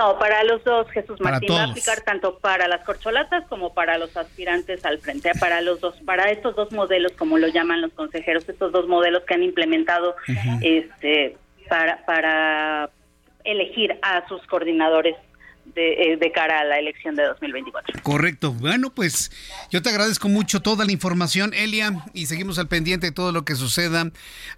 No, 0.00 0.18
para 0.18 0.42
los 0.44 0.64
dos, 0.64 0.90
Jesús 0.92 1.20
Martín, 1.20 1.54
va 1.54 1.60
a 1.60 1.64
aplicar 1.64 2.00
tanto 2.00 2.38
para 2.38 2.66
las 2.68 2.82
corcholatas 2.86 3.44
como 3.48 3.74
para 3.74 3.98
los 3.98 4.16
aspirantes 4.16 4.82
al 4.86 4.98
frente, 4.98 5.30
para 5.38 5.60
los 5.60 5.78
dos, 5.80 5.94
para 6.06 6.30
estos 6.30 6.56
dos 6.56 6.72
modelos, 6.72 7.12
como 7.12 7.36
lo 7.36 7.48
llaman 7.48 7.82
los 7.82 7.92
consejeros, 7.92 8.48
estos 8.48 8.72
dos 8.72 8.88
modelos 8.88 9.24
que 9.24 9.34
han 9.34 9.42
implementado 9.42 10.16
este 10.62 11.36
para, 11.68 12.04
para 12.06 12.88
elegir 13.44 13.98
a 14.00 14.26
sus 14.26 14.46
coordinadores 14.46 15.16
de, 15.74 16.12
eh, 16.12 16.16
de, 16.16 16.32
cara 16.32 16.60
a 16.60 16.64
la 16.64 16.78
elección 16.78 17.14
de 17.16 17.24
2024. 17.24 18.02
Correcto. 18.02 18.52
Bueno, 18.52 18.90
pues 18.90 19.30
yo 19.70 19.82
te 19.82 19.88
agradezco 19.88 20.28
mucho 20.28 20.60
toda 20.60 20.84
la 20.84 20.92
información, 20.92 21.52
Elia, 21.54 21.92
y 22.12 22.26
seguimos 22.26 22.58
al 22.58 22.68
pendiente 22.68 23.06
de 23.06 23.12
todo 23.12 23.32
lo 23.32 23.44
que 23.44 23.54
suceda 23.54 24.10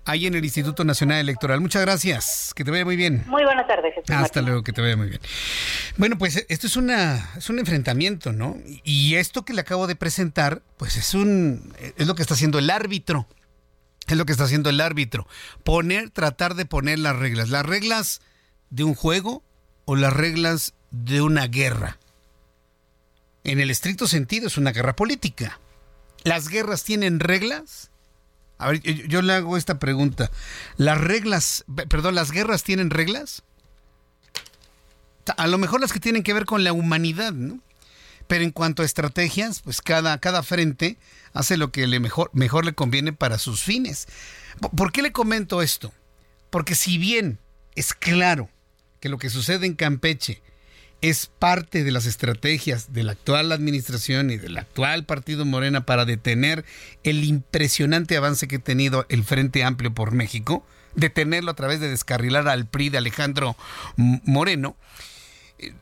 ahí 0.04 0.26
en 0.26 0.34
el 0.34 0.44
Instituto 0.44 0.84
Nacional 0.84 1.18
Electoral. 1.18 1.60
Muchas 1.60 1.82
gracias. 1.82 2.52
Que 2.54 2.64
te 2.64 2.70
vaya 2.70 2.84
muy 2.84 2.96
bien. 2.96 3.24
Muy 3.26 3.44
buenas 3.44 3.66
tardes. 3.66 3.94
Jesús 3.94 4.10
Hasta 4.10 4.42
luego, 4.42 4.62
que 4.62 4.72
te 4.72 4.80
vaya 4.80 4.96
muy 4.96 5.08
bien. 5.08 5.20
Bueno, 5.96 6.18
pues 6.18 6.44
esto 6.48 6.66
es 6.66 6.76
una 6.76 7.30
es 7.36 7.50
un 7.50 7.58
enfrentamiento, 7.58 8.32
¿no? 8.32 8.56
Y 8.84 9.14
esto 9.16 9.44
que 9.44 9.54
le 9.54 9.60
acabo 9.60 9.86
de 9.86 9.96
presentar, 9.96 10.62
pues 10.76 10.96
es 10.96 11.14
un 11.14 11.72
es 11.96 12.06
lo 12.06 12.14
que 12.14 12.22
está 12.22 12.34
haciendo 12.34 12.58
el 12.58 12.70
árbitro. 12.70 13.26
Es 14.08 14.16
lo 14.16 14.26
que 14.26 14.32
está 14.32 14.44
haciendo 14.44 14.68
el 14.68 14.80
árbitro. 14.80 15.26
Poner, 15.62 16.10
tratar 16.10 16.54
de 16.54 16.66
poner 16.66 16.98
las 16.98 17.16
reglas. 17.16 17.50
Las 17.50 17.64
reglas 17.64 18.20
de 18.70 18.84
un 18.84 18.94
juego 18.94 19.44
o 19.84 19.96
las 19.96 20.12
reglas 20.12 20.74
de 20.92 21.22
una 21.22 21.48
guerra. 21.48 21.98
En 23.44 23.58
el 23.58 23.70
estricto 23.70 24.06
sentido 24.06 24.46
es 24.46 24.56
una 24.56 24.70
guerra 24.70 24.94
política. 24.94 25.58
¿Las 26.22 26.48
guerras 26.48 26.84
tienen 26.84 27.18
reglas? 27.18 27.90
A 28.58 28.68
ver, 28.68 28.80
yo, 28.80 29.22
le 29.22 29.32
hago 29.32 29.56
esta 29.56 29.80
pregunta. 29.80 30.30
¿Las 30.76 31.00
reglas, 31.00 31.64
perdón, 31.88 32.14
las 32.14 32.30
guerras 32.30 32.62
tienen 32.62 32.90
reglas? 32.90 33.42
A 35.36 35.48
lo 35.48 35.58
mejor 35.58 35.80
las 35.80 35.92
que 35.92 35.98
tienen 35.98 36.22
que 36.22 36.34
ver 36.34 36.44
con 36.44 36.62
la 36.62 36.72
humanidad, 36.72 37.32
¿no? 37.32 37.60
Pero 38.28 38.44
en 38.44 38.50
cuanto 38.52 38.82
a 38.82 38.86
estrategias, 38.86 39.60
pues 39.60 39.80
cada, 39.80 40.18
cada 40.18 40.42
frente 40.44 40.96
hace 41.32 41.56
lo 41.56 41.72
que 41.72 41.86
le 41.88 41.98
mejor, 41.98 42.30
mejor 42.32 42.64
le 42.64 42.74
conviene 42.74 43.12
para 43.12 43.38
sus 43.38 43.62
fines. 43.62 44.06
¿Por 44.76 44.92
qué 44.92 45.02
le 45.02 45.12
comento 45.12 45.60
esto? 45.60 45.92
Porque 46.50 46.76
si 46.76 46.98
bien 46.98 47.40
es 47.74 47.94
claro 47.94 48.48
que 49.00 49.08
lo 49.08 49.18
que 49.18 49.30
sucede 49.30 49.66
en 49.66 49.74
Campeche 49.74 50.42
es 51.02 51.26
parte 51.26 51.82
de 51.82 51.90
las 51.90 52.06
estrategias 52.06 52.92
de 52.92 53.02
la 53.02 53.12
actual 53.12 53.50
administración 53.50 54.30
y 54.30 54.36
del 54.36 54.56
actual 54.56 55.04
partido 55.04 55.44
Morena 55.44 55.84
para 55.84 56.04
detener 56.04 56.64
el 57.02 57.24
impresionante 57.24 58.16
avance 58.16 58.46
que 58.46 58.56
ha 58.56 58.60
tenido 58.60 59.04
el 59.08 59.24
Frente 59.24 59.64
Amplio 59.64 59.92
por 59.92 60.12
México, 60.12 60.64
detenerlo 60.94 61.50
a 61.50 61.56
través 61.56 61.80
de 61.80 61.88
descarrilar 61.88 62.48
al 62.48 62.66
PRI 62.66 62.88
de 62.88 62.98
Alejandro 62.98 63.56
Moreno 63.96 64.76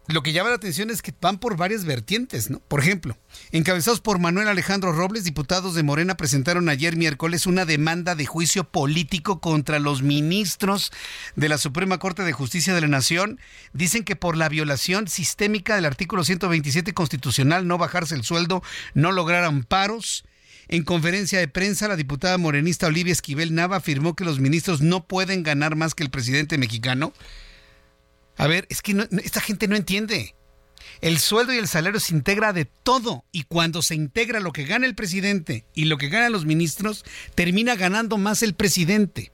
lo 0.08 0.22
que 0.22 0.32
llama 0.32 0.50
la 0.50 0.56
atención 0.56 0.90
es 0.90 1.02
que 1.02 1.14
van 1.20 1.38
por 1.38 1.56
varias 1.56 1.84
vertientes, 1.84 2.50
¿no? 2.50 2.60
Por 2.60 2.80
ejemplo, 2.80 3.16
encabezados 3.52 4.00
por 4.00 4.18
Manuel 4.18 4.48
Alejandro 4.48 4.92
Robles, 4.92 5.24
diputados 5.24 5.74
de 5.74 5.82
Morena 5.82 6.16
presentaron 6.16 6.68
ayer 6.68 6.96
miércoles 6.96 7.46
una 7.46 7.64
demanda 7.64 8.14
de 8.14 8.26
juicio 8.26 8.64
político 8.64 9.40
contra 9.40 9.78
los 9.78 10.02
ministros 10.02 10.92
de 11.36 11.48
la 11.48 11.58
Suprema 11.58 11.98
Corte 11.98 12.22
de 12.22 12.32
Justicia 12.32 12.74
de 12.74 12.80
la 12.80 12.88
Nación. 12.88 13.40
Dicen 13.72 14.04
que 14.04 14.16
por 14.16 14.36
la 14.36 14.48
violación 14.48 15.08
sistémica 15.08 15.76
del 15.76 15.86
artículo 15.86 16.24
127 16.24 16.92
constitucional, 16.92 17.66
no 17.66 17.78
bajarse 17.78 18.14
el 18.14 18.24
sueldo, 18.24 18.62
no 18.94 19.12
lograr 19.12 19.44
amparos. 19.44 20.24
En 20.68 20.84
conferencia 20.84 21.40
de 21.40 21.48
prensa, 21.48 21.88
la 21.88 21.96
diputada 21.96 22.38
morenista 22.38 22.86
Olivia 22.86 23.12
Esquivel 23.12 23.54
Nava 23.54 23.76
afirmó 23.76 24.14
que 24.14 24.24
los 24.24 24.38
ministros 24.38 24.80
no 24.80 25.04
pueden 25.04 25.42
ganar 25.42 25.74
más 25.74 25.94
que 25.94 26.04
el 26.04 26.10
presidente 26.10 26.58
mexicano. 26.58 27.12
A 28.40 28.46
ver, 28.46 28.66
es 28.70 28.80
que 28.80 28.96
esta 29.22 29.42
gente 29.42 29.68
no 29.68 29.76
entiende. 29.76 30.34
El 31.02 31.18
sueldo 31.18 31.52
y 31.52 31.58
el 31.58 31.68
salario 31.68 32.00
se 32.00 32.14
integra 32.14 32.54
de 32.54 32.64
todo 32.64 33.26
y 33.32 33.42
cuando 33.42 33.82
se 33.82 33.94
integra 33.94 34.40
lo 34.40 34.50
que 34.50 34.64
gana 34.64 34.86
el 34.86 34.94
presidente 34.94 35.66
y 35.74 35.84
lo 35.84 35.98
que 35.98 36.08
ganan 36.08 36.32
los 36.32 36.46
ministros, 36.46 37.04
termina 37.34 37.76
ganando 37.76 38.16
más 38.16 38.42
el 38.42 38.54
presidente. 38.54 39.30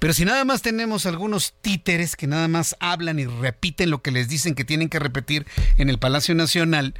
Pero 0.00 0.12
si 0.14 0.24
nada 0.24 0.44
más 0.44 0.62
tenemos 0.62 1.06
algunos 1.06 1.54
títeres 1.60 2.16
que 2.16 2.26
nada 2.26 2.48
más 2.48 2.74
hablan 2.80 3.20
y 3.20 3.26
repiten 3.26 3.90
lo 3.90 4.02
que 4.02 4.10
les 4.10 4.28
dicen 4.28 4.56
que 4.56 4.64
tienen 4.64 4.88
que 4.88 4.98
repetir 4.98 5.46
en 5.78 5.88
el 5.88 6.00
Palacio 6.00 6.34
Nacional, 6.34 6.94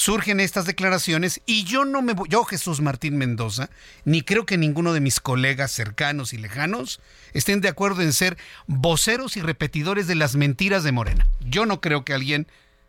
surgen 0.00 0.40
estas 0.40 0.64
declaraciones 0.64 1.42
y 1.44 1.64
yo 1.64 1.84
no 1.84 2.00
me 2.00 2.14
yo 2.30 2.46
Jesús 2.46 2.80
Martín 2.80 3.18
Mendoza, 3.18 3.68
ni 4.06 4.22
creo 4.22 4.46
que 4.46 4.56
ninguno 4.56 4.94
de 4.94 5.00
mis 5.00 5.20
colegas 5.20 5.72
cercanos 5.72 6.32
y 6.32 6.38
lejanos 6.38 7.02
estén 7.34 7.60
de 7.60 7.68
acuerdo 7.68 8.00
en 8.00 8.14
ser 8.14 8.38
voceros 8.66 9.36
y 9.36 9.42
repetidores 9.42 10.06
de 10.06 10.14
las 10.14 10.36
mentiras 10.36 10.84
de 10.84 10.92
Morena. 10.92 11.26
Yo 11.40 11.66
no 11.66 11.82
creo 11.82 12.02
que 12.02 12.14
alguien 12.14 12.46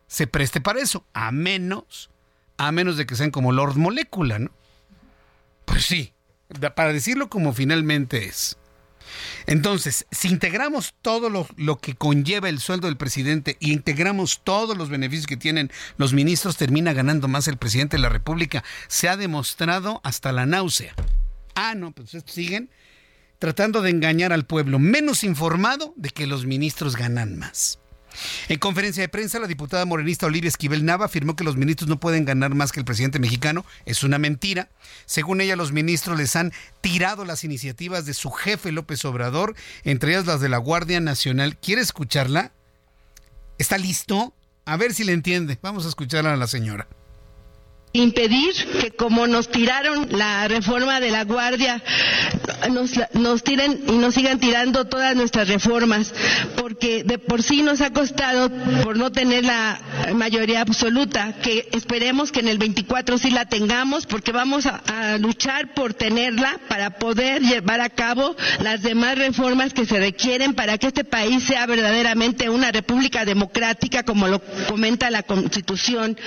se 0.07 0.25
preste 0.25 0.61
para 0.61 0.79
eso, 0.79 1.05
a 1.11 1.33
menos, 1.33 2.09
a 2.55 2.71
menos 2.71 2.95
de 2.95 3.05
que 3.05 3.17
sean 3.17 3.31
como 3.31 3.51
Lord 3.51 3.75
Molecula, 3.75 4.39
¿no? 4.39 4.51
Pues 5.65 5.83
sí, 5.83 6.13
para 6.77 6.93
decirlo 6.93 7.29
como 7.29 7.51
finalmente 7.51 8.23
es. 8.23 8.57
Entonces, 9.45 10.05
si 10.11 10.29
integramos 10.29 10.95
todo 11.01 11.29
lo, 11.29 11.77
que 11.77 11.95
conlleva 11.95 12.49
el 12.49 12.59
sueldo 12.59 12.87
del 12.87 12.97
presidente 12.97 13.57
y 13.59 13.73
integramos 13.73 14.41
todos 14.43 14.77
los 14.77 14.89
beneficios 14.89 15.27
que 15.27 15.37
tienen 15.37 15.71
los 15.97 16.13
ministros, 16.13 16.57
termina 16.57 16.93
ganando 16.93 17.27
más 17.27 17.47
el 17.47 17.57
presidente 17.57 17.97
de 17.97 18.03
la 18.03 18.09
República. 18.09 18.63
Se 18.87 19.09
ha 19.09 19.17
demostrado 19.17 20.01
hasta 20.03 20.31
la 20.31 20.45
náusea. 20.45 20.93
Ah, 21.55 21.75
no, 21.75 21.91
pues 21.91 22.15
siguen 22.25 22.69
tratando 23.39 23.81
de 23.81 23.89
engañar 23.89 24.33
al 24.33 24.45
pueblo 24.45 24.77
menos 24.77 25.23
informado 25.23 25.95
de 25.97 26.11
que 26.11 26.27
los 26.27 26.45
ministros 26.45 26.95
ganan 26.95 27.39
más. 27.39 27.80
En 28.49 28.59
conferencia 28.59 29.01
de 29.01 29.09
prensa, 29.09 29.39
la 29.39 29.47
diputada 29.47 29.85
morenista 29.85 30.25
Olivia 30.25 30.47
Esquivel 30.47 30.85
Nava 30.85 31.05
afirmó 31.05 31.35
que 31.35 31.43
los 31.43 31.57
ministros 31.57 31.89
no 31.89 31.99
pueden 31.99 32.25
ganar 32.25 32.53
más 32.55 32.71
que 32.71 32.79
el 32.79 32.85
presidente 32.85 33.19
mexicano. 33.19 33.65
Es 33.85 34.03
una 34.03 34.17
mentira. 34.17 34.69
Según 35.05 35.41
ella, 35.41 35.55
los 35.55 35.71
ministros 35.71 36.17
les 36.17 36.35
han 36.35 36.51
tirado 36.81 37.25
las 37.25 37.43
iniciativas 37.43 38.05
de 38.05 38.13
su 38.13 38.31
jefe 38.31 38.71
López 38.71 39.03
Obrador, 39.05 39.55
entre 39.83 40.11
ellas 40.11 40.25
las 40.25 40.41
de 40.41 40.49
la 40.49 40.57
Guardia 40.57 40.99
Nacional. 40.99 41.57
¿Quiere 41.57 41.81
escucharla? 41.81 42.51
¿Está 43.57 43.77
listo? 43.77 44.33
A 44.65 44.77
ver 44.77 44.93
si 44.93 45.03
le 45.03 45.13
entiende. 45.13 45.57
Vamos 45.61 45.85
a 45.85 45.89
escucharla 45.89 46.33
a 46.33 46.37
la 46.37 46.47
señora 46.47 46.87
impedir 47.93 48.53
que 48.79 48.91
como 48.91 49.27
nos 49.27 49.49
tiraron 49.49 50.07
la 50.11 50.47
reforma 50.47 50.99
de 50.99 51.11
la 51.11 51.25
Guardia, 51.25 51.81
nos, 52.71 52.91
nos 53.13 53.43
tiren 53.43 53.83
y 53.87 53.93
nos 53.93 54.13
sigan 54.15 54.39
tirando 54.39 54.85
todas 54.85 55.15
nuestras 55.15 55.47
reformas, 55.49 56.13
porque 56.55 57.03
de 57.03 57.17
por 57.17 57.43
sí 57.43 57.63
nos 57.63 57.81
ha 57.81 57.91
costado, 57.91 58.49
por 58.83 58.97
no 58.97 59.11
tener 59.11 59.43
la 59.43 59.79
mayoría 60.15 60.61
absoluta, 60.61 61.33
que 61.41 61.67
esperemos 61.73 62.31
que 62.31 62.39
en 62.39 62.47
el 62.47 62.57
24 62.57 63.17
sí 63.17 63.29
la 63.31 63.45
tengamos, 63.45 64.05
porque 64.05 64.31
vamos 64.31 64.65
a, 64.67 64.81
a 64.87 65.17
luchar 65.17 65.73
por 65.73 65.93
tenerla 65.93 66.59
para 66.69 66.91
poder 66.97 67.41
llevar 67.41 67.81
a 67.81 67.89
cabo 67.89 68.35
las 68.61 68.81
demás 68.83 69.17
reformas 69.17 69.73
que 69.73 69.85
se 69.85 69.99
requieren 69.99 70.53
para 70.53 70.77
que 70.77 70.87
este 70.87 71.03
país 71.03 71.43
sea 71.43 71.65
verdaderamente 71.65 72.49
una 72.49 72.71
república 72.71 73.25
democrática, 73.25 74.03
como 74.03 74.27
lo 74.27 74.41
comenta 74.67 75.09
la 75.11 75.23
Constitución 75.23 76.17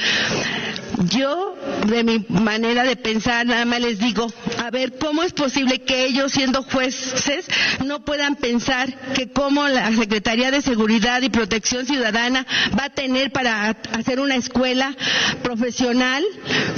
Yo, 1.03 1.57
de 1.87 2.05
mi 2.05 2.25
manera 2.29 2.85
de 2.85 2.97
pensar, 2.97 3.47
nada 3.47 3.65
más 3.65 3.81
les 3.81 3.99
digo, 3.99 4.27
a 4.59 4.71
ver, 4.71 4.97
¿cómo 4.99 5.23
es 5.23 5.33
posible 5.33 5.81
que 5.81 6.05
ellos, 6.07 6.33
siendo 6.33 6.63
jueces, 6.63 7.47
no 7.85 8.05
puedan 8.05 8.37
pensar 8.37 8.95
que 9.13 9.31
como 9.31 9.67
la 9.67 9.93
Secretaría 9.93 10.51
de 10.51 10.63
Seguridad 10.63 11.23
y 11.23 11.31
Protección 11.31 11.87
Ciudadana 11.87 12.47
va 12.79 12.87
a 12.87 12.91
tener 12.91 13.33
para 13.33 13.71
hacer 13.71 14.21
una 14.21 14.37
escuela 14.37 14.97
profesional 15.43 16.23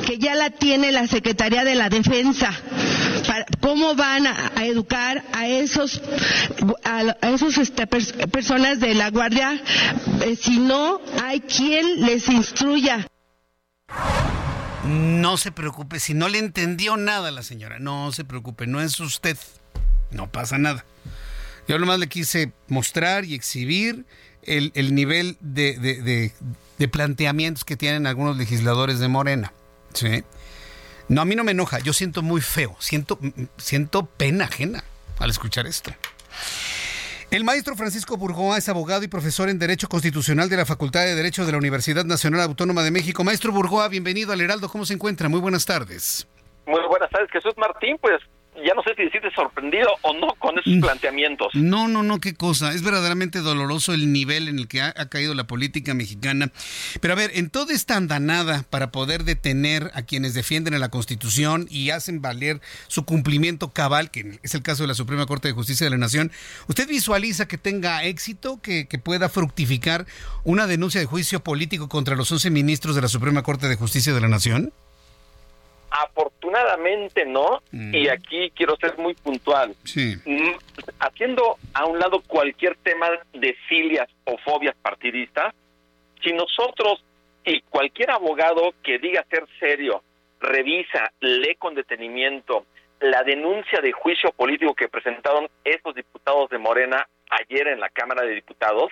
que 0.06 0.18
ya 0.18 0.34
la 0.34 0.50
tiene 0.50 0.92
la 0.92 1.06
Secretaría 1.06 1.64
de 1.64 1.74
la 1.74 1.88
Defensa? 1.88 2.50
¿Cómo 3.60 3.94
van 3.94 4.26
a, 4.26 4.52
educar 4.64 5.24
a 5.32 5.46
esos, 5.46 6.00
a, 6.84 7.16
esos 7.28 7.58
este, 7.58 7.86
personas 7.86 8.80
de 8.80 8.94
la 8.94 9.10
Guardia 9.10 9.60
eh, 10.22 10.36
si 10.40 10.58
no 10.58 11.00
hay 11.22 11.40
quien 11.40 12.06
les 12.06 12.28
instruya? 12.28 13.06
No 14.86 15.36
se 15.36 15.50
preocupe, 15.50 15.98
si 15.98 16.14
no 16.14 16.28
le 16.28 16.38
entendió 16.38 16.96
nada 16.96 17.28
a 17.28 17.32
la 17.32 17.42
señora, 17.42 17.78
no 17.80 18.12
se 18.12 18.24
preocupe, 18.24 18.68
no 18.68 18.80
es 18.80 19.00
usted, 19.00 19.36
no 20.12 20.30
pasa 20.30 20.58
nada. 20.58 20.84
Yo 21.66 21.78
nomás 21.78 21.98
le 21.98 22.08
quise 22.08 22.52
mostrar 22.68 23.24
y 23.24 23.34
exhibir 23.34 24.06
el, 24.42 24.94
nivel 24.94 25.36
de, 25.40 26.32
planteamientos 26.92 27.64
que 27.64 27.76
tienen 27.76 28.06
algunos 28.06 28.36
legisladores 28.36 29.00
de 29.00 29.08
Morena. 29.08 29.52
¿sí? 29.92 30.22
No, 31.08 31.22
a 31.22 31.24
mí 31.24 31.34
no 31.34 31.42
me 31.42 31.50
enoja, 31.50 31.80
yo 31.80 31.92
siento 31.92 32.22
muy 32.22 32.40
feo, 32.40 32.76
siento, 32.78 33.18
siento 33.56 34.06
pena 34.06 34.44
ajena 34.44 34.84
al 35.18 35.30
escuchar 35.30 35.66
esto. 35.66 35.92
El 37.28 37.42
maestro 37.42 37.74
Francisco 37.74 38.16
Burgoa 38.16 38.56
es 38.56 38.68
abogado 38.68 39.02
y 39.02 39.08
profesor 39.08 39.48
en 39.48 39.58
Derecho 39.58 39.88
Constitucional 39.88 40.48
de 40.48 40.56
la 40.56 40.64
Facultad 40.64 41.04
de 41.04 41.16
Derecho 41.16 41.44
de 41.44 41.50
la 41.50 41.58
Universidad 41.58 42.04
Nacional 42.04 42.40
Autónoma 42.42 42.84
de 42.84 42.92
México. 42.92 43.24
Maestro 43.24 43.50
Burgoa, 43.50 43.88
bienvenido 43.88 44.32
al 44.32 44.40
Heraldo. 44.40 44.68
¿Cómo 44.68 44.84
se 44.84 44.94
encuentra? 44.94 45.28
Muy 45.28 45.40
buenas 45.40 45.66
tardes. 45.66 46.28
Muy 46.66 46.80
buenas 46.88 47.10
tardes, 47.10 47.28
Jesús 47.32 47.52
Martín. 47.56 47.98
Pues 48.00 48.20
ya 48.64 48.74
no 48.74 48.82
sé 48.82 48.94
si 48.96 49.04
decirte 49.04 49.30
sorprendido 49.32 49.88
o 50.02 50.14
no 50.14 50.34
con 50.38 50.58
esos 50.58 50.74
mm. 50.74 50.80
planteamientos. 50.80 51.48
No, 51.54 51.88
no, 51.88 52.02
no, 52.02 52.20
qué 52.20 52.34
cosa. 52.34 52.72
Es 52.72 52.82
verdaderamente 52.82 53.40
doloroso 53.40 53.92
el 53.92 54.12
nivel 54.12 54.48
en 54.48 54.58
el 54.58 54.68
que 54.68 54.82
ha, 54.82 54.92
caído 55.08 55.34
la 55.34 55.46
política 55.46 55.94
mexicana. 55.94 56.50
Pero 57.00 57.14
a 57.14 57.16
ver, 57.16 57.30
en 57.34 57.50
toda 57.50 57.74
esta 57.74 57.96
andanada 57.96 58.64
para 58.70 58.90
poder 58.90 59.24
detener 59.24 59.90
a 59.94 60.02
quienes 60.02 60.34
defienden 60.34 60.74
a 60.74 60.78
la 60.78 60.88
Constitución 60.88 61.66
y 61.70 61.90
hacen 61.90 62.22
valer 62.22 62.60
su 62.88 63.04
cumplimiento 63.04 63.72
cabal, 63.72 64.10
que 64.10 64.38
es 64.42 64.54
el 64.54 64.62
caso 64.62 64.82
de 64.82 64.88
la 64.88 64.94
Suprema 64.94 65.26
Corte 65.26 65.48
de 65.48 65.54
Justicia 65.54 65.84
de 65.84 65.90
la 65.90 65.98
Nación, 65.98 66.32
¿usted 66.68 66.88
visualiza 66.88 67.48
que 67.48 67.58
tenga 67.58 68.04
éxito, 68.04 68.60
que, 68.60 68.88
que 68.88 68.98
pueda 68.98 69.28
fructificar 69.28 70.06
una 70.44 70.66
denuncia 70.66 71.00
de 71.00 71.06
juicio 71.06 71.40
político 71.40 71.88
contra 71.88 72.16
los 72.16 72.30
11 72.32 72.50
ministros 72.50 72.94
de 72.94 73.02
la 73.02 73.08
Suprema 73.08 73.42
Corte 73.42 73.68
de 73.68 73.76
Justicia 73.76 74.12
de 74.12 74.20
la 74.20 74.28
Nación? 74.28 74.72
Afortunadamente 76.04 77.24
no, 77.24 77.62
mm. 77.72 77.94
y 77.94 78.08
aquí 78.08 78.50
quiero 78.54 78.76
ser 78.76 78.98
muy 78.98 79.14
puntual. 79.14 79.74
Mm, 80.24 80.52
haciendo 81.00 81.56
a 81.74 81.86
un 81.86 81.98
lado 81.98 82.22
cualquier 82.26 82.76
tema 82.76 83.08
de 83.32 83.54
filias 83.68 84.08
o 84.24 84.36
fobias 84.38 84.76
partidistas, 84.82 85.54
si 86.22 86.32
nosotros 86.32 87.02
y 87.44 87.60
cualquier 87.62 88.10
abogado 88.10 88.74
que 88.82 88.98
diga 88.98 89.24
ser 89.30 89.46
serio 89.60 90.02
revisa, 90.40 91.12
lee 91.20 91.54
con 91.58 91.74
detenimiento 91.74 92.66
la 93.00 93.22
denuncia 93.22 93.80
de 93.80 93.92
juicio 93.92 94.32
político 94.32 94.74
que 94.74 94.88
presentaron 94.88 95.48
estos 95.64 95.94
diputados 95.94 96.48
de 96.50 96.58
Morena 96.58 97.06
ayer 97.30 97.68
en 97.68 97.80
la 97.80 97.88
Cámara 97.90 98.22
de 98.22 98.34
Diputados, 98.34 98.90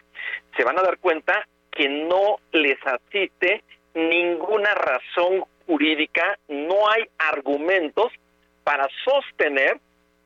se 0.57 0.65
van 0.65 0.79
a 0.79 0.83
dar 0.83 0.99
cuenta 0.99 1.47
que 1.71 1.89
no 1.89 2.39
les 2.53 2.79
asiste 2.87 3.65
ninguna 3.95 4.75
razón 4.75 5.45
jurídica, 5.67 6.39
no 6.49 6.89
hay 6.91 7.05
argumentos 7.19 8.13
para 8.63 8.89
sostener 9.05 9.79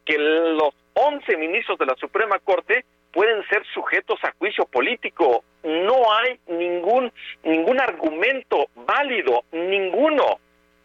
que 0.04 0.18
los 0.18 0.74
11 0.94 1.36
ministros 1.36 1.78
de 1.78 1.86
la 1.86 1.94
Suprema 1.96 2.38
Corte 2.38 2.84
pueden 3.12 3.46
ser 3.48 3.64
sujetos 3.74 4.18
a 4.22 4.32
juicio 4.38 4.64
político. 4.66 5.44
No 5.62 6.12
hay 6.12 6.38
ningún 6.46 7.12
ningún 7.42 7.80
argumento 7.80 8.66
válido, 8.74 9.44
ninguno. 9.52 10.38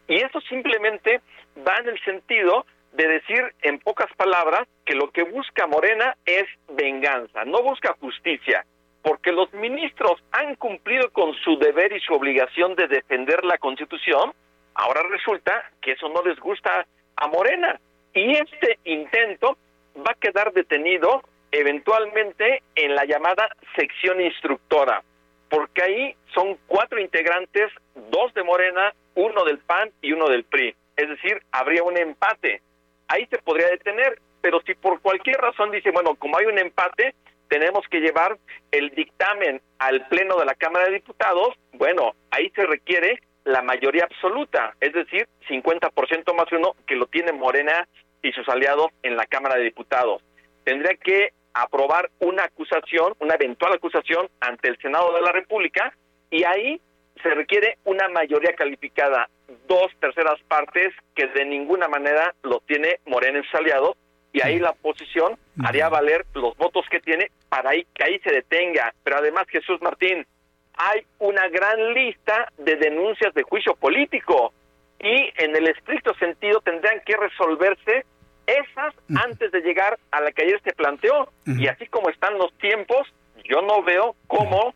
Y 0.07 0.15
eso 0.15 0.41
simplemente 0.41 1.21
va 1.65 1.77
en 1.77 1.89
el 1.89 1.99
sentido 2.03 2.65
de 2.93 3.07
decir 3.07 3.53
en 3.61 3.79
pocas 3.79 4.11
palabras 4.15 4.67
que 4.85 4.95
lo 4.95 5.09
que 5.11 5.23
busca 5.23 5.67
Morena 5.67 6.15
es 6.25 6.45
venganza, 6.69 7.45
no 7.45 7.63
busca 7.63 7.95
justicia 7.99 8.65
porque 9.03 9.33
los 9.33 9.53
ministros 9.53 10.23
han 10.31 10.55
cumplido 10.55 11.11
con 11.11 11.35
su 11.43 11.57
deber 11.57 11.91
y 11.91 11.99
su 11.99 12.13
obligación 12.13 12.73
de 12.75 12.87
defender 12.87 13.43
la 13.43 13.57
Constitución, 13.57 14.33
ahora 14.73 15.03
resulta 15.11 15.69
que 15.81 15.91
eso 15.91 16.09
no 16.09 16.23
les 16.23 16.39
gusta 16.39 16.87
a 17.17 17.27
Morena. 17.27 17.79
Y 18.13 18.31
este 18.31 18.79
intento 18.85 19.57
va 19.97 20.11
a 20.11 20.19
quedar 20.19 20.53
detenido 20.53 21.21
eventualmente 21.51 22.63
en 22.75 22.95
la 22.95 23.05
llamada 23.05 23.49
sección 23.75 24.21
instructora, 24.21 25.03
porque 25.49 25.83
ahí 25.83 26.15
son 26.33 26.57
cuatro 26.65 26.99
integrantes, 26.99 27.71
dos 28.09 28.33
de 28.33 28.43
Morena, 28.43 28.93
uno 29.15 29.43
del 29.43 29.59
PAN 29.59 29.91
y 30.01 30.13
uno 30.13 30.29
del 30.29 30.45
PRI. 30.45 30.73
Es 30.95 31.09
decir, 31.09 31.43
habría 31.51 31.83
un 31.83 31.97
empate. 31.97 32.61
Ahí 33.09 33.27
se 33.27 33.37
podría 33.39 33.67
detener, 33.67 34.19
pero 34.41 34.61
si 34.61 34.73
por 34.75 35.01
cualquier 35.01 35.37
razón 35.37 35.71
dice, 35.71 35.91
bueno, 35.91 36.15
como 36.15 36.37
hay 36.37 36.45
un 36.45 36.57
empate, 36.57 37.13
tenemos 37.47 37.85
que 37.89 37.99
llevar 37.99 38.37
el 38.71 38.89
dictamen 38.91 39.61
al 39.79 40.07
Pleno 40.07 40.37
de 40.37 40.45
la 40.45 40.55
Cámara 40.55 40.85
de 40.85 40.95
Diputados, 40.95 41.55
bueno, 41.73 42.13
ahí 42.31 42.49
se 42.55 42.65
requiere 42.65 43.21
la 43.45 43.61
mayoría 43.61 44.05
absoluta, 44.05 44.75
es 44.79 44.93
decir, 44.93 45.27
50% 45.49 46.33
más 46.33 46.51
uno 46.51 46.75
que 46.87 46.95
lo 46.95 47.07
tiene 47.07 47.31
Morena 47.33 47.87
y 48.21 48.31
sus 48.31 48.47
aliados 48.47 48.87
en 49.03 49.17
la 49.17 49.25
Cámara 49.25 49.55
de 49.55 49.65
Diputados. 49.65 50.23
Tendría 50.63 50.95
que 50.95 51.33
aprobar 51.53 52.09
una 52.19 52.45
acusación, 52.45 53.13
una 53.19 53.35
eventual 53.35 53.73
acusación 53.73 54.29
ante 54.39 54.69
el 54.69 54.77
Senado 54.77 55.13
de 55.13 55.21
la 55.21 55.31
República 55.31 55.93
y 56.31 56.43
ahí 56.45 56.81
se 57.21 57.29
requiere 57.29 57.77
una 57.83 58.07
mayoría 58.09 58.53
calificada, 58.55 59.29
dos 59.67 59.91
terceras 59.99 60.41
partes 60.47 60.93
que 61.15 61.27
de 61.27 61.45
ninguna 61.45 61.87
manera 61.87 62.33
lo 62.43 62.59
tiene 62.61 62.99
Morena 63.05 63.39
y 63.39 63.43
sus 63.43 63.55
aliados 63.55 63.97
y 64.33 64.41
ahí 64.41 64.59
la 64.59 64.71
oposición 64.71 65.37
haría 65.63 65.87
valer 65.89 66.25
los 66.33 66.57
votos 66.57 66.85
que 66.89 66.99
tiene 66.99 67.31
para 67.49 67.69
ahí, 67.69 67.85
que 67.93 68.03
ahí 68.03 68.19
se 68.19 68.31
detenga. 68.31 68.93
Pero 69.03 69.17
además, 69.17 69.45
Jesús 69.47 69.79
Martín, 69.81 70.25
hay 70.73 71.05
una 71.19 71.47
gran 71.49 71.93
lista 71.93 72.51
de 72.57 72.75
denuncias 72.75 73.33
de 73.35 73.43
juicio 73.43 73.75
político 73.75 74.51
y 74.99 75.31
en 75.37 75.55
el 75.55 75.67
estricto 75.67 76.15
sentido 76.15 76.61
tendrían 76.61 77.01
que 77.05 77.15
resolverse 77.15 78.05
esas 78.47 78.95
antes 79.15 79.51
de 79.51 79.61
llegar 79.61 79.99
a 80.11 80.19
la 80.21 80.31
que 80.31 80.43
ayer 80.43 80.59
se 80.63 80.73
planteó. 80.73 81.31
Y 81.45 81.67
así 81.67 81.85
como 81.87 82.09
están 82.09 82.37
los 82.39 82.51
tiempos, 82.57 83.07
yo 83.43 83.61
no 83.61 83.83
veo 83.83 84.15
cómo 84.25 84.73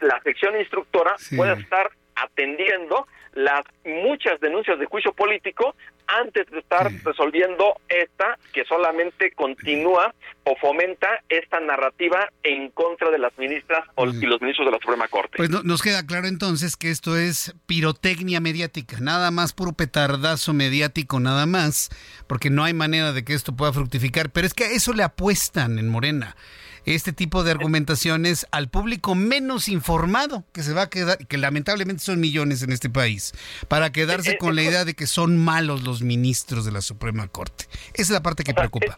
la 0.00 0.18
sección 0.22 0.58
instructora 0.58 1.14
pueda 1.36 1.52
estar 1.52 1.90
atendiendo 2.14 3.06
las 3.34 3.64
muchas 3.84 4.40
denuncias 4.40 4.78
de 4.78 4.86
juicio 4.86 5.12
político 5.12 5.74
antes 6.06 6.50
de 6.50 6.58
estar 6.58 6.90
resolviendo 7.04 7.74
esta 7.88 8.38
que 8.52 8.64
solamente 8.64 9.32
continúa 9.32 10.14
o 10.44 10.54
fomenta 10.56 11.08
esta 11.28 11.60
narrativa 11.60 12.28
en 12.42 12.70
contra 12.70 13.10
de 13.10 13.18
las 13.18 13.36
ministras 13.38 13.84
y 13.96 14.26
los 14.26 14.40
ministros 14.40 14.66
de 14.66 14.72
la 14.72 14.78
Suprema 14.78 15.08
Corte. 15.08 15.36
Pues 15.36 15.50
nos 15.50 15.82
queda 15.82 16.06
claro 16.06 16.26
entonces 16.26 16.76
que 16.76 16.90
esto 16.90 17.16
es 17.16 17.54
pirotecnia 17.66 18.40
mediática, 18.40 18.98
nada 19.00 19.30
más 19.30 19.52
puro 19.52 19.72
petardazo 19.72 20.52
mediático, 20.52 21.20
nada 21.20 21.46
más, 21.46 21.90
porque 22.26 22.50
no 22.50 22.64
hay 22.64 22.74
manera 22.74 23.12
de 23.12 23.24
que 23.24 23.34
esto 23.34 23.56
pueda 23.56 23.72
fructificar, 23.72 24.30
pero 24.30 24.46
es 24.46 24.54
que 24.54 24.64
a 24.64 24.70
eso 24.70 24.92
le 24.92 25.02
apuestan 25.02 25.78
en 25.78 25.88
Morena 25.88 26.36
este 26.86 27.12
tipo 27.12 27.44
de 27.44 27.50
argumentaciones 27.50 28.46
al 28.50 28.68
público 28.68 29.14
menos 29.14 29.68
informado 29.68 30.44
que 30.52 30.62
se 30.62 30.72
va 30.72 30.82
a 30.82 30.90
quedar, 30.90 31.18
que 31.26 31.38
lamentablemente 31.38 32.02
son 32.02 32.20
millones 32.20 32.62
en 32.62 32.72
este 32.72 32.90
país, 32.90 33.32
para 33.68 33.92
quedarse 33.92 34.32
eh, 34.32 34.34
eh, 34.34 34.38
con 34.38 34.54
la 34.54 34.62
idea 34.62 34.84
de 34.84 34.94
que 34.94 35.06
son 35.06 35.38
malos 35.38 35.82
los 35.82 36.02
ministros 36.02 36.64
de 36.64 36.72
la 36.72 36.80
Suprema 36.80 37.28
Corte. 37.28 37.64
Esa 37.94 38.02
es 38.02 38.10
la 38.10 38.22
parte 38.22 38.44
que 38.44 38.54
preocupa. 38.54 38.96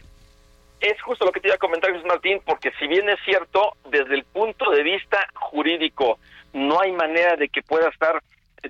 Es, 0.80 1.00
justo 1.02 1.24
lo 1.24 1.32
que 1.32 1.40
te 1.40 1.48
iba 1.48 1.54
a 1.54 1.58
comentar, 1.58 1.90
Jesús 1.90 2.06
Martín, 2.06 2.40
porque 2.44 2.70
si 2.78 2.86
bien 2.86 3.08
es 3.08 3.18
cierto, 3.24 3.76
desde 3.90 4.14
el 4.14 4.24
punto 4.24 4.70
de 4.70 4.82
vista 4.82 5.26
jurídico, 5.34 6.18
no 6.52 6.80
hay 6.80 6.92
manera 6.92 7.36
de 7.36 7.48
que 7.48 7.62
pueda 7.62 7.88
estar 7.88 8.22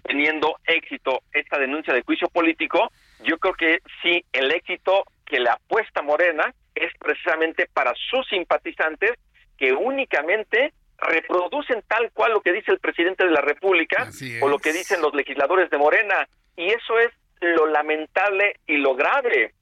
teniendo 0.04 0.56
éxito 0.66 1.22
esta 1.32 1.58
denuncia 1.58 1.94
de 1.94 2.02
juicio 2.02 2.28
político, 2.28 2.90
yo 3.24 3.38
creo 3.38 3.54
que 3.54 3.78
sí, 4.02 4.24
el 4.32 4.52
éxito 4.52 5.04
que 5.24 5.40
le 5.40 5.50
apuesta 5.50 6.02
Morena 6.02 6.54
es 6.76 6.92
precisamente 6.98 7.68
para 7.72 7.92
sus 8.10 8.26
simpatizantes 8.28 9.12
que 9.56 9.72
únicamente 9.72 10.72
reproducen 10.98 11.82
tal 11.86 12.10
cual 12.12 12.32
lo 12.32 12.40
que 12.40 12.52
dice 12.52 12.72
el 12.72 12.78
presidente 12.78 13.24
de 13.24 13.30
la 13.30 13.40
República 13.40 14.08
o 14.40 14.48
lo 14.48 14.58
que 14.58 14.72
dicen 14.72 15.00
los 15.02 15.14
legisladores 15.14 15.70
de 15.70 15.78
Morena. 15.78 16.28
Y 16.56 16.68
eso 16.68 16.98
es 16.98 17.10
lo 17.40 17.66
lamentable 17.66 18.56
y 18.66 18.76
lo 18.78 18.94
grave. 18.94 19.52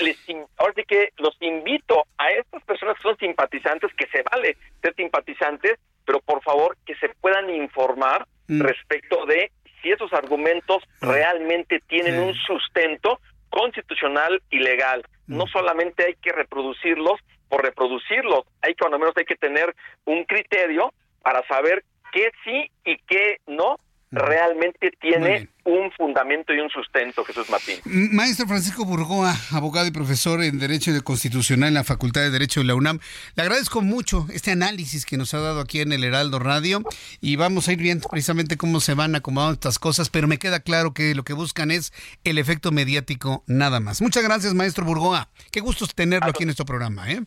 Les, 0.00 0.18
ahora 0.58 0.74
sí 0.76 0.84
que 0.86 1.10
los 1.18 1.36
invito 1.40 2.04
a 2.18 2.30
estas 2.32 2.62
personas 2.64 2.96
que 2.96 3.02
son 3.02 3.16
simpatizantes, 3.16 3.92
que 3.94 4.06
se 4.08 4.22
vale 4.22 4.56
ser 4.82 4.94
simpatizantes, 4.94 5.78
pero 6.04 6.20
por 6.20 6.42
favor 6.42 6.76
que 6.84 6.94
se 6.96 7.08
puedan 7.20 7.50
informar 7.50 8.26
mm. 8.48 8.60
respecto 8.60 9.26
de 9.26 9.50
si 9.80 9.90
esos 9.90 10.12
argumentos 10.12 10.82
realmente 11.00 11.80
tienen 11.88 12.18
un 12.20 12.34
sustento 12.34 13.20
constitucional 13.48 14.42
y 14.50 14.58
legal. 14.58 15.02
No 15.30 15.46
solamente 15.46 16.04
hay 16.06 16.14
que 16.14 16.32
reproducirlos 16.32 17.20
por 17.48 17.62
reproducirlos, 17.62 18.44
hay 18.62 18.74
que, 18.74 18.80
cuando 18.80 18.98
menos 18.98 19.16
hay 19.16 19.24
que 19.24 19.36
tener 19.36 19.74
un 20.04 20.24
criterio 20.24 20.92
para 21.22 21.46
saber 21.46 21.84
qué 22.12 22.30
sí 22.44 22.70
y 22.84 22.96
qué 22.98 23.38
no 23.46 23.76
realmente 24.10 24.90
tiene 25.00 25.48
un 25.64 25.90
fundamento 25.92 26.52
y 26.52 26.58
un 26.58 26.68
sustento, 26.68 27.24
Jesús 27.24 27.48
Martín. 27.48 27.76
Maestro 27.84 28.46
Francisco 28.46 28.84
Burgoa, 28.84 29.36
abogado 29.52 29.86
y 29.86 29.92
profesor 29.92 30.42
en 30.42 30.58
Derecho 30.58 30.92
Constitucional 31.04 31.68
en 31.68 31.74
la 31.74 31.84
Facultad 31.84 32.22
de 32.22 32.30
Derecho 32.30 32.60
de 32.60 32.66
la 32.66 32.74
UNAM, 32.74 32.98
le 33.36 33.42
agradezco 33.42 33.82
mucho 33.82 34.26
este 34.32 34.50
análisis 34.50 35.06
que 35.06 35.16
nos 35.16 35.32
ha 35.34 35.40
dado 35.40 35.60
aquí 35.60 35.80
en 35.80 35.92
el 35.92 36.02
Heraldo 36.02 36.40
Radio 36.40 36.82
y 37.20 37.36
vamos 37.36 37.68
a 37.68 37.72
ir 37.72 37.78
viendo 37.78 38.08
precisamente 38.08 38.56
cómo 38.56 38.80
se 38.80 38.94
van 38.94 39.14
acomodando 39.14 39.54
estas 39.54 39.78
cosas, 39.78 40.10
pero 40.10 40.26
me 40.26 40.38
queda 40.38 40.60
claro 40.60 40.92
que 40.92 41.14
lo 41.14 41.22
que 41.22 41.32
buscan 41.32 41.70
es 41.70 41.92
el 42.24 42.38
efecto 42.38 42.72
mediático 42.72 43.44
nada 43.46 43.78
más. 43.78 44.02
Muchas 44.02 44.24
gracias, 44.24 44.54
maestro 44.54 44.84
Burgoa. 44.84 45.28
Qué 45.52 45.60
gusto 45.60 45.86
tenerlo 45.86 46.30
aquí 46.30 46.42
en 46.42 46.48
nuestro 46.48 46.66
programa. 46.66 47.10
¿eh? 47.12 47.20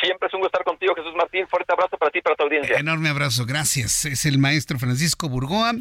Siempre 0.00 0.28
es 0.28 0.34
un 0.34 0.40
gusto 0.40 0.58
estar 0.58 0.64
contigo, 0.64 0.94
Jesús 0.94 1.14
Martín. 1.16 1.46
Fuerte 1.48 1.72
abrazo 1.72 1.96
para 1.96 2.10
ti 2.10 2.18
y 2.18 2.22
para 2.22 2.36
tu 2.36 2.44
audiencia. 2.44 2.76
Enorme 2.76 3.08
abrazo, 3.08 3.46
gracias. 3.46 4.04
Es 4.04 4.26
el 4.26 4.38
maestro 4.38 4.78
Francisco 4.78 5.28
Burgoa 5.28 5.72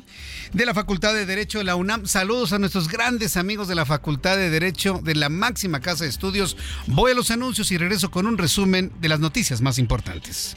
de 0.53 0.65
la 0.65 0.73
Facultad 0.73 1.13
de 1.13 1.25
Derecho 1.25 1.57
de 1.57 1.65
la 1.65 1.75
UNAM. 1.75 2.05
Saludos 2.05 2.53
a 2.53 2.59
nuestros 2.59 2.87
grandes 2.87 3.35
amigos 3.35 3.67
de 3.67 3.75
la 3.75 3.85
Facultad 3.85 4.37
de 4.37 4.49
Derecho 4.49 4.99
de 5.03 5.15
la 5.15 5.29
máxima 5.29 5.81
casa 5.81 6.05
de 6.05 6.09
estudios. 6.09 6.55
Voy 6.87 7.11
a 7.11 7.15
los 7.15 7.29
anuncios 7.29 7.71
y 7.71 7.77
regreso 7.77 8.09
con 8.09 8.25
un 8.25 8.37
resumen 8.37 8.91
de 8.99 9.09
las 9.09 9.19
noticias 9.19 9.61
más 9.61 9.79
importantes. 9.79 10.55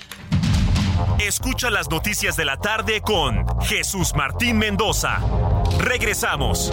Escucha 1.18 1.70
las 1.70 1.90
noticias 1.90 2.36
de 2.36 2.44
la 2.44 2.58
tarde 2.58 3.00
con 3.00 3.44
Jesús 3.62 4.14
Martín 4.14 4.58
Mendoza. 4.58 5.20
Regresamos. 5.80 6.72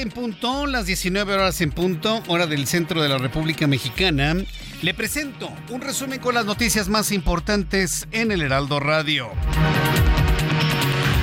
7 0.00 0.08
en 0.08 0.10
punto, 0.14 0.66
las 0.66 0.86
19 0.86 1.34
horas 1.34 1.60
en 1.60 1.72
punto, 1.72 2.22
hora 2.26 2.46
del 2.46 2.66
centro 2.66 3.02
de 3.02 3.08
la 3.10 3.18
República 3.18 3.66
Mexicana. 3.66 4.34
Le 4.80 4.94
presento 4.94 5.52
un 5.68 5.82
resumen 5.82 6.20
con 6.20 6.34
las 6.34 6.46
noticias 6.46 6.88
más 6.88 7.12
importantes 7.12 8.08
en 8.10 8.32
el 8.32 8.40
Heraldo 8.40 8.80
Radio. 8.80 9.28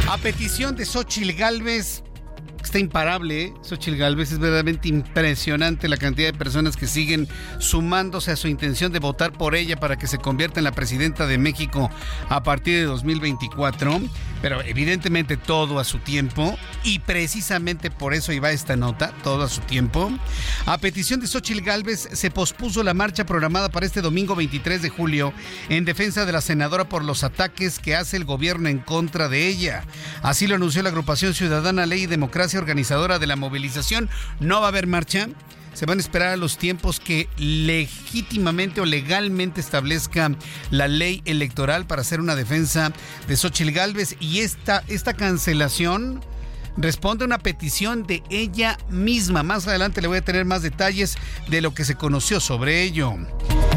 A 0.08 0.18
petición 0.20 0.76
de 0.76 0.86
Xochil 0.86 1.34
Gálvez, 1.34 2.04
está 2.68 2.80
imparable, 2.80 3.44
¿eh? 3.46 3.54
Xochitl 3.62 3.98
Galvez. 3.98 4.32
Es 4.32 4.40
verdaderamente 4.40 4.90
impresionante 4.90 5.88
la 5.88 5.98
cantidad 5.98 6.32
de 6.32 6.38
personas 6.38 6.76
que 6.76 6.86
siguen 6.86 7.28
sumándose 7.60 8.32
a 8.32 8.36
su 8.36 8.48
intención 8.48 8.92
de 8.92 9.00
votar 9.00 9.32
por 9.32 9.56
ella 9.56 9.78
para 9.78 9.98
que 9.98 10.06
se 10.06 10.18
convierta 10.18 10.60
en 10.60 10.66
la 10.66 10.72
presidenta 10.72 11.26
de 11.28 11.38
México 11.38 11.90
a 12.30 12.44
partir 12.44 12.76
de 12.76 12.84
2024. 12.84 14.02
Pero 14.42 14.62
evidentemente 14.62 15.38
todo 15.38 15.80
a 15.80 15.84
su 15.84 16.00
tiempo. 16.00 16.58
Y 16.84 17.00
precisamente 17.00 17.92
por 17.92 18.14
eso 18.14 18.32
iba 18.32 18.52
esta 18.52 18.76
nota, 18.76 19.12
todo 19.24 19.44
a 19.44 19.50
su 19.50 19.62
tiempo. 19.62 20.12
A 20.66 20.78
petición 20.78 21.20
de 21.20 21.28
Xochitl 21.28 21.62
Galvez 21.62 22.10
se 22.12 22.32
pospuso 22.32 22.84
la 22.84 22.94
marcha 22.94 23.26
programada 23.26 23.70
para 23.70 23.86
este 23.86 24.02
domingo 24.02 24.36
23 24.36 24.82
de 24.82 24.90
julio 24.90 25.34
en 25.70 25.86
defensa 25.86 26.26
de 26.26 26.32
la 26.32 26.42
senadora 26.42 26.90
por 26.90 27.04
los 27.04 27.24
ataques 27.24 27.80
que 27.80 27.96
hace 27.96 28.18
el 28.18 28.26
gobierno 28.26 28.70
en 28.70 28.80
contra 28.80 29.30
de 29.30 29.48
ella. 29.48 29.84
Así 30.22 30.48
lo 30.48 30.56
anunció 30.56 30.84
la 30.84 30.90
agrupación 30.90 31.34
Ciudadana 31.34 31.86
Ley 31.86 32.04
y 32.04 32.08
Democracia 32.08 32.60
organizadora 32.60 33.20
de 33.20 33.28
la 33.28 33.36
movilización. 33.36 34.10
No 34.40 34.60
va 34.60 34.68
a 34.68 34.70
haber 34.70 34.88
marcha. 34.88 35.28
Se 35.78 35.86
van 35.86 36.00
a 36.00 36.02
esperar 36.02 36.30
a 36.30 36.38
los 36.38 36.58
tiempos 36.58 37.00
que 37.00 37.30
legítimamente 37.38 38.82
o 38.82 38.86
legalmente 38.86 39.62
establezca 39.62 40.32
la 40.72 40.88
ley 40.88 41.22
electoral 41.26 41.86
para 41.86 42.02
hacer 42.02 42.20
una 42.20 42.36
defensa 42.36 42.92
de 43.28 43.38
Xochitl 43.38 43.70
Galvez. 43.70 44.16
Y 44.20 44.40
esta, 44.40 44.84
esta 44.88 45.14
cancelación 45.14 46.20
responde 46.78 47.26
a 47.26 47.28
una 47.28 47.38
petición 47.38 48.08
de 48.08 48.24
ella 48.32 48.80
misma. 48.90 49.44
Más 49.44 49.68
adelante 49.68 50.02
le 50.02 50.08
voy 50.08 50.18
a 50.18 50.26
tener 50.26 50.46
más 50.46 50.64
detalles 50.64 51.16
de 51.48 51.62
lo 51.62 51.76
que 51.76 51.86
se 51.86 51.94
conoció 51.94 52.40
sobre 52.40 52.82
ello. 52.82 53.14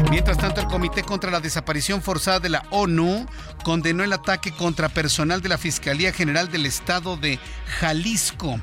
Mientras 0.09 0.39
tanto, 0.39 0.59
el 0.59 0.65
Comité 0.65 1.03
contra 1.03 1.29
la 1.29 1.39
Desaparición 1.39 2.01
Forzada 2.01 2.39
de 2.39 2.49
la 2.49 2.63
ONU 2.71 3.27
condenó 3.63 4.03
el 4.03 4.13
ataque 4.13 4.51
contra 4.51 4.89
personal 4.89 5.43
de 5.43 5.49
la 5.49 5.59
Fiscalía 5.59 6.11
General 6.11 6.51
del 6.51 6.65
Estado 6.65 7.15
de 7.15 7.37
Jalisco 7.79 8.59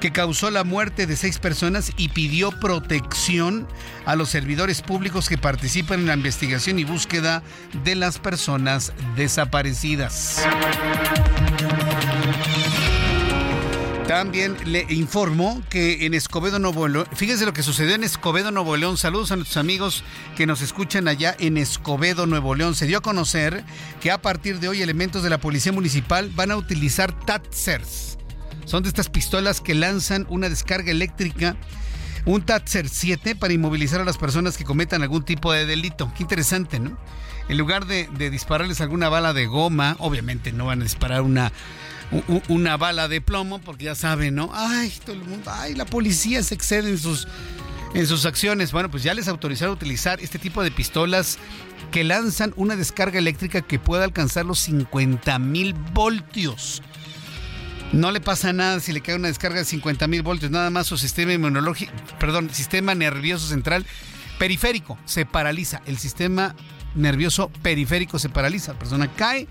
que 0.00 0.12
causó 0.12 0.50
la 0.50 0.64
muerte 0.64 1.06
de 1.06 1.16
seis 1.16 1.38
personas 1.38 1.92
y 1.96 2.08
pidió 2.08 2.50
protección 2.50 3.66
a 4.06 4.16
los 4.16 4.28
servidores 4.28 4.82
públicos 4.82 5.28
que 5.28 5.38
participan 5.38 6.00
en 6.00 6.06
la 6.06 6.14
investigación 6.14 6.78
y 6.78 6.84
búsqueda 6.84 7.42
de 7.84 7.94
las 7.94 8.18
personas 8.18 8.92
desaparecidas. 9.16 10.42
También 14.08 14.56
le 14.64 14.86
informo 14.88 15.62
que 15.68 16.06
en 16.06 16.14
Escobedo, 16.14 16.58
Nuevo 16.58 16.88
León, 16.88 17.06
fíjense 17.12 17.44
lo 17.44 17.52
que 17.52 17.62
sucedió 17.62 17.94
en 17.94 18.04
Escobedo, 18.04 18.50
Nuevo 18.50 18.74
León. 18.74 18.96
Saludos 18.96 19.32
a 19.32 19.36
nuestros 19.36 19.58
amigos 19.58 20.02
que 20.34 20.46
nos 20.46 20.62
escuchan 20.62 21.08
allá 21.08 21.36
en 21.38 21.58
Escobedo, 21.58 22.24
Nuevo 22.24 22.54
León. 22.54 22.74
Se 22.74 22.86
dio 22.86 22.98
a 22.98 23.02
conocer 23.02 23.64
que 24.00 24.10
a 24.10 24.22
partir 24.22 24.60
de 24.60 24.68
hoy 24.68 24.80
elementos 24.80 25.22
de 25.22 25.28
la 25.28 25.36
Policía 25.36 25.72
Municipal 25.72 26.30
van 26.34 26.50
a 26.50 26.56
utilizar 26.56 27.12
Tatsers. 27.26 28.07
Son 28.68 28.82
de 28.82 28.90
estas 28.90 29.08
pistolas 29.08 29.62
que 29.62 29.74
lanzan 29.74 30.26
una 30.28 30.50
descarga 30.50 30.90
eléctrica 30.90 31.56
un 32.26 32.42
Tatser 32.42 32.86
7 32.86 33.34
para 33.34 33.54
inmovilizar 33.54 34.02
a 34.02 34.04
las 34.04 34.18
personas 34.18 34.58
que 34.58 34.64
cometan 34.64 35.00
algún 35.00 35.24
tipo 35.24 35.54
de 35.54 35.64
delito. 35.64 36.12
Qué 36.14 36.22
interesante, 36.22 36.78
¿no? 36.78 36.98
En 37.48 37.56
lugar 37.56 37.86
de, 37.86 38.06
dispararles 38.30 38.82
alguna 38.82 39.08
bala 39.08 39.32
de 39.32 39.46
goma, 39.46 39.96
obviamente 40.00 40.52
no 40.52 40.66
van 40.66 40.82
a 40.82 40.84
disparar 40.84 41.22
una 41.22 41.50
una 42.48 42.76
bala 42.76 43.08
de 43.08 43.22
plomo, 43.22 43.58
porque 43.58 43.86
ya 43.86 43.94
saben, 43.94 44.34
¿no? 44.34 44.50
Ay, 44.52 44.92
todo 45.02 45.16
el 45.16 45.24
mundo, 45.24 45.50
ay, 45.50 45.74
la 45.74 45.86
policía 45.86 46.42
se 46.42 46.54
excede 46.54 46.90
en 46.90 46.98
sus, 46.98 47.26
en 47.94 48.06
sus 48.06 48.26
acciones. 48.26 48.72
Bueno, 48.72 48.90
pues 48.90 49.02
ya 49.02 49.14
les 49.14 49.28
autorizaron 49.28 49.72
a 49.72 49.76
utilizar 49.76 50.20
este 50.20 50.38
tipo 50.38 50.62
de 50.62 50.70
pistolas 50.70 51.38
que 51.90 52.04
lanzan 52.04 52.52
una 52.56 52.76
descarga 52.76 53.18
eléctrica 53.18 53.62
que 53.62 53.78
puede 53.78 54.04
alcanzar 54.04 54.44
los 54.44 54.58
50 54.58 55.38
mil 55.38 55.72
voltios. 55.72 56.82
No 57.92 58.12
le 58.12 58.20
pasa 58.20 58.52
nada 58.52 58.80
si 58.80 58.92
le 58.92 59.00
cae 59.00 59.16
una 59.16 59.28
descarga 59.28 59.58
de 59.58 59.64
50 59.64 60.06
mil 60.08 60.22
voltios, 60.22 60.50
nada 60.50 60.70
más 60.70 60.86
su 60.86 60.98
sistema 60.98 61.32
inmunológico, 61.32 61.92
perdón, 62.20 62.50
sistema 62.50 62.94
nervioso 62.94 63.46
central 63.46 63.86
periférico 64.38 64.98
se 65.04 65.26
paraliza. 65.26 65.82
El 65.86 65.98
sistema 65.98 66.54
nervioso 66.94 67.50
periférico 67.62 68.18
se 68.18 68.28
paraliza. 68.28 68.72
La 68.72 68.78
persona 68.78 69.12
cae 69.14 69.48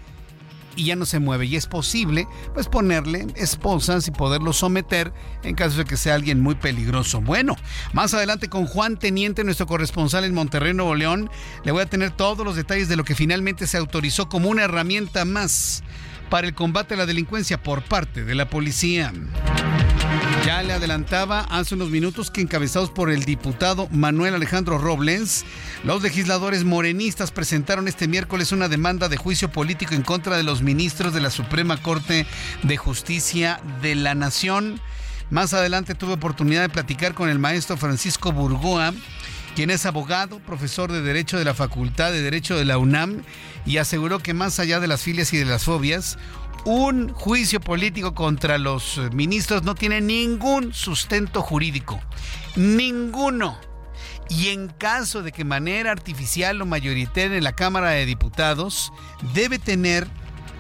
y 0.76 0.86
ya 0.86 0.96
no 0.96 1.06
se 1.06 1.20
mueve. 1.20 1.46
Y 1.46 1.56
es 1.56 1.68
posible, 1.68 2.28
pues, 2.54 2.68
ponerle 2.68 3.28
esposas 3.36 4.08
y 4.08 4.12
poderlo 4.12 4.54
someter 4.54 5.12
en 5.44 5.56
caso 5.56 5.78
de 5.78 5.86
que 5.86 5.98
sea 5.98 6.16
alguien 6.16 6.40
muy 6.40 6.56
peligroso. 6.56 7.20
Bueno, 7.22 7.56
más 7.94 8.14
adelante 8.14 8.48
con 8.48 8.66
Juan 8.66 8.98
Teniente, 8.98 9.44
nuestro 9.44 9.68
corresponsal 9.68 10.24
en 10.24 10.34
Monterrey, 10.34 10.74
Nuevo 10.74 10.96
León, 10.96 11.30
le 11.64 11.72
voy 11.72 11.82
a 11.82 11.88
tener 11.88 12.12
todos 12.12 12.46
los 12.46 12.56
detalles 12.56 12.88
de 12.88 12.96
lo 12.96 13.04
que 13.04 13.16
finalmente 13.16 13.68
se 13.68 13.78
autorizó 13.78 14.30
como 14.30 14.50
una 14.50 14.64
herramienta 14.64 15.26
más 15.26 15.84
para 16.30 16.48
el 16.48 16.54
combate 16.54 16.94
a 16.94 16.98
la 16.98 17.06
delincuencia 17.06 17.62
por 17.62 17.82
parte 17.82 18.24
de 18.24 18.36
la 18.36 18.50
policía. 18.50 19.14
Ya 20.46 20.64
le 20.64 20.74
adelantaba 20.74 21.42
hace 21.42 21.76
unos 21.76 21.90
minutos 21.90 22.32
que 22.32 22.42
encabezados 22.42 22.90
por 22.90 23.10
el 23.10 23.26
diputado 23.26 23.88
Manuel 23.92 24.34
Alejandro 24.34 24.78
Robles, 24.78 25.46
los 25.84 26.02
legisladores 26.02 26.64
morenistas 26.64 27.32
presentaron 27.32 27.88
este 27.88 28.08
miércoles 28.08 28.52
una 28.52 28.70
demanda 28.70 29.10
de 29.10 29.18
juicio 29.18 29.52
político 29.52 29.94
en 29.94 30.04
contra 30.04 30.38
de 30.38 30.44
los 30.44 30.62
ministros 30.62 31.14
de 31.14 31.22
la 31.22 31.32
Suprema 31.32 31.78
Corte 31.78 32.26
de 32.64 32.78
Justicia 32.78 33.60
de 33.82 33.96
la 33.96 34.16
Nación. 34.16 34.80
Más 35.30 35.54
adelante 35.54 35.96
tuve 35.96 36.14
oportunidad 36.14 36.62
de 36.62 36.70
platicar 36.70 37.14
con 37.14 37.30
el 37.30 37.40
maestro 37.40 37.76
Francisco 37.76 38.32
Burgoa, 38.32 38.94
quien 39.58 39.72
es 39.72 39.88
abogado, 39.88 40.38
profesor 40.38 40.92
de 40.92 41.02
Derecho 41.02 41.40
de 41.40 41.44
la 41.44 41.56
Facultad 41.56 42.12
de 42.12 42.22
Derecho 42.22 42.56
de 42.56 42.64
la 42.64 42.78
UNAM, 42.78 43.24
y 43.66 43.78
aseguró 43.78 44.20
que 44.20 44.36
más 44.36 44.60
allá 44.60 44.80
de 44.80 44.86
las 44.86 45.02
filias 45.02 45.34
y 45.34 45.38
de 45.38 45.46
las 45.46 45.64
fobias, 45.64 46.20
un 46.64 47.10
juicio 47.10 47.60
político 47.60 48.14
contra 48.14 48.60
los 48.60 49.02
ministros 49.14 49.64
no 49.64 49.74
tiene 49.74 50.00
ningún 50.00 50.76
sustento 50.76 51.42
jurídico. 51.42 52.00
Ninguno. 52.56 53.58
Y 54.30 54.50
en 54.50 54.68
caso 54.68 55.24
de 55.24 55.32
que 55.32 55.44
manera 55.44 55.92
artificial 55.92 56.62
o 56.62 56.68
mayoritaria 56.68 57.36
en 57.36 57.44
la 57.44 57.56
Cámara 57.56 57.90
de 57.90 58.06
Diputados, 58.06 58.94
debe 59.34 59.58
tener 59.58 60.06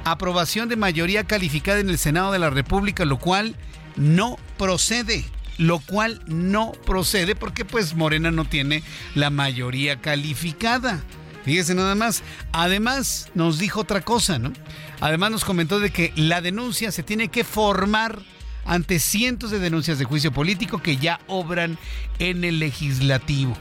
aprobación 0.06 0.70
de 0.70 0.76
mayoría 0.76 1.24
calificada 1.24 1.82
en 1.82 1.92
el 1.92 2.00
Senado 2.00 2.32
de 2.32 2.40
la 2.40 2.50
República, 2.50 3.06
lo 3.06 3.20
cual 3.20 3.56
no 3.96 4.40
procede 4.58 5.24
lo 5.58 5.80
cual 5.80 6.22
no 6.28 6.72
procede 6.86 7.36
porque 7.36 7.66
pues 7.66 7.96
Morena 7.96 8.32
no 8.32 8.46
tiene 8.46 8.84
la 9.16 9.30
mayoría 9.30 10.02
calificada. 10.02 11.04
Fíjese 11.44 11.76
nada 11.76 11.96
más. 11.96 12.24
Además 12.52 13.30
nos 13.34 13.58
dijo 13.58 13.82
otra 13.82 14.02
cosa, 14.02 14.38
¿no? 14.38 14.52
Además 15.00 15.32
nos 15.32 15.46
comentó 15.46 15.80
de 15.80 15.92
que 15.92 16.12
la 16.16 16.42
denuncia 16.42 16.92
se 16.92 17.04
tiene 17.04 17.30
que 17.30 17.44
formar 17.44 18.20
ante 18.68 19.00
cientos 19.00 19.50
de 19.52 19.60
denuncias 19.60 19.98
de 19.98 20.06
juicio 20.06 20.32
político 20.32 20.82
que 20.82 20.98
ya 20.98 21.20
obran 21.28 21.78
en 22.20 22.44
el 22.44 22.60
legislativo. 22.60 23.58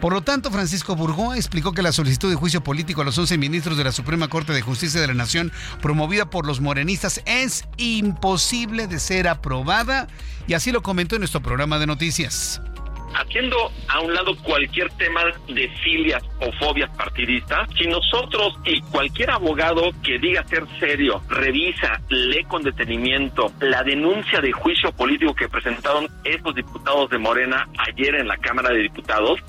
Por 0.00 0.12
lo 0.12 0.22
tanto, 0.22 0.50
Francisco 0.50 0.96
Burgó 0.96 1.34
explicó 1.34 1.72
que 1.72 1.82
la 1.82 1.92
solicitud 1.92 2.30
de 2.30 2.36
juicio 2.36 2.62
político 2.62 3.02
a 3.02 3.04
los 3.04 3.18
11 3.18 3.38
ministros 3.38 3.76
de 3.76 3.84
la 3.84 3.92
Suprema 3.92 4.28
Corte 4.28 4.52
de 4.52 4.62
Justicia 4.62 5.00
de 5.00 5.06
la 5.06 5.14
Nación 5.14 5.52
promovida 5.80 6.30
por 6.30 6.46
los 6.46 6.60
morenistas 6.60 7.22
es 7.26 7.64
imposible 7.76 8.86
de 8.86 8.98
ser 8.98 9.28
aprobada 9.28 10.08
y 10.46 10.54
así 10.54 10.72
lo 10.72 10.82
comentó 10.82 11.16
en 11.16 11.20
nuestro 11.20 11.42
programa 11.42 11.78
de 11.78 11.86
noticias 11.86 12.60
haciendo 13.14 13.56
a 13.88 14.00
un 14.00 14.14
lado 14.14 14.36
cualquier 14.42 14.90
tema 14.92 15.22
de 15.48 15.68
filias 15.82 16.22
o 16.40 16.52
fobias 16.52 16.90
partidistas, 16.96 17.68
si 17.76 17.86
nosotros 17.86 18.54
y 18.64 18.80
cualquier 18.82 19.30
abogado 19.30 19.90
que 20.02 20.18
diga 20.18 20.44
ser 20.46 20.64
serio 20.78 21.22
revisa, 21.28 22.00
lee 22.08 22.44
con 22.44 22.62
detenimiento 22.62 23.52
la 23.60 23.82
denuncia 23.82 24.40
de 24.40 24.52
juicio 24.52 24.92
político 24.92 25.34
que 25.34 25.48
presentaron 25.48 26.06
estos 26.24 26.54
diputados 26.54 27.10
de 27.10 27.18
Morena 27.18 27.68
ayer 27.78 28.14
en 28.16 28.28
la 28.28 28.36
Cámara 28.36 28.70
de 28.70 28.82
Diputados, 28.82 29.40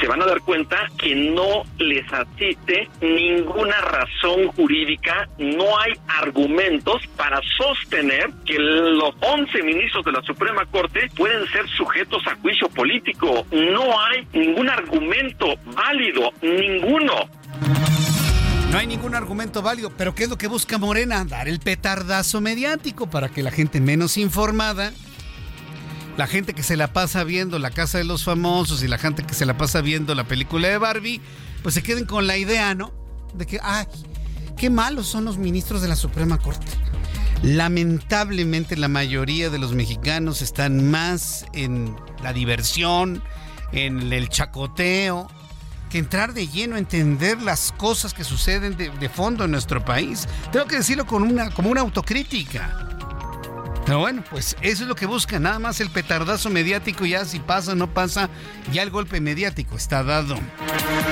se 0.00 0.06
van 0.06 0.22
a 0.22 0.26
dar 0.26 0.40
cuenta 0.40 0.88
que 0.98 1.14
no 1.14 1.62
les 1.78 2.10
asiste 2.12 2.88
ninguna 3.00 3.80
razón 3.80 4.48
jurídica, 4.48 5.28
no 5.38 5.78
hay 5.78 5.92
argumentos 6.08 7.06
para 7.16 7.40
sostener 7.56 8.30
que 8.44 8.58
los 8.58 9.14
11 9.20 9.62
ministros 9.62 10.04
de 10.04 10.12
la 10.12 10.22
Suprema 10.22 10.64
Corte 10.66 11.08
pueden 11.16 11.46
ser 11.48 11.68
sujetos 11.68 12.26
a 12.26 12.34
juicio 12.36 12.68
político 12.68 13.03
no 13.52 14.00
hay 14.00 14.26
ningún 14.32 14.68
argumento 14.68 15.46
válido, 15.74 16.32
ninguno. 16.42 17.12
No 18.70 18.78
hay 18.78 18.86
ningún 18.86 19.14
argumento 19.14 19.62
válido, 19.62 19.90
pero 19.90 20.14
¿qué 20.14 20.24
es 20.24 20.28
lo 20.28 20.36
que 20.36 20.48
busca 20.48 20.78
Morena? 20.78 21.24
Dar 21.24 21.48
el 21.48 21.60
petardazo 21.60 22.40
mediático 22.40 23.08
para 23.08 23.28
que 23.28 23.42
la 23.42 23.50
gente 23.50 23.80
menos 23.80 24.16
informada, 24.16 24.92
la 26.16 26.26
gente 26.26 26.54
que 26.54 26.62
se 26.62 26.76
la 26.76 26.92
pasa 26.92 27.22
viendo 27.24 27.58
La 27.58 27.70
Casa 27.70 27.98
de 27.98 28.04
los 28.04 28.24
Famosos 28.24 28.82
y 28.82 28.88
la 28.88 28.98
gente 28.98 29.22
que 29.22 29.34
se 29.34 29.46
la 29.46 29.56
pasa 29.56 29.80
viendo 29.80 30.14
la 30.14 30.24
película 30.24 30.68
de 30.68 30.78
Barbie, 30.78 31.20
pues 31.62 31.74
se 31.74 31.82
queden 31.82 32.04
con 32.04 32.26
la 32.26 32.36
idea, 32.36 32.74
¿no? 32.74 32.92
De 33.34 33.46
que, 33.46 33.60
ay, 33.62 33.86
qué 34.56 34.70
malos 34.70 35.06
son 35.06 35.24
los 35.24 35.38
ministros 35.38 35.80
de 35.80 35.88
la 35.88 35.96
Suprema 35.96 36.38
Corte. 36.38 36.66
Lamentablemente 37.42 38.76
la 38.76 38.88
mayoría 38.88 39.50
de 39.50 39.58
los 39.58 39.74
mexicanos 39.74 40.42
están 40.42 40.90
más 40.90 41.46
en 41.52 41.94
la 42.22 42.32
diversión, 42.32 43.22
en 43.72 44.12
el 44.12 44.28
chacoteo, 44.28 45.28
que 45.90 45.98
entrar 45.98 46.32
de 46.32 46.48
lleno 46.48 46.76
a 46.76 46.78
entender 46.78 47.40
las 47.42 47.72
cosas 47.72 48.14
que 48.14 48.24
suceden 48.24 48.76
de, 48.76 49.08
fondo 49.08 49.44
en 49.44 49.50
nuestro 49.50 49.84
país. 49.84 50.26
Tengo 50.50 50.66
que 50.66 50.76
decirlo 50.76 51.06
con 51.06 51.22
una, 51.22 51.50
como 51.50 51.70
una 51.70 51.82
autocrítica. 51.82 52.93
Pero 53.84 53.98
bueno, 53.98 54.24
pues 54.30 54.56
eso 54.62 54.84
es 54.84 54.88
lo 54.88 54.94
que 54.94 55.04
busca, 55.04 55.38
nada 55.38 55.58
más 55.58 55.78
el 55.80 55.90
petardazo 55.90 56.48
mediático, 56.48 57.04
ya 57.04 57.26
si 57.26 57.38
pasa 57.38 57.72
o 57.72 57.74
no 57.74 57.92
pasa, 57.92 58.30
ya 58.72 58.82
el 58.82 58.88
golpe 58.88 59.20
mediático 59.20 59.76
está 59.76 60.02
dado. 60.02 60.38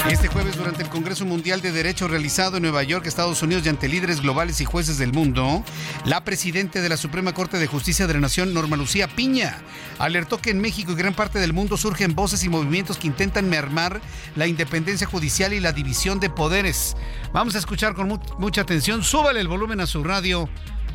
Este 0.08 0.28
jueves 0.28 0.56
durante 0.56 0.82
el 0.82 0.88
Congreso 0.88 1.26
Mundial 1.26 1.60
de 1.60 1.70
Derecho 1.70 2.08
realizado 2.08 2.56
en 2.56 2.62
Nueva 2.62 2.82
York, 2.82 3.04
Estados 3.04 3.42
Unidos 3.42 3.66
y 3.66 3.68
ante 3.68 3.88
líderes 3.88 4.22
globales 4.22 4.62
y 4.62 4.64
jueces 4.64 4.96
del 4.96 5.12
mundo, 5.12 5.62
la 6.06 6.24
presidenta 6.24 6.80
de 6.80 6.88
la 6.88 6.96
Suprema 6.96 7.34
Corte 7.34 7.58
de 7.58 7.66
Justicia 7.66 8.06
de 8.06 8.14
la 8.14 8.20
Nación, 8.20 8.54
Norma 8.54 8.76
Lucía 8.76 9.06
Piña, 9.06 9.58
alertó 9.98 10.40
que 10.40 10.50
en 10.50 10.60
México 10.60 10.92
y 10.92 10.96
gran 10.96 11.12
parte 11.12 11.40
del 11.40 11.52
mundo 11.52 11.76
surgen 11.76 12.14
voces 12.14 12.42
y 12.42 12.48
movimientos 12.48 12.96
que 12.96 13.06
intentan 13.06 13.50
mermar 13.50 14.00
la 14.34 14.46
independencia 14.46 15.06
judicial 15.06 15.52
y 15.52 15.60
la 15.60 15.72
división 15.72 16.20
de 16.20 16.30
poderes. 16.30 16.96
Vamos 17.34 17.54
a 17.54 17.58
escuchar 17.58 17.94
con 17.94 18.18
mucha 18.38 18.62
atención, 18.62 19.04
súbale 19.04 19.40
el 19.40 19.48
volumen 19.48 19.80
a 19.80 19.86
su 19.86 20.02
radio 20.02 20.48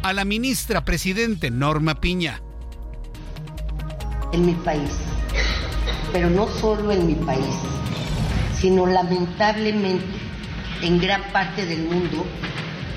a 0.03 0.13
la 0.13 0.25
ministra 0.25 0.85
presidente 0.85 1.51
Norma 1.51 1.99
Piña. 1.99 2.41
En 4.33 4.45
mi 4.45 4.53
país, 4.53 4.91
pero 6.11 6.29
no 6.29 6.47
solo 6.47 6.91
en 6.91 7.07
mi 7.07 7.15
país, 7.15 7.55
sino 8.59 8.85
lamentablemente 8.85 10.05
en 10.81 10.99
gran 10.99 11.23
parte 11.31 11.65
del 11.65 11.83
mundo, 11.83 12.25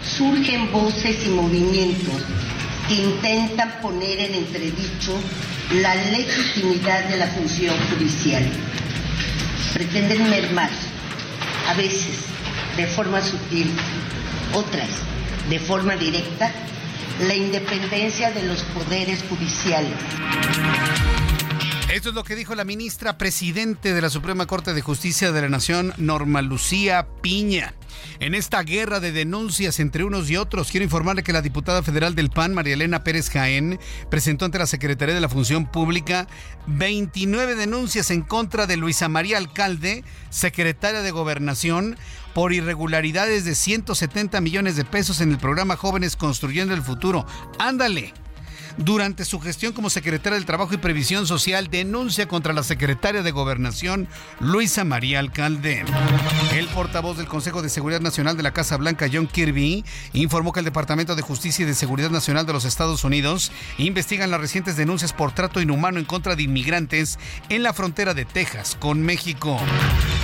surgen 0.03 0.71
voces 0.73 1.27
y 1.27 1.31
movimientos 1.31 2.23
que 2.89 2.95
intentan 2.95 3.81
poner 3.81 4.19
en 4.19 4.35
entredicho 4.35 5.13
la 5.81 5.95
legitimidad 5.95 7.05
de 7.09 7.19
la 7.19 7.27
función 7.29 7.75
judicial. 7.91 8.45
Pretenden 9.73 10.29
mermar, 10.29 10.71
a 11.69 11.75
veces 11.75 12.19
de 12.77 12.87
forma 12.87 13.21
sutil, 13.21 13.71
otras 14.55 14.89
de 15.49 15.59
forma 15.59 15.97
directa, 15.97 16.53
la 17.21 17.35
independencia 17.35 18.31
de 18.31 18.43
los 18.43 18.63
poderes 18.63 19.23
judiciales. 19.29 19.93
Esto 21.93 22.11
es 22.11 22.15
lo 22.15 22.23
que 22.23 22.37
dijo 22.37 22.55
la 22.55 22.63
ministra 22.63 23.19
presidente 23.19 23.93
de 23.93 24.01
la 24.01 24.11
Suprema 24.11 24.47
Corte 24.47 24.75
de 24.75 24.81
Justicia 24.81 25.33
de 25.33 25.43
la 25.43 25.49
Nación, 25.49 25.93
Norma 25.97 26.41
Lucía 26.41 27.09
Piña. 27.21 27.75
En 28.21 28.37
esta 28.37 28.63
guerra 28.63 29.01
de 29.01 29.11
denuncias 29.11 29.81
entre 29.81 30.05
unos 30.05 30.31
y 30.31 30.37
otros, 30.37 30.71
quiero 30.71 30.85
informarle 30.85 31.25
que 31.25 31.33
la 31.33 31.43
diputada 31.43 31.83
federal 31.83 32.15
del 32.15 32.31
PAN, 32.31 32.55
María 32.55 32.75
Elena 32.75 33.03
Pérez 33.03 33.29
Jaén, 33.29 33.81
presentó 34.09 34.45
ante 34.45 34.61
la 34.61 34.69
Secretaría 34.69 35.17
de 35.17 35.21
la 35.21 35.29
Función 35.29 35.67
Pública 35.67 36.29
29 36.69 37.57
denuncias 37.57 38.13
en 38.13 38.23
contra 38.23 38.69
de 38.69 38.77
Luisa 38.77 39.09
María 39.09 39.39
Alcalde, 39.39 40.05
secretaria 40.31 41.03
de 41.03 41.11
Gobernación, 41.11 41.99
por 42.35 42.53
irregularidades 42.53 43.45
de 43.45 43.57
170 43.57 44.41
millones 44.41 44.77
de 44.77 44.85
pesos 44.85 45.21
en 45.21 45.33
el 45.33 45.39
programa 45.39 45.77
Jóvenes 45.77 46.15
Construyendo 46.15 46.73
el 46.73 46.83
Futuro. 46.83 47.27
Ándale. 47.59 48.15
Durante 48.77 49.25
su 49.25 49.41
gestión 49.41 49.73
como 49.73 49.91
secretaria 49.91 50.37
del 50.37 50.47
Trabajo 50.47 50.75
y 50.75 50.79
Previsión 50.79 51.27
Social, 51.27 51.69
denuncia 51.71 52.29
contra 52.29 52.53
la 52.53 52.63
secretaria 52.63 53.23
de 53.23 53.31
Gobernación, 53.31 54.09
Luisa 54.39 54.85
María 54.85 55.19
Alcalde. 55.19 55.85
El 56.55 56.67
portavoz 56.69 57.17
del 57.17 57.27
Consejo 57.27 57.63
de 57.63 57.69
Seguridad 57.69 58.01
Nacional 58.01 58.37
de 58.37 58.43
la 58.43 58.53
Casa 58.53 58.77
Blanca, 58.77 59.09
John 59.13 59.27
Kirby, 59.27 59.85
informó 60.13 60.53
que 60.53 60.61
el 60.61 60.65
Departamento 60.65 61.17
de 61.17 61.23
Justicia 61.23 61.63
y 61.63 61.67
de 61.67 61.75
Seguridad 61.75 62.11
Nacional 62.11 62.47
de 62.47 62.53
los 62.53 62.65
Estados 62.65 63.05
Unidos 63.05 63.53
investigan 63.79 64.31
las 64.31 64.41
recientes 64.41 64.77
denuncias 64.77 65.13
por 65.13 65.33
trato 65.33 65.61
inhumano 65.61 65.99
en 65.99 66.05
contra 66.05 66.37
de 66.37 66.43
inmigrantes 66.43 67.19
en 67.49 67.63
la 67.63 67.73
frontera 67.73 68.15
de 68.15 68.25
Texas 68.25 68.77
con 68.79 69.03
México. 69.03 69.59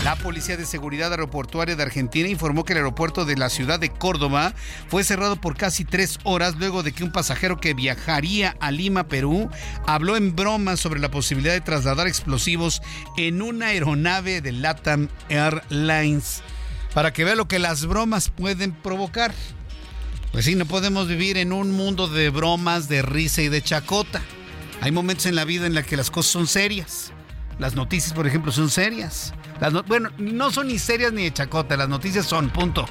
La 0.05 0.17
Policía 0.17 0.57
de 0.57 0.67
Seguridad 0.67 1.11
Aeroportuaria 1.11 1.75
de 1.75 1.83
Argentina 1.83 2.29
informó 2.29 2.65
que 2.65 2.73
el 2.73 2.79
aeropuerto 2.79 3.25
de 3.25 3.37
la 3.37 3.49
ciudad 3.49 3.81
de 3.81 3.91
Córdoba 3.91 4.55
fue 4.89 5.03
cerrado 5.03 5.37
por 5.37 5.57
casi 5.57 5.85
tres 5.85 6.19
horas 6.23 6.55
luego 6.57 6.83
de 6.83 6.93
que 6.93 7.03
un 7.03 7.11
pasajero 7.11 7.61
que 7.61 7.75
viajaría 7.75 8.46
a 8.61 8.71
Lima, 8.71 9.09
Perú, 9.09 9.51
habló 9.87 10.17
en 10.17 10.37
broma 10.37 10.77
sobre 10.77 11.01
la 11.01 11.11
posibilidad 11.11 11.53
de 11.53 11.61
trasladar 11.61 12.07
explosivos 12.07 12.83
en 13.17 13.43
una 13.43 13.69
aeronave 13.69 14.41
de 14.41 14.53
LATAM 14.53 15.09
Airlines. 15.29 16.43
Para 16.95 17.13
que 17.13 17.25
vea 17.25 17.35
lo 17.35 17.49
que 17.49 17.59
las 17.59 17.87
bromas 17.87 18.31
pueden 18.31 18.73
provocar. 18.73 19.35
Pues 20.33 20.45
sí, 20.45 20.55
no 20.55 20.67
podemos 20.67 21.09
vivir 21.09 21.37
en 21.37 21.53
un 21.53 21.73
mundo 21.73 22.09
de 22.09 22.31
bromas, 22.31 22.89
de 22.89 23.03
risa 23.03 23.43
y 23.43 23.49
de 23.49 23.63
chacota. 23.63 24.21
Hay 24.81 24.93
momentos 24.93 25.27
en 25.27 25.35
la 25.35 25.45
vida 25.45 25.67
en 25.67 25.75
los 25.75 25.85
que 25.85 25.97
las 25.97 26.11
cosas 26.11 26.33
son 26.33 26.47
serias. 26.47 27.13
Las 27.59 27.75
noticias, 27.75 28.13
por 28.13 28.27
ejemplo, 28.27 28.53
son 28.53 28.69
serias 28.69 29.33
bueno, 29.87 30.11
no 30.19 30.51
son 30.51 30.69
ni 30.69 30.79
serias 30.79 31.13
ni 31.13 31.25
de 31.25 31.33
chacota, 31.33 31.77
las 31.77 31.89
noticias 31.89 32.27
son, 32.27 32.51
punto. 32.51 32.87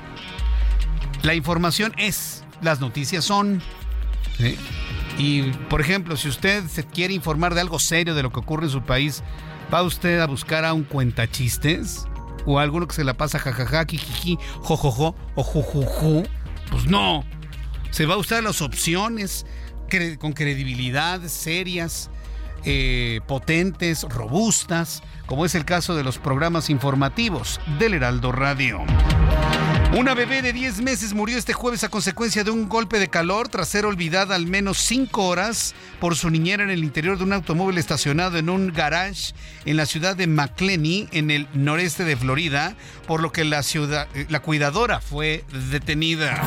La 1.24 1.34
información 1.34 1.94
es, 1.98 2.44
las 2.62 2.80
noticias 2.80 3.26
son. 3.26 3.62
Y, 5.18 5.44
por 5.70 5.82
ejemplo, 5.82 6.18
si 6.18 6.28
usted 6.28 6.66
se 6.68 6.84
quiere 6.84 7.14
informar 7.14 7.54
de 7.54 7.62
algo 7.62 7.80
serio 7.80 8.16
de 8.16 8.24
lo 8.24 8.32
que 8.32 8.40
ocurre 8.40 8.66
en 8.66 8.72
su 8.72 8.82
país, 8.82 9.24
¿va 9.74 9.82
usted 9.82 10.20
a 10.20 10.28
buscar 10.28 10.66
a 10.66 10.74
un 10.74 10.84
cuentachistes? 10.84 12.06
¿O 12.46 12.60
a 12.60 12.64
alguno 12.64 12.88
que 12.88 12.96
se 12.96 13.04
la 13.04 13.16
pasa 13.16 13.40
jajaja, 13.40 13.86
jijiji, 13.86 14.38
jojojo 14.60 15.16
o 15.36 15.44
jujuju? 15.44 16.24
Pues 16.70 16.86
no. 16.86 17.24
Se 17.92 18.06
va 18.06 18.16
a 18.16 18.18
usar 18.18 18.44
las 18.44 18.62
opciones 18.62 19.46
con 20.20 20.34
credibilidad, 20.34 21.22
serias, 21.24 22.10
eh, 22.66 23.22
potentes, 23.28 24.04
robustas, 24.04 25.02
como 25.28 25.46
es 25.46 25.56
el 25.56 25.66
caso 25.66 25.96
de 25.96 26.04
los 26.04 26.18
programas 26.18 26.70
informativos 26.70 27.62
del 27.80 27.94
Heraldo 27.94 28.32
Radio. 28.32 28.84
Una 29.96 30.14
bebé 30.14 30.42
de 30.42 30.52
10 30.52 30.82
meses 30.82 31.14
murió 31.14 31.38
este 31.38 31.54
jueves 31.54 31.86
a 31.86 31.90
consecuencia 31.90 32.44
de 32.44 32.52
un 32.52 32.68
golpe 32.68 33.00
de 33.00 33.08
calor 33.08 33.48
tras 33.48 33.70
ser 33.70 33.86
olvidada 33.86 34.36
al 34.36 34.46
menos 34.46 34.78
5 34.80 35.26
horas 35.26 35.74
por 36.02 36.18
su 36.18 36.30
niñera 36.30 36.64
en 36.64 36.70
el 36.70 36.84
interior 36.84 37.18
de 37.18 37.24
un 37.24 37.32
automóvil 37.32 37.78
estacionado 37.78 38.38
en 38.38 38.50
un 38.50 38.74
garage 38.74 39.34
en 39.64 39.78
la 39.78 39.86
ciudad 39.86 40.18
de 40.18 40.28
McLean, 40.28 41.08
en 41.14 41.32
el 41.32 41.48
noreste 41.54 42.04
de 42.04 42.18
Florida, 42.18 42.76
por 43.08 43.22
lo 43.22 43.32
que 43.32 43.44
la, 43.44 43.64
ciudad, 43.64 44.08
eh, 44.16 44.26
la 44.30 44.42
cuidadora 44.42 45.00
fue 45.00 45.44
detenida. 45.72 46.44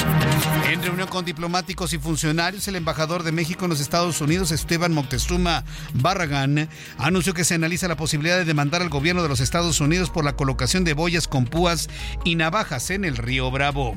En 0.70 0.82
reunión 0.82 1.08
con 1.08 1.24
diplomáticos 1.24 1.92
y 1.92 1.98
funcionarios, 1.98 2.68
el 2.68 2.76
embajador 2.76 3.22
de 3.22 3.32
México 3.32 3.64
en 3.64 3.70
los 3.70 3.80
Estados 3.80 4.20
Unidos, 4.20 4.52
Esteban 4.52 4.92
Moctezuma 4.92 5.64
Barragán, 5.94 6.68
anunció 6.98 7.34
que 7.34 7.44
se 7.44 7.54
analiza 7.54 7.88
la 7.88 7.96
posibilidad 7.96 8.36
de 8.36 8.44
demandar 8.44 8.82
al 8.82 8.88
gobierno 8.88 9.22
de 9.22 9.28
los 9.28 9.40
Estados 9.40 9.80
Unidos 9.80 10.10
por 10.10 10.24
la 10.24 10.34
colocación 10.34 10.84
de 10.84 10.94
boyas 10.94 11.28
con 11.28 11.46
púas 11.46 11.88
y 12.24 12.34
navajas 12.34 12.90
en 12.90 13.04
el 13.04 13.16
río 13.16 13.50
Bravo. 13.50 13.96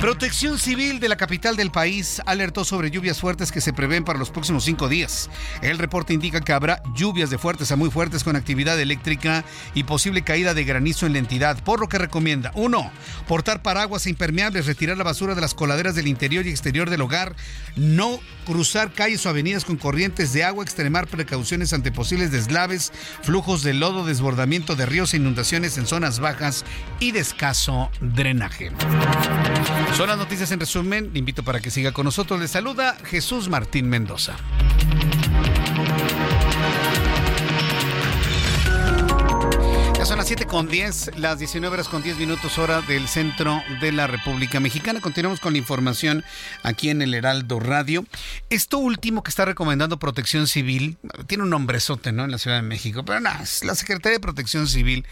Protección 0.00 0.58
Civil 0.58 1.00
de 1.00 1.08
la 1.08 1.16
capital 1.16 1.56
del 1.56 1.70
país 1.70 2.20
alertó 2.26 2.66
sobre 2.66 2.90
lluvias 2.90 3.18
fuertes 3.18 3.50
que 3.50 3.62
se 3.62 3.72
prevén 3.72 4.04
para 4.04 4.18
los 4.18 4.30
próximos 4.30 4.64
cinco 4.64 4.90
días. 4.90 5.30
El 5.62 5.78
reporte 5.78 6.12
indica 6.12 6.42
que 6.42 6.52
habrá 6.52 6.82
lluvias 6.94 7.30
de 7.30 7.38
fuertes 7.38 7.72
a 7.72 7.76
muy 7.76 7.90
fuertes 7.90 8.22
con 8.22 8.36
actividad 8.36 8.78
eléctrica 8.78 9.42
y 9.74 9.84
posible 9.84 10.22
caída 10.22 10.52
de 10.52 10.64
granizo 10.64 11.06
en 11.06 11.14
la 11.14 11.18
entidad, 11.18 11.64
por 11.64 11.80
lo 11.80 11.88
que 11.88 11.96
recomienda 11.96 12.52
1. 12.54 12.90
Portar 13.26 13.62
paraguas 13.62 14.06
impermeables, 14.06 14.66
retirar 14.66 14.98
la 14.98 15.04
basura 15.04 15.34
de 15.34 15.40
las 15.40 15.54
coladeras 15.54 15.94
del 15.94 16.08
interior 16.08 16.46
y 16.46 16.50
exterior 16.50 16.90
del 16.90 17.00
hogar, 17.00 17.34
no 17.74 18.20
cruzar 18.44 18.92
calles 18.92 19.24
o 19.24 19.30
avenidas 19.30 19.64
con 19.64 19.76
corrientes 19.76 20.32
de 20.34 20.44
agua, 20.44 20.62
extremar 20.62 21.06
precauciones 21.06 21.72
ante 21.72 21.90
posibles 21.90 22.30
deslaves, 22.30 22.92
flujos 23.22 23.62
de 23.62 23.72
lodo, 23.72 24.04
desbordamiento 24.04 24.76
de 24.76 24.84
ríos 24.84 25.14
e 25.14 25.16
inundaciones 25.16 25.78
en 25.78 25.86
zonas 25.86 26.20
bajas 26.20 26.66
y 27.00 27.12
de 27.12 27.20
escaso 27.20 27.90
drenaje. 28.00 28.72
Son 29.94 30.08
las 30.08 30.18
noticias 30.18 30.50
en 30.52 30.60
resumen. 30.60 31.10
Le 31.12 31.18
invito 31.18 31.42
para 31.42 31.60
que 31.60 31.70
siga 31.70 31.92
con 31.92 32.04
nosotros. 32.04 32.38
Le 32.40 32.48
saluda 32.48 32.96
Jesús 33.04 33.48
Martín 33.48 33.88
Mendoza. 33.88 34.36
Ya 39.98 40.04
son 40.04 40.18
las 40.18 40.26
7 40.26 40.44
con 40.46 40.68
10, 40.68 41.12
las 41.16 41.38
19 41.38 41.72
horas 41.72 41.88
con 41.88 42.02
10 42.02 42.18
minutos 42.18 42.58
hora 42.58 42.82
del 42.82 43.08
centro 43.08 43.62
de 43.80 43.92
la 43.92 44.06
República 44.06 44.60
Mexicana. 44.60 45.00
Continuamos 45.00 45.40
con 45.40 45.54
la 45.54 45.58
información 45.58 46.22
aquí 46.62 46.90
en 46.90 47.00
el 47.00 47.14
Heraldo 47.14 47.60
Radio. 47.60 48.04
Esto 48.50 48.76
último 48.76 49.22
que 49.22 49.30
está 49.30 49.46
recomendando 49.46 49.98
Protección 49.98 50.46
Civil, 50.46 50.98
tiene 51.26 51.44
un 51.44 51.50
nombrezote, 51.50 52.12
¿no? 52.12 52.24
En 52.24 52.30
la 52.30 52.38
Ciudad 52.38 52.56
de 52.56 52.62
México, 52.62 53.04
pero 53.06 53.20
nada, 53.20 53.42
es 53.42 53.64
la 53.64 53.74
Secretaría 53.74 54.18
de 54.18 54.20
Protección 54.20 54.68
Civil 54.68 55.06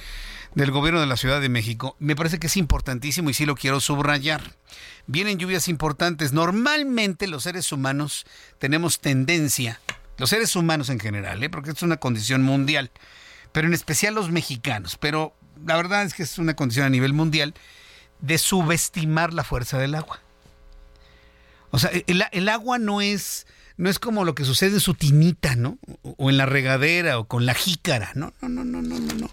del 0.54 0.70
gobierno 0.70 1.00
de 1.00 1.06
la 1.06 1.16
Ciudad 1.16 1.40
de 1.40 1.48
México, 1.48 1.96
me 1.98 2.14
parece 2.14 2.38
que 2.38 2.46
es 2.46 2.56
importantísimo 2.56 3.30
y 3.30 3.34
sí 3.34 3.44
lo 3.44 3.56
quiero 3.56 3.80
subrayar. 3.80 4.56
Vienen 5.06 5.38
lluvias 5.38 5.68
importantes. 5.68 6.32
Normalmente 6.32 7.26
los 7.26 7.42
seres 7.42 7.70
humanos 7.72 8.24
tenemos 8.58 9.00
tendencia, 9.00 9.80
los 10.16 10.30
seres 10.30 10.54
humanos 10.54 10.90
en 10.90 11.00
general, 11.00 11.42
¿eh? 11.42 11.50
porque 11.50 11.70
es 11.70 11.82
una 11.82 11.96
condición 11.96 12.42
mundial, 12.42 12.90
pero 13.52 13.66
en 13.66 13.74
especial 13.74 14.14
los 14.14 14.30
mexicanos, 14.30 14.96
pero 14.98 15.34
la 15.64 15.76
verdad 15.76 16.02
es 16.02 16.14
que 16.14 16.22
es 16.22 16.38
una 16.38 16.54
condición 16.54 16.86
a 16.86 16.90
nivel 16.90 17.12
mundial, 17.12 17.54
de 18.20 18.38
subestimar 18.38 19.34
la 19.34 19.44
fuerza 19.44 19.78
del 19.78 19.94
agua. 19.94 20.20
O 21.70 21.78
sea, 21.78 21.90
el, 21.90 22.24
el 22.30 22.48
agua 22.48 22.78
no 22.78 23.00
es 23.00 23.46
no 23.76 23.90
es 23.90 23.98
como 23.98 24.24
lo 24.24 24.34
que 24.34 24.44
sucede 24.44 24.74
en 24.74 24.80
su 24.80 24.94
tinita, 24.94 25.56
¿no? 25.56 25.78
O 26.02 26.30
en 26.30 26.36
la 26.36 26.46
regadera 26.46 27.18
o 27.18 27.26
con 27.26 27.46
la 27.46 27.54
jícara. 27.54 28.12
No, 28.14 28.32
no, 28.40 28.48
no, 28.48 28.64
no, 28.64 28.82
no, 28.82 29.14
no. 29.14 29.30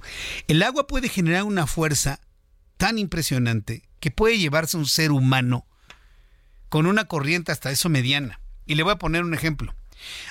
El 0.47 0.63
agua 0.63 0.87
puede 0.87 1.09
generar 1.09 1.43
una 1.43 1.67
fuerza 1.67 2.19
tan 2.77 2.97
impresionante 2.97 3.83
que 3.99 4.11
puede 4.11 4.39
llevarse 4.39 4.77
a 4.77 4.79
un 4.79 4.87
ser 4.87 5.11
humano 5.11 5.65
con 6.69 6.85
una 6.85 7.05
corriente 7.05 7.51
hasta 7.51 7.71
eso 7.71 7.89
mediana. 7.89 8.39
Y 8.65 8.75
le 8.75 8.83
voy 8.83 8.93
a 8.93 8.97
poner 8.97 9.23
un 9.23 9.33
ejemplo. 9.33 9.75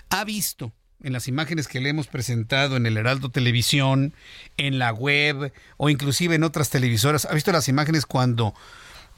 Ha 0.09 0.25
visto 0.25 0.73
en 1.03 1.13
las 1.13 1.29
imágenes 1.29 1.69
que 1.69 1.81
le 1.81 1.91
hemos 1.91 2.09
presentado 2.09 2.77
en 2.77 2.87
el 2.87 2.97
Heraldo 2.97 3.31
Televisión, 3.31 4.15
en 4.57 4.79
la 4.79 4.93
web 4.93 5.53
o 5.77 5.89
inclusive 5.89 6.35
en 6.35 6.45
otras 6.45 6.71
televisoras, 6.71 7.25
ha 7.25 7.35
visto 7.35 7.53
las 7.53 7.69
imágenes 7.69 8.07
cuando 8.07 8.55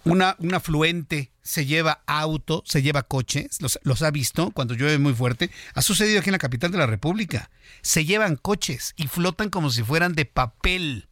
una, 0.05 0.37
un 0.39 0.55
afluente 0.55 1.33
se 1.43 1.67
lleva 1.67 2.03
auto, 2.07 2.63
se 2.67 2.83
lleva 2.83 3.03
coches, 3.03 3.59
los, 3.61 4.03
ha 4.03 4.11
visto 4.11 4.51
cuando 4.53 4.75
llueve 4.75 4.99
muy 4.99 5.15
fuerte. 5.15 5.51
Ha 5.75 5.83
sucedido 5.83 6.21
aquí 6.21 6.29
en 6.29 6.33
la 6.33 6.39
capital 6.39 6.71
de 6.71 6.79
la 6.79 6.87
República. 6.87 7.51
Se 7.83 8.05
llevan 8.05 8.37
coches 8.37 8.95
y 8.97 9.09
flotan 9.09 9.51
como 9.51 9.71
si 9.71 9.83
fueran 9.83 10.15
de 10.15 10.25
papel. 10.25 11.09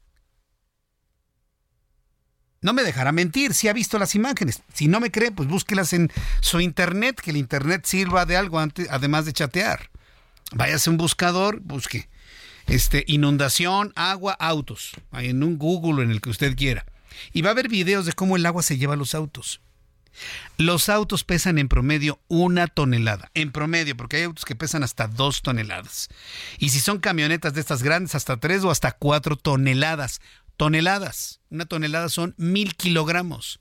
No 2.62 2.72
me 2.74 2.82
dejará 2.82 3.10
mentir, 3.10 3.54
si 3.54 3.68
ha 3.68 3.72
visto 3.72 3.98
las 3.98 4.14
imágenes. 4.14 4.62
Si 4.74 4.86
no 4.86 5.00
me 5.00 5.10
cree, 5.10 5.32
pues 5.32 5.48
búsquelas 5.48 5.92
en 5.92 6.12
su 6.40 6.60
internet, 6.60 7.20
que 7.20 7.30
el 7.30 7.38
internet 7.38 7.86
sirva 7.86 8.26
de 8.26 8.36
algo 8.36 8.58
antes, 8.58 8.86
además 8.90 9.24
de 9.24 9.32
chatear. 9.32 9.90
Váyase 10.52 10.90
a 10.90 10.92
un 10.92 10.96
buscador, 10.98 11.60
busque 11.60 12.08
este, 12.66 13.04
inundación, 13.06 13.92
agua, 13.96 14.32
autos, 14.38 14.92
en 15.12 15.42
un 15.42 15.58
Google 15.58 16.04
en 16.04 16.10
el 16.10 16.20
que 16.20 16.30
usted 16.30 16.56
quiera. 16.56 16.84
Y 17.32 17.42
va 17.42 17.50
a 17.50 17.52
haber 17.52 17.68
videos 17.68 18.06
de 18.06 18.12
cómo 18.12 18.36
el 18.36 18.46
agua 18.46 18.62
se 18.62 18.78
lleva 18.78 18.94
a 18.94 18.96
los 18.96 19.14
autos. 19.14 19.60
Los 20.56 20.88
autos 20.88 21.24
pesan 21.24 21.58
en 21.58 21.68
promedio 21.68 22.20
una 22.28 22.66
tonelada. 22.66 23.30
En 23.34 23.52
promedio, 23.52 23.96
porque 23.96 24.18
hay 24.18 24.22
autos 24.24 24.44
que 24.44 24.56
pesan 24.56 24.82
hasta 24.82 25.08
dos 25.08 25.42
toneladas. 25.42 26.08
Y 26.58 26.70
si 26.70 26.80
son 26.80 26.98
camionetas 26.98 27.54
de 27.54 27.60
estas 27.60 27.82
grandes, 27.82 28.14
hasta 28.14 28.38
tres 28.38 28.64
o 28.64 28.70
hasta 28.70 28.92
cuatro 28.92 29.36
toneladas. 29.36 30.20
Toneladas. 30.56 31.40
Una 31.48 31.64
tonelada 31.64 32.08
son 32.08 32.34
mil 32.36 32.76
kilogramos. 32.76 33.60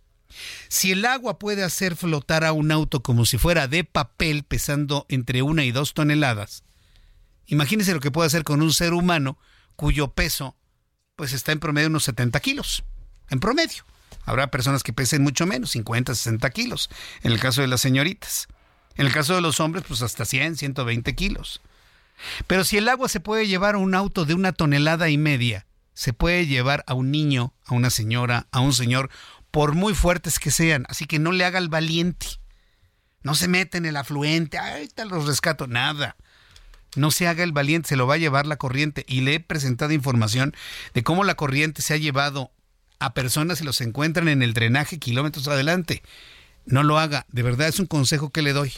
Si 0.68 0.92
el 0.92 1.06
agua 1.06 1.40
puede 1.40 1.64
hacer 1.64 1.96
flotar 1.96 2.44
a 2.44 2.52
un 2.52 2.72
auto 2.72 3.02
como 3.02 3.26
si 3.26 3.38
fuera 3.38 3.68
de 3.68 3.84
papel 3.84 4.44
pesando 4.44 5.06
entre 5.10 5.42
una 5.42 5.64
y 5.64 5.72
dos 5.72 5.94
toneladas, 5.94 6.64
imagínese 7.48 7.94
lo 7.94 8.00
que 8.00 8.12
puede 8.12 8.28
hacer 8.28 8.44
con 8.44 8.62
un 8.62 8.72
ser 8.72 8.94
humano 8.94 9.40
cuyo 9.76 10.14
peso 10.14 10.56
pues 11.16 11.34
está 11.34 11.52
en 11.52 11.60
promedio 11.60 11.88
unos 11.88 12.04
70 12.04 12.40
kilos 12.42 12.84
en 13.30 13.40
promedio. 13.40 13.84
Habrá 14.26 14.52
personas 14.52 14.84
que 14.84 14.94
pesen 14.94 15.24
mucho 15.24 15.46
menos, 15.46 15.72
50, 15.72 16.14
60 16.14 16.50
kilos, 16.52 16.90
en 17.24 17.32
el 17.32 17.40
caso 17.40 17.62
de 17.62 17.68
las 17.68 17.82
señoritas. 17.82 18.48
En 18.96 19.06
el 19.06 19.14
caso 19.14 19.34
de 19.34 19.42
los 19.42 19.60
hombres, 19.60 19.86
pues 19.88 20.02
hasta 20.02 20.26
100, 20.26 20.58
120 20.58 21.16
kilos. 21.16 21.62
Pero 22.48 22.64
si 22.64 22.78
el 22.78 22.90
agua 22.90 23.10
se 23.10 23.20
puede 23.20 23.48
llevar 23.48 23.76
a 23.76 23.80
un 23.80 23.96
auto 23.96 24.26
de 24.26 24.34
una 24.34 24.52
tonelada 24.52 25.10
y 25.10 25.18
media, 25.18 25.66
se 25.94 26.14
puede 26.14 26.48
llevar 26.48 26.84
a 26.88 26.94
un 26.94 27.12
niño, 27.12 27.54
a 27.66 27.74
una 27.74 27.90
señora, 27.90 28.48
a 28.52 28.60
un 28.60 28.74
señor, 28.74 29.10
por 29.52 29.74
muy 29.74 29.94
fuertes 29.94 30.40
que 30.40 30.52
sean. 30.52 30.86
Así 30.90 31.06
que 31.06 31.20
no 31.20 31.32
le 31.32 31.46
haga 31.46 31.60
el 31.60 31.70
valiente. 31.70 32.28
No 33.22 33.36
se 33.36 33.48
mete 33.48 33.78
en 33.78 33.86
el 33.86 33.98
afluente, 33.98 34.60
tal 34.96 35.10
los 35.10 35.26
rescato, 35.26 35.68
nada. 35.68 36.16
No 36.96 37.12
se 37.12 37.28
haga 37.28 37.44
el 37.44 37.52
valiente, 37.52 37.90
se 37.90 37.96
lo 37.96 38.08
va 38.08 38.16
a 38.16 38.18
llevar 38.18 38.48
la 38.48 38.58
corriente. 38.58 39.06
Y 39.08 39.22
le 39.22 39.36
he 39.36 39.40
presentado 39.40 39.92
información 39.92 40.56
de 40.94 41.04
cómo 41.04 41.24
la 41.24 41.36
corriente 41.36 41.82
se 41.82 41.94
ha 41.94 41.98
llevado 41.98 42.52
a 43.00 43.14
personas 43.14 43.62
y 43.62 43.64
los 43.64 43.82
encuentran 43.82 44.28
en 44.28 44.42
el 44.42 44.54
drenaje 44.54 45.00
kilómetros 45.00 45.48
adelante. 45.48 46.04
No 46.66 46.84
lo 46.84 47.00
haga, 47.00 47.26
de 47.30 47.44
verdad 47.44 47.68
es 47.68 47.80
un 47.80 47.88
consejo 47.88 48.30
que 48.30 48.42
le 48.42 48.54
doy. 48.54 48.74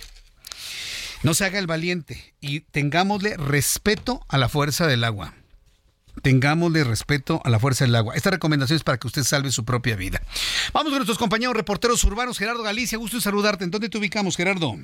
No 1.24 1.34
se 1.34 1.46
haga 1.46 1.60
el 1.60 1.68
valiente 1.68 2.34
y 2.42 2.62
tengámosle 2.62 3.38
respeto 3.38 4.26
a 4.28 4.38
la 4.38 4.50
fuerza 4.50 4.88
del 4.88 5.04
agua. 5.04 5.34
Tengámosle 6.24 6.84
respeto 6.84 7.42
a 7.46 7.50
la 7.50 7.60
fuerza 7.60 7.86
del 7.86 7.96
agua. 7.96 8.16
Esta 8.16 8.32
recomendación 8.32 8.78
es 8.78 8.84
para 8.84 8.98
que 8.98 9.08
usted 9.08 9.24
salve 9.24 9.52
su 9.52 9.66
propia 9.66 9.96
vida. 9.96 10.22
Vamos 10.74 10.92
con 10.92 10.98
nuestros 10.98 11.18
compañeros 11.18 11.56
reporteros 11.56 12.04
urbanos. 12.04 12.38
Gerardo 12.38 12.64
Galicia, 12.64 12.98
gusto 12.98 13.18
en 13.18 13.22
saludarte. 13.22 13.64
¿En 13.64 13.72
dónde 13.72 13.90
te 13.90 13.98
ubicamos, 13.98 14.36
Gerardo? 14.36 14.78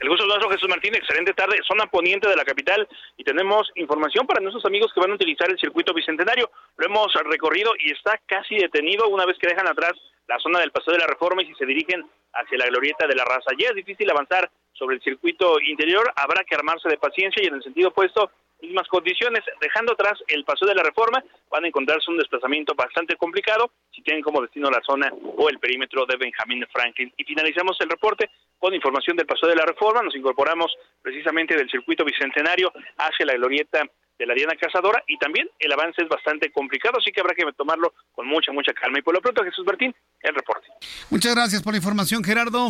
El 0.00 0.08
gusto 0.08 0.24
Jesús 0.50 0.68
Martín. 0.68 0.94
Excelente 0.94 1.34
tarde. 1.34 1.58
Zona 1.66 1.86
poniente 1.86 2.28
de 2.28 2.36
la 2.36 2.44
capital 2.44 2.86
y 3.16 3.24
tenemos 3.24 3.70
información 3.74 4.26
para 4.26 4.40
nuestros 4.40 4.64
amigos 4.64 4.92
que 4.94 5.00
van 5.00 5.10
a 5.10 5.14
utilizar 5.14 5.50
el 5.50 5.58
circuito 5.58 5.92
bicentenario. 5.92 6.50
Lo 6.76 6.86
hemos 6.86 7.12
recorrido 7.24 7.72
y 7.78 7.90
está 7.90 8.20
casi 8.26 8.56
detenido 8.56 9.08
una 9.08 9.26
vez 9.26 9.36
que 9.38 9.48
dejan 9.48 9.66
atrás 9.66 9.92
la 10.28 10.38
zona 10.38 10.60
del 10.60 10.70
Paseo 10.70 10.94
de 10.94 11.00
la 11.00 11.06
Reforma 11.06 11.42
y 11.42 11.46
si 11.46 11.54
se 11.54 11.66
dirigen 11.66 12.04
hacia 12.32 12.58
la 12.58 12.66
glorieta 12.66 13.06
de 13.08 13.16
la 13.16 13.24
raza. 13.24 13.50
Ya 13.58 13.70
es 13.70 13.74
difícil 13.74 14.08
avanzar 14.10 14.48
sobre 14.72 14.96
el 14.96 15.02
circuito 15.02 15.60
interior. 15.60 16.12
Habrá 16.14 16.44
que 16.44 16.54
armarse 16.54 16.88
de 16.88 16.98
paciencia 16.98 17.42
y 17.42 17.46
en 17.46 17.54
el 17.54 17.62
sentido 17.62 17.88
opuesto 17.88 18.30
mismas 18.60 18.88
condiciones, 18.88 19.44
dejando 19.60 19.92
atrás 19.92 20.18
el 20.28 20.44
paso 20.44 20.66
de 20.66 20.74
la 20.74 20.82
reforma, 20.82 21.22
van 21.50 21.64
a 21.64 21.68
encontrarse 21.68 22.10
un 22.10 22.18
desplazamiento 22.18 22.74
bastante 22.74 23.16
complicado 23.16 23.70
si 23.94 24.02
tienen 24.02 24.22
como 24.22 24.42
destino 24.42 24.70
la 24.70 24.82
zona 24.84 25.12
o 25.36 25.48
el 25.48 25.58
perímetro 25.58 26.06
de 26.06 26.16
Benjamín 26.16 26.66
Franklin. 26.72 27.12
Y 27.16 27.24
finalizamos 27.24 27.76
el 27.80 27.88
reporte 27.88 28.30
con 28.58 28.74
información 28.74 29.16
del 29.16 29.26
paso 29.26 29.46
de 29.46 29.54
la 29.54 29.64
reforma, 29.64 30.02
nos 30.02 30.16
incorporamos 30.16 30.72
precisamente 31.00 31.56
del 31.56 31.70
circuito 31.70 32.04
bicentenario 32.04 32.72
hacia 32.96 33.26
la 33.26 33.34
glorieta 33.34 33.82
de 34.18 34.26
la 34.26 34.34
Diana 34.34 34.54
Cazadora 34.60 35.02
y 35.06 35.16
también 35.18 35.48
el 35.60 35.72
avance 35.72 36.02
es 36.02 36.08
bastante 36.08 36.50
complicado, 36.50 36.98
así 36.98 37.12
que 37.12 37.20
habrá 37.20 37.34
que 37.34 37.44
tomarlo 37.56 37.94
con 38.12 38.26
mucha, 38.26 38.50
mucha 38.52 38.72
calma. 38.72 38.98
Y 38.98 39.02
por 39.02 39.14
lo 39.14 39.20
pronto, 39.20 39.44
Jesús 39.44 39.64
Martín, 39.64 39.94
el 40.22 40.34
reporte. 40.34 40.66
Muchas 41.10 41.34
gracias 41.34 41.62
por 41.62 41.72
la 41.72 41.78
información, 41.78 42.24
Gerardo. 42.24 42.68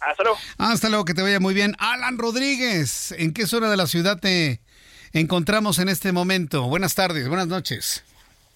Hasta 0.00 0.22
luego. 0.22 0.38
Hasta 0.58 0.88
luego, 0.88 1.04
que 1.04 1.14
te 1.14 1.22
vaya 1.22 1.40
muy 1.40 1.54
bien. 1.54 1.74
Alan 1.78 2.18
Rodríguez, 2.18 3.12
¿en 3.12 3.32
qué 3.32 3.46
zona 3.46 3.70
de 3.70 3.76
la 3.76 3.86
ciudad 3.86 4.18
te 4.20 4.60
encontramos 5.12 5.78
en 5.78 5.88
este 5.88 6.12
momento? 6.12 6.62
Buenas 6.64 6.94
tardes, 6.94 7.28
buenas 7.28 7.48
noches. 7.48 8.02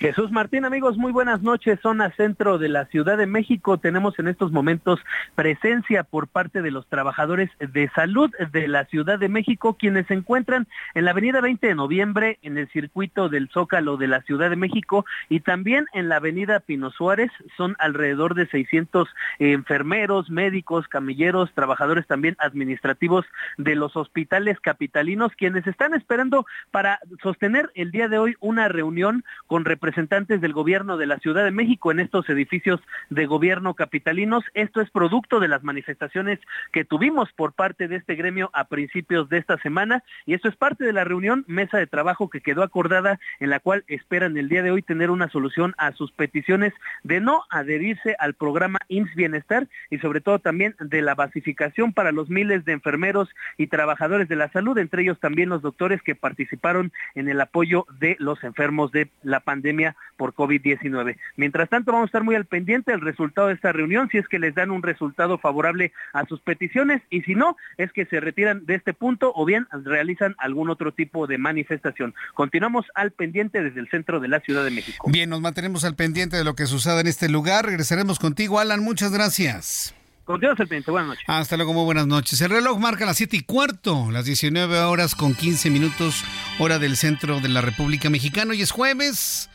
Jesús 0.03 0.33
Martín, 0.33 0.65
amigos, 0.65 0.97
muy 0.97 1.13
buenas 1.13 1.43
noches. 1.43 1.79
Zona 1.81 2.11
centro 2.17 2.59
de 2.59 2.69
la 2.69 2.87
Ciudad 2.87 3.17
de 3.17 3.27
México. 3.27 3.79
Tenemos 3.79 4.19
en 4.19 4.27
estos 4.27 4.51
momentos 4.51 4.99
presencia 5.37 6.03
por 6.03 6.27
parte 6.27 6.61
de 6.61 6.73
los 6.73 6.89
trabajadores 6.89 7.51
de 7.61 7.89
salud 7.91 8.29
de 8.51 8.67
la 8.67 8.85
Ciudad 8.87 9.21
de 9.21 9.29
México, 9.29 9.77
quienes 9.79 10.09
se 10.09 10.15
encuentran 10.15 10.67
en 10.95 11.05
la 11.05 11.13
avenida 11.13 11.41
20 11.41 11.69
de 11.69 11.77
noviembre, 11.77 12.41
en 12.43 12.59
el 12.59 12.69
circuito 12.71 13.29
del 13.29 13.49
Zócalo 13.51 13.97
de 13.97 14.09
la 14.09 14.23
Ciudad 14.23 14.51
de 14.51 14.57
México 14.57 15.05
y 15.29 15.39
también 15.39 15.87
en 15.93 16.09
la 16.09 16.17
avenida 16.17 16.59
Pino 16.59 16.91
Suárez. 16.91 17.31
Son 17.57 17.77
alrededor 17.79 18.35
de 18.35 18.49
600 18.49 19.09
enfermeros, 19.39 20.31
médicos, 20.31 20.89
camilleros, 20.89 21.53
trabajadores 21.55 22.09
también 22.09 22.35
administrativos 22.41 23.25
de 23.57 23.77
los 23.77 23.97
hospitales 23.97 24.59
capitalinos, 24.59 25.31
quienes 25.37 25.65
están 25.69 25.95
esperando 25.95 26.45
para 26.73 26.99
sostener 27.23 27.71
el 27.77 27.93
día 27.93 28.09
de 28.09 28.19
hoy 28.19 28.35
una 28.41 28.67
reunión 28.67 29.23
con 29.47 29.65
representantes 29.65 29.91
representantes 29.93 30.40
del 30.40 30.55
gobierno 30.55 30.97
de 30.97 31.05
la 31.05 31.18
Ciudad 31.18 31.45
de 31.45 31.51
México 31.51 31.93
en 31.93 32.01
estos 32.01 32.26
edificios 32.30 32.80
de 33.11 33.26
gobierno 33.26 33.74
capitalinos. 33.74 34.43
Esto 34.55 34.80
es 34.80 34.88
producto 34.88 35.38
de 35.38 35.49
las 35.49 35.64
manifestaciones 35.64 36.38
que 36.72 36.86
tuvimos 36.86 37.30
por 37.34 37.53
parte 37.53 37.88
de 37.88 37.97
este 37.97 38.14
gremio 38.14 38.49
a 38.55 38.68
principios 38.68 39.28
de 39.28 39.36
esta 39.36 39.59
semana 39.59 40.03
y 40.24 40.32
esto 40.32 40.49
es 40.49 40.57
parte 40.57 40.86
de 40.86 40.95
la 40.95 41.05
reunión 41.05 41.45
mesa 41.47 41.76
de 41.76 41.86
trabajo 41.86 42.30
que 42.30 42.40
quedó 42.40 42.62
acordada 42.62 43.20
en 43.38 43.51
la 43.51 43.61
cual 43.61 43.84
esperan 43.86 44.38
el 44.38 44.49
día 44.49 44.62
de 44.62 44.70
hoy 44.70 44.80
tener 44.80 45.11
una 45.11 45.28
solución 45.28 45.74
a 45.76 45.93
sus 45.93 46.11
peticiones 46.11 46.72
de 47.03 47.20
no 47.20 47.43
adherirse 47.51 48.16
al 48.18 48.32
programa 48.32 48.78
IMSS 48.88 49.14
Bienestar 49.14 49.68
y 49.90 49.99
sobre 49.99 50.22
todo 50.22 50.38
también 50.38 50.74
de 50.80 51.03
la 51.03 51.14
basificación 51.14 51.93
para 51.93 52.12
los 52.12 52.30
miles 52.30 52.64
de 52.64 52.72
enfermeros 52.72 53.28
y 53.59 53.66
trabajadores 53.66 54.26
de 54.28 54.36
la 54.36 54.49
salud, 54.53 54.78
entre 54.78 55.03
ellos 55.03 55.20
también 55.20 55.51
los 55.51 55.61
doctores 55.61 56.01
que 56.01 56.14
participaron 56.14 56.93
en 57.14 57.28
el 57.28 57.38
apoyo 57.43 57.84
de 58.01 58.16
los 58.20 58.43
enfermos 58.43 58.90
de 58.90 59.11
la 59.22 59.40
pandemia 59.40 59.72
por 60.16 60.35
COVID-19. 60.35 61.16
Mientras 61.37 61.68
tanto, 61.68 61.93
vamos 61.93 62.07
a 62.07 62.11
estar 62.11 62.23
muy 62.23 62.35
al 62.35 62.45
pendiente 62.45 62.93
del 62.93 63.01
resultado 63.01 63.49
de 63.49 63.55
esta 63.55 63.73
reunión, 63.73 64.09
si 64.11 64.18
es 64.18 64.29
que 64.29 64.39
les 64.39 64.55
dan 64.55 64.70
un 64.70 64.83
resultado 64.83 65.39
favorable 65.39 65.93
a 66.12 66.25
sus 66.27 66.41
peticiones 66.41 67.03
y 67.11 67.23
si 67.23 67.35
no, 67.35 67.57
es 67.79 67.93
que 67.93 68.07
se 68.07 68.20
retiran 68.20 68.64
de 68.66 68.75
este 68.75 68.95
punto 68.95 69.33
o 69.35 69.45
bien 69.45 69.66
realizan 69.85 70.35
algún 70.39 70.70
otro 70.70 70.93
tipo 70.93 71.27
de 71.27 71.39
manifestación. 71.39 72.14
Continuamos 72.35 72.87
al 72.95 73.11
pendiente 73.11 73.62
desde 73.62 73.81
el 73.81 73.89
centro 73.89 74.20
de 74.20 74.29
la 74.29 74.41
Ciudad 74.41 74.64
de 74.64 74.70
México. 74.70 75.11
Bien, 75.11 75.29
nos 75.29 75.41
mantenemos 75.41 75.85
al 75.85 75.97
pendiente 75.97 76.37
de 76.37 76.45
lo 76.45 76.55
que 76.55 76.66
suceda 76.66 77.01
en 77.01 77.07
este 77.07 77.29
lugar. 77.29 77.66
Regresaremos 77.66 78.18
contigo, 78.18 78.59
Alan. 78.59 78.81
Muchas 78.81 79.12
gracias. 79.12 79.95
Continuamos 80.25 80.61
al 80.61 80.68
pendiente. 80.68 80.91
Buenas 80.91 81.09
noches. 81.09 81.25
Hasta 81.27 81.57
luego, 81.57 81.73
muy 81.73 81.85
buenas 81.85 82.07
noches. 82.07 82.41
El 82.41 82.51
reloj 82.51 82.79
marca 82.79 83.05
las 83.05 83.16
7 83.16 83.37
y 83.37 83.41
cuarto, 83.43 84.11
las 84.11 84.25
19 84.25 84.79
horas 84.81 85.14
con 85.14 85.35
15 85.35 85.68
minutos, 85.70 86.25
hora 86.59 86.79
del 86.79 86.97
centro 86.97 87.41
de 87.41 87.49
la 87.49 87.61
República 87.61 88.09
Mexicana. 88.09 88.53
Hoy 88.53 88.62
es 88.62 88.70
jueves. 88.70 89.51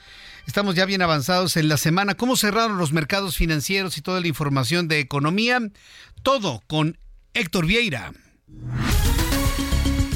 Estamos 0.48 0.76
ya 0.76 0.86
bien 0.86 1.02
avanzados 1.02 1.58
en 1.58 1.68
la 1.68 1.76
semana. 1.76 2.16
¿Cómo 2.16 2.38
cerraron 2.38 2.78
los 2.78 2.94
mercados 2.94 3.36
financieros 3.36 3.98
y 3.98 4.02
toda 4.02 4.22
la 4.22 4.28
información 4.28 4.88
de 4.88 5.00
economía? 5.00 5.60
Todo 6.24 6.64
con 6.68 6.98
Héctor 7.34 7.68
Vieira. 7.68 8.14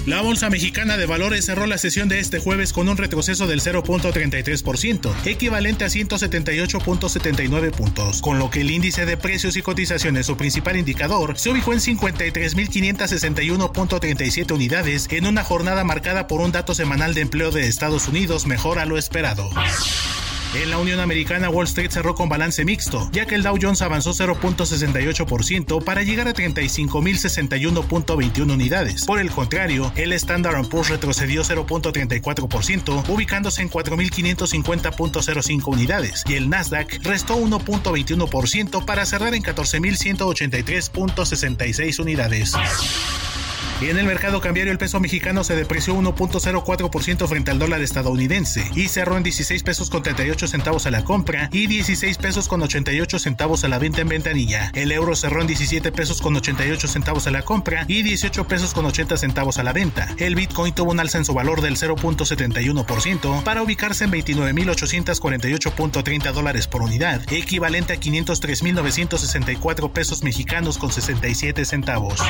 La 0.08 0.22
Bolsa 0.22 0.49
Mexicana 0.49 0.97
de 0.97 1.06
Valores 1.06 1.45
cerró 1.45 1.68
la 1.68 1.78
sesión 1.78 2.10
de 2.10 2.20
este 2.20 2.39
jueves 2.39 2.74
con 2.74 2.89
un 2.89 2.97
retroceso 2.97 3.45
del 3.45 3.62
0.33%, 3.62 5.14
equivalente 5.26 5.86
a 5.86 5.89
178.79 5.89 7.70
puntos, 7.70 8.20
con 8.20 8.39
lo 8.39 8.49
que 8.49 8.62
el 8.62 8.72
índice 8.72 9.06
de 9.06 9.16
precios 9.16 9.58
y 9.58 9.62
cotizaciones, 9.62 10.26
su 10.26 10.38
principal 10.38 10.78
indicador, 10.78 11.38
se 11.38 11.52
ubicó 11.52 11.74
en 11.74 11.82
53.561.37 11.82 14.52
unidades 14.52 15.08
en 15.12 15.28
una 15.28 15.43
jornada 15.43 15.84
marcada 15.84 16.26
por 16.26 16.41
un 16.41 16.52
dato 16.52 16.74
semanal 16.74 17.14
de 17.14 17.22
empleo 17.22 17.52
de 17.52 17.68
Estados 17.68 18.08
Unidos 18.08 18.47
mejor 18.47 18.80
a 18.80 18.88
lo 18.88 18.97
esperado. 18.97 19.52
En 20.54 20.70
la 20.70 20.80
Unión 20.80 20.99
Americana, 20.99 21.49
Wall 21.49 21.66
Street 21.66 21.91
cerró 21.91 22.14
con 22.14 22.28
balance 22.28 22.66
mixto, 22.66 23.10
ya 23.14 23.26
que 23.26 23.36
el 23.36 23.43
Dow 23.43 23.58
Jones 23.60 23.82
avanzó 23.82 24.12
0.68% 24.12 25.82
para 25.82 26.04
llegar 26.04 26.28
a 26.28 26.34
35.061.21 26.34 28.54
unidades. 28.54 29.06
Por 29.06 29.20
el 29.20 29.32
contrario, 29.32 29.93
el 29.95 30.12
Standard 30.12 30.68
Poor's 30.68 30.89
retrocedió 30.89 31.43
0.34%, 31.43 33.08
ubicándose 33.08 33.62
en 33.62 33.70
4.550.05 33.70 35.68
unidades, 35.68 36.26
y 36.28 36.34
el 36.34 36.49
Nasdaq 36.49 36.99
restó 37.02 37.38
1.21% 37.38 38.84
para 38.84 39.06
cerrar 39.06 39.34
en 39.34 39.43
14.183.66 39.43 41.99
unidades. 41.99 42.54
Y 43.82 43.90
en 43.90 43.98
el 43.98 44.06
mercado 44.06 44.40
cambiario 44.42 44.72
el 44.72 44.78
peso 44.78 45.00
mexicano 45.00 45.44
se 45.44 45.56
depreció 45.56 45.96
1.04% 45.96 47.28
frente 47.28 47.50
al 47.50 47.58
dólar 47.58 47.82
estadounidense 47.82 48.70
y 48.76 48.90
cerró 48.90 49.18
en 49.18 49.24
16 49.24 49.64
pesos 49.64 49.90
con 49.90 50.04
38 50.04 50.48
centavos 50.48 50.86
a 50.86 50.92
la 50.92 51.04
compra 51.04 51.50
y 51.52 51.66
16 51.66 52.20
pesos 52.20 52.48
con 52.48 52.62
88 52.62 53.18
centavos 53.18 53.64
a 53.64 53.70
la 53.70 53.80
venta 53.80 54.02
en 54.02 54.10
ventanilla. 54.10 54.70
El 54.76 54.92
euro 54.92 55.16
cerró 55.16 55.42
en 55.42 55.48
17 55.48 55.92
pesos 55.92 56.22
con 56.22 56.36
88 56.36 56.88
centavos 56.88 57.26
a 57.26 57.32
la 57.32 57.42
compra 57.42 57.86
y 57.88 58.04
18 58.04 58.48
pesos 58.48 58.76
con 58.76 58.86
80 58.86 59.18
centavos 59.18 59.58
a 59.58 59.64
la 59.64 59.74
venta. 59.74 60.14
El 60.20 60.36
Bitcoin 60.36 60.76
tuvo 60.76 60.92
un 60.92 61.00
alza 61.00 61.18
en 61.18 61.26
su 61.26 61.34
valor 61.34 61.62
del 61.62 61.76
0.71% 61.76 63.44
para 63.44 63.64
ubicarse 63.64 64.04
en 64.04 64.12
29.848.30 64.12 66.34
dólares 66.34 66.68
por 66.68 66.84
unidad, 66.84 67.24
equivalente 67.34 67.94
a 67.94 68.00
503.964 68.00 69.92
pesos 69.92 70.22
mexicanos 70.22 70.78
con 70.78 70.92
67 70.92 71.66
centavos. 71.66 72.22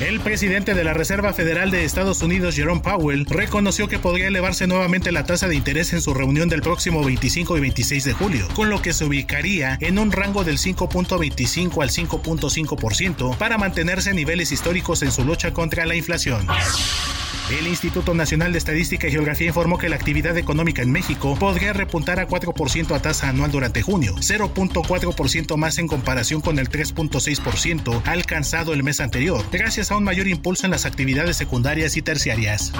El 0.00 0.18
presidente 0.20 0.72
de 0.72 0.82
la 0.82 0.94
Reserva 0.94 1.34
Federal 1.34 1.70
de 1.70 1.84
Estados 1.84 2.22
Unidos, 2.22 2.56
Jerome 2.56 2.80
Powell, 2.80 3.26
reconoció 3.26 3.86
que 3.86 3.98
podría 3.98 4.28
elevarse 4.28 4.66
nuevamente 4.66 5.12
la 5.12 5.24
tasa 5.24 5.46
de 5.46 5.56
interés 5.56 5.92
en 5.92 6.00
su 6.00 6.14
reunión 6.14 6.48
del 6.48 6.62
próximo 6.62 7.04
25 7.04 7.58
y 7.58 7.60
26 7.60 8.04
de 8.04 8.12
julio, 8.14 8.48
con 8.54 8.70
lo 8.70 8.80
que 8.80 8.94
se 8.94 9.04
ubicaría 9.04 9.76
en 9.82 9.98
un 9.98 10.10
rango 10.10 10.42
del 10.42 10.56
5.25 10.56 11.82
al 11.82 11.90
5.5% 11.90 13.36
para 13.36 13.58
mantenerse 13.58 14.08
a 14.08 14.14
niveles 14.14 14.52
históricos 14.52 15.02
en 15.02 15.12
su 15.12 15.22
lucha 15.22 15.52
contra 15.52 15.84
la 15.84 15.94
inflación. 15.94 16.46
El 17.50 17.66
Instituto 17.66 18.14
Nacional 18.14 18.52
de 18.52 18.58
Estadística 18.58 19.08
y 19.08 19.10
Geografía 19.10 19.48
informó 19.48 19.78
que 19.78 19.88
la 19.88 19.96
actividad 19.96 20.36
económica 20.36 20.82
en 20.82 20.92
México 20.92 21.36
podría 21.38 21.72
repuntar 21.72 22.20
a 22.20 22.28
4% 22.28 22.94
a 22.94 23.02
tasa 23.02 23.28
anual 23.28 23.50
durante 23.50 23.82
junio, 23.82 24.14
0.4% 24.16 25.56
más 25.56 25.78
en 25.78 25.88
comparación 25.88 26.40
con 26.40 26.58
el 26.58 26.68
3.6% 26.68 28.02
alcanzado 28.06 28.72
el 28.72 28.82
mes 28.82 29.00
anterior, 29.00 29.44
gracias 29.50 29.90
a 29.90 29.96
un 29.96 30.04
mayor 30.04 30.28
impulso 30.28 30.66
en 30.66 30.72
las 30.72 30.86
actividades 30.86 31.36
secundarias 31.36 31.96
y 31.96 32.02
terciarias. 32.02 32.72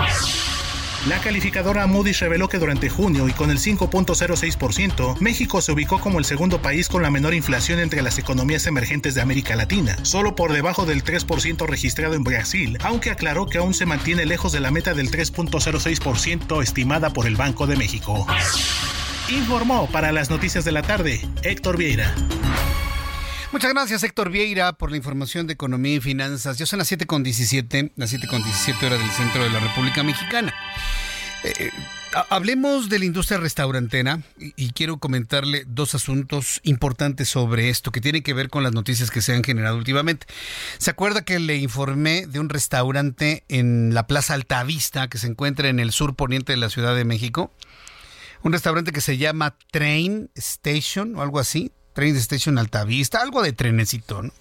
La 1.06 1.18
calificadora 1.18 1.86
Moody's 1.86 2.20
reveló 2.20 2.50
que 2.50 2.58
durante 2.58 2.90
junio 2.90 3.26
y 3.26 3.32
con 3.32 3.50
el 3.50 3.58
5.06%, 3.58 5.18
México 5.18 5.62
se 5.62 5.72
ubicó 5.72 5.98
como 5.98 6.18
el 6.18 6.26
segundo 6.26 6.60
país 6.60 6.90
con 6.90 7.02
la 7.02 7.10
menor 7.10 7.32
inflación 7.32 7.80
entre 7.80 8.02
las 8.02 8.18
economías 8.18 8.66
emergentes 8.66 9.14
de 9.14 9.22
América 9.22 9.56
Latina, 9.56 9.96
solo 10.02 10.36
por 10.36 10.52
debajo 10.52 10.84
del 10.84 11.02
3% 11.02 11.66
registrado 11.66 12.14
en 12.14 12.22
Brasil, 12.22 12.76
aunque 12.82 13.10
aclaró 13.10 13.46
que 13.46 13.56
aún 13.56 13.72
se 13.72 13.86
mantiene 13.86 14.26
lejos 14.26 14.52
de 14.52 14.60
la 14.60 14.70
meta 14.70 14.92
del 14.92 15.10
3.06% 15.10 16.62
estimada 16.62 17.14
por 17.14 17.26
el 17.26 17.36
Banco 17.36 17.66
de 17.66 17.76
México. 17.76 18.26
Informó 19.30 19.88
para 19.90 20.12
las 20.12 20.28
noticias 20.28 20.66
de 20.66 20.72
la 20.72 20.82
tarde 20.82 21.26
Héctor 21.42 21.78
Vieira. 21.78 22.14
Muchas 23.52 23.72
gracias, 23.72 24.04
Héctor 24.04 24.30
Vieira, 24.30 24.72
por 24.74 24.92
la 24.92 24.96
información 24.96 25.48
de 25.48 25.54
economía 25.54 25.96
y 25.96 26.00
finanzas. 26.00 26.56
Ya 26.56 26.66
son 26.66 26.78
las 26.78 26.92
7.17, 26.92 27.90
las 27.96 28.12
7.17 28.12 28.86
horas 28.86 29.00
del 29.00 29.10
centro 29.10 29.42
de 29.42 29.50
la 29.50 29.58
República 29.58 30.04
Mexicana. 30.04 30.54
Eh, 31.42 31.52
eh, 31.58 31.70
hablemos 32.28 32.88
de 32.88 33.00
la 33.00 33.06
industria 33.06 33.38
restaurantera 33.38 34.20
y, 34.38 34.70
quiero 34.70 34.98
comentarle 34.98 35.64
dos 35.66 35.96
asuntos 35.96 36.60
importantes 36.62 37.28
sobre 37.28 37.70
esto 37.70 37.90
que 37.90 38.00
tienen 38.00 38.22
que 38.22 38.34
ver 38.34 38.50
con 38.50 38.62
las 38.62 38.72
noticias 38.72 39.10
que 39.10 39.20
se 39.20 39.34
han 39.34 39.42
generado 39.42 39.76
últimamente. 39.76 40.28
¿Se 40.78 40.92
acuerda 40.92 41.24
que 41.24 41.40
le 41.40 41.56
informé 41.56 42.26
de 42.28 42.38
un 42.38 42.50
restaurante 42.50 43.42
en 43.48 43.94
la 43.94 44.06
Plaza 44.06 44.34
Altavista 44.34 45.08
que 45.08 45.18
se 45.18 45.26
encuentra 45.26 45.68
en 45.68 45.80
el 45.80 45.90
sur 45.90 46.14
poniente 46.14 46.52
de 46.52 46.58
la 46.58 46.70
Ciudad 46.70 46.94
de 46.94 47.04
México? 47.04 47.52
Un 48.44 48.52
restaurante 48.52 48.92
que 48.92 49.00
se 49.00 49.16
llama 49.16 49.56
Train 49.72 50.30
Station 50.36 51.16
o 51.16 51.22
algo 51.22 51.40
así, 51.40 51.72
Train 51.92 52.16
Station 52.16 52.58
Altavista, 52.58 53.20
algo 53.20 53.42
de 53.42 53.52
trenecito, 53.52 54.22
¿no? 54.22 54.32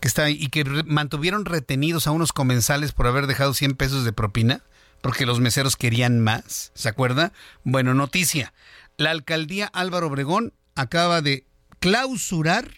Que 0.00 0.08
está 0.08 0.30
y 0.30 0.48
que 0.48 0.64
mantuvieron 0.84 1.44
retenidos 1.44 2.06
a 2.06 2.10
unos 2.10 2.32
comensales 2.32 2.92
por 2.92 3.06
haber 3.06 3.26
dejado 3.26 3.54
100 3.54 3.74
pesos 3.74 4.04
de 4.04 4.12
propina, 4.12 4.62
porque 5.00 5.26
los 5.26 5.40
meseros 5.40 5.76
querían 5.76 6.20
más, 6.20 6.72
¿se 6.74 6.88
acuerda? 6.88 7.32
Bueno, 7.62 7.94
noticia. 7.94 8.52
La 8.96 9.10
alcaldía 9.10 9.66
Álvaro 9.66 10.08
Obregón 10.08 10.52
acaba 10.74 11.20
de 11.20 11.46
clausurar, 11.80 12.70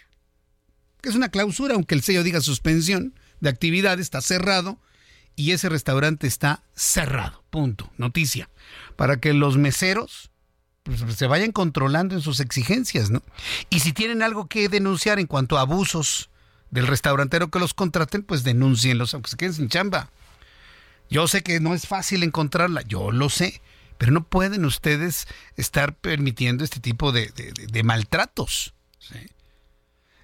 que 1.01 1.09
es 1.09 1.15
una 1.15 1.29
clausura, 1.29 1.75
aunque 1.75 1.95
el 1.95 2.03
sello 2.03 2.23
diga 2.23 2.41
suspensión 2.41 3.15
de 3.41 3.51
actividad, 3.51 4.01
está 4.01 4.21
cerrado 4.21 4.81
y 5.37 5.53
ese 5.53 5.69
restaurante 5.69 6.27
está 6.27 6.63
cerrado. 6.75 7.45
Punto. 7.51 7.93
Noticia. 7.99 8.49
Para 8.97 9.19
que 9.21 9.35
los 9.35 9.59
meseros 9.59 10.31
se 11.15 11.27
vayan 11.27 11.53
controlando 11.53 12.15
en 12.15 12.21
sus 12.21 12.41
exigencias, 12.41 13.11
¿no? 13.11 13.23
Y 13.71 13.81
si 13.81 13.93
tienen 13.93 14.23
algo 14.23 14.47
que 14.47 14.69
denunciar 14.69 15.19
en 15.19 15.27
cuanto 15.27 15.59
a 15.59 15.63
abusos 15.63 16.31
del 16.71 16.87
restaurantero 16.87 17.51
que 17.51 17.59
los 17.59 17.75
contraten, 17.75 18.23
pues 18.23 18.45
denúncienlos, 18.45 19.15
aunque 19.15 19.31
se 19.31 19.37
queden 19.37 19.55
sin 19.55 19.69
chamba. 19.69 20.11
Yo 21.09 21.29
sé 21.29 21.43
que 21.43 21.61
no 21.61 21.75
es 21.75 21.87
fácil 21.87 22.23
encontrarla, 22.23 22.83
yo 22.83 23.13
lo 23.13 23.29
sé, 23.29 23.61
pero 23.99 24.13
no 24.13 24.25
pueden 24.25 24.65
ustedes 24.65 25.27
estar 25.57 25.95
permitiendo 25.95 26.65
este 26.65 26.81
tipo 26.81 27.13
de, 27.13 27.33
maltratos. 27.85 28.75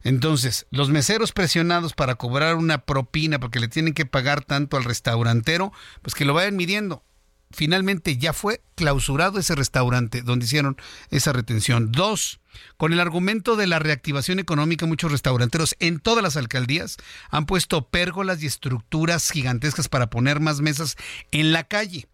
Entonces, 0.05 0.67
los 0.71 0.91
meseros 0.91 1.31
presionados 1.31 1.93
para 1.93 2.17
cobrar 2.17 2.57
una 2.57 2.79
propina 2.79 3.39
porque 3.39 3.61
le 3.61 3.69
tienen 3.69 3.95
que 3.95 4.05
pagar 4.05 4.45
tanto 4.45 4.77
al 4.77 4.83
restaurantero, 4.83 5.73
pues 6.03 6.15
que 6.15 6.25
lo 6.25 6.35
vayan 6.35 6.57
midiendo 6.57 7.05
finalmente 7.53 8.17
ya 8.17 8.33
fue 8.33 8.63
clausurado 8.75 9.39
ese 9.39 9.55
restaurante 9.55 10.23
donde 10.23 10.47
hicieron 10.47 10.77
esa 11.11 11.33
retención. 11.33 11.93
Dos, 11.93 12.41
con 12.77 12.93
el 12.93 13.01
argumento 13.01 13.57
de 13.57 13.67
la 13.67 13.79
reactivación 13.79 14.39
económica, 14.39 14.87
muchos 14.87 15.13
restauranteros 15.13 15.77
en 15.79 16.01
todas 16.01 16.23
las 16.23 16.37
alcaldías 16.37 16.97
han 17.31 17.47
puesto 17.47 17.89
pérgolas 17.89 18.43
y 18.43 18.47
estructuras 18.47 19.31
gigantescas 19.31 19.89
para 19.89 20.11
poner 20.11 20.41
más 20.41 20.61
mesas 20.61 20.97
en 21.31 21.53
la 21.53 21.65
calle, 21.65 22.09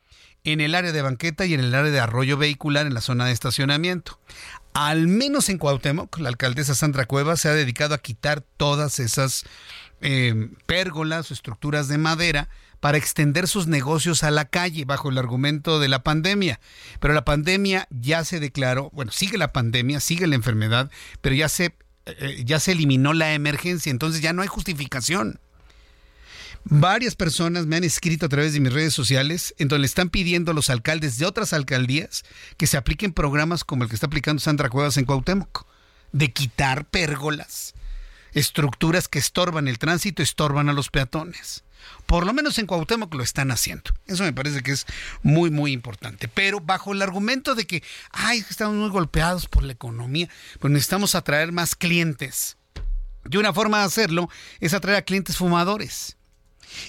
en 0.45 0.61
el 0.61 0.75
área 0.75 0.93
de 0.93 1.03
banqueta 1.03 1.47
y 1.47 1.55
en 1.55 1.61
el 1.61 1.75
área 1.75 1.91
de 1.91 2.01
arroyo 2.01 2.37
vehicular 2.37 2.87
en 2.87 2.95
la 2.95 3.01
zona 3.01 3.27
de 3.27 3.33
estacionamiento. 3.33 4.19
Al 4.75 5.09
menos 5.09 5.49
en 5.49 5.59
Cuauhtémoc, 5.59 6.19
la 6.19 6.29
alcaldesa 6.29 6.75
Sandra 6.75 7.07
Cuevas 7.07 7.41
se 7.41 7.49
ha 7.49 7.55
dedicado 7.55 7.95
a 7.95 7.99
quitar 7.99 8.43
todas 8.43 9.01
esas 9.01 9.45
eh, 10.01 10.51
pérgolas 10.67 11.31
o 11.31 11.35
estructuras 11.35 11.89
de 11.89 11.99
madera 11.99 12.49
para 12.81 12.99
extender 12.99 13.49
sus 13.49 13.67
negocios 13.67 14.23
a 14.23 14.31
la 14.31 14.45
calle 14.45 14.85
bajo 14.85 15.11
el 15.11 15.19
argumento 15.19 15.81
de 15.81 15.89
la 15.89 16.03
pandemia. 16.03 16.61
Pero 17.01 17.15
la 17.15 17.25
pandemia 17.25 17.89
ya 17.91 18.25
se 18.25 18.41
declaró, 18.41 18.91
bueno, 18.93 19.13
sigue 19.13 19.39
la 19.39 19.53
pandemia, 19.53 20.01
sigue 20.01 20.27
la 20.27 20.37
enfermedad, 20.37 20.91
pero 21.21 21.35
ya 21.35 21.49
se, 21.49 21.75
eh, 22.07 22.43
ya 22.45 22.61
se 22.61 22.73
eliminó 22.73 23.13
la 23.13 23.35
emergencia, 23.35 23.91
entonces 23.91 24.21
ya 24.21 24.33
no 24.33 24.43
hay 24.43 24.49
justificación. 24.49 25.41
Varias 26.65 27.15
personas 27.15 27.67
me 27.67 27.77
han 27.77 27.85
escrito 27.85 28.27
a 28.27 28.29
través 28.29 28.53
de 28.53 28.61
mis 28.61 28.73
redes 28.73 28.93
sociales 28.93 29.55
en 29.59 29.69
donde 29.69 29.83
le 29.83 29.87
están 29.87 30.11
pidiendo 30.11 30.51
a 30.51 30.55
los 30.55 30.71
alcaldes 30.71 31.17
de 31.17 31.25
otras 31.25 31.53
alcaldías 31.53 32.25
que 32.57 32.67
se 32.67 32.77
apliquen 32.77 33.13
programas 33.13 33.65
como 33.65 33.85
el 33.85 33.89
que 33.89 33.95
está 33.95 34.07
aplicando 34.07 34.41
Sandra 34.41 34.69
Cuevas 34.69 34.97
en 34.97 35.05
Cuauhtémoc, 35.05 35.67
de 36.13 36.33
quitar 36.33 36.87
pérgolas, 36.87 37.75
estructuras 38.33 39.09
que 39.09 39.19
estorban 39.19 39.69
el 39.69 39.79
tránsito, 39.79 40.23
estorban 40.23 40.69
a 40.69 40.73
los 40.73 40.91
peatones. 40.91 41.65
Por 42.07 42.27
lo 42.27 42.33
menos 42.33 42.59
en 42.59 42.67
Cuauhtémoc 42.67 43.15
lo 43.15 43.23
están 43.23 43.51
haciendo. 43.51 43.91
Eso 44.07 44.23
me 44.25 44.33
parece 44.33 44.63
que 44.63 44.73
es 44.73 44.87
muy, 45.23 45.51
muy 45.51 45.73
importante. 45.73 46.29
Pero 46.29 46.61
bajo 46.61 46.93
el 46.93 47.03
argumento 47.03 47.55
de 47.55 47.67
que, 47.67 47.83
ay, 48.11 48.45
estamos 48.51 48.77
muy 48.77 48.91
golpeados 48.91 49.47
por 49.47 49.63
la 49.63 49.73
economía, 49.73 50.29
pues 50.61 50.73
necesitamos 50.73 51.15
atraer 51.15 51.53
más 51.53 51.75
clientes. 51.75 52.57
Y 53.31 53.37
una 53.37 53.53
forma 53.53 53.79
de 53.79 53.85
hacerlo 53.85 54.29
es 54.61 54.75
atraer 54.75 54.99
a 54.99 55.03
clientes 55.03 55.37
fumadores. 55.37 56.18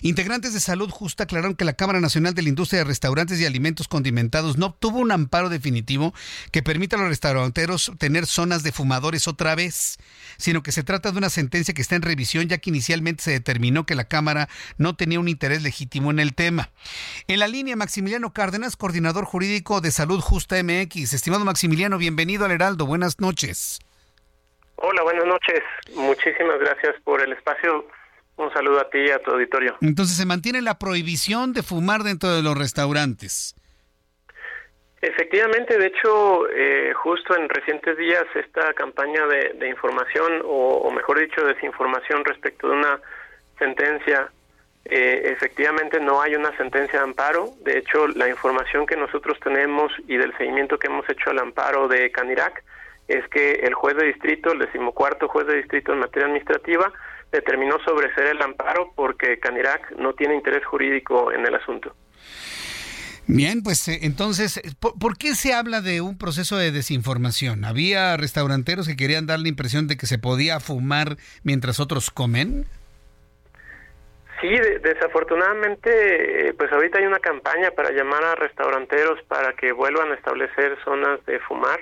Integrantes 0.01 0.53
de 0.53 0.60
Salud 0.60 0.89
Justa 0.89 1.23
aclararon 1.23 1.56
que 1.56 1.65
la 1.65 1.73
Cámara 1.73 1.99
Nacional 1.99 2.34
de 2.34 2.41
la 2.41 2.49
Industria 2.49 2.80
de 2.80 2.85
Restaurantes 2.85 3.39
y 3.39 3.45
Alimentos 3.45 3.88
Condimentados 3.88 4.57
no 4.57 4.68
obtuvo 4.68 4.99
un 4.99 5.11
amparo 5.11 5.49
definitivo 5.49 6.14
que 6.51 6.64
permita 6.64 6.95
a 6.95 6.99
los 6.99 7.10
restauranteros 7.10 7.91
tener 7.97 8.26
zonas 8.26 8.64
de 8.64 8.72
fumadores 8.72 9.27
otra 9.27 9.56
vez, 9.56 9.97
sino 10.38 10.64
que 10.64 10.72
se 10.72 10.84
trata 10.84 11.11
de 11.11 11.18
una 11.18 11.30
sentencia 11.30 11.73
que 11.73 11.81
está 11.81 11.95
en 11.95 12.01
revisión 12.01 12.47
ya 12.47 12.57
que 12.57 12.69
inicialmente 12.69 13.23
se 13.23 13.31
determinó 13.31 13.85
que 13.85 13.95
la 13.95 14.06
Cámara 14.06 14.49
no 14.77 14.95
tenía 14.95 15.19
un 15.19 15.27
interés 15.27 15.64
legítimo 15.64 16.11
en 16.11 16.19
el 16.19 16.34
tema. 16.34 16.69
En 17.27 17.39
la 17.39 17.47
línea, 17.47 17.76
Maximiliano 17.76 18.34
Cárdenas, 18.34 18.76
coordinador 18.76 19.26
jurídico 19.26 19.81
de 19.81 19.91
Salud 19.91 20.19
Justa 20.19 20.61
MX. 20.64 21.14
Estimado 21.14 21.45
Maximiliano, 21.45 21.97
bienvenido 21.97 22.45
al 22.45 22.51
Heraldo. 22.51 22.85
Buenas 22.85 23.19
noches. 23.19 23.80
Hola, 24.77 25.03
buenas 25.03 25.26
noches. 25.26 25.61
Muchísimas 25.95 26.60
gracias 26.60 26.95
por 27.03 27.22
el 27.22 27.34
espacio 27.34 27.85
un 28.40 28.53
saludo 28.53 28.80
a 28.80 28.90
ti 28.90 28.99
y 28.99 29.11
a 29.11 29.20
tu 29.20 29.32
auditorio. 29.32 29.76
Entonces, 29.82 30.16
¿se 30.16 30.26
mantiene 30.26 30.61
la 30.61 30.80
prohibición 30.80 31.53
de 31.53 31.61
fumar 31.61 32.03
dentro 32.03 32.30
de 32.30 32.41
los 32.41 32.57
restaurantes? 32.57 33.56
Efectivamente, 35.02 35.78
de 35.78 35.88
hecho, 35.88 36.49
eh, 36.49 36.94
justo 36.94 37.36
en 37.36 37.48
recientes 37.48 37.98
días 37.98 38.26
esta 38.36 38.74
campaña 38.74 39.26
de, 39.28 39.68
información, 39.70 40.41
o, 40.45 40.91
mejor 40.91 41.20
dicho, 41.20 41.45
desinformación 41.45 42.26
respecto 42.26 42.68
de 42.68 42.76
una 42.76 42.99
sentencia, 43.57 44.30
eh, 44.86 45.22
efectivamente 45.26 45.99
no 46.02 46.22
hay 46.22 46.36
una 46.36 46.56
sentencia 46.57 46.99
de 46.99 47.06
amparo. 47.06 47.52
De 47.64 47.78
hecho, 47.78 48.07
la 48.07 48.28
información 48.28 48.86
que 48.86 48.98
nosotros 48.98 49.38
tenemos 49.41 49.91
y 50.07 50.18
del 50.18 50.36
seguimiento 50.38 50.78
que 50.78 50.88
hemos 50.88 51.07
hecho 51.10 51.30
al 51.30 51.40
amparo 51.40 51.88
de 51.88 52.11
Canirac 52.11 52.64
es 53.07 53.28
que 53.30 53.53
el 53.64 53.74
juez 53.74 53.95
de 53.95 54.06
distrito, 54.06 54.52
el 54.52 54.60
decimocuarto 54.60 55.30
juez 55.30 55.48
de 55.48 55.57
distrito 55.57 55.94
en 55.94 55.99
materia 55.99 56.28
administrativa, 56.28 56.91
determinó 57.31 57.77
sobreser 57.85 58.27
el 58.27 58.41
amparo 58.41 58.91
porque 58.95 59.39
Canirac 59.39 59.91
no 59.97 60.14
tiene 60.14 60.35
interés 60.35 60.65
jurídico 60.65 61.31
en 61.31 61.45
el 61.45 61.56
asunto. 61.56 61.93
Bien, 63.31 63.61
pues 63.61 63.88
eh, 63.88 63.99
entonces, 64.01 64.60
¿por, 64.80 65.18
qué 65.19 65.35
se 65.35 65.53
habla 65.53 65.81
de 65.81 66.01
un 66.01 66.18
proceso 66.18 66.57
de 66.57 66.72
desinformación? 66.72 67.64
¿Había 67.64 68.18
restauranteros 68.18 68.88
que 68.88 68.95
querían 68.95 69.27
dar 69.27 69.39
la 69.39 69.49
impresión 69.49 69.88
de 69.88 69.97
que 69.97 70.07
se 70.07 70.18
podía 70.18 70.60
fumar 70.60 71.18
mientras 71.43 71.80
otros 71.80 72.10
comen? 72.10 72.65
Sí, 74.41 74.49
desafortunadamente, 74.81 76.47
eh, 76.49 76.53
pues 76.53 76.72
ahorita 76.72 76.97
hay 76.97 77.06
una 77.06 77.19
campaña 77.19 77.69
para 77.69 77.91
llamar 77.91 78.23
a 78.23 78.34
restauranteros 78.34 79.22
para 79.27 79.53
que 79.53 79.73
vuelvan 79.73 80.11
a 80.11 80.15
establecer 80.15 80.76
zonas 80.84 81.23
de 81.27 81.39
fumar. 81.41 81.81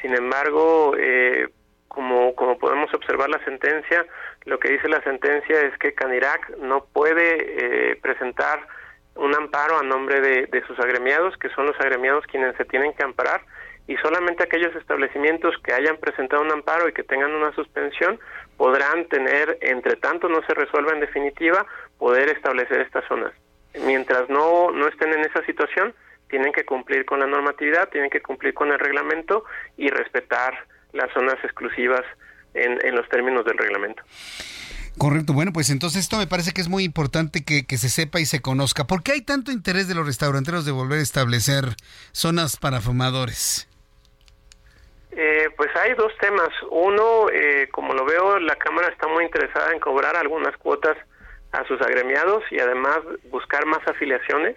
Sin 0.00 0.14
embargo, 0.14 0.94
eh, 0.96 1.48
como, 1.88 2.32
como 2.36 2.58
podemos 2.58 2.94
observar 2.94 3.28
la 3.28 3.42
sentencia, 3.44 4.06
lo 4.46 4.58
que 4.58 4.70
dice 4.70 4.88
la 4.88 5.02
sentencia 5.02 5.60
es 5.60 5.76
que 5.78 5.92
Canirac 5.92 6.56
no 6.58 6.84
puede 6.92 7.92
eh, 7.92 7.96
presentar 7.96 8.66
un 9.16 9.34
amparo 9.34 9.78
a 9.78 9.82
nombre 9.82 10.20
de, 10.20 10.46
de, 10.46 10.66
sus 10.66 10.78
agremiados, 10.78 11.36
que 11.36 11.48
son 11.50 11.66
los 11.66 11.78
agremiados 11.80 12.24
quienes 12.26 12.56
se 12.56 12.64
tienen 12.64 12.92
que 12.94 13.04
amparar, 13.04 13.42
y 13.88 13.96
solamente 13.96 14.42
aquellos 14.42 14.74
establecimientos 14.76 15.54
que 15.62 15.72
hayan 15.72 15.96
presentado 15.96 16.42
un 16.42 16.52
amparo 16.52 16.88
y 16.88 16.92
que 16.92 17.02
tengan 17.02 17.34
una 17.34 17.52
suspensión 17.52 18.18
podrán 18.56 19.06
tener, 19.06 19.58
entre 19.60 19.96
tanto 19.96 20.28
no 20.28 20.42
se 20.46 20.54
resuelva 20.54 20.92
en 20.92 21.00
definitiva, 21.00 21.66
poder 21.98 22.28
establecer 22.30 22.80
estas 22.80 23.04
zonas. 23.06 23.32
Mientras 23.84 24.28
no, 24.28 24.70
no 24.70 24.88
estén 24.88 25.12
en 25.12 25.20
esa 25.20 25.44
situación, 25.44 25.94
tienen 26.28 26.52
que 26.52 26.64
cumplir 26.64 27.04
con 27.04 27.20
la 27.20 27.26
normatividad, 27.26 27.88
tienen 27.90 28.10
que 28.10 28.22
cumplir 28.22 28.54
con 28.54 28.72
el 28.72 28.78
reglamento 28.78 29.44
y 29.76 29.88
respetar 29.88 30.54
las 30.92 31.12
zonas 31.12 31.36
exclusivas 31.44 32.02
en, 32.56 32.84
en 32.84 32.94
los 32.94 33.08
términos 33.08 33.44
del 33.44 33.58
reglamento. 33.58 34.02
Correcto, 34.98 35.34
bueno, 35.34 35.52
pues 35.52 35.68
entonces 35.68 36.00
esto 36.00 36.16
me 36.16 36.26
parece 36.26 36.52
que 36.52 36.62
es 36.62 36.68
muy 36.68 36.82
importante 36.82 37.44
que, 37.44 37.66
que, 37.66 37.76
se 37.76 37.90
sepa 37.90 38.18
y 38.18 38.24
se 38.24 38.40
conozca. 38.40 38.84
¿Por 38.84 39.02
qué 39.02 39.12
hay 39.12 39.20
tanto 39.20 39.52
interés 39.52 39.88
de 39.88 39.94
los 39.94 40.06
restauranteros 40.06 40.64
de 40.64 40.72
volver 40.72 41.00
a 41.00 41.02
establecer 41.02 41.64
zonas 42.12 42.56
para 42.56 42.80
fumadores? 42.80 43.68
Eh, 45.10 45.50
pues 45.56 45.70
hay 45.76 45.94
dos 45.94 46.12
temas. 46.18 46.48
Uno, 46.70 47.28
eh, 47.30 47.68
como 47.72 47.94
lo 47.94 48.04
veo, 48.04 48.38
la 48.38 48.56
Cámara 48.56 48.88
está 48.88 49.06
muy 49.06 49.24
interesada 49.24 49.72
en 49.72 49.80
cobrar 49.80 50.16
algunas 50.16 50.56
cuotas 50.56 50.96
a 51.52 51.64
sus 51.66 51.80
agremiados 51.80 52.44
y 52.50 52.58
además 52.58 53.00
buscar 53.30 53.66
más 53.66 53.86
afiliaciones. 53.86 54.56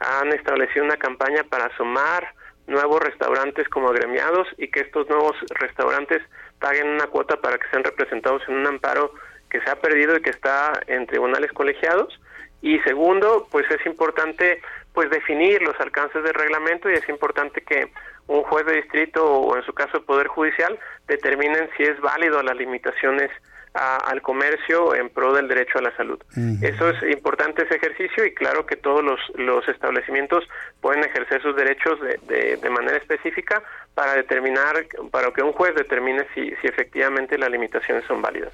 Han 0.00 0.32
establecido 0.32 0.84
una 0.84 0.96
campaña 0.96 1.44
para 1.44 1.74
sumar 1.76 2.34
nuevos 2.66 3.00
restaurantes 3.00 3.68
como 3.68 3.88
agremiados 3.88 4.46
y 4.58 4.68
que 4.68 4.80
estos 4.80 5.08
nuevos 5.08 5.36
restaurantes 5.48 6.22
paguen 6.60 6.88
una 6.88 7.06
cuota 7.06 7.36
para 7.36 7.58
que 7.58 7.68
sean 7.70 7.84
representados 7.84 8.42
en 8.48 8.56
un 8.56 8.66
amparo 8.66 9.12
que 9.50 9.60
se 9.60 9.70
ha 9.70 9.76
perdido 9.76 10.16
y 10.16 10.22
que 10.22 10.30
está 10.30 10.80
en 10.86 11.06
tribunales 11.06 11.52
colegiados. 11.52 12.18
Y 12.62 12.78
segundo, 12.80 13.46
pues 13.50 13.70
es 13.70 13.84
importante 13.86 14.60
pues 14.92 15.10
definir 15.10 15.62
los 15.62 15.78
alcances 15.78 16.22
del 16.22 16.34
reglamento 16.34 16.90
y 16.90 16.94
es 16.94 17.08
importante 17.08 17.60
que 17.60 17.92
un 18.28 18.42
juez 18.42 18.66
de 18.66 18.76
distrito 18.76 19.24
o 19.24 19.56
en 19.56 19.62
su 19.64 19.72
caso 19.72 19.98
el 19.98 20.04
Poder 20.04 20.26
Judicial 20.26 20.78
determinen 21.06 21.68
si 21.76 21.84
es 21.84 22.00
válido 22.00 22.42
las 22.42 22.56
limitaciones 22.56 23.30
al 23.76 24.22
comercio 24.22 24.94
en 24.94 25.10
pro 25.10 25.32
del 25.32 25.48
derecho 25.48 25.78
a 25.78 25.82
la 25.82 25.96
salud. 25.96 26.18
Eso 26.62 26.90
es 26.90 27.02
importante 27.10 27.64
ese 27.64 27.76
ejercicio 27.76 28.24
y 28.24 28.34
claro 28.34 28.66
que 28.66 28.76
todos 28.76 29.04
los, 29.04 29.20
los 29.34 29.68
establecimientos 29.68 30.44
pueden 30.80 31.04
ejercer 31.04 31.42
sus 31.42 31.54
derechos 31.56 31.98
de, 32.00 32.56
de, 32.56 32.70
manera 32.70 32.96
específica 32.96 33.62
para 33.94 34.14
determinar, 34.14 34.86
para 35.10 35.30
que 35.32 35.42
un 35.42 35.52
juez 35.52 35.74
determine 35.74 36.26
si, 36.34 36.50
si 36.60 36.66
efectivamente 36.66 37.38
las 37.38 37.50
limitaciones 37.50 38.04
son 38.06 38.22
válidas. 38.22 38.52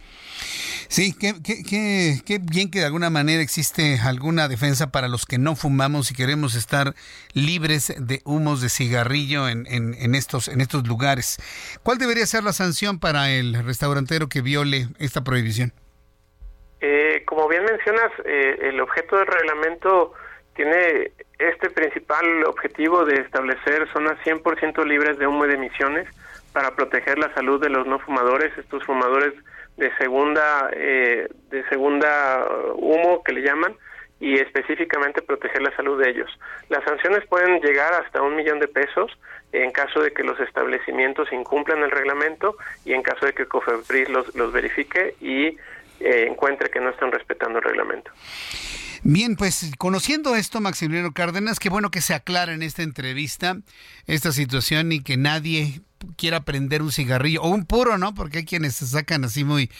Sí, 0.88 1.14
qué, 1.18 1.34
qué, 1.42 2.38
bien 2.40 2.70
que 2.70 2.80
de 2.80 2.86
alguna 2.86 3.10
manera 3.10 3.42
existe 3.42 3.98
alguna 4.04 4.48
defensa 4.48 4.90
para 4.90 5.09
los 5.09 5.26
que 5.26 5.38
no 5.38 5.56
fumamos 5.56 6.10
y 6.10 6.14
queremos 6.14 6.54
estar 6.54 6.94
libres 7.34 7.94
de 7.98 8.20
humos 8.24 8.60
de 8.60 8.68
cigarrillo 8.68 9.48
en, 9.48 9.66
en, 9.68 10.14
estos, 10.14 10.48
en 10.48 10.60
estos 10.60 10.86
lugares. 10.86 11.38
¿Cuál 11.82 11.98
debería 11.98 12.26
ser 12.26 12.44
la 12.44 12.52
sanción 12.52 12.98
para 12.98 13.30
el 13.30 13.54
restaurantero 13.64 14.28
que 14.28 14.42
viole 14.42 14.88
esta 14.98 15.22
prohibición? 15.24 15.72
Eh, 16.80 17.22
como 17.26 17.48
bien 17.48 17.64
mencionas, 17.64 18.10
eh, 18.24 18.59
el 18.62 18.80
objeto 18.80 19.16
del 19.16 19.26
reglamento 19.26 20.12
tiene 20.54 21.12
este 21.38 21.70
principal 21.70 22.44
objetivo 22.44 23.04
de 23.04 23.20
establecer 23.20 23.88
zonas 23.92 24.18
100% 24.24 24.84
libres 24.84 25.18
de 25.18 25.26
humo 25.26 25.44
y 25.46 25.48
de 25.48 25.54
emisiones 25.54 26.09
para 26.52 26.74
proteger 26.74 27.18
la 27.18 27.32
salud 27.34 27.60
de 27.60 27.70
los 27.70 27.86
no 27.86 27.98
fumadores, 28.00 28.56
estos 28.59 28.84
fumadores 28.84 29.32
de 29.76 29.94
segunda 29.96 30.70
eh, 30.72 31.28
de 31.50 31.68
segunda 31.68 32.46
humo 32.74 33.22
que 33.22 33.32
le 33.32 33.42
llaman 33.42 33.76
y 34.20 34.38
específicamente 34.38 35.20
proteger 35.20 35.62
la 35.62 35.74
salud 35.74 36.00
de 36.00 36.10
ellos. 36.10 36.30
Las 36.68 36.84
sanciones 36.84 37.26
pueden 37.26 37.60
llegar 37.60 37.92
hasta 37.94 38.22
un 38.22 38.36
millón 38.36 38.60
de 38.60 38.68
pesos 38.68 39.10
en 39.52 39.72
caso 39.72 40.00
de 40.00 40.12
que 40.12 40.22
los 40.22 40.38
establecimientos 40.40 41.32
incumplan 41.32 41.82
el 41.82 41.90
reglamento 41.90 42.56
y 42.84 42.92
en 42.92 43.02
caso 43.02 43.26
de 43.26 43.32
que 43.32 43.46
COFEPRIS 43.46 44.08
los, 44.08 44.34
los 44.36 44.52
verifique 44.52 45.16
y 45.20 45.56
eh, 46.00 46.26
encuentre 46.28 46.70
que 46.70 46.80
no 46.80 46.90
están 46.90 47.12
respetando 47.12 47.58
el 47.58 47.64
reglamento. 47.64 48.12
Bien, 49.04 49.34
pues 49.34 49.72
conociendo 49.78 50.36
esto, 50.36 50.60
Maximiliano 50.60 51.12
Cárdenas, 51.12 51.58
qué 51.58 51.68
bueno 51.68 51.90
que 51.90 52.00
se 52.00 52.14
aclara 52.14 52.52
en 52.52 52.62
esta 52.62 52.82
entrevista 52.82 53.56
esta 54.06 54.30
situación 54.30 54.92
y 54.92 55.02
que 55.02 55.16
nadie 55.16 55.80
quiera 56.16 56.44
prender 56.44 56.82
un 56.82 56.92
cigarrillo 56.92 57.42
o 57.42 57.48
un 57.48 57.66
puro, 57.66 57.98
¿no? 57.98 58.14
Porque 58.14 58.38
hay 58.38 58.44
quienes 58.44 58.76
se 58.76 58.86
sacan 58.86 59.24
así 59.24 59.44
muy 59.44 59.70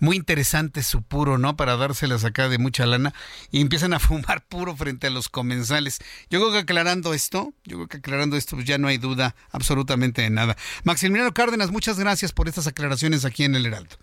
muy 0.00 0.16
interesante 0.16 0.82
su 0.82 1.02
puro, 1.02 1.38
¿no? 1.38 1.56
Para 1.56 1.76
dárselas 1.76 2.24
acá 2.24 2.48
de 2.48 2.58
mucha 2.58 2.86
lana 2.86 3.12
y 3.50 3.60
empiezan 3.60 3.92
a 3.92 3.98
fumar 4.00 4.42
puro 4.48 4.74
frente 4.74 5.06
a 5.06 5.10
los 5.10 5.28
comensales. 5.28 5.98
Yo 6.30 6.40
creo 6.40 6.52
que 6.52 6.58
aclarando 6.58 7.14
esto, 7.14 7.52
yo 7.64 7.76
creo 7.76 7.88
que 7.88 7.96
aclarando 7.98 8.36
esto 8.36 8.56
pues 8.56 8.66
ya 8.66 8.78
no 8.78 8.88
hay 8.88 8.98
duda 8.98 9.34
absolutamente 9.52 10.22
de 10.22 10.30
nada. 10.30 10.56
Maximiliano 10.84 11.32
Cárdenas, 11.32 11.70
muchas 11.70 11.98
gracias 11.98 12.32
por 12.32 12.48
estas 12.48 12.66
aclaraciones 12.66 13.24
aquí 13.24 13.44
en 13.44 13.54
el 13.54 13.66
Heraldo. 13.66 13.96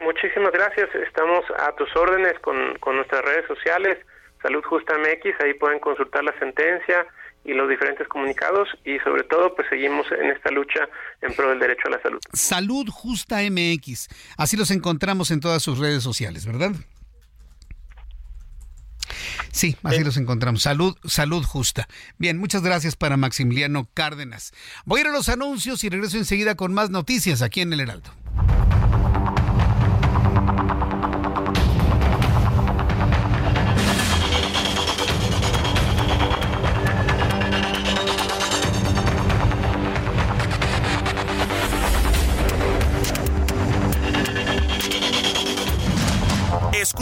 Muchísimas 0.00 0.52
gracias. 0.52 0.88
Estamos 0.94 1.44
a 1.58 1.72
tus 1.72 1.94
órdenes 1.96 2.38
con, 2.40 2.76
con 2.78 2.96
nuestras 2.96 3.24
redes 3.24 3.46
sociales, 3.46 3.98
Salud 4.42 4.62
Justa 4.64 4.96
MX, 4.96 5.40
ahí 5.40 5.54
pueden 5.54 5.80
consultar 5.80 6.22
la 6.22 6.38
sentencia 6.38 7.04
y 7.48 7.54
los 7.54 7.68
diferentes 7.68 8.06
comunicados 8.08 8.68
y 8.84 8.98
sobre 8.98 9.24
todo 9.24 9.54
pues 9.54 9.66
seguimos 9.70 10.06
en 10.12 10.30
esta 10.30 10.50
lucha 10.50 10.88
en 11.22 11.34
pro 11.34 11.48
del 11.48 11.58
derecho 11.58 11.88
a 11.88 11.90
la 11.90 12.02
salud. 12.02 12.20
Salud 12.32 12.86
Justa 12.90 13.38
MX, 13.50 14.08
así 14.36 14.56
los 14.56 14.70
encontramos 14.70 15.30
en 15.30 15.40
todas 15.40 15.62
sus 15.62 15.78
redes 15.78 16.02
sociales, 16.02 16.44
¿verdad? 16.46 16.72
Sí, 19.50 19.76
así 19.82 20.04
los 20.04 20.18
encontramos. 20.18 20.62
Salud, 20.62 20.96
salud 21.04 21.42
justa. 21.42 21.88
Bien, 22.18 22.38
muchas 22.38 22.62
gracias 22.62 22.96
para 22.96 23.16
Maximiliano 23.16 23.88
Cárdenas. 23.94 24.52
Voy 24.84 24.98
a 24.98 25.00
ir 25.02 25.06
a 25.08 25.12
los 25.12 25.30
anuncios 25.30 25.82
y 25.84 25.88
regreso 25.88 26.18
enseguida 26.18 26.54
con 26.54 26.74
más 26.74 26.90
noticias 26.90 27.40
aquí 27.40 27.62
en 27.62 27.72
el 27.72 27.80
Heraldo. 27.80 28.10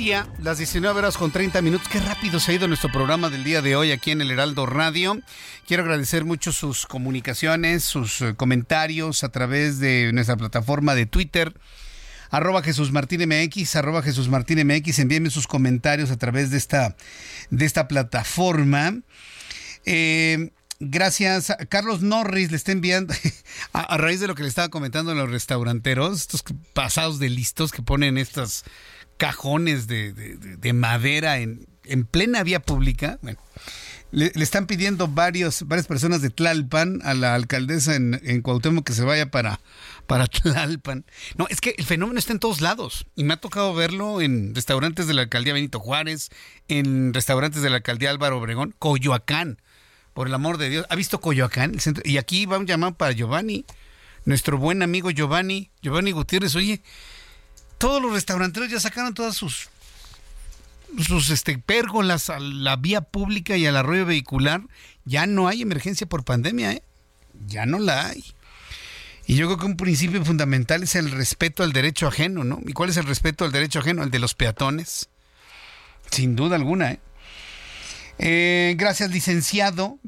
Media, 0.00 0.26
las 0.38 0.56
19 0.56 0.98
horas 0.98 1.18
con 1.18 1.30
30 1.30 1.60
minutos. 1.60 1.86
Qué 1.88 2.00
rápido 2.00 2.40
se 2.40 2.52
ha 2.52 2.54
ido 2.54 2.66
nuestro 2.66 2.90
programa 2.90 3.28
del 3.28 3.44
día 3.44 3.60
de 3.60 3.76
hoy 3.76 3.92
aquí 3.92 4.12
en 4.12 4.22
el 4.22 4.30
Heraldo 4.30 4.64
Radio. 4.64 5.20
Quiero 5.66 5.82
agradecer 5.82 6.24
mucho 6.24 6.52
sus 6.52 6.86
comunicaciones, 6.86 7.84
sus 7.84 8.22
eh, 8.22 8.34
comentarios 8.34 9.24
a 9.24 9.28
través 9.28 9.78
de 9.78 10.10
nuestra 10.14 10.36
plataforma 10.36 10.94
de 10.94 11.04
Twitter. 11.04 11.52
Arroba 12.30 12.62
Jesús 12.62 12.92
Martín 12.92 13.28
MX, 13.28 13.76
arroba 13.76 14.00
Jesús 14.00 14.30
Martín 14.30 14.66
MX, 14.66 15.00
envíenme 15.00 15.28
sus 15.28 15.46
comentarios 15.46 16.10
a 16.10 16.16
través 16.16 16.50
de 16.50 16.56
esta, 16.56 16.96
de 17.50 17.66
esta 17.66 17.86
plataforma. 17.86 19.00
Eh, 19.84 20.50
Gracias. 20.82 21.54
Carlos 21.68 22.00
Norris 22.00 22.50
le 22.50 22.56
está 22.56 22.72
enviando, 22.72 23.12
a, 23.74 23.98
raíz 23.98 24.18
de 24.18 24.26
lo 24.26 24.34
que 24.34 24.42
le 24.42 24.48
estaba 24.48 24.70
comentando 24.70 25.12
a 25.12 25.14
los 25.14 25.30
restauranteros, 25.30 26.16
estos 26.16 26.42
pasados 26.72 27.18
de 27.18 27.28
listos 27.28 27.70
que 27.70 27.82
ponen 27.82 28.16
estas 28.16 28.64
cajones 29.20 29.86
de, 29.86 30.72
madera 30.72 31.40
en, 31.40 31.68
en, 31.84 32.06
plena 32.06 32.42
vía 32.42 32.58
pública. 32.58 33.18
Bueno, 33.20 33.38
le, 34.12 34.32
están 34.36 34.66
pidiendo 34.66 35.08
varios, 35.08 35.68
varias 35.68 35.86
personas 35.86 36.22
de 36.22 36.30
Tlalpan 36.30 37.00
a 37.04 37.12
la 37.12 37.34
alcaldesa 37.34 37.96
en, 37.96 38.18
en 38.24 38.40
Cuauhtémoc 38.40 38.86
que 38.86 38.94
se 38.94 39.04
vaya 39.04 39.30
para, 39.30 39.60
para 40.06 40.26
Tlalpan. 40.26 41.04
No, 41.36 41.46
es 41.50 41.60
que 41.60 41.74
el 41.76 41.84
fenómeno 41.84 42.18
está 42.18 42.32
en 42.32 42.38
todos 42.38 42.62
lados 42.62 43.06
y 43.14 43.24
me 43.24 43.34
ha 43.34 43.36
tocado 43.36 43.74
verlo 43.74 44.22
en 44.22 44.54
restaurantes 44.54 45.06
de 45.06 45.12
la 45.12 45.20
alcaldía 45.20 45.52
Benito 45.52 45.80
Juárez, 45.80 46.30
en 46.68 47.12
restaurantes 47.12 47.60
de 47.60 47.68
la 47.68 47.76
alcaldía 47.76 48.08
Álvaro 48.08 48.38
Obregón, 48.38 48.74
Coyoacán. 48.78 49.60
Por 50.14 50.28
el 50.28 50.34
amor 50.34 50.56
de 50.56 50.70
Dios, 50.70 50.86
¿ha 50.88 50.96
visto 50.96 51.20
Coyoacán? 51.20 51.76
Y 52.04 52.16
aquí 52.16 52.46
va 52.46 52.56
un 52.56 52.66
llamado 52.66 52.94
para 52.94 53.12
Giovanni, 53.12 53.66
nuestro 54.24 54.56
buen 54.56 54.82
amigo 54.82 55.10
Giovanni, 55.10 55.70
Giovanni 55.82 56.10
Gutiérrez. 56.10 56.56
Oye, 56.56 56.82
todos 57.80 58.02
los 58.02 58.12
restauranteros 58.12 58.68
ya 58.68 58.78
sacaron 58.78 59.14
todas 59.14 59.34
sus 59.34 59.70
sus 60.98 61.30
este, 61.30 61.56
pérgolas 61.56 62.28
a 62.28 62.38
la 62.38 62.76
vía 62.76 63.00
pública 63.00 63.56
y 63.56 63.64
al 63.66 63.76
arroyo 63.76 64.04
vehicular. 64.04 64.60
Ya 65.06 65.26
no 65.26 65.48
hay 65.48 65.62
emergencia 65.62 66.06
por 66.06 66.24
pandemia, 66.24 66.72
¿eh? 66.72 66.82
Ya 67.46 67.64
no 67.64 67.78
la 67.78 68.08
hay. 68.08 68.22
Y 69.26 69.36
yo 69.36 69.46
creo 69.46 69.58
que 69.58 69.64
un 69.64 69.78
principio 69.78 70.22
fundamental 70.24 70.82
es 70.82 70.94
el 70.94 71.10
respeto 71.10 71.62
al 71.62 71.72
derecho 71.72 72.06
ajeno, 72.06 72.44
¿no? 72.44 72.60
¿Y 72.66 72.74
cuál 72.74 72.90
es 72.90 72.98
el 72.98 73.06
respeto 73.06 73.46
al 73.46 73.52
derecho 73.52 73.78
ajeno? 73.78 74.02
El 74.02 74.10
de 74.10 74.18
los 74.18 74.34
peatones. 74.34 75.08
Sin 76.10 76.36
duda 76.36 76.56
alguna, 76.56 76.92
¿eh? 76.92 77.00
Eh, 78.22 78.74
gracias, 78.76 79.10
licenciado. 79.10 79.98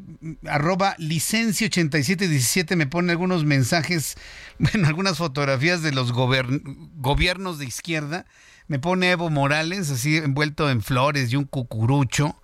Arroba 0.46 0.94
licencio8717 0.98 2.76
me 2.76 2.86
pone 2.86 3.10
algunos 3.10 3.46
mensajes, 3.46 4.16
bueno, 4.58 4.86
algunas 4.86 5.16
fotografías 5.16 5.82
de 5.82 5.92
los 5.92 6.12
gobiernos 6.12 7.58
de 7.58 7.64
izquierda. 7.64 8.26
Me 8.68 8.78
pone 8.78 9.10
Evo 9.10 9.30
Morales, 9.30 9.90
así 9.90 10.18
envuelto 10.18 10.70
en 10.70 10.82
flores 10.82 11.32
y 11.32 11.36
un 11.36 11.44
cucurucho. 11.44 12.38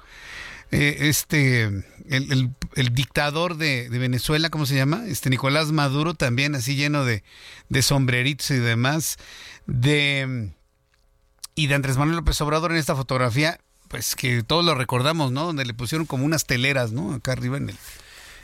Eh, 0.70 0.96
este, 1.00 1.64
el, 2.08 2.94
dictador 2.94 3.58
de, 3.58 3.88
Venezuela, 3.90 4.48
¿cómo 4.48 4.64
se 4.64 4.74
llama? 4.74 5.04
Este 5.06 5.28
Nicolás 5.28 5.70
Maduro, 5.70 6.14
también 6.14 6.54
así 6.54 6.76
lleno 6.76 7.04
de, 7.04 7.22
de 7.68 7.82
sombreritos 7.82 8.50
y 8.52 8.56
demás. 8.56 9.18
De, 9.66 10.50
y 11.54 11.66
de 11.66 11.74
Andrés 11.74 11.98
Manuel 11.98 12.16
López 12.16 12.40
Obrador 12.40 12.72
en 12.72 12.78
esta 12.78 12.96
fotografía 12.96 13.60
pues 13.88 14.14
que 14.14 14.42
todos 14.42 14.64
lo 14.64 14.74
recordamos, 14.74 15.32
¿no? 15.32 15.44
Donde 15.44 15.64
le 15.64 15.74
pusieron 15.74 16.06
como 16.06 16.24
unas 16.24 16.44
teleras, 16.46 16.92
¿no? 16.92 17.12
Acá 17.12 17.32
arriba 17.32 17.56
en 17.56 17.70
el 17.70 17.76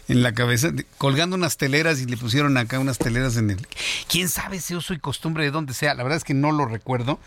en 0.09 0.23
la 0.23 0.33
cabeza, 0.33 0.71
colgando 0.99 1.37
unas 1.37 1.57
teleras 1.57 2.01
y 2.01 2.07
le 2.07 2.16
pusieron 2.16 2.57
acá 2.59 2.79
unas 2.79 2.99
teleras 2.99 3.37
en 3.37 3.51
el... 3.51 3.66
¿Quién 4.09 4.29
sabe 4.29 4.59
ese 4.59 4.77
uso 4.77 4.93
y 4.93 4.99
costumbre 4.99 5.45
de 5.45 5.51
dónde 5.51 5.73
sea? 5.73 5.95
La 5.95 6.03
verdad 6.03 6.19
es 6.19 6.25
que 6.25 6.35
no 6.35 6.53
lo 6.53 6.66
recuerdo, 6.66 7.19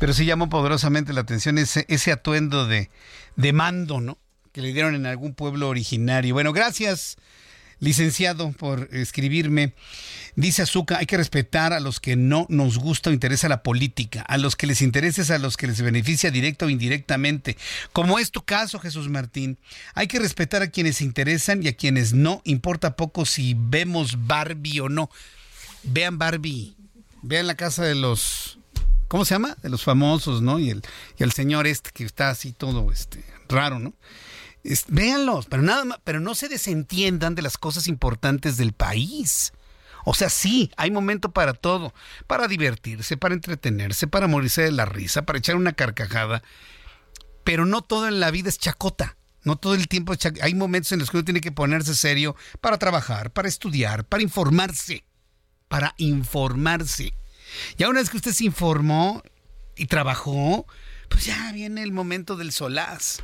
pero 0.00 0.12
sí 0.12 0.24
llamó 0.24 0.48
poderosamente 0.48 1.12
la 1.12 1.20
atención 1.20 1.58
ese, 1.58 1.84
ese 1.88 2.12
atuendo 2.12 2.66
de, 2.66 2.90
de 3.36 3.52
mando, 3.52 4.00
¿no? 4.00 4.18
Que 4.52 4.60
le 4.60 4.72
dieron 4.72 4.94
en 4.94 5.06
algún 5.06 5.34
pueblo 5.34 5.68
originario. 5.68 6.34
Bueno, 6.34 6.52
gracias 6.52 7.16
licenciado, 7.80 8.52
por 8.52 8.88
escribirme. 8.92 9.74
Dice 10.34 10.62
Azuka, 10.62 10.98
hay 10.98 11.06
que 11.06 11.16
respetar 11.16 11.72
a 11.72 11.80
los 11.80 12.00
que 12.00 12.16
no 12.16 12.46
nos 12.48 12.78
gusta 12.78 13.10
o 13.10 13.12
interesa 13.12 13.48
la 13.48 13.62
política, 13.62 14.22
a 14.22 14.36
los 14.38 14.56
que 14.56 14.66
les 14.66 14.82
interesa 14.82 15.22
es 15.22 15.30
a 15.30 15.38
los 15.38 15.56
que 15.56 15.66
les 15.66 15.80
beneficia 15.80 16.30
directa 16.30 16.66
o 16.66 16.70
indirectamente. 16.70 17.56
Como 17.92 18.18
es 18.18 18.30
tu 18.30 18.44
caso, 18.44 18.78
Jesús 18.78 19.08
Martín, 19.08 19.58
hay 19.94 20.06
que 20.08 20.18
respetar 20.18 20.62
a 20.62 20.70
quienes 20.70 21.00
interesan 21.00 21.62
y 21.62 21.68
a 21.68 21.76
quienes 21.76 22.12
no. 22.12 22.42
Importa 22.44 22.96
poco 22.96 23.24
si 23.24 23.54
vemos 23.58 24.26
Barbie 24.26 24.80
o 24.80 24.88
no. 24.88 25.10
Vean 25.82 26.18
Barbie, 26.18 26.76
vean 27.22 27.46
la 27.46 27.54
casa 27.54 27.84
de 27.84 27.94
los... 27.94 28.58
¿Cómo 29.08 29.24
se 29.24 29.34
llama? 29.34 29.56
De 29.62 29.68
los 29.68 29.84
famosos, 29.84 30.42
¿no? 30.42 30.58
Y 30.58 30.70
el, 30.70 30.82
y 31.16 31.22
el 31.22 31.32
señor 31.32 31.68
este 31.68 31.90
que 31.94 32.04
está 32.04 32.28
así 32.28 32.52
todo 32.52 32.90
este, 32.90 33.24
raro, 33.48 33.78
¿no? 33.78 33.94
Véanlos, 34.88 35.46
pero 35.46 35.62
nada 35.62 36.00
pero 36.04 36.20
no 36.20 36.34
se 36.34 36.48
desentiendan 36.48 37.34
de 37.34 37.42
las 37.42 37.58
cosas 37.58 37.88
importantes 37.88 38.56
del 38.56 38.72
país. 38.72 39.52
O 40.04 40.14
sea, 40.14 40.30
sí, 40.30 40.70
hay 40.76 40.90
momento 40.90 41.32
para 41.32 41.52
todo, 41.52 41.92
para 42.28 42.46
divertirse, 42.46 43.16
para 43.16 43.34
entretenerse, 43.34 44.06
para 44.06 44.28
morirse 44.28 44.62
de 44.62 44.70
la 44.70 44.84
risa, 44.84 45.22
para 45.22 45.38
echar 45.38 45.56
una 45.56 45.72
carcajada, 45.72 46.42
pero 47.42 47.66
no 47.66 47.82
todo 47.82 48.06
en 48.06 48.20
la 48.20 48.30
vida 48.30 48.48
es 48.48 48.58
chacota. 48.58 49.16
No 49.42 49.56
todo 49.56 49.74
el 49.74 49.86
tiempo, 49.86 50.12
hay 50.42 50.54
momentos 50.54 50.90
en 50.90 50.98
los 50.98 51.10
que 51.10 51.18
uno 51.18 51.24
tiene 51.24 51.40
que 51.40 51.52
ponerse 51.52 51.94
serio 51.94 52.34
para 52.60 52.78
trabajar, 52.78 53.32
para 53.32 53.46
estudiar, 53.46 54.04
para 54.04 54.22
informarse, 54.22 55.04
para 55.68 55.94
informarse. 55.98 57.12
Y 57.76 57.84
una 57.84 58.00
vez 58.00 58.10
que 58.10 58.16
usted 58.16 58.32
se 58.32 58.44
informó 58.44 59.22
y 59.76 59.86
trabajó, 59.86 60.66
pues 61.08 61.26
ya 61.26 61.52
viene 61.52 61.82
el 61.84 61.92
momento 61.92 62.36
del 62.36 62.50
solaz. 62.50 63.18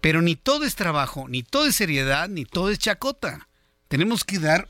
Pero 0.00 0.22
ni 0.22 0.36
todo 0.36 0.64
es 0.64 0.76
trabajo, 0.76 1.26
ni 1.28 1.42
todo 1.42 1.66
es 1.66 1.76
seriedad, 1.76 2.28
ni 2.28 2.44
todo 2.44 2.70
es 2.70 2.78
chacota. 2.78 3.48
Tenemos 3.88 4.24
que 4.24 4.38
dar 4.38 4.68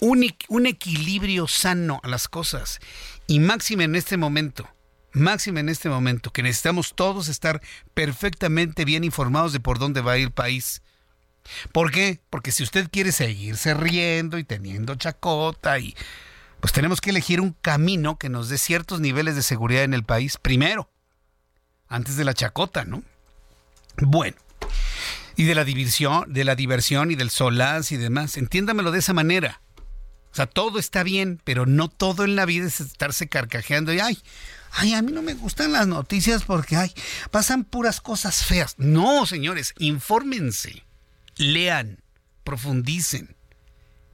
un, 0.00 0.66
equilibrio 0.66 1.46
sano 1.46 2.00
a 2.02 2.08
las 2.08 2.28
cosas. 2.28 2.80
Y 3.26 3.40
máxima 3.40 3.84
en 3.84 3.96
este 3.96 4.16
momento, 4.16 4.68
máxima 5.12 5.60
en 5.60 5.68
este 5.68 5.88
momento, 5.88 6.32
que 6.32 6.42
necesitamos 6.42 6.94
todos 6.94 7.28
estar 7.28 7.60
perfectamente 7.94 8.84
bien 8.84 9.04
informados 9.04 9.52
de 9.52 9.60
por 9.60 9.78
dónde 9.78 10.00
va 10.00 10.12
a 10.12 10.18
ir 10.18 10.26
el 10.26 10.32
país. 10.32 10.82
¿Por 11.72 11.92
qué? 11.92 12.20
Porque 12.30 12.52
si 12.52 12.62
usted 12.62 12.88
quiere 12.90 13.12
seguirse 13.12 13.74
riendo 13.74 14.38
y 14.38 14.44
teniendo 14.44 14.96
chacota 14.96 15.78
y 15.78 15.94
pues 16.60 16.72
tenemos 16.72 17.00
que 17.00 17.10
elegir 17.10 17.40
un 17.40 17.52
camino 17.52 18.18
que 18.18 18.28
nos 18.28 18.48
dé 18.48 18.58
ciertos 18.58 19.00
niveles 19.00 19.36
de 19.36 19.42
seguridad 19.42 19.84
en 19.84 19.94
el 19.94 20.04
país 20.04 20.38
primero, 20.38 20.90
antes 21.88 22.16
de 22.16 22.24
la 22.24 22.34
chacota, 22.34 22.84
¿no? 22.84 23.04
Bueno, 23.98 24.36
y 25.36 25.44
de 25.44 25.54
la 25.54 25.64
diversión, 25.64 26.32
de 26.32 26.44
la 26.44 26.56
diversión 26.56 27.10
y 27.10 27.14
del 27.14 27.30
solaz 27.30 27.92
y 27.92 27.96
demás, 27.96 28.36
entiéndamelo 28.36 28.90
de 28.90 28.98
esa 28.98 29.12
manera. 29.12 29.60
O 30.32 30.34
sea, 30.36 30.46
todo 30.46 30.78
está 30.78 31.02
bien, 31.02 31.40
pero 31.44 31.66
no 31.66 31.88
todo 31.88 32.24
en 32.24 32.36
la 32.36 32.44
vida 32.44 32.66
es 32.66 32.80
estarse 32.80 33.28
carcajeando 33.28 33.92
y 33.92 34.00
ay, 34.00 34.18
ay, 34.72 34.94
a 34.94 35.02
mí 35.02 35.12
no 35.12 35.22
me 35.22 35.34
gustan 35.34 35.72
las 35.72 35.86
noticias 35.86 36.44
porque 36.44 36.76
ay, 36.76 36.92
pasan 37.30 37.64
puras 37.64 38.00
cosas 38.00 38.44
feas. 38.44 38.74
No, 38.78 39.24
señores, 39.26 39.74
infórmense, 39.78 40.84
lean, 41.36 42.02
profundicen. 42.44 43.36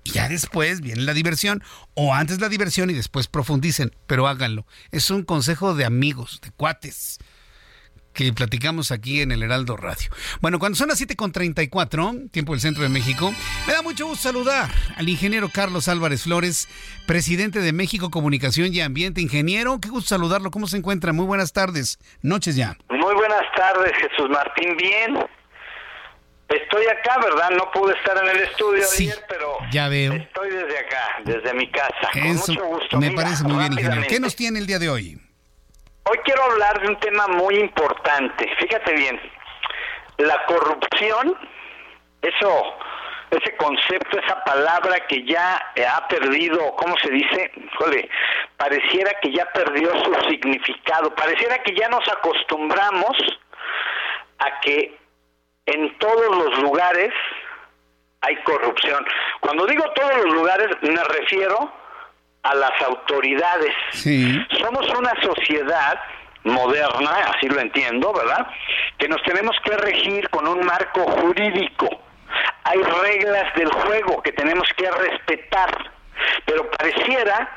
Y 0.05 0.13
ya 0.13 0.29
después 0.29 0.81
viene 0.81 1.03
la 1.03 1.15
diversión, 1.15 1.63
o 1.95 2.13
antes 2.15 2.41
la 2.41 2.49
diversión 2.49 2.91
y 2.91 2.95
después 2.95 3.29
profundicen, 3.29 3.95
pero 4.09 4.27
háganlo. 4.27 4.67
Es 4.91 5.11
un 5.11 5.23
consejo 5.23 5.75
de 5.75 5.85
amigos, 5.85 6.41
de 6.43 6.51
cuates, 6.51 7.19
que 8.13 8.33
platicamos 8.33 8.91
aquí 8.93 9.21
en 9.21 9.33
el 9.33 9.43
Heraldo 9.43 9.77
Radio. 9.77 10.11
Bueno, 10.41 10.59
cuando 10.59 10.77
son 10.77 10.89
las 10.89 11.01
7.34, 11.01 12.31
tiempo 12.31 12.53
del 12.53 12.61
centro 12.61 12.83
de 12.83 12.89
México, 12.89 13.33
me 13.67 13.73
da 13.73 13.83
mucho 13.83 14.07
gusto 14.07 14.23
saludar 14.23 14.71
al 14.97 15.09
ingeniero 15.09 15.49
Carlos 15.49 15.89
Álvarez 15.89 16.25
Flores, 16.25 16.69
presidente 17.07 17.61
de 17.61 17.73
México 17.73 18.11
Comunicación 18.11 18.73
y 18.73 18.81
Ambiente. 18.81 19.21
Ingeniero, 19.21 19.81
qué 19.81 19.89
gusto 19.89 20.09
saludarlo. 20.09 20.51
¿Cómo 20.51 20.67
se 20.67 20.77
encuentra? 20.77 21.13
Muy 21.13 21.27
buenas 21.27 21.53
tardes, 21.53 21.99
noches 22.23 22.57
ya. 22.57 22.77
Muy 22.91 23.15
buenas 23.15 23.45
tardes, 23.57 23.93
Jesús 23.97 24.29
Martín. 24.31 24.77
Bien, 24.77 25.19
Estoy 26.49 26.85
acá, 26.87 27.19
¿verdad? 27.23 27.51
No 27.57 27.71
pude 27.71 27.95
estar 27.95 28.17
en 28.23 28.29
el 28.29 28.43
estudio 28.43 28.83
ayer, 28.95 29.25
pero 29.27 29.57
ya 29.71 29.89
veo. 29.89 30.13
estoy 30.13 30.51
desde 30.51 30.79
acá, 30.79 31.09
desde 31.25 31.55
mi 31.55 31.71
casa. 31.71 32.11
con 32.13 32.37
mucho 32.37 32.65
gusto. 32.67 33.01
Me 33.01 33.11
parece 33.13 33.45
muy 33.45 33.59
bien, 33.59 33.73
ingeniero. 33.73 34.03
¿Qué 34.07 34.21
nos 34.21 34.37
tiene 34.37 34.59
el 34.59 34.67
día 34.67 34.79
de 34.79 34.91
hoy? 34.91 35.19
Hoy 36.05 36.19
quiero 36.25 36.43
hablar 36.43 36.81
de 36.81 36.89
un 36.89 36.99
tema 36.99 37.29
muy 37.29 37.55
importante. 37.57 38.49
Fíjate 38.59 38.93
bien, 38.95 39.21
la 40.19 40.45
corrupción, 40.47 41.39
eso, 42.23 42.77
ese 43.31 43.57
concepto, 43.57 44.19
esa 44.19 44.43
palabra 44.43 45.07
que 45.07 45.25
ya 45.25 45.73
ha 45.95 46.09
perdido, 46.09 46.75
¿cómo 46.75 46.97
se 46.99 47.11
dice? 47.11 47.53
Jole, 47.79 48.09
pareciera 48.57 49.13
que 49.21 49.33
ya 49.33 49.45
perdió 49.53 49.91
su 50.03 50.15
significado, 50.29 51.15
pareciera 51.15 51.63
que 51.63 51.75
ya 51.75 51.89
nos 51.89 52.07
acostumbramos 52.09 53.17
a 54.41 54.61
que 54.61 54.99
en 55.67 55.97
todos 55.99 56.37
los 56.37 56.59
lugares 56.63 57.13
hay 58.23 58.37
corrupción. 58.43 59.07
Cuando 59.39 59.67
digo 59.67 59.85
todos 59.93 60.17
los 60.25 60.35
lugares, 60.35 60.69
me 60.83 61.05
refiero 61.05 61.82
a 62.43 62.55
las 62.55 62.73
autoridades. 62.83 63.75
Somos 64.59 64.89
una 64.99 65.13
sociedad 65.23 65.99
moderna, 66.45 67.11
así 67.35 67.49
lo 67.49 67.61
entiendo, 67.61 68.13
¿verdad? 68.13 68.47
Que 68.99 69.09
nos 69.09 69.23
tenemos 69.23 69.57
que 69.65 69.77
regir 69.77 70.29
con 70.31 70.47
un 70.49 70.65
marco 70.67 71.05
jurídico. 71.05 71.89
Hay 72.65 72.79
reglas 72.83 73.55
del 73.55 73.71
juego 73.71 74.23
que 74.23 74.33
tenemos 74.33 74.67
que 74.77 74.91
respetar, 74.91 75.91
pero 76.45 76.69
pareciera 76.73 77.49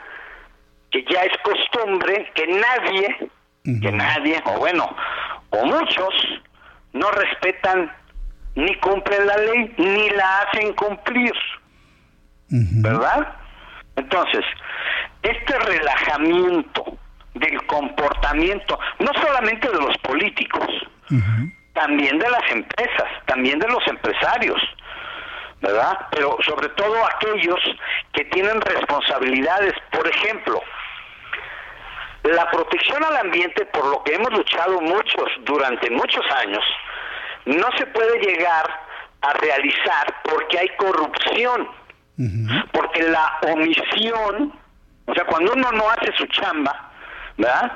que 0.91 1.03
ya 1.09 1.21
es 1.23 1.37
costumbre 1.39 2.31
que 2.35 2.47
nadie, 2.47 3.29
que 3.63 3.91
nadie, 3.91 4.41
o 4.45 4.59
bueno, 4.59 4.95
o 5.49 5.65
muchos, 5.65 6.13
no 6.93 7.09
respetan 7.11 7.91
ni 8.53 8.73
cumplen 8.75 9.25
la 9.25 9.37
ley 9.37 9.73
ni 9.77 10.09
la 10.11 10.39
hacen 10.41 10.73
cumplir. 10.73 11.33
¿Verdad? 12.49 13.35
Entonces, 13.95 14.45
este 15.23 15.59
relajamiento 15.59 16.97
del 17.33 17.65
comportamiento, 17.65 18.79
no 18.99 19.11
solamente 19.21 19.69
de 19.69 19.79
los 19.79 19.97
políticos, 19.99 20.67
también 21.73 22.17
de 22.17 22.29
las 22.29 22.51
empresas, 22.51 23.07
también 23.25 23.59
de 23.59 23.67
los 23.67 23.85
empresarios, 23.87 24.61
¿verdad? 25.61 26.07
Pero 26.11 26.37
sobre 26.41 26.69
todo 26.69 26.95
aquellos 27.05 27.59
que 28.13 28.25
tienen 28.25 28.61
responsabilidades, 28.61 29.73
por 29.91 30.07
ejemplo, 30.07 30.61
la 32.23 32.49
protección 32.49 33.03
al 33.03 33.17
ambiente, 33.17 33.65
por 33.67 33.85
lo 33.85 34.03
que 34.03 34.15
hemos 34.15 34.31
luchado 34.31 34.81
muchos 34.81 35.29
durante 35.41 35.89
muchos 35.91 36.25
años, 36.31 36.63
no 37.45 37.67
se 37.77 37.85
puede 37.87 38.19
llegar 38.19 38.65
a 39.21 39.33
realizar 39.33 40.21
porque 40.23 40.59
hay 40.59 40.69
corrupción, 40.77 41.69
porque 42.71 43.03
la 43.03 43.39
omisión, 43.51 44.53
o 45.05 45.13
sea, 45.13 45.25
cuando 45.25 45.53
uno 45.53 45.71
no 45.71 45.89
hace 45.89 46.11
su 46.17 46.25
chamba, 46.27 46.91
¿verdad? 47.37 47.71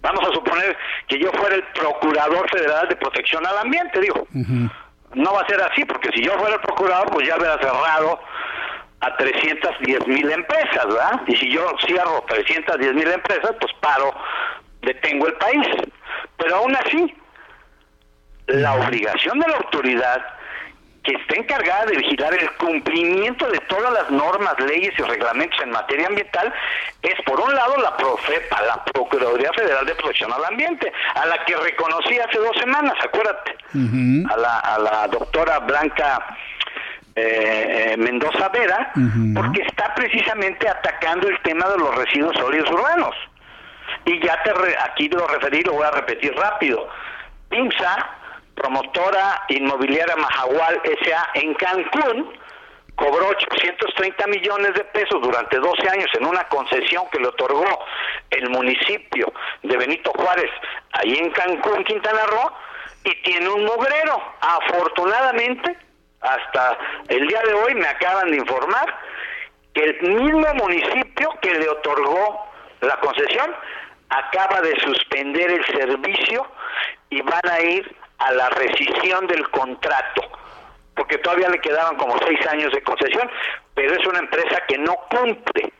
Vamos 0.00 0.28
a 0.28 0.32
suponer 0.32 0.76
que 1.06 1.18
yo 1.18 1.30
fuera 1.32 1.54
el 1.54 1.62
Procurador 1.74 2.48
Federal 2.50 2.88
de 2.88 2.96
Protección 2.96 3.46
al 3.46 3.58
Ambiente, 3.58 4.00
digo. 4.00 4.26
No 5.14 5.34
va 5.34 5.42
a 5.42 5.46
ser 5.46 5.60
así, 5.62 5.84
porque 5.84 6.10
si 6.14 6.24
yo 6.24 6.32
fuera 6.38 6.54
el 6.54 6.60
Procurador, 6.60 7.10
pues 7.10 7.28
ya 7.28 7.36
hubiera 7.36 7.58
cerrado 7.58 8.18
a 9.00 9.16
310 9.16 10.06
mil 10.06 10.30
empresas, 10.30 10.86
¿verdad? 10.86 11.20
Y 11.26 11.36
si 11.36 11.50
yo 11.50 11.66
cierro 11.86 12.24
310 12.28 12.94
mil 12.94 13.08
empresas, 13.08 13.52
pues 13.60 13.72
paro, 13.80 14.14
detengo 14.80 15.26
el 15.26 15.34
país. 15.34 15.66
Pero 16.38 16.56
aún 16.56 16.74
así, 16.76 17.14
la 18.46 18.74
obligación 18.74 19.38
de 19.38 19.48
la 19.48 19.56
autoridad 19.56 20.24
que 21.02 21.12
está 21.12 21.34
encargada 21.36 21.86
de 21.86 21.96
vigilar 21.96 22.32
el 22.34 22.50
cumplimiento 22.52 23.48
de 23.48 23.58
todas 23.60 23.92
las 23.92 24.10
normas, 24.10 24.54
leyes 24.60 24.92
y 24.96 25.02
reglamentos 25.02 25.60
en 25.60 25.70
materia 25.70 26.06
ambiental 26.06 26.52
es, 27.02 27.14
por 27.24 27.40
un 27.40 27.52
lado, 27.54 27.76
la 27.78 27.96
Profepa, 27.96 28.62
la 28.62 28.84
Procuraduría 28.84 29.52
Federal 29.52 29.84
de 29.84 29.94
Protección 29.96 30.32
al 30.32 30.44
Ambiente, 30.44 30.92
a 31.14 31.26
la 31.26 31.44
que 31.44 31.56
reconocí 31.56 32.18
hace 32.18 32.38
dos 32.38 32.56
semanas, 32.56 32.94
acuérdate, 33.02 33.56
a, 34.30 34.36
la, 34.36 34.58
a 34.60 34.78
la 34.78 35.08
doctora 35.08 35.58
Blanca 35.60 36.36
eh, 37.16 37.92
eh, 37.92 37.96
Mendoza 37.96 38.48
Vera, 38.50 38.92
porque 39.34 39.62
está 39.62 39.94
precisamente 39.94 40.68
atacando 40.68 41.28
el 41.28 41.38
tema 41.42 41.68
de 41.68 41.78
los 41.78 41.94
residuos 41.96 42.36
sólidos 42.36 42.70
urbanos. 42.70 43.14
Y 44.04 44.24
ya 44.24 44.40
te 44.42 44.52
aquí 44.84 45.08
lo 45.08 45.26
referí, 45.26 45.62
lo 45.62 45.72
voy 45.72 45.84
a 45.84 45.90
repetir 45.90 46.34
rápido. 46.34 46.88
PIMSA 47.50 48.21
promotora 48.54 49.44
inmobiliaria 49.48 50.16
Mahahual 50.16 50.80
S.A. 50.84 51.30
en 51.34 51.54
Cancún, 51.54 52.32
cobró 52.94 53.28
830 53.28 54.26
millones 54.26 54.74
de 54.74 54.84
pesos 54.84 55.20
durante 55.22 55.58
12 55.58 55.88
años 55.88 56.08
en 56.14 56.26
una 56.26 56.46
concesión 56.48 57.04
que 57.10 57.20
le 57.20 57.28
otorgó 57.28 57.64
el 58.30 58.50
municipio 58.50 59.32
de 59.62 59.76
Benito 59.76 60.12
Juárez, 60.16 60.50
ahí 60.92 61.16
en 61.16 61.30
Cancún, 61.30 61.84
Quintana 61.84 62.26
Roo, 62.26 62.52
y 63.04 63.14
tiene 63.22 63.48
un 63.48 63.64
mugrero. 63.64 64.22
Afortunadamente, 64.40 65.76
hasta 66.20 66.78
el 67.08 67.26
día 67.26 67.40
de 67.42 67.54
hoy 67.54 67.74
me 67.74 67.86
acaban 67.86 68.30
de 68.30 68.36
informar 68.36 68.86
que 69.74 69.84
el 69.84 70.02
mismo 70.02 70.54
municipio 70.54 71.30
que 71.40 71.54
le 71.54 71.68
otorgó 71.68 72.52
la 72.80 72.96
concesión 73.00 73.54
acaba 74.10 74.60
de 74.60 74.78
suspender 74.80 75.50
el 75.50 75.64
servicio 75.66 76.46
y 77.10 77.22
van 77.22 77.48
a 77.50 77.60
ir 77.60 77.96
a 78.22 78.32
la 78.32 78.48
rescisión 78.50 79.26
del 79.26 79.48
contrato, 79.50 80.22
porque 80.94 81.18
todavía 81.18 81.48
le 81.48 81.60
quedaban 81.60 81.96
como 81.96 82.16
seis 82.18 82.46
años 82.46 82.72
de 82.72 82.82
concesión, 82.82 83.28
pero 83.74 83.94
es 83.94 84.06
una 84.06 84.20
empresa 84.20 84.62
que 84.68 84.78
no 84.78 84.94
cumple. 85.10 85.72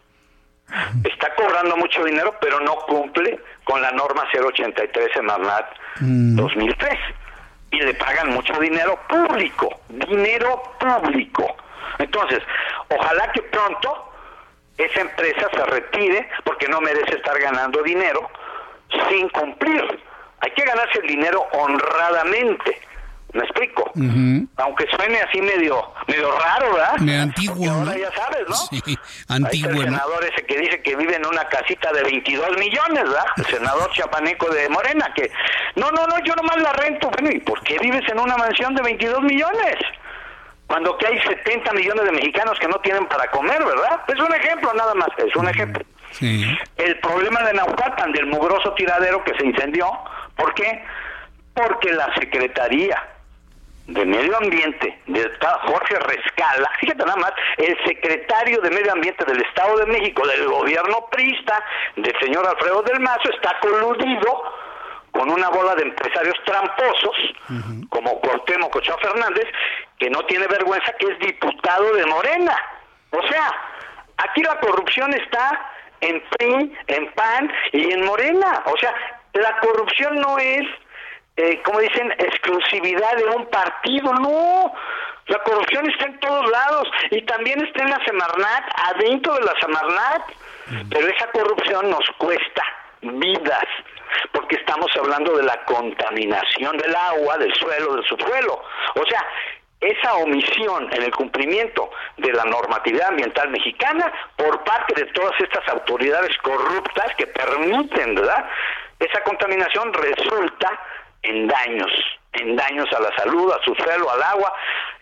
Está 1.04 1.34
cobrando 1.34 1.76
mucho 1.76 2.02
dinero, 2.04 2.34
pero 2.40 2.58
no 2.60 2.76
cumple 2.86 3.38
con 3.64 3.82
la 3.82 3.90
norma 3.92 4.24
083 4.32 5.12
Semarnat 5.12 5.66
2003. 6.00 6.98
Y 7.72 7.80
le 7.80 7.94
pagan 7.94 8.30
mucho 8.30 8.54
dinero 8.58 8.98
público, 9.08 9.68
dinero 9.88 10.62
público. 10.78 11.56
Entonces, 11.98 12.40
ojalá 12.88 13.30
que 13.32 13.42
pronto 13.42 14.12
esa 14.78 15.00
empresa 15.00 15.48
se 15.54 15.64
retire, 15.64 16.28
porque 16.44 16.68
no 16.68 16.80
merece 16.80 17.16
estar 17.16 17.38
ganando 17.38 17.82
dinero 17.82 18.30
sin 19.08 19.28
cumplir 19.28 20.02
hay 20.42 20.50
que 20.50 20.62
ganarse 20.62 20.98
el 20.98 21.08
dinero 21.08 21.46
honradamente, 21.52 22.80
¿Me 23.32 23.40
explico? 23.44 23.90
Aunque 24.56 24.86
suene 24.94 25.18
así 25.22 25.40
medio 25.40 25.90
medio 26.06 26.38
raro, 26.38 26.74
¿verdad? 26.74 26.98
Me 26.98 27.18
antiguo. 27.18 27.70
ahora 27.70 27.96
ya 27.96 28.12
sabes, 28.12 28.46
¿no? 28.46 28.54
Sí, 28.54 28.98
antiguo. 29.28 29.70
el 29.70 29.84
senador 29.84 30.24
ese 30.24 30.44
que 30.44 30.58
dice 30.58 30.82
que 30.82 30.94
vive 30.96 31.16
en 31.16 31.24
una 31.26 31.48
casita 31.48 31.92
de 31.92 32.02
22 32.02 32.58
millones, 32.58 33.04
¿verdad? 33.04 33.24
El 33.38 33.46
senador 33.46 33.90
chapaneco 33.92 34.50
de 34.50 34.68
Morena, 34.68 35.10
que 35.14 35.30
no, 35.76 35.90
no, 35.92 36.06
no, 36.06 36.22
yo 36.24 36.34
nomás 36.34 36.58
la 36.58 36.74
rento. 36.74 37.08
Bueno, 37.08 37.30
¿y 37.34 37.40
por 37.40 37.62
qué 37.62 37.78
vives 37.78 38.02
en 38.10 38.20
una 38.20 38.36
mansión 38.36 38.74
de 38.74 38.82
22 38.82 39.22
millones? 39.22 39.76
Cuando 40.66 40.96
que 40.98 41.06
hay 41.06 41.18
70 41.22 41.72
millones 41.72 42.04
de 42.04 42.12
mexicanos 42.12 42.58
que 42.58 42.68
no 42.68 42.78
tienen 42.80 43.06
para 43.06 43.30
comer, 43.30 43.64
¿verdad? 43.64 44.00
Es 44.08 44.20
un 44.20 44.34
ejemplo 44.34 44.74
nada 44.74 44.92
más, 44.94 45.08
es 45.16 45.34
un 45.36 45.48
ejemplo. 45.48 45.82
Sí. 46.10 46.44
El 46.76 46.98
problema 47.00 47.42
de 47.44 47.54
Naucalpan, 47.54 48.12
del 48.12 48.26
mugroso 48.26 48.74
tiradero 48.74 49.24
que 49.24 49.34
se 49.38 49.46
incendió, 49.46 49.90
¿por 50.36 50.54
qué? 50.54 50.84
Porque 51.54 51.92
la 51.92 52.12
Secretaría 52.14 53.02
de 53.86 54.04
Medio 54.06 54.36
Ambiente 54.36 54.98
de 55.06 55.30
Jorge 55.66 55.98
Rescala, 55.98 56.70
fíjate 56.80 57.04
nada 57.04 57.16
más, 57.16 57.32
el 57.58 57.76
secretario 57.84 58.60
de 58.60 58.70
Medio 58.70 58.92
Ambiente 58.92 59.24
del 59.24 59.42
Estado 59.42 59.76
de 59.78 59.86
México, 59.86 60.26
del 60.26 60.46
gobierno 60.46 61.06
prista, 61.10 61.62
del 61.96 62.14
señor 62.20 62.46
Alfredo 62.46 62.82
del 62.82 63.00
Mazo, 63.00 63.30
está 63.30 63.58
coludido 63.60 64.42
con 65.10 65.30
una 65.30 65.50
bola 65.50 65.74
de 65.74 65.82
empresarios 65.82 66.34
tramposos, 66.44 67.16
como 67.90 68.18
Cuauhtémoc 68.20 68.74
Ochoa 68.74 68.96
Fernández, 68.98 69.46
que 69.98 70.08
no 70.08 70.24
tiene 70.24 70.46
vergüenza, 70.46 70.92
que 70.98 71.06
es 71.06 71.18
diputado 71.18 71.92
de 71.92 72.06
Morena. 72.06 72.56
O 73.10 73.20
sea, 73.28 73.52
aquí 74.16 74.42
la 74.42 74.58
corrupción 74.60 75.12
está 75.12 75.70
en 76.00 76.22
PRI, 76.30 76.72
en 76.86 77.12
PAN 77.12 77.52
y 77.72 77.92
en 77.92 78.04
Morena. 78.06 78.62
O 78.66 78.76
sea, 78.78 78.94
la 79.34 79.58
corrupción 79.60 80.16
no 80.16 80.38
es 80.38 80.66
eh, 81.36 81.62
como 81.62 81.80
dicen, 81.80 82.12
exclusividad 82.18 83.16
de 83.16 83.24
un 83.24 83.46
partido, 83.46 84.12
no. 84.12 84.72
La 85.26 85.38
corrupción 85.38 85.88
está 85.90 86.06
en 86.06 86.20
todos 86.20 86.50
lados 86.50 86.88
y 87.10 87.22
también 87.22 87.64
está 87.64 87.84
en 87.84 87.90
la 87.90 88.04
Semarnat, 88.04 88.64
adentro 88.90 89.34
de 89.34 89.44
la 89.44 89.54
Semarnat. 89.60 90.22
Pero 90.90 91.06
esa 91.06 91.30
corrupción 91.30 91.90
nos 91.90 92.04
cuesta 92.18 92.62
vidas, 93.00 93.64
porque 94.32 94.56
estamos 94.56 94.90
hablando 94.96 95.36
de 95.36 95.44
la 95.44 95.64
contaminación 95.64 96.76
del 96.76 96.94
agua, 96.94 97.38
del 97.38 97.54
suelo, 97.54 97.96
del 97.96 98.04
subsuelo. 98.04 98.62
O 98.94 99.06
sea, 99.06 99.26
esa 99.80 100.14
omisión 100.14 100.88
en 100.92 101.02
el 101.02 101.10
cumplimiento 101.10 101.90
de 102.18 102.32
la 102.32 102.44
normatividad 102.44 103.08
ambiental 103.08 103.50
mexicana 103.50 104.12
por 104.36 104.62
parte 104.64 104.94
de 104.94 105.10
todas 105.12 105.32
estas 105.40 105.66
autoridades 105.68 106.36
corruptas 106.38 107.14
que 107.16 107.26
permiten, 107.26 108.14
¿verdad? 108.14 108.48
Esa 109.02 109.20
contaminación 109.24 109.92
resulta 109.92 110.78
en 111.22 111.48
daños, 111.48 111.90
en 112.34 112.54
daños 112.54 112.88
a 112.92 113.00
la 113.00 113.10
salud, 113.16 113.52
a 113.52 113.62
su 113.64 113.74
suelo, 113.74 114.08
al 114.10 114.22
agua. 114.22 114.52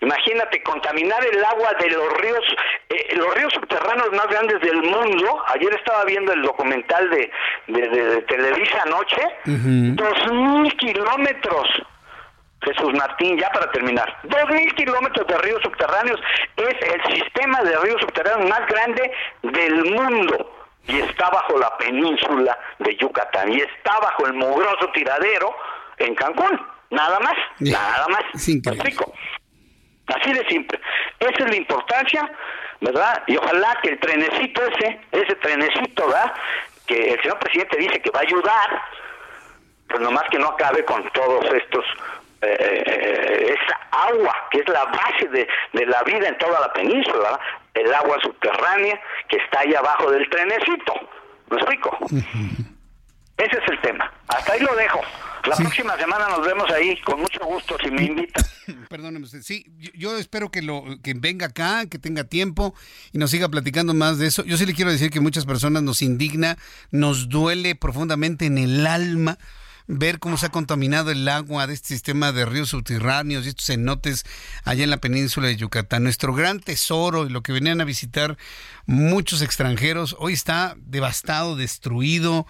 Imagínate 0.00 0.62
contaminar 0.62 1.22
el 1.26 1.44
agua 1.44 1.74
de 1.78 1.90
los 1.90 2.12
ríos, 2.14 2.44
eh, 2.88 3.14
los 3.16 3.34
ríos 3.34 3.52
subterráneos 3.52 4.10
más 4.12 4.26
grandes 4.28 4.58
del 4.62 4.82
mundo. 4.82 5.44
Ayer 5.48 5.74
estaba 5.74 6.04
viendo 6.04 6.32
el 6.32 6.40
documental 6.42 7.10
de, 7.10 7.30
de, 7.66 8.22
Televisa 8.22 8.82
anoche, 8.86 9.22
dos 9.44 10.32
mil 10.32 10.76
kilómetros. 10.78 11.68
Jesús 12.62 12.92
Martín, 12.92 13.38
ya 13.38 13.50
para 13.50 13.70
terminar, 13.72 14.18
dos 14.22 14.48
mil 14.50 14.74
kilómetros 14.74 15.26
de 15.26 15.38
ríos 15.38 15.62
subterráneos 15.62 16.20
es 16.56 16.74
el 16.88 17.14
sistema 17.14 17.62
de 17.62 17.76
ríos 17.78 18.00
subterráneos 18.00 18.48
más 18.50 18.66
grande 18.66 19.10
del 19.42 19.84
mundo 19.92 20.59
y 20.86 20.98
está 20.98 21.30
bajo 21.30 21.58
la 21.58 21.76
península 21.78 22.58
de 22.78 22.96
Yucatán 22.96 23.52
y 23.52 23.60
está 23.60 23.98
bajo 24.00 24.26
el 24.26 24.34
mugroso 24.34 24.90
tiradero 24.92 25.54
en 25.98 26.14
Cancún, 26.14 26.60
nada 26.90 27.18
más, 27.20 27.34
nada 27.58 28.08
más. 28.08 28.22
Así 30.06 30.32
de 30.32 30.44
simple. 30.48 30.80
Esa 31.20 31.44
es 31.44 31.50
la 31.50 31.56
importancia, 31.56 32.30
¿verdad? 32.80 33.22
Y 33.26 33.36
ojalá 33.36 33.78
que 33.82 33.90
el 33.90 34.00
trenecito 34.00 34.62
ese, 34.66 35.00
ese 35.12 35.34
trenecito, 35.36 36.06
¿verdad? 36.06 36.32
Que 36.86 37.12
el 37.12 37.22
señor 37.22 37.38
presidente 37.38 37.76
dice 37.76 38.00
que 38.00 38.10
va 38.10 38.20
a 38.20 38.22
ayudar, 38.22 38.82
pues 39.88 40.00
nomás 40.00 40.24
que 40.30 40.38
no 40.38 40.48
acabe 40.48 40.84
con 40.84 41.08
todos 41.10 41.44
estos 41.52 41.84
eh, 42.42 42.82
eh, 42.86 43.54
esa 43.54 44.08
agua 44.08 44.34
que 44.50 44.60
es 44.60 44.68
la 44.68 44.84
base 44.86 45.28
de, 45.28 45.46
de, 45.74 45.86
la 45.86 46.02
vida 46.04 46.26
en 46.26 46.38
toda 46.38 46.58
la 46.58 46.72
península, 46.72 47.18
¿verdad? 47.18 47.40
El 47.74 47.94
agua 47.94 48.18
subterránea 48.22 49.00
que 49.28 49.36
está 49.36 49.60
ahí 49.60 49.74
abajo 49.74 50.10
del 50.10 50.28
trenecito. 50.28 50.94
¿Me 51.50 51.56
explico? 51.56 51.96
Ese 53.36 53.56
es 53.56 53.68
el 53.70 53.80
tema. 53.80 54.12
Hasta 54.28 54.52
ahí 54.52 54.60
lo 54.60 54.74
dejo. 54.76 55.00
La 55.46 55.56
próxima 55.56 55.96
semana 55.96 56.28
nos 56.28 56.46
vemos 56.46 56.70
ahí, 56.70 57.00
con 57.00 57.20
mucho 57.20 57.40
gusto, 57.44 57.76
si 57.82 57.90
me 57.90 58.04
invitan. 58.04 58.44
Perdóneme 58.90 59.24
usted. 59.24 59.40
Sí, 59.40 59.64
yo, 59.94 60.18
espero 60.18 60.50
que 60.50 60.60
lo 60.60 60.84
que 61.02 61.14
venga 61.14 61.46
acá, 61.46 61.86
que 61.86 61.98
tenga 61.98 62.24
tiempo 62.24 62.74
y 63.12 63.18
nos 63.18 63.30
siga 63.30 63.48
platicando 63.48 63.94
más 63.94 64.18
de 64.18 64.26
eso. 64.26 64.44
Yo 64.44 64.58
sí 64.58 64.66
le 64.66 64.74
quiero 64.74 64.90
decir 64.90 65.10
que 65.10 65.20
muchas 65.20 65.46
personas 65.46 65.82
nos 65.82 66.02
indigna, 66.02 66.58
nos 66.90 67.30
duele 67.30 67.74
profundamente 67.74 68.44
en 68.44 68.58
el 68.58 68.86
alma 68.86 69.38
ver 69.92 70.20
cómo 70.20 70.36
se 70.36 70.46
ha 70.46 70.50
contaminado 70.50 71.10
el 71.10 71.28
agua 71.28 71.66
de 71.66 71.74
este 71.74 71.88
sistema 71.88 72.30
de 72.30 72.44
ríos 72.46 72.68
subterráneos 72.68 73.44
y 73.44 73.48
estos 73.48 73.66
cenotes 73.66 74.24
allá 74.64 74.84
en 74.84 74.90
la 74.90 74.98
península 74.98 75.48
de 75.48 75.56
Yucatán. 75.56 76.04
Nuestro 76.04 76.32
gran 76.32 76.60
tesoro 76.60 77.26
y 77.26 77.30
lo 77.30 77.42
que 77.42 77.52
venían 77.52 77.80
a 77.80 77.84
visitar 77.84 78.36
muchos 78.86 79.42
extranjeros 79.42 80.16
hoy 80.18 80.34
está 80.34 80.74
devastado, 80.76 81.56
destruido. 81.56 82.46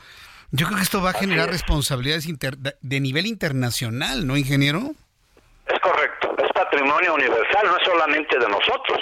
Yo 0.51 0.67
creo 0.67 0.77
que 0.77 0.85
esto 0.85 1.01
va 1.01 1.11
a 1.11 1.15
generar 1.15 1.49
responsabilidades 1.49 2.29
de 2.81 3.01
nivel 3.01 3.27
internacional, 3.27 4.27
¿no, 4.27 4.37
ingeniero? 4.37 4.95
Es 5.67 5.81
correcto, 5.81 6.35
es 6.45 6.53
patrimonio 6.53 7.15
universal, 7.15 7.63
no 7.65 7.77
es 7.77 7.85
solamente 7.85 8.39
de 8.39 8.49
nosotros. 8.49 8.99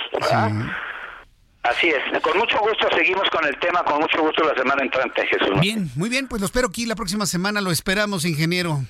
Así 1.63 1.89
es, 1.89 2.21
con 2.23 2.39
mucho 2.39 2.59
gusto 2.61 2.89
seguimos 2.97 3.29
con 3.31 3.45
el 3.45 3.59
tema, 3.59 3.83
con 3.85 4.01
mucho 4.01 4.23
gusto 4.23 4.45
la 4.45 4.55
semana 4.55 4.83
entrante, 4.83 5.27
Jesús. 5.27 5.61
Bien, 5.61 5.91
muy 5.97 6.09
bien, 6.09 6.29
pues 6.29 6.41
lo 6.41 6.47
espero 6.47 6.69
aquí 6.69 6.87
la 6.87 6.95
próxima 6.95 7.27
semana, 7.27 7.61
lo 7.61 7.71
esperamos, 7.71 8.25
ingeniero. 8.25 8.81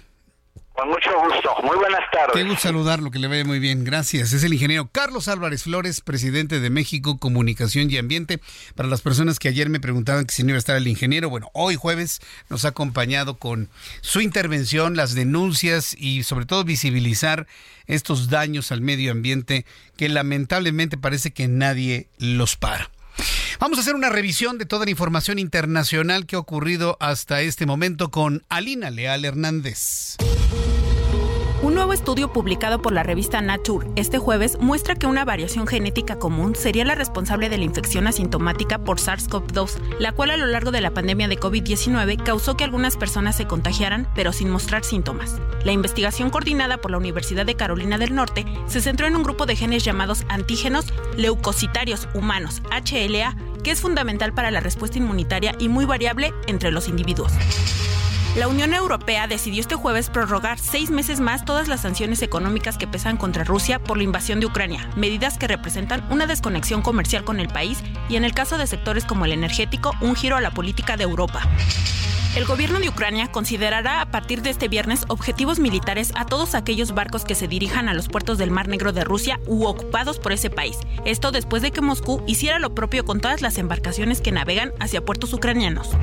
Con 0.79 0.91
mucho 0.91 1.11
gusto. 1.25 1.57
Muy 1.65 1.77
buenas 1.77 2.09
tardes. 2.13 2.35
Qué 2.35 2.45
gusto 2.45 2.69
saludarlo, 2.69 3.11
que 3.11 3.19
le 3.19 3.27
vaya 3.27 3.45
muy 3.45 3.59
bien. 3.59 3.83
Gracias. 3.83 4.33
Es 4.33 4.45
el 4.45 4.53
ingeniero 4.53 4.89
Carlos 4.93 5.27
Álvarez 5.27 5.65
Flores, 5.65 6.01
presidente 6.01 6.61
de 6.61 6.71
México 6.71 7.19
Comunicación 7.19 7.91
y 7.91 7.97
Ambiente. 7.97 8.39
Para 8.77 8.89
las 8.89 9.01
personas 9.01 9.41
que 9.41 9.49
ayer 9.49 9.71
me 9.71 9.81
preguntaban 9.81 10.25
que 10.25 10.33
si 10.33 10.45
no 10.45 10.51
iba 10.51 10.57
a 10.57 10.59
estar 10.61 10.77
el 10.77 10.87
ingeniero, 10.87 11.31
bueno, 11.31 11.51
hoy 11.53 11.75
jueves 11.75 12.21
nos 12.49 12.65
ha 12.65 12.69
acompañado 12.69 13.39
con 13.39 13.69
su 14.03 14.21
intervención, 14.21 14.95
las 14.95 15.17
denuncias 15.17 15.97
y 15.99 16.23
sobre 16.23 16.47
todo 16.47 16.63
visibilizar 16.63 17.49
estos 17.89 18.31
daños 18.31 18.71
al 18.71 18.81
medio 18.81 19.11
ambiente 19.11 19.67
que 19.97 20.09
lamentablemente 20.09 20.97
parece 20.97 21.33
que 21.33 21.49
nadie 21.49 22.07
los 22.19 22.55
para. 22.55 22.89
Vamos 23.59 23.79
a 23.79 23.81
hacer 23.81 23.97
una 23.97 24.11
revisión 24.11 24.59
de 24.59 24.67
toda 24.67 24.85
la 24.85 24.93
información 24.93 25.41
internacional 25.41 26.27
que 26.27 26.37
ha 26.37 26.39
ocurrido 26.39 26.97
hasta 27.01 27.41
este 27.41 27.67
momento 27.67 28.13
con 28.13 28.45
Alina 28.49 28.91
Leal 28.91 29.25
Hernández. 29.25 30.17
Nuevo 31.79 31.93
estudio 31.93 32.33
publicado 32.33 32.83
por 32.83 32.93
la 32.93 33.05
revista 33.05 33.41
Nature 33.41 33.89
este 33.95 34.19
jueves 34.19 34.59
muestra 34.59 34.97
que 34.97 35.07
una 35.07 35.25
variación 35.25 35.69
genética 35.69 36.19
común 36.19 36.57
sería 36.57 36.85
la 36.85 36.97
responsable 36.97 37.49
de 37.49 37.57
la 37.57 37.63
infección 37.63 38.09
asintomática 38.09 38.79
por 38.79 38.99
SARS-CoV-2, 38.99 39.79
la 40.01 40.11
cual 40.11 40.33
a 40.33 40.37
lo 40.37 40.47
largo 40.47 40.73
de 40.73 40.81
la 40.81 40.91
pandemia 40.91 41.29
de 41.29 41.39
COVID-19 41.39 42.21
causó 42.25 42.57
que 42.57 42.65
algunas 42.65 42.97
personas 42.97 43.37
se 43.37 43.47
contagiaran 43.47 44.09
pero 44.17 44.33
sin 44.33 44.51
mostrar 44.51 44.83
síntomas. 44.83 45.41
La 45.63 45.71
investigación 45.71 46.31
coordinada 46.31 46.79
por 46.79 46.91
la 46.91 46.99
Universidad 46.99 47.47
de 47.47 47.55
Carolina 47.55 47.97
del 47.97 48.13
Norte 48.13 48.45
se 48.67 48.81
centró 48.81 49.07
en 49.07 49.15
un 49.15 49.23
grupo 49.23 49.47
de 49.47 49.55
genes 49.55 49.85
llamados 49.85 50.25
antígenos 50.29 50.93
leucocitarios 51.17 52.09
humanos, 52.13 52.61
HLA, 52.73 53.37
que 53.63 53.71
es 53.71 53.81
fundamental 53.81 54.35
para 54.35 54.51
la 54.51 54.59
respuesta 54.59 54.99
inmunitaria 54.99 55.55
y 55.61 55.69
muy 55.69 55.85
variable 55.85 56.35
entre 56.49 56.73
los 56.73 56.89
individuos. 56.89 57.31
La 58.37 58.47
Unión 58.47 58.73
Europea 58.73 59.27
decidió 59.27 59.61
este 59.61 59.75
jueves 59.75 60.11
prorrogar 60.11 60.59
seis 60.59 60.91
meses 60.91 61.19
más 61.19 61.45
todas 61.45 61.67
las 61.67 61.81
sanciones 61.81 62.23
económicas 62.23 62.79
que 62.79 62.87
pesan 62.87 63.17
contra 63.17 63.43
Rusia 63.43 63.79
por 63.79 63.97
la 63.97 64.05
invasión 64.05 64.39
de 64.39 64.47
Ucrania, 64.47 64.89
medidas 64.97 65.39
que 65.39 65.49
representan 65.49 66.07
una 66.11 66.27
desconexión 66.27 66.83
comercial 66.83 67.25
con 67.25 67.41
el 67.41 67.49
país 67.49 67.83
y 68.09 68.17
en 68.17 68.25
el 68.25 68.35
caso 68.35 68.59
de 68.59 68.67
sectores 68.67 69.05
como 69.05 69.25
el 69.25 69.33
energético, 69.33 69.93
un 70.01 70.15
giro 70.15 70.37
a 70.37 70.41
la 70.41 70.53
política 70.53 70.97
de 70.97 71.05
Europa. 71.05 71.43
El 72.37 72.45
gobierno 72.45 72.79
de 72.79 72.89
Ucrania 72.89 73.33
considerará 73.33 74.01
a 74.03 74.11
partir 74.11 74.43
de 74.43 74.51
este 74.51 74.69
viernes 74.69 75.05
objetivos 75.09 75.59
militares 75.59 76.13
a 76.15 76.27
todos 76.27 76.55
aquellos 76.55 76.93
barcos 76.93 77.25
que 77.25 77.35
se 77.35 77.49
dirijan 77.49 77.89
a 77.89 77.95
los 77.95 78.09
puertos 78.09 78.39
del 78.39 78.51
Mar 78.51 78.69
Negro 78.69 78.93
de 78.93 79.03
Rusia 79.03 79.41
u 79.47 79.65
ocupados 79.65 80.19
por 80.19 80.33
ese 80.33 80.51
país. 80.51 80.77
Esto 81.05 81.33
después 81.33 81.63
de 81.63 81.73
que 81.73 81.81
Moscú 81.81 82.23
hiciera 82.27 82.59
lo 82.59 82.75
propio 82.75 83.05
con 83.05 83.21
todas 83.21 83.41
las 83.41 83.59
embarcaciones 83.59 84.21
que 84.21 84.31
navegan 84.31 84.73
hacia 84.79 85.05
puertos 85.05 85.33
ucranianos. 85.33 85.97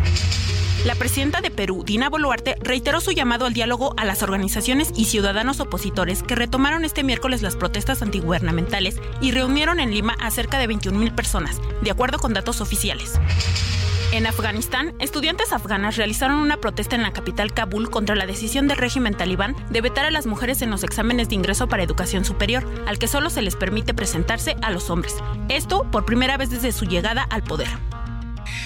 La 0.85 0.93
presidenta 0.93 1.41
de 1.41 1.49
Perú, 1.49 1.83
Dina 1.83 2.09
Boluarte, 2.15 2.55
reiteró 2.61 3.01
su 3.01 3.11
llamado 3.11 3.45
al 3.45 3.53
diálogo 3.53 3.93
a 3.97 4.05
las 4.05 4.23
organizaciones 4.23 4.93
y 4.95 5.03
ciudadanos 5.03 5.59
opositores 5.59 6.23
que 6.23 6.33
retomaron 6.33 6.85
este 6.85 7.03
miércoles 7.03 7.41
las 7.41 7.57
protestas 7.57 8.01
antigubernamentales 8.01 9.01
y 9.19 9.31
reunieron 9.31 9.81
en 9.81 9.91
Lima 9.91 10.15
a 10.21 10.31
cerca 10.31 10.57
de 10.57 10.69
21.000 10.69 11.13
personas, 11.13 11.59
de 11.81 11.91
acuerdo 11.91 12.17
con 12.17 12.33
datos 12.33 12.61
oficiales. 12.61 13.19
En 14.13 14.27
Afganistán, 14.27 14.95
estudiantes 14.99 15.51
afganas 15.51 15.97
realizaron 15.97 16.39
una 16.39 16.55
protesta 16.55 16.95
en 16.95 17.01
la 17.01 17.11
capital 17.11 17.53
Kabul 17.53 17.89
contra 17.89 18.15
la 18.15 18.25
decisión 18.25 18.69
del 18.69 18.77
régimen 18.77 19.15
talibán 19.15 19.53
de 19.69 19.81
vetar 19.81 20.05
a 20.05 20.11
las 20.11 20.25
mujeres 20.25 20.61
en 20.61 20.69
los 20.69 20.85
exámenes 20.85 21.27
de 21.27 21.35
ingreso 21.35 21.67
para 21.67 21.83
educación 21.83 22.23
superior, 22.23 22.65
al 22.87 22.97
que 22.97 23.09
solo 23.09 23.29
se 23.29 23.41
les 23.41 23.57
permite 23.57 23.93
presentarse 23.93 24.55
a 24.61 24.71
los 24.71 24.89
hombres. 24.89 25.17
Esto 25.49 25.83
por 25.91 26.05
primera 26.05 26.37
vez 26.37 26.49
desde 26.49 26.71
su 26.71 26.85
llegada 26.85 27.23
al 27.23 27.43
poder. 27.43 27.67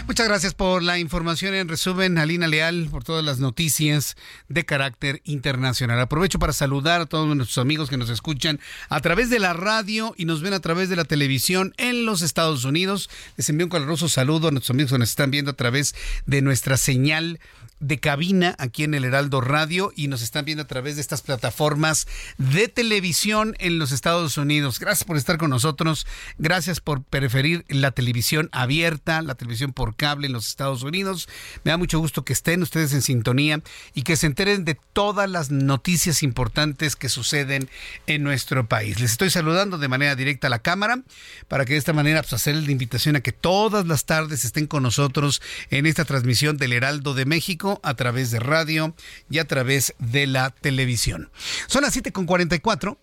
Muchas 0.09 0.27
gracias 0.27 0.55
por 0.55 0.81
la 0.81 0.97
información. 0.97 1.53
En 1.53 1.69
resumen, 1.69 2.17
Alina 2.17 2.47
Leal, 2.47 2.87
por 2.89 3.03
todas 3.03 3.23
las 3.23 3.37
noticias 3.37 4.17
de 4.47 4.65
carácter 4.65 5.21
internacional. 5.23 5.99
Aprovecho 5.99 6.39
para 6.39 6.51
saludar 6.51 6.99
a 6.99 7.05
todos 7.05 7.27
nuestros 7.35 7.59
amigos 7.59 7.91
que 7.91 7.97
nos 7.97 8.09
escuchan 8.09 8.59
a 8.89 9.01
través 9.01 9.29
de 9.29 9.37
la 9.37 9.53
radio 9.53 10.15
y 10.17 10.25
nos 10.25 10.41
ven 10.41 10.53
a 10.53 10.61
través 10.61 10.89
de 10.89 10.95
la 10.95 11.05
televisión 11.05 11.75
en 11.77 12.07
los 12.07 12.23
Estados 12.23 12.65
Unidos. 12.65 13.07
Les 13.37 13.49
envío 13.49 13.67
un 13.67 13.69
caluroso 13.69 14.09
saludo 14.09 14.47
a 14.47 14.51
nuestros 14.51 14.71
amigos 14.71 14.91
que 14.93 14.97
nos 14.97 15.09
están 15.09 15.29
viendo 15.29 15.51
a 15.51 15.55
través 15.55 15.93
de 16.25 16.41
nuestra 16.41 16.77
señal 16.77 17.39
de 17.79 17.99
cabina 17.99 18.55
aquí 18.57 18.83
en 18.83 18.93
el 18.93 19.05
Heraldo 19.05 19.41
Radio 19.41 19.91
y 19.95 20.07
nos 20.07 20.21
están 20.21 20.45
viendo 20.45 20.63
a 20.63 20.67
través 20.67 20.95
de 20.95 21.01
estas 21.01 21.21
plataformas 21.21 22.07
de 22.37 22.67
televisión 22.67 23.55
en 23.59 23.79
los 23.79 23.91
Estados 23.91 24.37
Unidos. 24.37 24.79
Gracias 24.79 25.05
por 25.05 25.17
estar 25.17 25.37
con 25.37 25.49
nosotros. 25.49 26.05
Gracias 26.37 26.79
por 26.81 27.03
preferir 27.03 27.65
la 27.69 27.91
televisión 27.91 28.49
abierta, 28.51 29.21
la 29.21 29.35
televisión 29.35 29.73
por 29.73 29.95
cable 29.95 30.27
en 30.27 30.33
los 30.33 30.47
Estados 30.47 30.83
Unidos. 30.83 31.29
Me 31.63 31.71
da 31.71 31.77
mucho 31.77 31.99
gusto 31.99 32.25
que 32.25 32.33
estén 32.33 32.61
ustedes 32.61 32.93
en 32.93 33.01
sintonía 33.01 33.61
y 33.93 34.03
que 34.03 34.17
se 34.17 34.27
enteren 34.27 34.65
de 34.65 34.77
todas 34.93 35.29
las 35.29 35.51
noticias 35.51 36.23
importantes 36.23 36.95
que 36.95 37.09
suceden 37.09 37.69
en 38.07 38.23
nuestro 38.23 38.67
país. 38.67 38.99
Les 38.99 39.11
estoy 39.11 39.29
saludando 39.29 39.77
de 39.77 39.87
manera 39.87 40.15
directa 40.15 40.47
a 40.47 40.49
la 40.49 40.59
cámara 40.59 41.01
para 41.47 41.65
que 41.65 41.73
de 41.73 41.79
esta 41.79 41.93
manera 41.93 42.21
pues, 42.21 42.33
hacerles 42.33 42.65
la 42.65 42.71
invitación 42.71 43.15
a 43.15 43.21
que 43.21 43.31
todas 43.31 43.87
las 43.87 44.05
tardes 44.05 44.45
estén 44.45 44.67
con 44.67 44.83
nosotros 44.83 45.41
en 45.69 45.85
esta 45.85 46.05
transmisión 46.05 46.57
del 46.57 46.73
Heraldo 46.73 47.13
de 47.13 47.25
México 47.25 47.68
a 47.83 47.93
través 47.93 48.31
de 48.31 48.39
radio 48.39 48.95
y 49.29 49.39
a 49.39 49.45
través 49.45 49.93
de 49.99 50.27
la 50.27 50.49
televisión. 50.49 51.29
Son 51.67 51.83
las 51.83 51.95
7.44. 51.95 52.97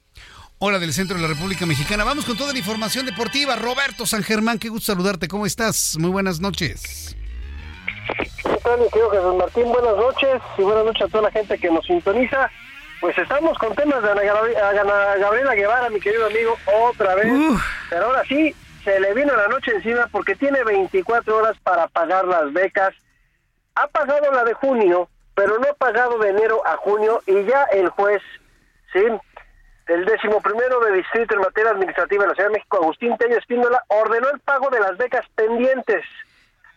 Hora 0.58 0.78
del 0.78 0.94
centro 0.94 1.16
de 1.16 1.22
la 1.22 1.28
República 1.28 1.66
Mexicana. 1.66 2.02
Vamos 2.04 2.24
con 2.24 2.38
toda 2.38 2.54
la 2.54 2.58
información 2.58 3.04
deportiva. 3.04 3.56
Roberto 3.56 4.06
San 4.06 4.22
Germán, 4.22 4.58
qué 4.58 4.70
gusto 4.70 4.92
saludarte. 4.92 5.28
¿Cómo 5.28 5.44
estás? 5.44 5.96
Muy 5.98 6.08
buenas 6.08 6.40
noches. 6.40 7.14
¿Qué 8.42 8.58
tal, 8.62 8.80
mi 8.80 8.88
querido 8.88 9.10
Jesús 9.10 9.34
Martín? 9.36 9.64
Buenas 9.64 9.96
noches 9.96 10.40
y 10.56 10.62
buenas 10.62 10.86
noches 10.86 11.02
a 11.02 11.08
toda 11.08 11.24
la 11.24 11.30
gente 11.30 11.58
que 11.58 11.70
nos 11.70 11.84
sintoniza. 11.84 12.50
Pues 13.02 13.18
estamos 13.18 13.58
con 13.58 13.74
temas 13.74 14.02
de 14.02 14.10
Ana 14.10 14.22
Gabriela 15.20 15.54
Guevara, 15.54 15.90
mi 15.90 16.00
querido 16.00 16.24
amigo, 16.24 16.56
otra 16.88 17.14
vez. 17.16 17.30
Pero 17.90 18.06
ahora 18.06 18.22
sí, 18.26 18.54
se 18.82 18.98
le 18.98 19.12
vino 19.12 19.36
la 19.36 19.48
noche 19.48 19.72
encima 19.72 20.08
porque 20.10 20.36
tiene 20.36 20.64
24 20.64 21.36
horas 21.36 21.56
para 21.62 21.88
pagar 21.88 22.24
las 22.24 22.50
becas 22.54 22.94
ha 23.76 23.86
pagado 23.88 24.32
la 24.32 24.42
de 24.44 24.54
junio, 24.54 25.08
pero 25.34 25.58
no 25.58 25.68
ha 25.68 25.74
pagado 25.74 26.18
de 26.18 26.30
enero 26.30 26.66
a 26.66 26.76
junio 26.78 27.22
y 27.26 27.44
ya 27.44 27.64
el 27.64 27.90
juez, 27.90 28.22
¿sí? 28.92 29.04
El 29.86 30.04
décimo 30.04 30.40
primero 30.40 30.80
de 30.80 30.92
distrito 30.92 31.34
en 31.34 31.42
materia 31.42 31.70
administrativa 31.70 32.24
de 32.24 32.28
la 32.30 32.34
Ciudad 32.34 32.48
de 32.48 32.54
México, 32.54 32.78
Agustín 32.78 33.16
Tello 33.18 33.38
Espíndola, 33.38 33.84
ordenó 33.88 34.30
el 34.30 34.40
pago 34.40 34.70
de 34.70 34.80
las 34.80 34.96
becas 34.96 35.24
pendientes. 35.36 36.04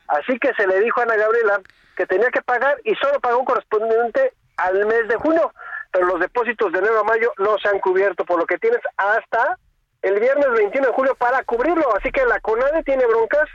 Así 0.07 0.37
que 0.39 0.53
se 0.53 0.67
le 0.67 0.81
dijo 0.81 0.99
a 0.99 1.03
Ana 1.03 1.15
Gabriela 1.15 1.61
que 1.95 2.05
tenía 2.05 2.29
que 2.29 2.41
pagar 2.41 2.77
y 2.83 2.93
solo 2.95 3.19
pagó 3.19 3.43
correspondiente 3.45 4.33
al 4.57 4.85
mes 4.85 5.07
de 5.07 5.15
junio, 5.15 5.51
pero 5.91 6.05
los 6.05 6.19
depósitos 6.19 6.71
de 6.71 6.79
enero 6.79 6.99
a 6.99 7.03
mayo 7.03 7.31
no 7.37 7.57
se 7.59 7.69
han 7.69 7.79
cubierto, 7.79 8.25
por 8.25 8.39
lo 8.39 8.45
que 8.45 8.57
tienes 8.57 8.81
hasta 8.97 9.57
el 10.01 10.19
viernes 10.19 10.51
21 10.51 10.87
de 10.87 10.93
julio 10.93 11.15
para 11.15 11.43
cubrirlo. 11.43 11.95
Así 11.95 12.11
que 12.11 12.25
la 12.25 12.39
CONADE 12.41 12.83
tiene 12.83 13.05
broncas 13.05 13.49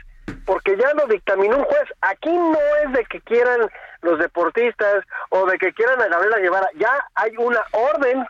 porque 0.45 0.77
ya 0.77 0.93
lo 0.93 1.07
dictaminó 1.07 1.57
un 1.57 1.63
juez. 1.63 1.89
Aquí 2.01 2.31
no 2.31 2.59
es 2.83 2.93
de 2.93 3.05
que 3.05 3.21
quieran 3.21 3.69
los 4.01 4.19
deportistas 4.19 5.03
o 5.29 5.45
de 5.45 5.57
que 5.57 5.73
quieran 5.73 6.01
a 6.01 6.07
Gabriela 6.07 6.39
Guevara, 6.39 6.67
ya 6.77 6.91
hay 7.15 7.35
una 7.37 7.63
orden 7.71 8.25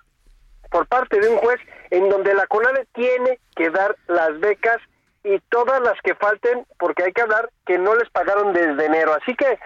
por 0.72 0.88
parte 0.88 1.20
de 1.20 1.30
un 1.30 1.38
juez 1.38 1.60
en 1.92 2.10
donde 2.10 2.34
la 2.34 2.48
CONADE 2.48 2.88
tiene 2.94 3.40
que 3.56 3.70
dar 3.70 3.96
las 4.08 4.40
becas 4.40 4.78
y 5.24 5.40
todas 5.50 5.82
las 5.82 6.00
que 6.04 6.16
falten, 6.16 6.66
porque 6.78 7.04
hay 7.04 7.12
que 7.12 7.22
hablar 7.22 7.50
que 7.66 7.78
no 7.78 7.96
les 7.96 8.10
pagaron 8.10 8.54
desde 8.54 8.86
enero. 8.86 9.14
Así 9.14 9.36
que, 9.36 9.58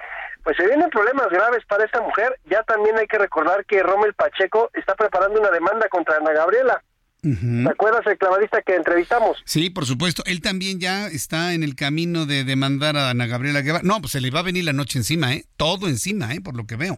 pues 0.43 0.55
se 0.55 0.65
vienen 0.65 0.89
problemas 0.89 1.27
graves 1.29 1.65
para 1.67 1.83
esta 1.83 2.01
mujer. 2.01 2.39
Ya 2.45 2.63
también 2.63 2.97
hay 2.97 3.07
que 3.07 3.17
recordar 3.17 3.65
que 3.65 3.83
Rommel 3.83 4.13
Pacheco 4.13 4.69
está 4.73 4.95
preparando 4.95 5.39
una 5.39 5.51
demanda 5.51 5.89
contra 5.89 6.15
Ana 6.15 6.31
Gabriela. 6.31 6.81
¿Te 7.21 7.69
acuerdas 7.69 8.05
el 8.07 8.17
clavadista 8.17 8.61
que 8.61 8.75
entrevistamos? 8.75 9.41
Sí, 9.45 9.69
por 9.69 9.85
supuesto. 9.85 10.23
Él 10.25 10.41
también 10.41 10.79
ya 10.79 11.07
está 11.07 11.53
en 11.53 11.63
el 11.63 11.75
camino 11.75 12.25
de 12.25 12.45
demandar 12.45 12.95
a 12.95 13.09
Ana 13.09 13.27
Gabriela 13.27 13.61
Guevara. 13.61 13.83
No, 13.83 13.99
pues 13.99 14.13
se 14.13 14.21
le 14.21 14.31
va 14.31 14.39
a 14.39 14.43
venir 14.43 14.63
la 14.63 14.73
noche 14.73 14.99
encima, 14.99 15.33
¿eh? 15.33 15.43
Todo 15.57 15.87
encima, 15.87 16.33
¿eh? 16.33 16.39
Por 16.41 16.55
lo 16.55 16.65
que 16.65 16.77
veo. 16.77 16.97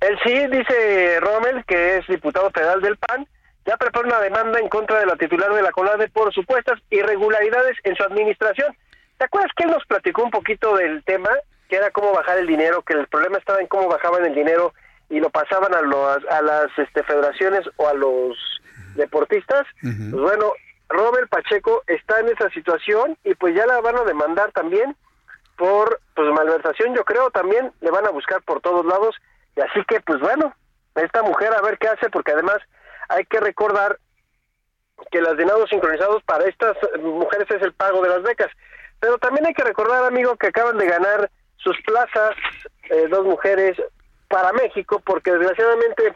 Él 0.00 0.18
sí, 0.24 0.32
dice 0.32 1.20
Rommel, 1.20 1.64
que 1.66 1.98
es 1.98 2.06
diputado 2.06 2.50
federal 2.50 2.80
del 2.80 2.96
PAN, 2.96 3.26
ya 3.66 3.76
prepara 3.76 4.06
una 4.06 4.20
demanda 4.20 4.58
en 4.58 4.68
contra 4.68 4.98
de 4.98 5.06
la 5.06 5.16
titular 5.16 5.52
de 5.52 5.62
la 5.62 5.72
CONADE 5.72 6.08
por 6.08 6.32
supuestas 6.32 6.80
irregularidades 6.90 7.76
en 7.84 7.96
su 7.96 8.02
administración. 8.02 8.76
¿Te 9.18 9.24
acuerdas 9.24 9.50
que 9.56 9.64
él 9.64 9.70
nos 9.70 9.84
platicó 9.86 10.22
un 10.24 10.30
poquito 10.30 10.76
del 10.76 11.04
tema? 11.04 11.28
Que 11.68 11.76
era 11.76 11.90
cómo 11.90 12.12
bajar 12.12 12.38
el 12.38 12.46
dinero, 12.46 12.82
que 12.82 12.94
el 12.94 13.06
problema 13.08 13.38
estaba 13.38 13.60
en 13.60 13.66
cómo 13.66 13.88
bajaban 13.88 14.24
el 14.24 14.34
dinero 14.34 14.72
y 15.10 15.20
lo 15.20 15.30
pasaban 15.30 15.74
a, 15.74 15.82
los, 15.82 16.24
a 16.30 16.42
las 16.42 16.66
este, 16.78 17.02
federaciones 17.02 17.62
o 17.76 17.88
a 17.88 17.94
los 17.94 18.36
deportistas, 18.98 19.66
pues 19.80 20.10
bueno, 20.10 20.52
Robert 20.88 21.28
Pacheco 21.28 21.82
está 21.86 22.20
en 22.20 22.28
esa 22.28 22.50
situación 22.50 23.16
y 23.24 23.34
pues 23.34 23.54
ya 23.54 23.66
la 23.66 23.80
van 23.80 23.96
a 23.96 24.04
demandar 24.04 24.52
también 24.52 24.96
por 25.56 26.00
pues 26.14 26.28
malversación, 26.32 26.94
yo 26.94 27.04
creo 27.04 27.30
también 27.30 27.72
le 27.80 27.90
van 27.90 28.06
a 28.06 28.10
buscar 28.10 28.42
por 28.42 28.60
todos 28.60 28.84
lados. 28.86 29.16
Y 29.56 29.60
así 29.60 29.84
que 29.86 30.00
pues 30.00 30.20
bueno, 30.20 30.54
esta 30.94 31.22
mujer 31.22 31.52
a 31.52 31.62
ver 31.62 31.78
qué 31.78 31.88
hace 31.88 32.08
porque 32.10 32.32
además 32.32 32.58
hay 33.08 33.24
que 33.24 33.40
recordar 33.40 33.98
que 35.10 35.20
las 35.20 35.36
dinados 35.36 35.68
sincronizados 35.70 36.22
para 36.24 36.44
estas 36.44 36.76
mujeres 37.00 37.48
es 37.50 37.62
el 37.62 37.72
pago 37.72 38.02
de 38.02 38.08
las 38.08 38.22
becas, 38.22 38.50
pero 39.00 39.18
también 39.18 39.46
hay 39.46 39.54
que 39.54 39.64
recordar 39.64 40.04
amigo 40.04 40.36
que 40.36 40.48
acaban 40.48 40.76
de 40.76 40.86
ganar 40.86 41.30
sus 41.56 41.76
plazas 41.82 42.34
eh, 42.90 43.06
dos 43.08 43.24
mujeres 43.24 43.76
para 44.28 44.52
México 44.52 45.00
porque 45.04 45.32
desgraciadamente 45.32 46.14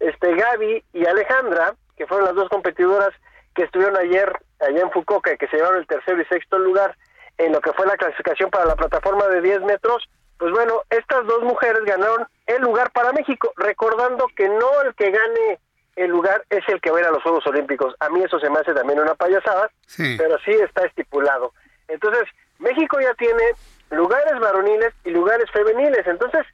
este 0.00 0.34
Gaby 0.34 0.84
y 0.92 1.06
Alejandra 1.06 1.74
que 2.00 2.06
fueron 2.06 2.24
las 2.24 2.34
dos 2.34 2.48
competidoras 2.48 3.10
que 3.54 3.64
estuvieron 3.64 3.94
ayer 3.98 4.32
allá 4.58 4.80
en 4.80 4.90
Fukuoka, 4.90 5.36
que 5.36 5.46
se 5.48 5.56
llevaron 5.58 5.80
el 5.80 5.86
tercero 5.86 6.18
y 6.18 6.24
sexto 6.24 6.58
lugar 6.58 6.96
en 7.36 7.52
lo 7.52 7.60
que 7.60 7.74
fue 7.74 7.86
la 7.86 7.98
clasificación 7.98 8.48
para 8.48 8.64
la 8.64 8.74
plataforma 8.74 9.26
de 9.26 9.42
10 9.42 9.60
metros, 9.64 10.08
pues 10.38 10.50
bueno, 10.50 10.80
estas 10.88 11.26
dos 11.26 11.42
mujeres 11.42 11.84
ganaron 11.84 12.26
el 12.46 12.62
lugar 12.62 12.90
para 12.92 13.12
México, 13.12 13.52
recordando 13.56 14.26
que 14.34 14.48
no 14.48 14.80
el 14.82 14.94
que 14.94 15.10
gane 15.10 15.58
el 15.96 16.10
lugar 16.10 16.42
es 16.48 16.66
el 16.68 16.80
que 16.80 16.90
va 16.90 16.96
a 16.96 17.00
ir 17.02 17.06
a 17.06 17.10
los 17.10 17.22
Juegos 17.22 17.46
Olímpicos. 17.46 17.94
A 18.00 18.08
mí 18.08 18.22
eso 18.22 18.40
se 18.40 18.48
me 18.48 18.60
hace 18.60 18.72
también 18.72 18.98
una 18.98 19.14
payasada, 19.14 19.70
pero 20.16 20.38
sí 20.38 20.52
está 20.52 20.86
estipulado. 20.86 21.52
Entonces, 21.88 22.24
México 22.60 22.98
ya 22.98 23.12
tiene 23.12 23.44
lugares 23.90 24.40
varoniles 24.40 24.94
y 25.04 25.10
lugares 25.10 25.50
femeniles. 25.52 26.06
Entonces, 26.06 26.46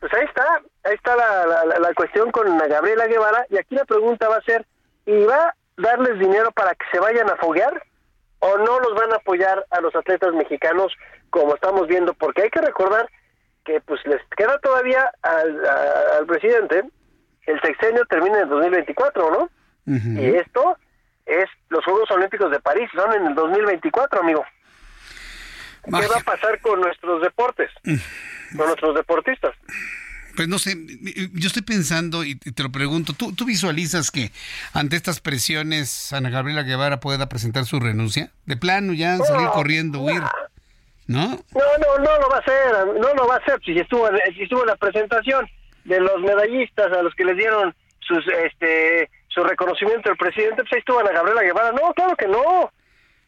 pues 0.00 0.12
ahí 0.14 0.24
está, 0.24 0.60
ahí 0.82 0.94
está 0.94 1.14
la, 1.14 1.46
la, 1.46 1.78
la 1.78 1.94
cuestión 1.94 2.32
con 2.32 2.58
Gabriela 2.58 3.06
Guevara. 3.06 3.46
Y 3.50 3.58
aquí 3.58 3.74
la 3.76 3.84
pregunta 3.84 4.28
va 4.28 4.36
a 4.36 4.42
ser, 4.42 4.66
y 5.10 5.24
va 5.24 5.48
a 5.48 5.54
darles 5.76 6.18
dinero 6.20 6.52
para 6.52 6.72
que 6.74 6.86
se 6.92 7.00
vayan 7.00 7.28
a 7.28 7.36
foguear 7.36 7.82
o 8.38 8.58
no 8.58 8.78
los 8.78 8.94
van 8.94 9.12
a 9.12 9.16
apoyar 9.16 9.66
a 9.70 9.80
los 9.80 9.94
atletas 9.94 10.32
mexicanos 10.34 10.92
como 11.30 11.54
estamos 11.54 11.88
viendo 11.88 12.14
porque 12.14 12.42
hay 12.42 12.50
que 12.50 12.60
recordar 12.60 13.10
que 13.64 13.80
pues 13.80 14.00
les 14.06 14.20
queda 14.36 14.58
todavía 14.60 15.10
al, 15.22 16.26
presidente 16.26 16.84
el 17.46 17.60
sexenio 17.60 18.04
termina 18.06 18.36
en 18.36 18.42
el 18.44 18.48
2024 18.50 19.30
¿no? 19.30 19.50
y 19.86 20.36
esto 20.36 20.76
es 21.26 21.46
los 21.70 21.84
Juegos 21.84 22.10
Olímpicos 22.12 22.50
de 22.52 22.60
París 22.60 22.88
son 22.94 23.12
en 23.12 23.26
el 23.26 23.34
2024 23.34 24.20
amigo. 24.20 24.44
¿qué 25.84 25.90
va 25.90 26.18
a 26.20 26.24
pasar 26.24 26.60
con 26.60 26.80
nuestros 26.80 27.20
deportes? 27.20 27.70
con 28.56 28.66
nuestros 28.66 28.94
deportistas 28.94 29.56
pues 30.36 30.48
no 30.48 30.58
sé, 30.58 30.76
yo 31.32 31.46
estoy 31.46 31.62
pensando 31.62 32.24
y 32.24 32.36
te 32.36 32.62
lo 32.62 32.70
pregunto, 32.70 33.12
¿tú, 33.12 33.32
¿tú 33.32 33.44
visualizas 33.44 34.10
que 34.10 34.32
ante 34.72 34.96
estas 34.96 35.20
presiones 35.20 36.12
Ana 36.12 36.30
Gabriela 36.30 36.62
Guevara 36.62 37.00
pueda 37.00 37.28
presentar 37.28 37.64
su 37.66 37.80
renuncia? 37.80 38.30
De 38.46 38.56
plano 38.56 38.92
ya 38.92 39.18
salir 39.18 39.48
corriendo, 39.48 40.00
huir. 40.00 40.22
¿No? 41.06 41.28
No, 41.28 41.64
no, 41.78 41.98
no 41.98 42.18
lo 42.20 42.28
va 42.28 42.36
a 42.36 42.40
hacer, 42.40 43.00
no 43.00 43.14
lo 43.14 43.26
va 43.26 43.34
a 43.34 43.38
hacer. 43.38 43.60
Si 43.64 43.76
estuvo, 43.76 44.08
si 44.34 44.42
estuvo 44.42 44.64
la 44.64 44.76
presentación 44.76 45.48
de 45.84 46.00
los 46.00 46.20
medallistas 46.20 46.92
a 46.92 47.02
los 47.02 47.14
que 47.14 47.24
les 47.24 47.36
dieron 47.36 47.74
sus, 47.98 48.24
este, 48.44 49.10
su 49.28 49.42
reconocimiento 49.42 50.10
al 50.10 50.16
presidente, 50.16 50.62
pues 50.62 50.72
ahí 50.72 50.78
estuvo 50.78 51.00
Ana 51.00 51.12
Gabriela 51.12 51.42
Guevara. 51.42 51.72
No, 51.72 51.92
claro 51.94 52.14
que 52.16 52.28
no. 52.28 52.70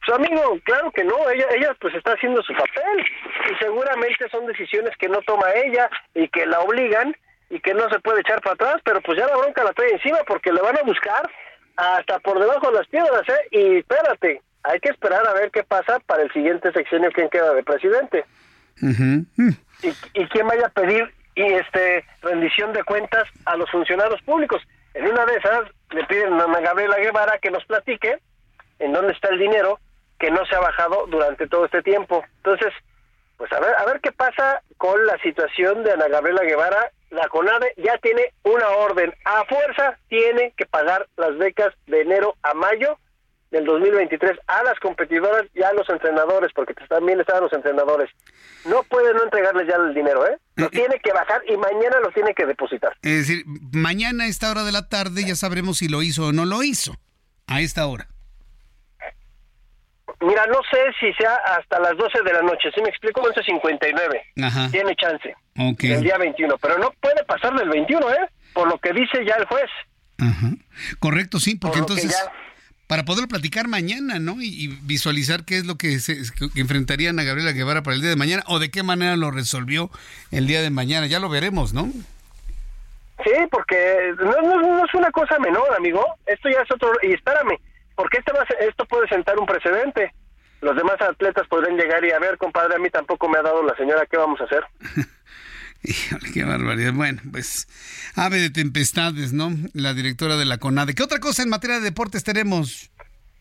Su 0.04 0.14
amigo, 0.14 0.58
claro 0.64 0.90
que 0.90 1.04
no, 1.04 1.30
ella, 1.30 1.46
ella 1.54 1.76
pues 1.80 1.94
está 1.94 2.12
haciendo 2.12 2.42
su 2.42 2.52
papel 2.52 3.06
y 3.50 3.54
seguramente 3.62 4.28
son 4.30 4.46
decisiones 4.46 4.96
que 4.98 5.08
no 5.08 5.20
toma 5.22 5.46
ella 5.54 5.88
y 6.14 6.28
que 6.28 6.44
la 6.46 6.58
obligan 6.60 7.14
y 7.50 7.60
que 7.60 7.72
no 7.74 7.88
se 7.88 8.00
puede 8.00 8.20
echar 8.20 8.40
para 8.40 8.54
atrás, 8.54 8.76
pero 8.84 9.00
pues 9.02 9.18
ya 9.18 9.26
la 9.26 9.36
bronca 9.36 9.62
la 9.62 9.72
trae 9.72 9.92
encima 9.92 10.18
porque 10.26 10.52
le 10.52 10.60
van 10.60 10.76
a 10.76 10.82
buscar 10.82 11.30
hasta 11.76 12.18
por 12.20 12.38
debajo 12.40 12.70
de 12.70 12.78
las 12.78 12.88
piedras, 12.88 13.22
¿eh? 13.28 13.48
Y 13.52 13.78
espérate, 13.78 14.42
hay 14.64 14.80
que 14.80 14.90
esperar 14.90 15.26
a 15.26 15.34
ver 15.34 15.50
qué 15.50 15.62
pasa 15.62 16.00
para 16.00 16.22
el 16.22 16.32
siguiente 16.32 16.72
sexenio 16.72 17.10
quién 17.12 17.28
queda 17.28 17.54
de 17.54 17.62
presidente. 17.62 18.24
y, 18.80 20.20
y 20.20 20.26
quién 20.28 20.46
vaya 20.46 20.66
a 20.66 20.70
pedir 20.70 21.12
y 21.34 21.44
este 21.44 22.04
rendición 22.22 22.72
de 22.72 22.84
cuentas 22.84 23.24
a 23.46 23.56
los 23.56 23.70
funcionarios 23.70 24.20
públicos. 24.22 24.62
En 24.94 25.06
una 25.06 25.24
de 25.26 25.36
esas 25.36 25.62
le 25.90 26.04
piden 26.04 26.34
a 26.40 26.60
Gabriela 26.60 26.96
Guevara 26.96 27.38
que 27.38 27.50
nos 27.50 27.64
platique 27.64 28.18
en 28.78 28.92
dónde 28.92 29.12
está 29.12 29.28
el 29.28 29.38
dinero 29.38 29.78
que 30.22 30.30
no 30.30 30.46
se 30.46 30.54
ha 30.54 30.60
bajado 30.60 31.06
durante 31.08 31.48
todo 31.48 31.64
este 31.64 31.82
tiempo. 31.82 32.22
Entonces, 32.36 32.72
pues 33.38 33.52
a 33.52 33.58
ver, 33.58 33.74
a 33.76 33.84
ver 33.86 34.00
qué 34.00 34.12
pasa 34.12 34.62
con 34.76 35.04
la 35.04 35.18
situación 35.18 35.82
de 35.82 35.90
Ana 35.90 36.06
Gabriela 36.06 36.44
Guevara. 36.44 36.92
La 37.10 37.28
CONADE 37.28 37.74
ya 37.76 37.98
tiene 37.98 38.32
una 38.44 38.68
orden. 38.68 39.12
A 39.24 39.44
fuerza 39.46 39.98
tiene 40.08 40.54
que 40.56 40.64
pagar 40.64 41.08
las 41.16 41.36
becas 41.38 41.74
de 41.88 42.02
enero 42.02 42.36
a 42.44 42.54
mayo 42.54 42.98
del 43.50 43.64
2023 43.64 44.38
a 44.46 44.62
las 44.62 44.78
competidoras 44.78 45.42
y 45.54 45.62
a 45.62 45.72
los 45.72 45.88
entrenadores, 45.90 46.52
porque 46.54 46.72
también 46.88 47.20
están 47.20 47.42
los 47.42 47.52
entrenadores. 47.52 48.08
No 48.64 48.84
puede 48.84 49.12
no 49.14 49.24
entregarles 49.24 49.66
ya 49.66 49.74
el 49.74 49.92
dinero, 49.92 50.24
¿eh? 50.24 50.38
Lo 50.54 50.66
eh, 50.66 50.70
tiene 50.70 51.00
que 51.00 51.12
bajar 51.12 51.42
y 51.48 51.56
mañana 51.56 51.98
lo 52.00 52.12
tiene 52.12 52.32
que 52.32 52.46
depositar. 52.46 52.96
Es 53.02 53.26
decir, 53.26 53.44
mañana 53.72 54.24
a 54.24 54.28
esta 54.28 54.52
hora 54.52 54.62
de 54.62 54.70
la 54.70 54.88
tarde 54.88 55.24
ya 55.26 55.34
sabremos 55.34 55.78
si 55.78 55.88
lo 55.88 56.00
hizo 56.00 56.28
o 56.28 56.32
no 56.32 56.44
lo 56.44 56.62
hizo. 56.62 56.94
A 57.48 57.60
esta 57.60 57.86
hora. 57.86 58.06
Mira, 60.20 60.46
no 60.46 60.60
sé 60.70 60.78
si 61.00 61.12
sea 61.14 61.34
hasta 61.58 61.80
las 61.80 61.96
12 61.96 62.22
de 62.24 62.32
la 62.32 62.42
noche. 62.42 62.70
Si 62.74 62.80
me 62.80 62.88
explico, 62.88 63.22
11.59. 63.22 64.44
Ajá. 64.44 64.68
Tiene 64.70 64.94
chance. 64.96 65.34
Ok. 65.58 65.84
El 65.84 66.02
día 66.02 66.18
21. 66.18 66.56
Pero 66.58 66.78
no 66.78 66.92
puede 67.00 67.24
pasar 67.24 67.54
del 67.54 67.68
21, 67.68 68.10
¿eh? 68.10 68.28
Por 68.52 68.68
lo 68.68 68.78
que 68.78 68.92
dice 68.92 69.24
ya 69.26 69.34
el 69.34 69.46
juez. 69.46 69.70
Ajá. 70.18 70.50
Correcto, 71.00 71.40
sí, 71.40 71.56
porque 71.56 71.78
entonces 71.78 72.14
para 72.92 73.06
poder 73.06 73.26
platicar 73.26 73.68
mañana, 73.68 74.18
¿no? 74.18 74.36
Y, 74.42 74.68
visualizar 74.82 75.46
qué 75.46 75.56
es 75.56 75.64
lo 75.64 75.76
que, 75.76 75.98
se, 75.98 76.18
enfrentarían 76.56 77.18
a 77.18 77.22
Gabriela 77.22 77.52
Guevara 77.52 77.82
para 77.82 77.94
el 77.96 78.02
día 78.02 78.10
de 78.10 78.16
mañana 78.16 78.42
o 78.48 78.58
de 78.58 78.70
qué 78.70 78.82
manera 78.82 79.16
lo 79.16 79.30
resolvió 79.30 79.88
el 80.30 80.46
día 80.46 80.60
de 80.60 80.68
mañana. 80.68 81.06
Ya 81.06 81.18
lo 81.18 81.30
veremos, 81.30 81.72
¿no? 81.72 81.84
Sí, 83.24 83.32
porque 83.50 84.12
no, 84.20 84.84
es 84.84 84.92
una 84.92 85.10
cosa 85.10 85.38
menor, 85.38 85.74
amigo. 85.74 86.04
Esto 86.26 86.50
ya 86.50 86.60
es 86.60 86.70
otro... 86.70 86.92
Y 87.02 87.14
espérame, 87.14 87.56
porque 88.02 88.18
este 88.18 88.32
esto 88.66 88.84
puede 88.86 89.06
sentar 89.06 89.38
un 89.38 89.46
precedente. 89.46 90.12
Los 90.60 90.74
demás 90.74 91.00
atletas 91.00 91.46
podrían 91.46 91.76
llegar 91.76 92.04
y 92.04 92.10
a 92.10 92.18
ver, 92.18 92.36
compadre, 92.36 92.74
a 92.74 92.78
mí 92.80 92.90
tampoco 92.90 93.28
me 93.28 93.38
ha 93.38 93.42
dado 93.42 93.62
la 93.62 93.76
señora, 93.76 94.06
¿qué 94.10 94.16
vamos 94.16 94.40
a 94.40 94.44
hacer? 94.44 94.64
Híjole, 95.84 96.32
qué 96.34 96.42
barbaridad. 96.42 96.94
Bueno, 96.94 97.22
pues 97.30 97.68
ave 98.16 98.38
de 98.38 98.50
tempestades, 98.50 99.32
¿no? 99.32 99.50
La 99.72 99.94
directora 99.94 100.36
de 100.36 100.46
la 100.46 100.58
CONADE. 100.58 100.96
¿Qué 100.96 101.04
otra 101.04 101.20
cosa 101.20 101.44
en 101.44 101.50
materia 101.50 101.76
de 101.76 101.82
deportes 101.82 102.24
tenemos, 102.24 102.90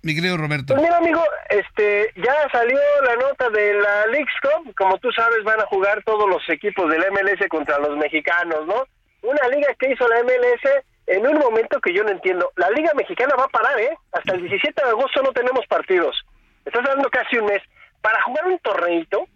mi 0.03 0.13
querido 0.13 0.37
Roberto? 0.37 0.75
Pues 0.75 0.83
mira, 0.83 0.97
amigo, 0.97 1.23
este, 1.49 2.13
ya 2.17 2.35
salió 2.51 2.77
la 3.03 3.15
nota 3.15 3.49
de 3.49 3.73
la 3.73 4.05
Leagues 4.11 4.35
Cup. 4.43 4.75
Como 4.75 4.99
tú 4.99 5.11
sabes, 5.11 5.43
van 5.43 5.59
a 5.59 5.65
jugar 5.65 6.03
todos 6.03 6.29
los 6.29 6.47
equipos 6.49 6.87
del 6.87 7.03
MLS 7.11 7.47
contra 7.49 7.79
los 7.79 7.97
mexicanos, 7.97 8.67
¿no? 8.67 8.85
Una 9.23 9.47
liga 9.55 9.73
que 9.79 9.91
hizo 9.91 10.07
la 10.07 10.21
MLS 10.21 10.85
en 11.11 11.27
un 11.27 11.37
momento 11.37 11.81
que 11.81 11.93
yo 11.93 12.03
no 12.03 12.09
entiendo. 12.09 12.51
La 12.55 12.69
liga 12.69 12.91
mexicana 12.95 13.35
va 13.37 13.43
a 13.43 13.49
parar, 13.49 13.77
¿eh? 13.81 13.97
Hasta 14.13 14.33
el 14.33 14.41
17 14.41 14.81
de 14.81 14.89
agosto 14.89 15.21
no 15.21 15.33
tenemos 15.33 15.65
partidos. 15.67 16.15
Estás 16.63 16.85
dando 16.85 17.09
casi 17.09 17.37
un 17.37 17.47
mes 17.47 17.61
para 18.01 18.21
jugar 18.21 18.47
un 18.47 18.57
torneito 18.59 19.27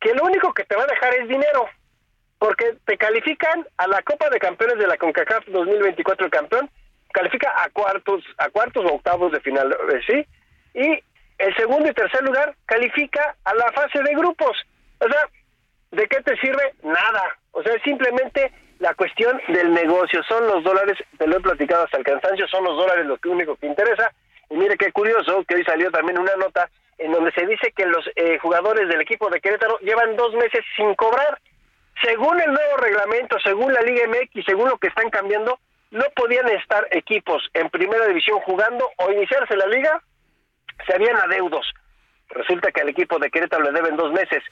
que 0.00 0.14
lo 0.14 0.24
único 0.24 0.54
que 0.54 0.64
te 0.64 0.74
va 0.74 0.84
a 0.84 0.86
dejar 0.86 1.14
es 1.16 1.28
dinero 1.28 1.68
porque 2.38 2.76
te 2.86 2.96
califican 2.96 3.66
a 3.76 3.86
la 3.88 4.02
Copa 4.02 4.30
de 4.30 4.38
Campeones 4.38 4.78
de 4.78 4.86
la 4.86 4.96
CONCACAF 4.96 5.46
2024 5.48 6.24
el 6.24 6.32
campeón, 6.32 6.70
califica 7.12 7.52
a 7.62 7.68
cuartos, 7.68 8.24
a 8.38 8.48
cuartos 8.48 8.84
o 8.84 8.94
octavos 8.94 9.30
de 9.32 9.40
final, 9.40 9.70
eh, 9.70 10.00
¿sí? 10.06 10.26
Y 10.74 11.04
el 11.38 11.54
segundo 11.56 11.90
y 11.90 11.92
tercer 11.92 12.22
lugar 12.22 12.56
califica 12.64 13.36
a 13.44 13.54
la 13.54 13.70
fase 13.72 14.02
de 14.02 14.14
grupos. 14.14 14.56
O 14.98 15.08
sea, 15.08 15.28
¿de 15.90 16.08
qué 16.08 16.22
te 16.22 16.36
sirve? 16.38 16.74
Nada. 16.82 17.36
O 17.50 17.62
sea, 17.62 17.74
simplemente 17.84 18.50
la 18.82 18.94
cuestión 18.94 19.40
del 19.46 19.72
negocio. 19.72 20.22
Son 20.24 20.44
los 20.46 20.64
dólares, 20.64 20.98
te 21.16 21.26
lo 21.26 21.36
he 21.36 21.40
platicado 21.40 21.84
hasta 21.84 21.98
el 21.98 22.04
cansancio, 22.04 22.48
son 22.48 22.64
los 22.64 22.76
dólares 22.76 23.06
lo 23.06 23.16
que 23.16 23.28
único 23.28 23.54
que 23.56 23.68
interesa. 23.68 24.12
Y 24.50 24.56
mire 24.56 24.76
qué 24.76 24.90
curioso 24.90 25.44
que 25.46 25.54
hoy 25.54 25.64
salió 25.64 25.90
también 25.92 26.18
una 26.18 26.34
nota 26.36 26.68
en 26.98 27.12
donde 27.12 27.30
se 27.32 27.46
dice 27.46 27.72
que 27.72 27.86
los 27.86 28.04
eh, 28.16 28.38
jugadores 28.38 28.88
del 28.88 29.00
equipo 29.00 29.30
de 29.30 29.40
Querétaro 29.40 29.78
llevan 29.78 30.16
dos 30.16 30.34
meses 30.34 30.64
sin 30.76 30.94
cobrar 30.94 31.38
según 32.02 32.40
el 32.40 32.52
nuevo 32.52 32.76
reglamento, 32.78 33.38
según 33.38 33.72
la 33.72 33.80
Liga 33.82 34.06
MX, 34.08 34.44
según 34.44 34.68
lo 34.68 34.78
que 34.78 34.88
están 34.88 35.08
cambiando, 35.10 35.60
no 35.92 36.04
podían 36.16 36.48
estar 36.48 36.86
equipos 36.90 37.48
en 37.54 37.70
primera 37.70 38.06
división 38.06 38.40
jugando 38.40 38.90
o 38.96 39.12
iniciarse 39.12 39.56
la 39.56 39.66
liga, 39.66 40.02
se 40.86 40.94
habían 40.94 41.16
adeudos. 41.16 41.72
Resulta 42.30 42.72
que 42.72 42.80
al 42.80 42.88
equipo 42.88 43.18
de 43.20 43.30
Querétaro 43.30 43.62
le 43.62 43.72
deben 43.72 43.96
dos 43.96 44.10
meses. 44.10 44.42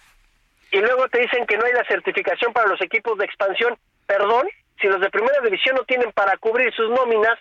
Y 0.71 0.79
luego 0.79 1.09
te 1.09 1.21
dicen 1.21 1.47
que 1.47 1.57
no 1.57 1.65
hay 1.65 1.73
la 1.73 1.85
certificación 1.85 2.53
para 2.53 2.69
los 2.69 2.81
equipos 2.81 3.19
de 3.19 3.25
expansión. 3.25 3.77
Perdón, 4.11 4.49
si 4.81 4.89
los 4.89 5.01
de 5.01 5.09
primera 5.09 5.39
división 5.45 5.77
no 5.77 5.85
tienen 5.85 6.11
para 6.11 6.37
cubrir 6.39 6.75
sus 6.75 6.91
nóminas, 6.91 7.39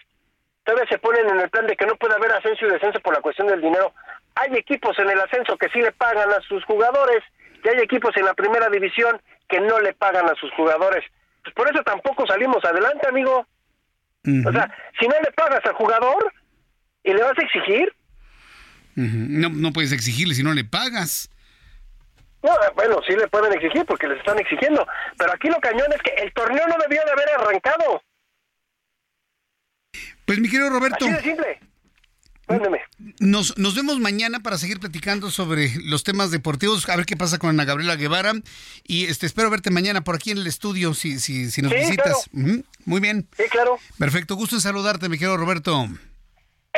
todavía 0.64 0.88
se 0.88 1.00
ponen 1.00 1.28
en 1.28 1.40
el 1.40 1.50
plan 1.50 1.66
de 1.66 1.76
que 1.76 1.88
no 1.88 1.96
puede 1.96 2.14
haber 2.14 2.32
ascenso 2.32 2.68
y 2.68 2.70
descenso 2.70 3.00
por 3.00 3.16
la 3.16 3.22
cuestión 3.22 3.48
del 3.48 3.60
dinero. 3.60 3.91
Hay 4.36 4.56
equipos 4.56 4.96
en 5.00 5.10
el 5.10 5.20
ascenso 5.20 5.58
que 5.58 5.68
sí 5.70 5.82
le 5.82 5.91
pagan 5.94 6.30
a 6.30 6.40
sus 6.48 6.64
jugadores, 6.66 7.24
y 7.64 7.70
hay 7.70 7.80
equipos 7.82 8.16
en 8.18 8.26
la 8.26 8.36
primera 8.36 8.70
división 8.70 9.20
que 9.50 9.60
no 9.60 9.80
le 9.80 9.94
pagan 9.96 10.30
a 10.30 10.36
sus 10.36 10.52
jugadores. 10.52 11.04
Pues 11.44 11.56
por 11.56 11.74
eso 11.74 11.82
tampoco 11.84 12.28
salimos 12.28 12.64
adelante, 12.64 13.08
amigo. 13.08 13.48
O 14.46 14.52
sea, 14.52 14.72
si 15.00 15.08
no 15.08 15.16
le 15.24 15.32
pagas 15.32 15.66
al 15.66 15.74
jugador 15.74 16.32
y 17.04 17.14
le 17.14 17.24
vas 17.24 17.34
a 17.36 17.41
exigir. 17.41 17.91
No, 18.94 19.50
no 19.50 19.74
puedes 19.74 19.91
exigirle 19.91 20.36
si 20.36 20.44
no 20.44 20.54
le 20.54 20.66
pagas. 20.66 21.32
No, 22.41 22.52
bueno, 22.76 23.02
sí 23.06 23.14
le 23.16 23.28
pueden 23.28 23.53
exigir 23.53 23.86
porque 23.86 24.07
les 24.07 24.20
están 24.20 24.40
exigiendo. 24.40 24.88
Pero 25.18 25.34
aquí 25.34 25.49
lo 25.49 25.60
cañón 25.60 25.91
es 25.94 26.02
que 26.02 26.11
el 26.24 26.34
torneo 26.34 26.68
no 26.68 26.76
debió 26.82 27.03
de 27.06 27.11
haber 27.11 27.30
arrancado. 27.38 28.02
Pues 30.26 30.40
mi 30.40 30.49
querido 30.49 30.70
Roberto. 30.70 31.06
Así 31.06 31.14
de 31.14 31.22
simple. 31.22 31.60
Nos, 33.20 33.57
nos 33.57 33.76
vemos 33.76 33.99
mañana 33.99 34.40
para 34.40 34.57
seguir 34.57 34.80
platicando 34.80 35.30
sobre 35.30 35.72
los 35.84 36.03
temas 36.03 36.32
deportivos, 36.32 36.88
a 36.90 36.95
ver 36.95 37.06
qué 37.06 37.16
pasa 37.16 37.38
con 37.38 37.52
Ana 37.52 37.66
Gabriela 37.66 37.95
Guevara. 37.95 38.34
Y 38.84 39.06
este 39.06 39.28
espero 39.28 39.49
verte 39.49 39.70
mañana 39.70 40.02
por 40.02 40.16
aquí 40.16 40.32
en 40.32 40.40
el 40.40 40.48
estudio 40.48 40.94
si, 40.94 41.20
si, 41.20 41.52
si 41.52 41.61
nos 41.61 41.72
visitas. 41.72 42.30
Muy 42.86 42.99
bien. 43.02 43.28
Sí, 43.38 43.44
claro. 43.49 43.78
Perfecto, 43.99 44.36
gusto 44.36 44.56
en 44.56 44.61
saludarte, 44.61 45.10
mi 45.10 45.18
querido 45.18 45.38
Roberto. 45.38 45.88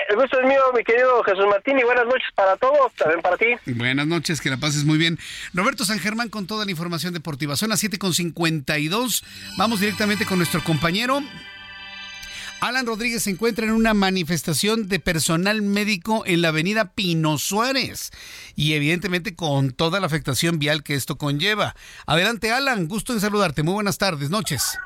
El 0.10 0.16
gusto 0.16 0.40
es 0.40 0.48
mío, 0.48 0.62
mi 0.76 0.84
querido 0.84 1.24
Jesús 1.24 1.46
Martín, 1.48 1.78
y 1.78 1.84
buenas 1.84 2.06
noches 2.06 2.28
para 2.34 2.56
todos, 2.58 2.94
también 2.94 3.22
para 3.22 3.38
ti. 3.38 3.48
Buenas 3.66 4.08
noches, 4.08 4.40
que 4.40 4.50
la 4.50 4.58
pases 4.58 4.86
muy 4.86 4.98
bien. 4.98 5.20
Roberto 5.54 5.86
San 5.86 6.00
Germán 6.00 6.30
con 6.30 6.48
toda 6.48 6.66
la 6.66 6.72
información 6.72 7.14
deportiva. 7.14 7.56
Son 7.56 7.70
las 7.70 7.84
7.52. 7.84 9.24
Vamos 9.58 9.80
directamente 9.82 10.26
con 10.26 10.38
nuestro 10.38 10.64
compañero 10.64 11.22
Alan 12.62 12.86
Rodríguez 12.86 13.24
se 13.24 13.32
encuentra 13.32 13.66
en 13.66 13.72
una 13.72 13.96
manifestación 13.96 14.88
de 14.88 15.00
personal 15.00 15.64
médico 15.64 16.24
en 16.28 16.44
la 16.44 16.50
avenida 16.50 16.92
Pino 16.94 17.40
Suárez 17.40 18.12
y 18.56 18.74
evidentemente 18.74 19.36
con 19.36 19.72
toda 19.72 20.00
la 20.00 20.06
afectación 20.06 20.60
vial 20.60 20.84
que 20.84 20.94
esto 20.94 21.18
conlleva. 21.18 21.76
Adelante 22.06 22.52
Alan, 22.52 22.88
gusto 22.88 23.14
en 23.14 23.20
saludarte. 23.20 23.64
Muy 23.64 23.74
buenas 23.74 23.98
tardes, 23.98 24.30
noches. 24.30 24.78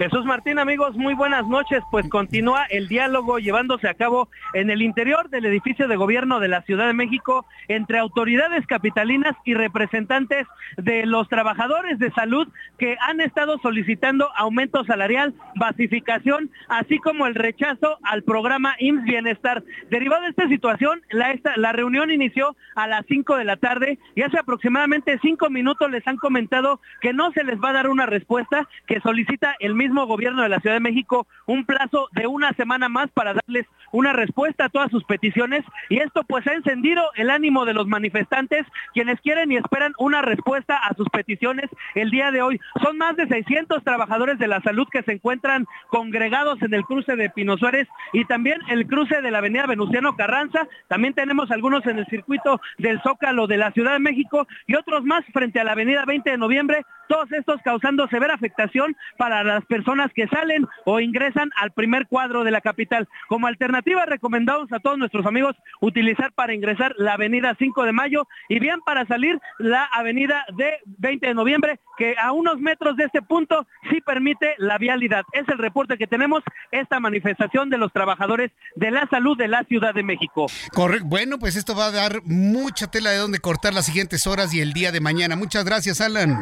Jesús 0.00 0.24
Martín, 0.24 0.58
amigos, 0.58 0.96
muy 0.96 1.12
buenas 1.12 1.46
noches. 1.46 1.82
Pues 1.90 2.08
continúa 2.08 2.64
el 2.70 2.88
diálogo 2.88 3.38
llevándose 3.38 3.86
a 3.86 3.92
cabo 3.92 4.30
en 4.54 4.70
el 4.70 4.80
interior 4.80 5.28
del 5.28 5.44
edificio 5.44 5.88
de 5.88 5.96
gobierno 5.96 6.40
de 6.40 6.48
la 6.48 6.62
Ciudad 6.62 6.86
de 6.86 6.94
México 6.94 7.44
entre 7.68 7.98
autoridades 7.98 8.66
capitalinas 8.66 9.36
y 9.44 9.52
representantes 9.52 10.46
de 10.78 11.04
los 11.04 11.28
trabajadores 11.28 11.98
de 11.98 12.10
salud 12.12 12.48
que 12.78 12.96
han 13.06 13.20
estado 13.20 13.58
solicitando 13.58 14.30
aumento 14.36 14.84
salarial, 14.84 15.34
basificación, 15.56 16.50
así 16.70 16.98
como 16.98 17.26
el 17.26 17.34
rechazo 17.34 17.98
al 18.02 18.22
programa 18.22 18.76
IMSS 18.78 19.04
Bienestar. 19.04 19.62
Derivado 19.90 20.22
de 20.22 20.30
esta 20.30 20.48
situación, 20.48 21.02
la, 21.10 21.38
la 21.56 21.72
reunión 21.72 22.10
inició 22.10 22.56
a 22.74 22.86
las 22.86 23.04
5 23.06 23.36
de 23.36 23.44
la 23.44 23.58
tarde 23.58 23.98
y 24.14 24.22
hace 24.22 24.38
aproximadamente 24.38 25.18
cinco 25.20 25.50
minutos 25.50 25.90
les 25.90 26.06
han 26.08 26.16
comentado 26.16 26.80
que 27.02 27.12
no 27.12 27.32
se 27.32 27.44
les 27.44 27.60
va 27.60 27.68
a 27.68 27.74
dar 27.74 27.90
una 27.90 28.06
respuesta 28.06 28.66
que 28.86 29.00
solicita 29.00 29.56
el 29.60 29.74
mismo 29.74 29.89
gobierno 29.94 30.42
de 30.42 30.48
la 30.48 30.60
Ciudad 30.60 30.76
de 30.76 30.80
México 30.80 31.26
un 31.46 31.64
plazo 31.64 32.08
de 32.12 32.26
una 32.26 32.52
semana 32.52 32.88
más 32.88 33.10
para 33.10 33.34
darles 33.34 33.66
una 33.92 34.12
respuesta 34.12 34.66
a 34.66 34.68
todas 34.68 34.90
sus 34.90 35.04
peticiones 35.04 35.64
y 35.88 35.98
esto 35.98 36.22
pues 36.24 36.46
ha 36.46 36.52
encendido 36.52 37.02
el 37.16 37.30
ánimo 37.30 37.64
de 37.64 37.74
los 37.74 37.86
manifestantes 37.86 38.66
quienes 38.94 39.20
quieren 39.20 39.50
y 39.50 39.56
esperan 39.56 39.92
una 39.98 40.22
respuesta 40.22 40.76
a 40.76 40.94
sus 40.94 41.08
peticiones 41.08 41.68
el 41.94 42.10
día 42.10 42.30
de 42.30 42.42
hoy. 42.42 42.60
Son 42.82 42.96
más 42.98 43.16
de 43.16 43.26
600 43.26 43.82
trabajadores 43.82 44.38
de 44.38 44.48
la 44.48 44.60
salud 44.60 44.86
que 44.90 45.02
se 45.02 45.12
encuentran 45.12 45.66
congregados 45.88 46.60
en 46.62 46.74
el 46.74 46.84
cruce 46.84 47.16
de 47.16 47.30
Pino 47.30 47.56
Suárez 47.56 47.88
y 48.12 48.24
también 48.24 48.60
el 48.68 48.86
cruce 48.86 49.20
de 49.20 49.30
la 49.30 49.38
avenida 49.38 49.66
Venustiano 49.66 50.16
Carranza. 50.16 50.66
También 50.88 51.14
tenemos 51.14 51.50
algunos 51.50 51.84
en 51.86 51.98
el 51.98 52.06
circuito 52.06 52.60
del 52.78 53.00
Zócalo 53.02 53.46
de 53.46 53.56
la 53.56 53.72
Ciudad 53.72 53.92
de 53.92 53.98
México 53.98 54.46
y 54.66 54.74
otros 54.74 55.04
más 55.04 55.24
frente 55.32 55.60
a 55.60 55.64
la 55.64 55.72
avenida 55.72 56.04
20 56.04 56.30
de 56.30 56.38
noviembre 56.38 56.84
todos 57.10 57.30
estos 57.32 57.60
causando 57.62 58.06
severa 58.06 58.34
afectación 58.34 58.96
para 59.18 59.42
las 59.42 59.64
personas 59.64 60.12
que 60.14 60.28
salen 60.28 60.68
o 60.84 61.00
ingresan 61.00 61.50
al 61.56 61.72
primer 61.72 62.06
cuadro 62.06 62.44
de 62.44 62.52
la 62.52 62.60
capital. 62.60 63.08
Como 63.28 63.48
alternativa 63.48 64.06
recomendamos 64.06 64.72
a 64.72 64.78
todos 64.78 64.96
nuestros 64.96 65.26
amigos 65.26 65.56
utilizar 65.80 66.32
para 66.32 66.54
ingresar 66.54 66.94
la 66.98 67.14
avenida 67.14 67.56
5 67.58 67.82
de 67.82 67.90
mayo 67.90 68.28
y 68.48 68.60
bien 68.60 68.78
para 68.86 69.06
salir 69.06 69.40
la 69.58 69.86
avenida 69.86 70.44
de 70.56 70.78
20 70.86 71.26
de 71.26 71.34
noviembre, 71.34 71.80
que 71.98 72.14
a 72.16 72.30
unos 72.30 72.60
metros 72.60 72.96
de 72.96 73.06
este 73.06 73.22
punto 73.22 73.66
sí 73.90 74.00
permite 74.00 74.54
la 74.58 74.78
vialidad. 74.78 75.24
Es 75.32 75.48
el 75.48 75.58
reporte 75.58 75.98
que 75.98 76.06
tenemos, 76.06 76.44
esta 76.70 77.00
manifestación 77.00 77.70
de 77.70 77.78
los 77.78 77.92
trabajadores 77.92 78.52
de 78.76 78.92
la 78.92 79.08
salud 79.08 79.36
de 79.36 79.48
la 79.48 79.64
Ciudad 79.64 79.94
de 79.94 80.04
México. 80.04 80.46
Correcto. 80.72 81.06
Bueno, 81.08 81.40
pues 81.40 81.56
esto 81.56 81.74
va 81.74 81.86
a 81.86 81.90
dar 81.90 82.22
mucha 82.24 82.88
tela 82.88 83.10
de 83.10 83.16
donde 83.16 83.40
cortar 83.40 83.74
las 83.74 83.86
siguientes 83.86 84.28
horas 84.28 84.54
y 84.54 84.60
el 84.60 84.72
día 84.72 84.92
de 84.92 85.00
mañana. 85.00 85.34
Muchas 85.34 85.64
gracias, 85.64 86.00
Alan. 86.00 86.38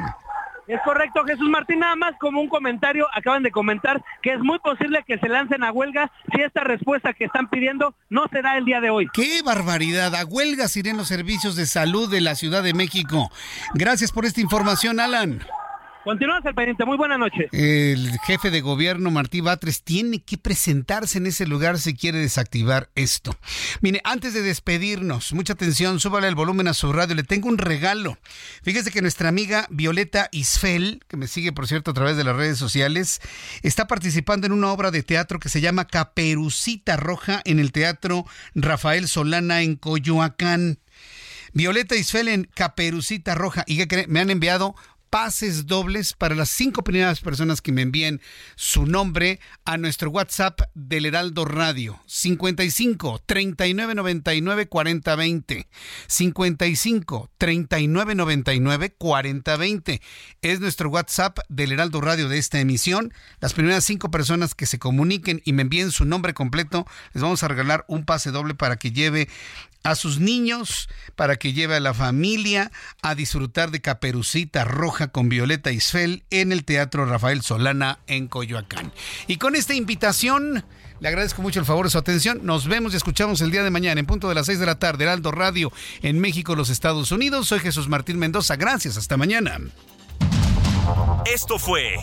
Es 0.69 0.81
correcto, 0.85 1.25
Jesús 1.25 1.49
Martín. 1.49 1.79
Nada 1.79 1.97
más 1.97 2.15
como 2.21 2.43
un 2.43 2.49
comentario, 2.49 3.07
acaban 3.15 3.43
de 3.43 3.51
comentar 3.51 4.05
que 4.23 4.35
es 4.35 4.41
muy 4.41 4.59
posible 4.59 5.03
que 5.07 5.19
se 5.19 5.29
lancen 5.29 5.65
a 5.65 5.73
huelga 5.73 6.13
si 6.35 6.43
esta 6.43 6.63
respuesta 6.63 7.15
que 7.15 7.25
están 7.25 7.49
pidiendo 7.49 7.95
no 8.11 8.27
se 8.31 8.43
da 8.43 8.59
el 8.59 8.67
día 8.67 8.81
de 8.81 8.91
hoy. 8.91 9.09
¡Qué 9.15 9.41
barbaridad! 9.43 10.15
A 10.15 10.27
huelgas 10.27 10.77
irán 10.77 10.99
los 10.99 11.09
servicios 11.09 11.57
de 11.57 11.65
salud 11.65 12.11
de 12.11 12.21
la 12.21 12.35
Ciudad 12.35 12.63
de 12.63 12.75
México. 12.75 13.31
Gracias 13.73 14.13
por 14.13 14.27
esta 14.27 14.43
información, 14.43 15.01
Alan. 15.01 15.41
Continuamos 16.09 16.47
al 16.47 16.55
pendiente. 16.55 16.87
Muy 16.87 16.97
buena 16.97 17.19
noche. 17.19 17.51
El 17.53 18.19
jefe 18.21 18.51
de 18.51 18.63
gobierno, 18.63 19.11
Martí 19.11 19.43
Batres, 19.43 19.83
tiene 19.83 20.23
que 20.23 20.39
presentarse 20.39 21.19
en 21.19 21.27
ese 21.27 21.47
lugar 21.47 21.79
si 21.79 21.95
quiere 21.95 22.17
desactivar 22.17 22.89
esto. 22.95 23.37
Mire, 23.83 24.01
antes 24.05 24.33
de 24.33 24.41
despedirnos, 24.41 25.35
mucha 25.35 25.53
atención, 25.53 26.01
súbale 26.01 26.27
el 26.27 26.35
volumen 26.35 26.67
a 26.67 26.73
su 26.73 26.95
radio. 26.95 27.15
Le 27.15 27.25
tengo 27.25 27.51
un 27.51 27.59
regalo. 27.59 28.17
Fíjese 28.63 28.91
que 28.91 29.03
nuestra 29.03 29.29
amiga 29.29 29.67
Violeta 29.69 30.31
Isfel, 30.33 31.05
que 31.09 31.19
me 31.19 31.27
sigue, 31.27 31.53
por 31.53 31.69
cierto, 31.69 31.91
a 31.91 31.95
través 31.95 32.17
de 32.17 32.25
las 32.25 32.37
redes 32.37 32.57
sociales, 32.57 33.21
está 33.63 33.87
participando 33.87 34.47
en 34.47 34.55
una 34.55 34.73
obra 34.73 34.91
de 34.91 35.03
teatro 35.03 35.39
que 35.39 35.51
se 35.51 35.61
llama 35.61 35.89
Caperucita 35.89 36.97
Roja 36.97 37.43
en 37.45 37.59
el 37.59 37.71
Teatro 37.71 38.25
Rafael 38.55 39.09
Solana 39.09 39.61
en 39.61 39.77
Coyoacán. 39.77 40.79
Violeta 41.53 41.97
Isfel 41.97 42.29
en 42.29 42.45
Caperucita 42.45 43.35
Roja. 43.35 43.65
¿Y 43.67 43.85
qué 43.87 44.07
Me 44.09 44.21
han 44.21 44.31
enviado 44.31 44.75
pases 45.11 45.67
dobles 45.67 46.13
para 46.13 46.35
las 46.35 46.51
cinco 46.51 46.83
primeras 46.83 47.21
personas 47.21 47.61
que 47.61 47.73
me 47.73 47.83
envíen 47.83 48.21
su 48.57 48.87
nombre 48.87 49.41
a 49.65 49.77
nuestro 49.77 50.11
WhatsApp 50.11 50.61
del 50.75 51.07
Heraldo 51.07 51.45
Radio. 51.45 52.01
55 52.07 53.23
39 53.27 53.95
99 53.95 54.69
40 54.69 55.17
20 55.17 55.69
55 56.07 57.31
39 57.39 58.15
99 58.15 58.95
40 58.97 59.57
20 59.57 60.03
es 60.43 60.61
nuestro 60.61 60.91
WhatsApp 60.91 61.39
del 61.49 61.73
Heraldo 61.73 62.01
Radio 62.01 62.29
de 62.29 62.39
esta 62.39 62.61
emisión. 62.61 63.13
Las 63.41 63.55
primeras 63.55 63.85
cinco 63.85 64.11
personas 64.11 64.55
que 64.55 64.67
se 64.67 64.79
comuniquen 64.79 65.43
y 65.45 65.53
me 65.53 65.63
envíen 65.63 65.91
su 65.91 66.05
nombre 66.05 66.35
completo 66.35 66.87
les 67.13 67.23
vamos 67.23 67.43
a 67.43 67.49
regalar 67.49 67.85
un 67.89 68.05
pase 68.05 68.31
doble 68.31 68.55
para 68.55 68.77
que 68.77 68.93
lleve 68.93 69.29
a 69.91 69.95
sus 69.95 70.21
niños 70.21 70.89
para 71.17 71.37
que 71.37 71.53
lleve 71.53 71.77
a 71.77 71.81
la 71.81 71.95
familia 71.95 72.71
a 73.03 73.15
disfrutar 73.15 73.71
de 73.71 73.81
Caperucita 73.81 74.65
Roja 74.65 75.09
con 75.09 75.29
Violeta 75.29 75.73
Isfel 75.73 76.25
en 76.31 76.53
el 76.53 76.65
Teatro 76.65 77.07
Rafael 77.07 77.43
Solana 77.43 77.99
en 78.07 78.29
Coyoacán. 78.29 78.93
Y 79.27 79.37
con 79.37 79.57
esta 79.57 79.75
invitación, 79.75 80.65
le 81.01 81.09
agradezco 81.09 81.41
mucho 81.41 81.59
el 81.59 81.67
favor 81.67 81.87
de 81.87 81.91
su 81.91 81.99
atención. 81.99 82.41
Nos 82.43 82.67
vemos 82.67 82.93
y 82.93 82.97
escuchamos 82.97 83.41
el 83.41 83.51
día 83.51 83.63
de 83.63 83.71
mañana 83.71 83.99
en 83.99 84.07
punto 84.07 84.29
de 84.29 84.35
las 84.35 84.47
6 84.47 84.59
de 84.59 84.67
la 84.67 84.79
tarde, 84.79 85.05
Heraldo 85.05 85.31
Radio 85.31 85.73
en 86.03 86.19
México, 86.21 86.55
los 86.55 86.69
Estados 86.69 87.11
Unidos. 87.11 87.49
Soy 87.49 87.61
Jesús 87.61 87.89
Martín 87.89 88.19
Mendoza. 88.19 88.57
Gracias. 88.57 88.99
Hasta 88.99 89.17
mañana. 89.17 89.59
Esto 91.25 91.59
fue 91.59 91.97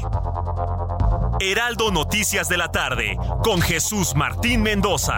Heraldo 1.40 1.92
Noticias 1.92 2.50
de 2.50 2.58
la 2.58 2.72
tarde 2.72 3.18
con 3.44 3.62
Jesús 3.62 4.16
Martín 4.16 4.62
Mendoza. 4.62 5.18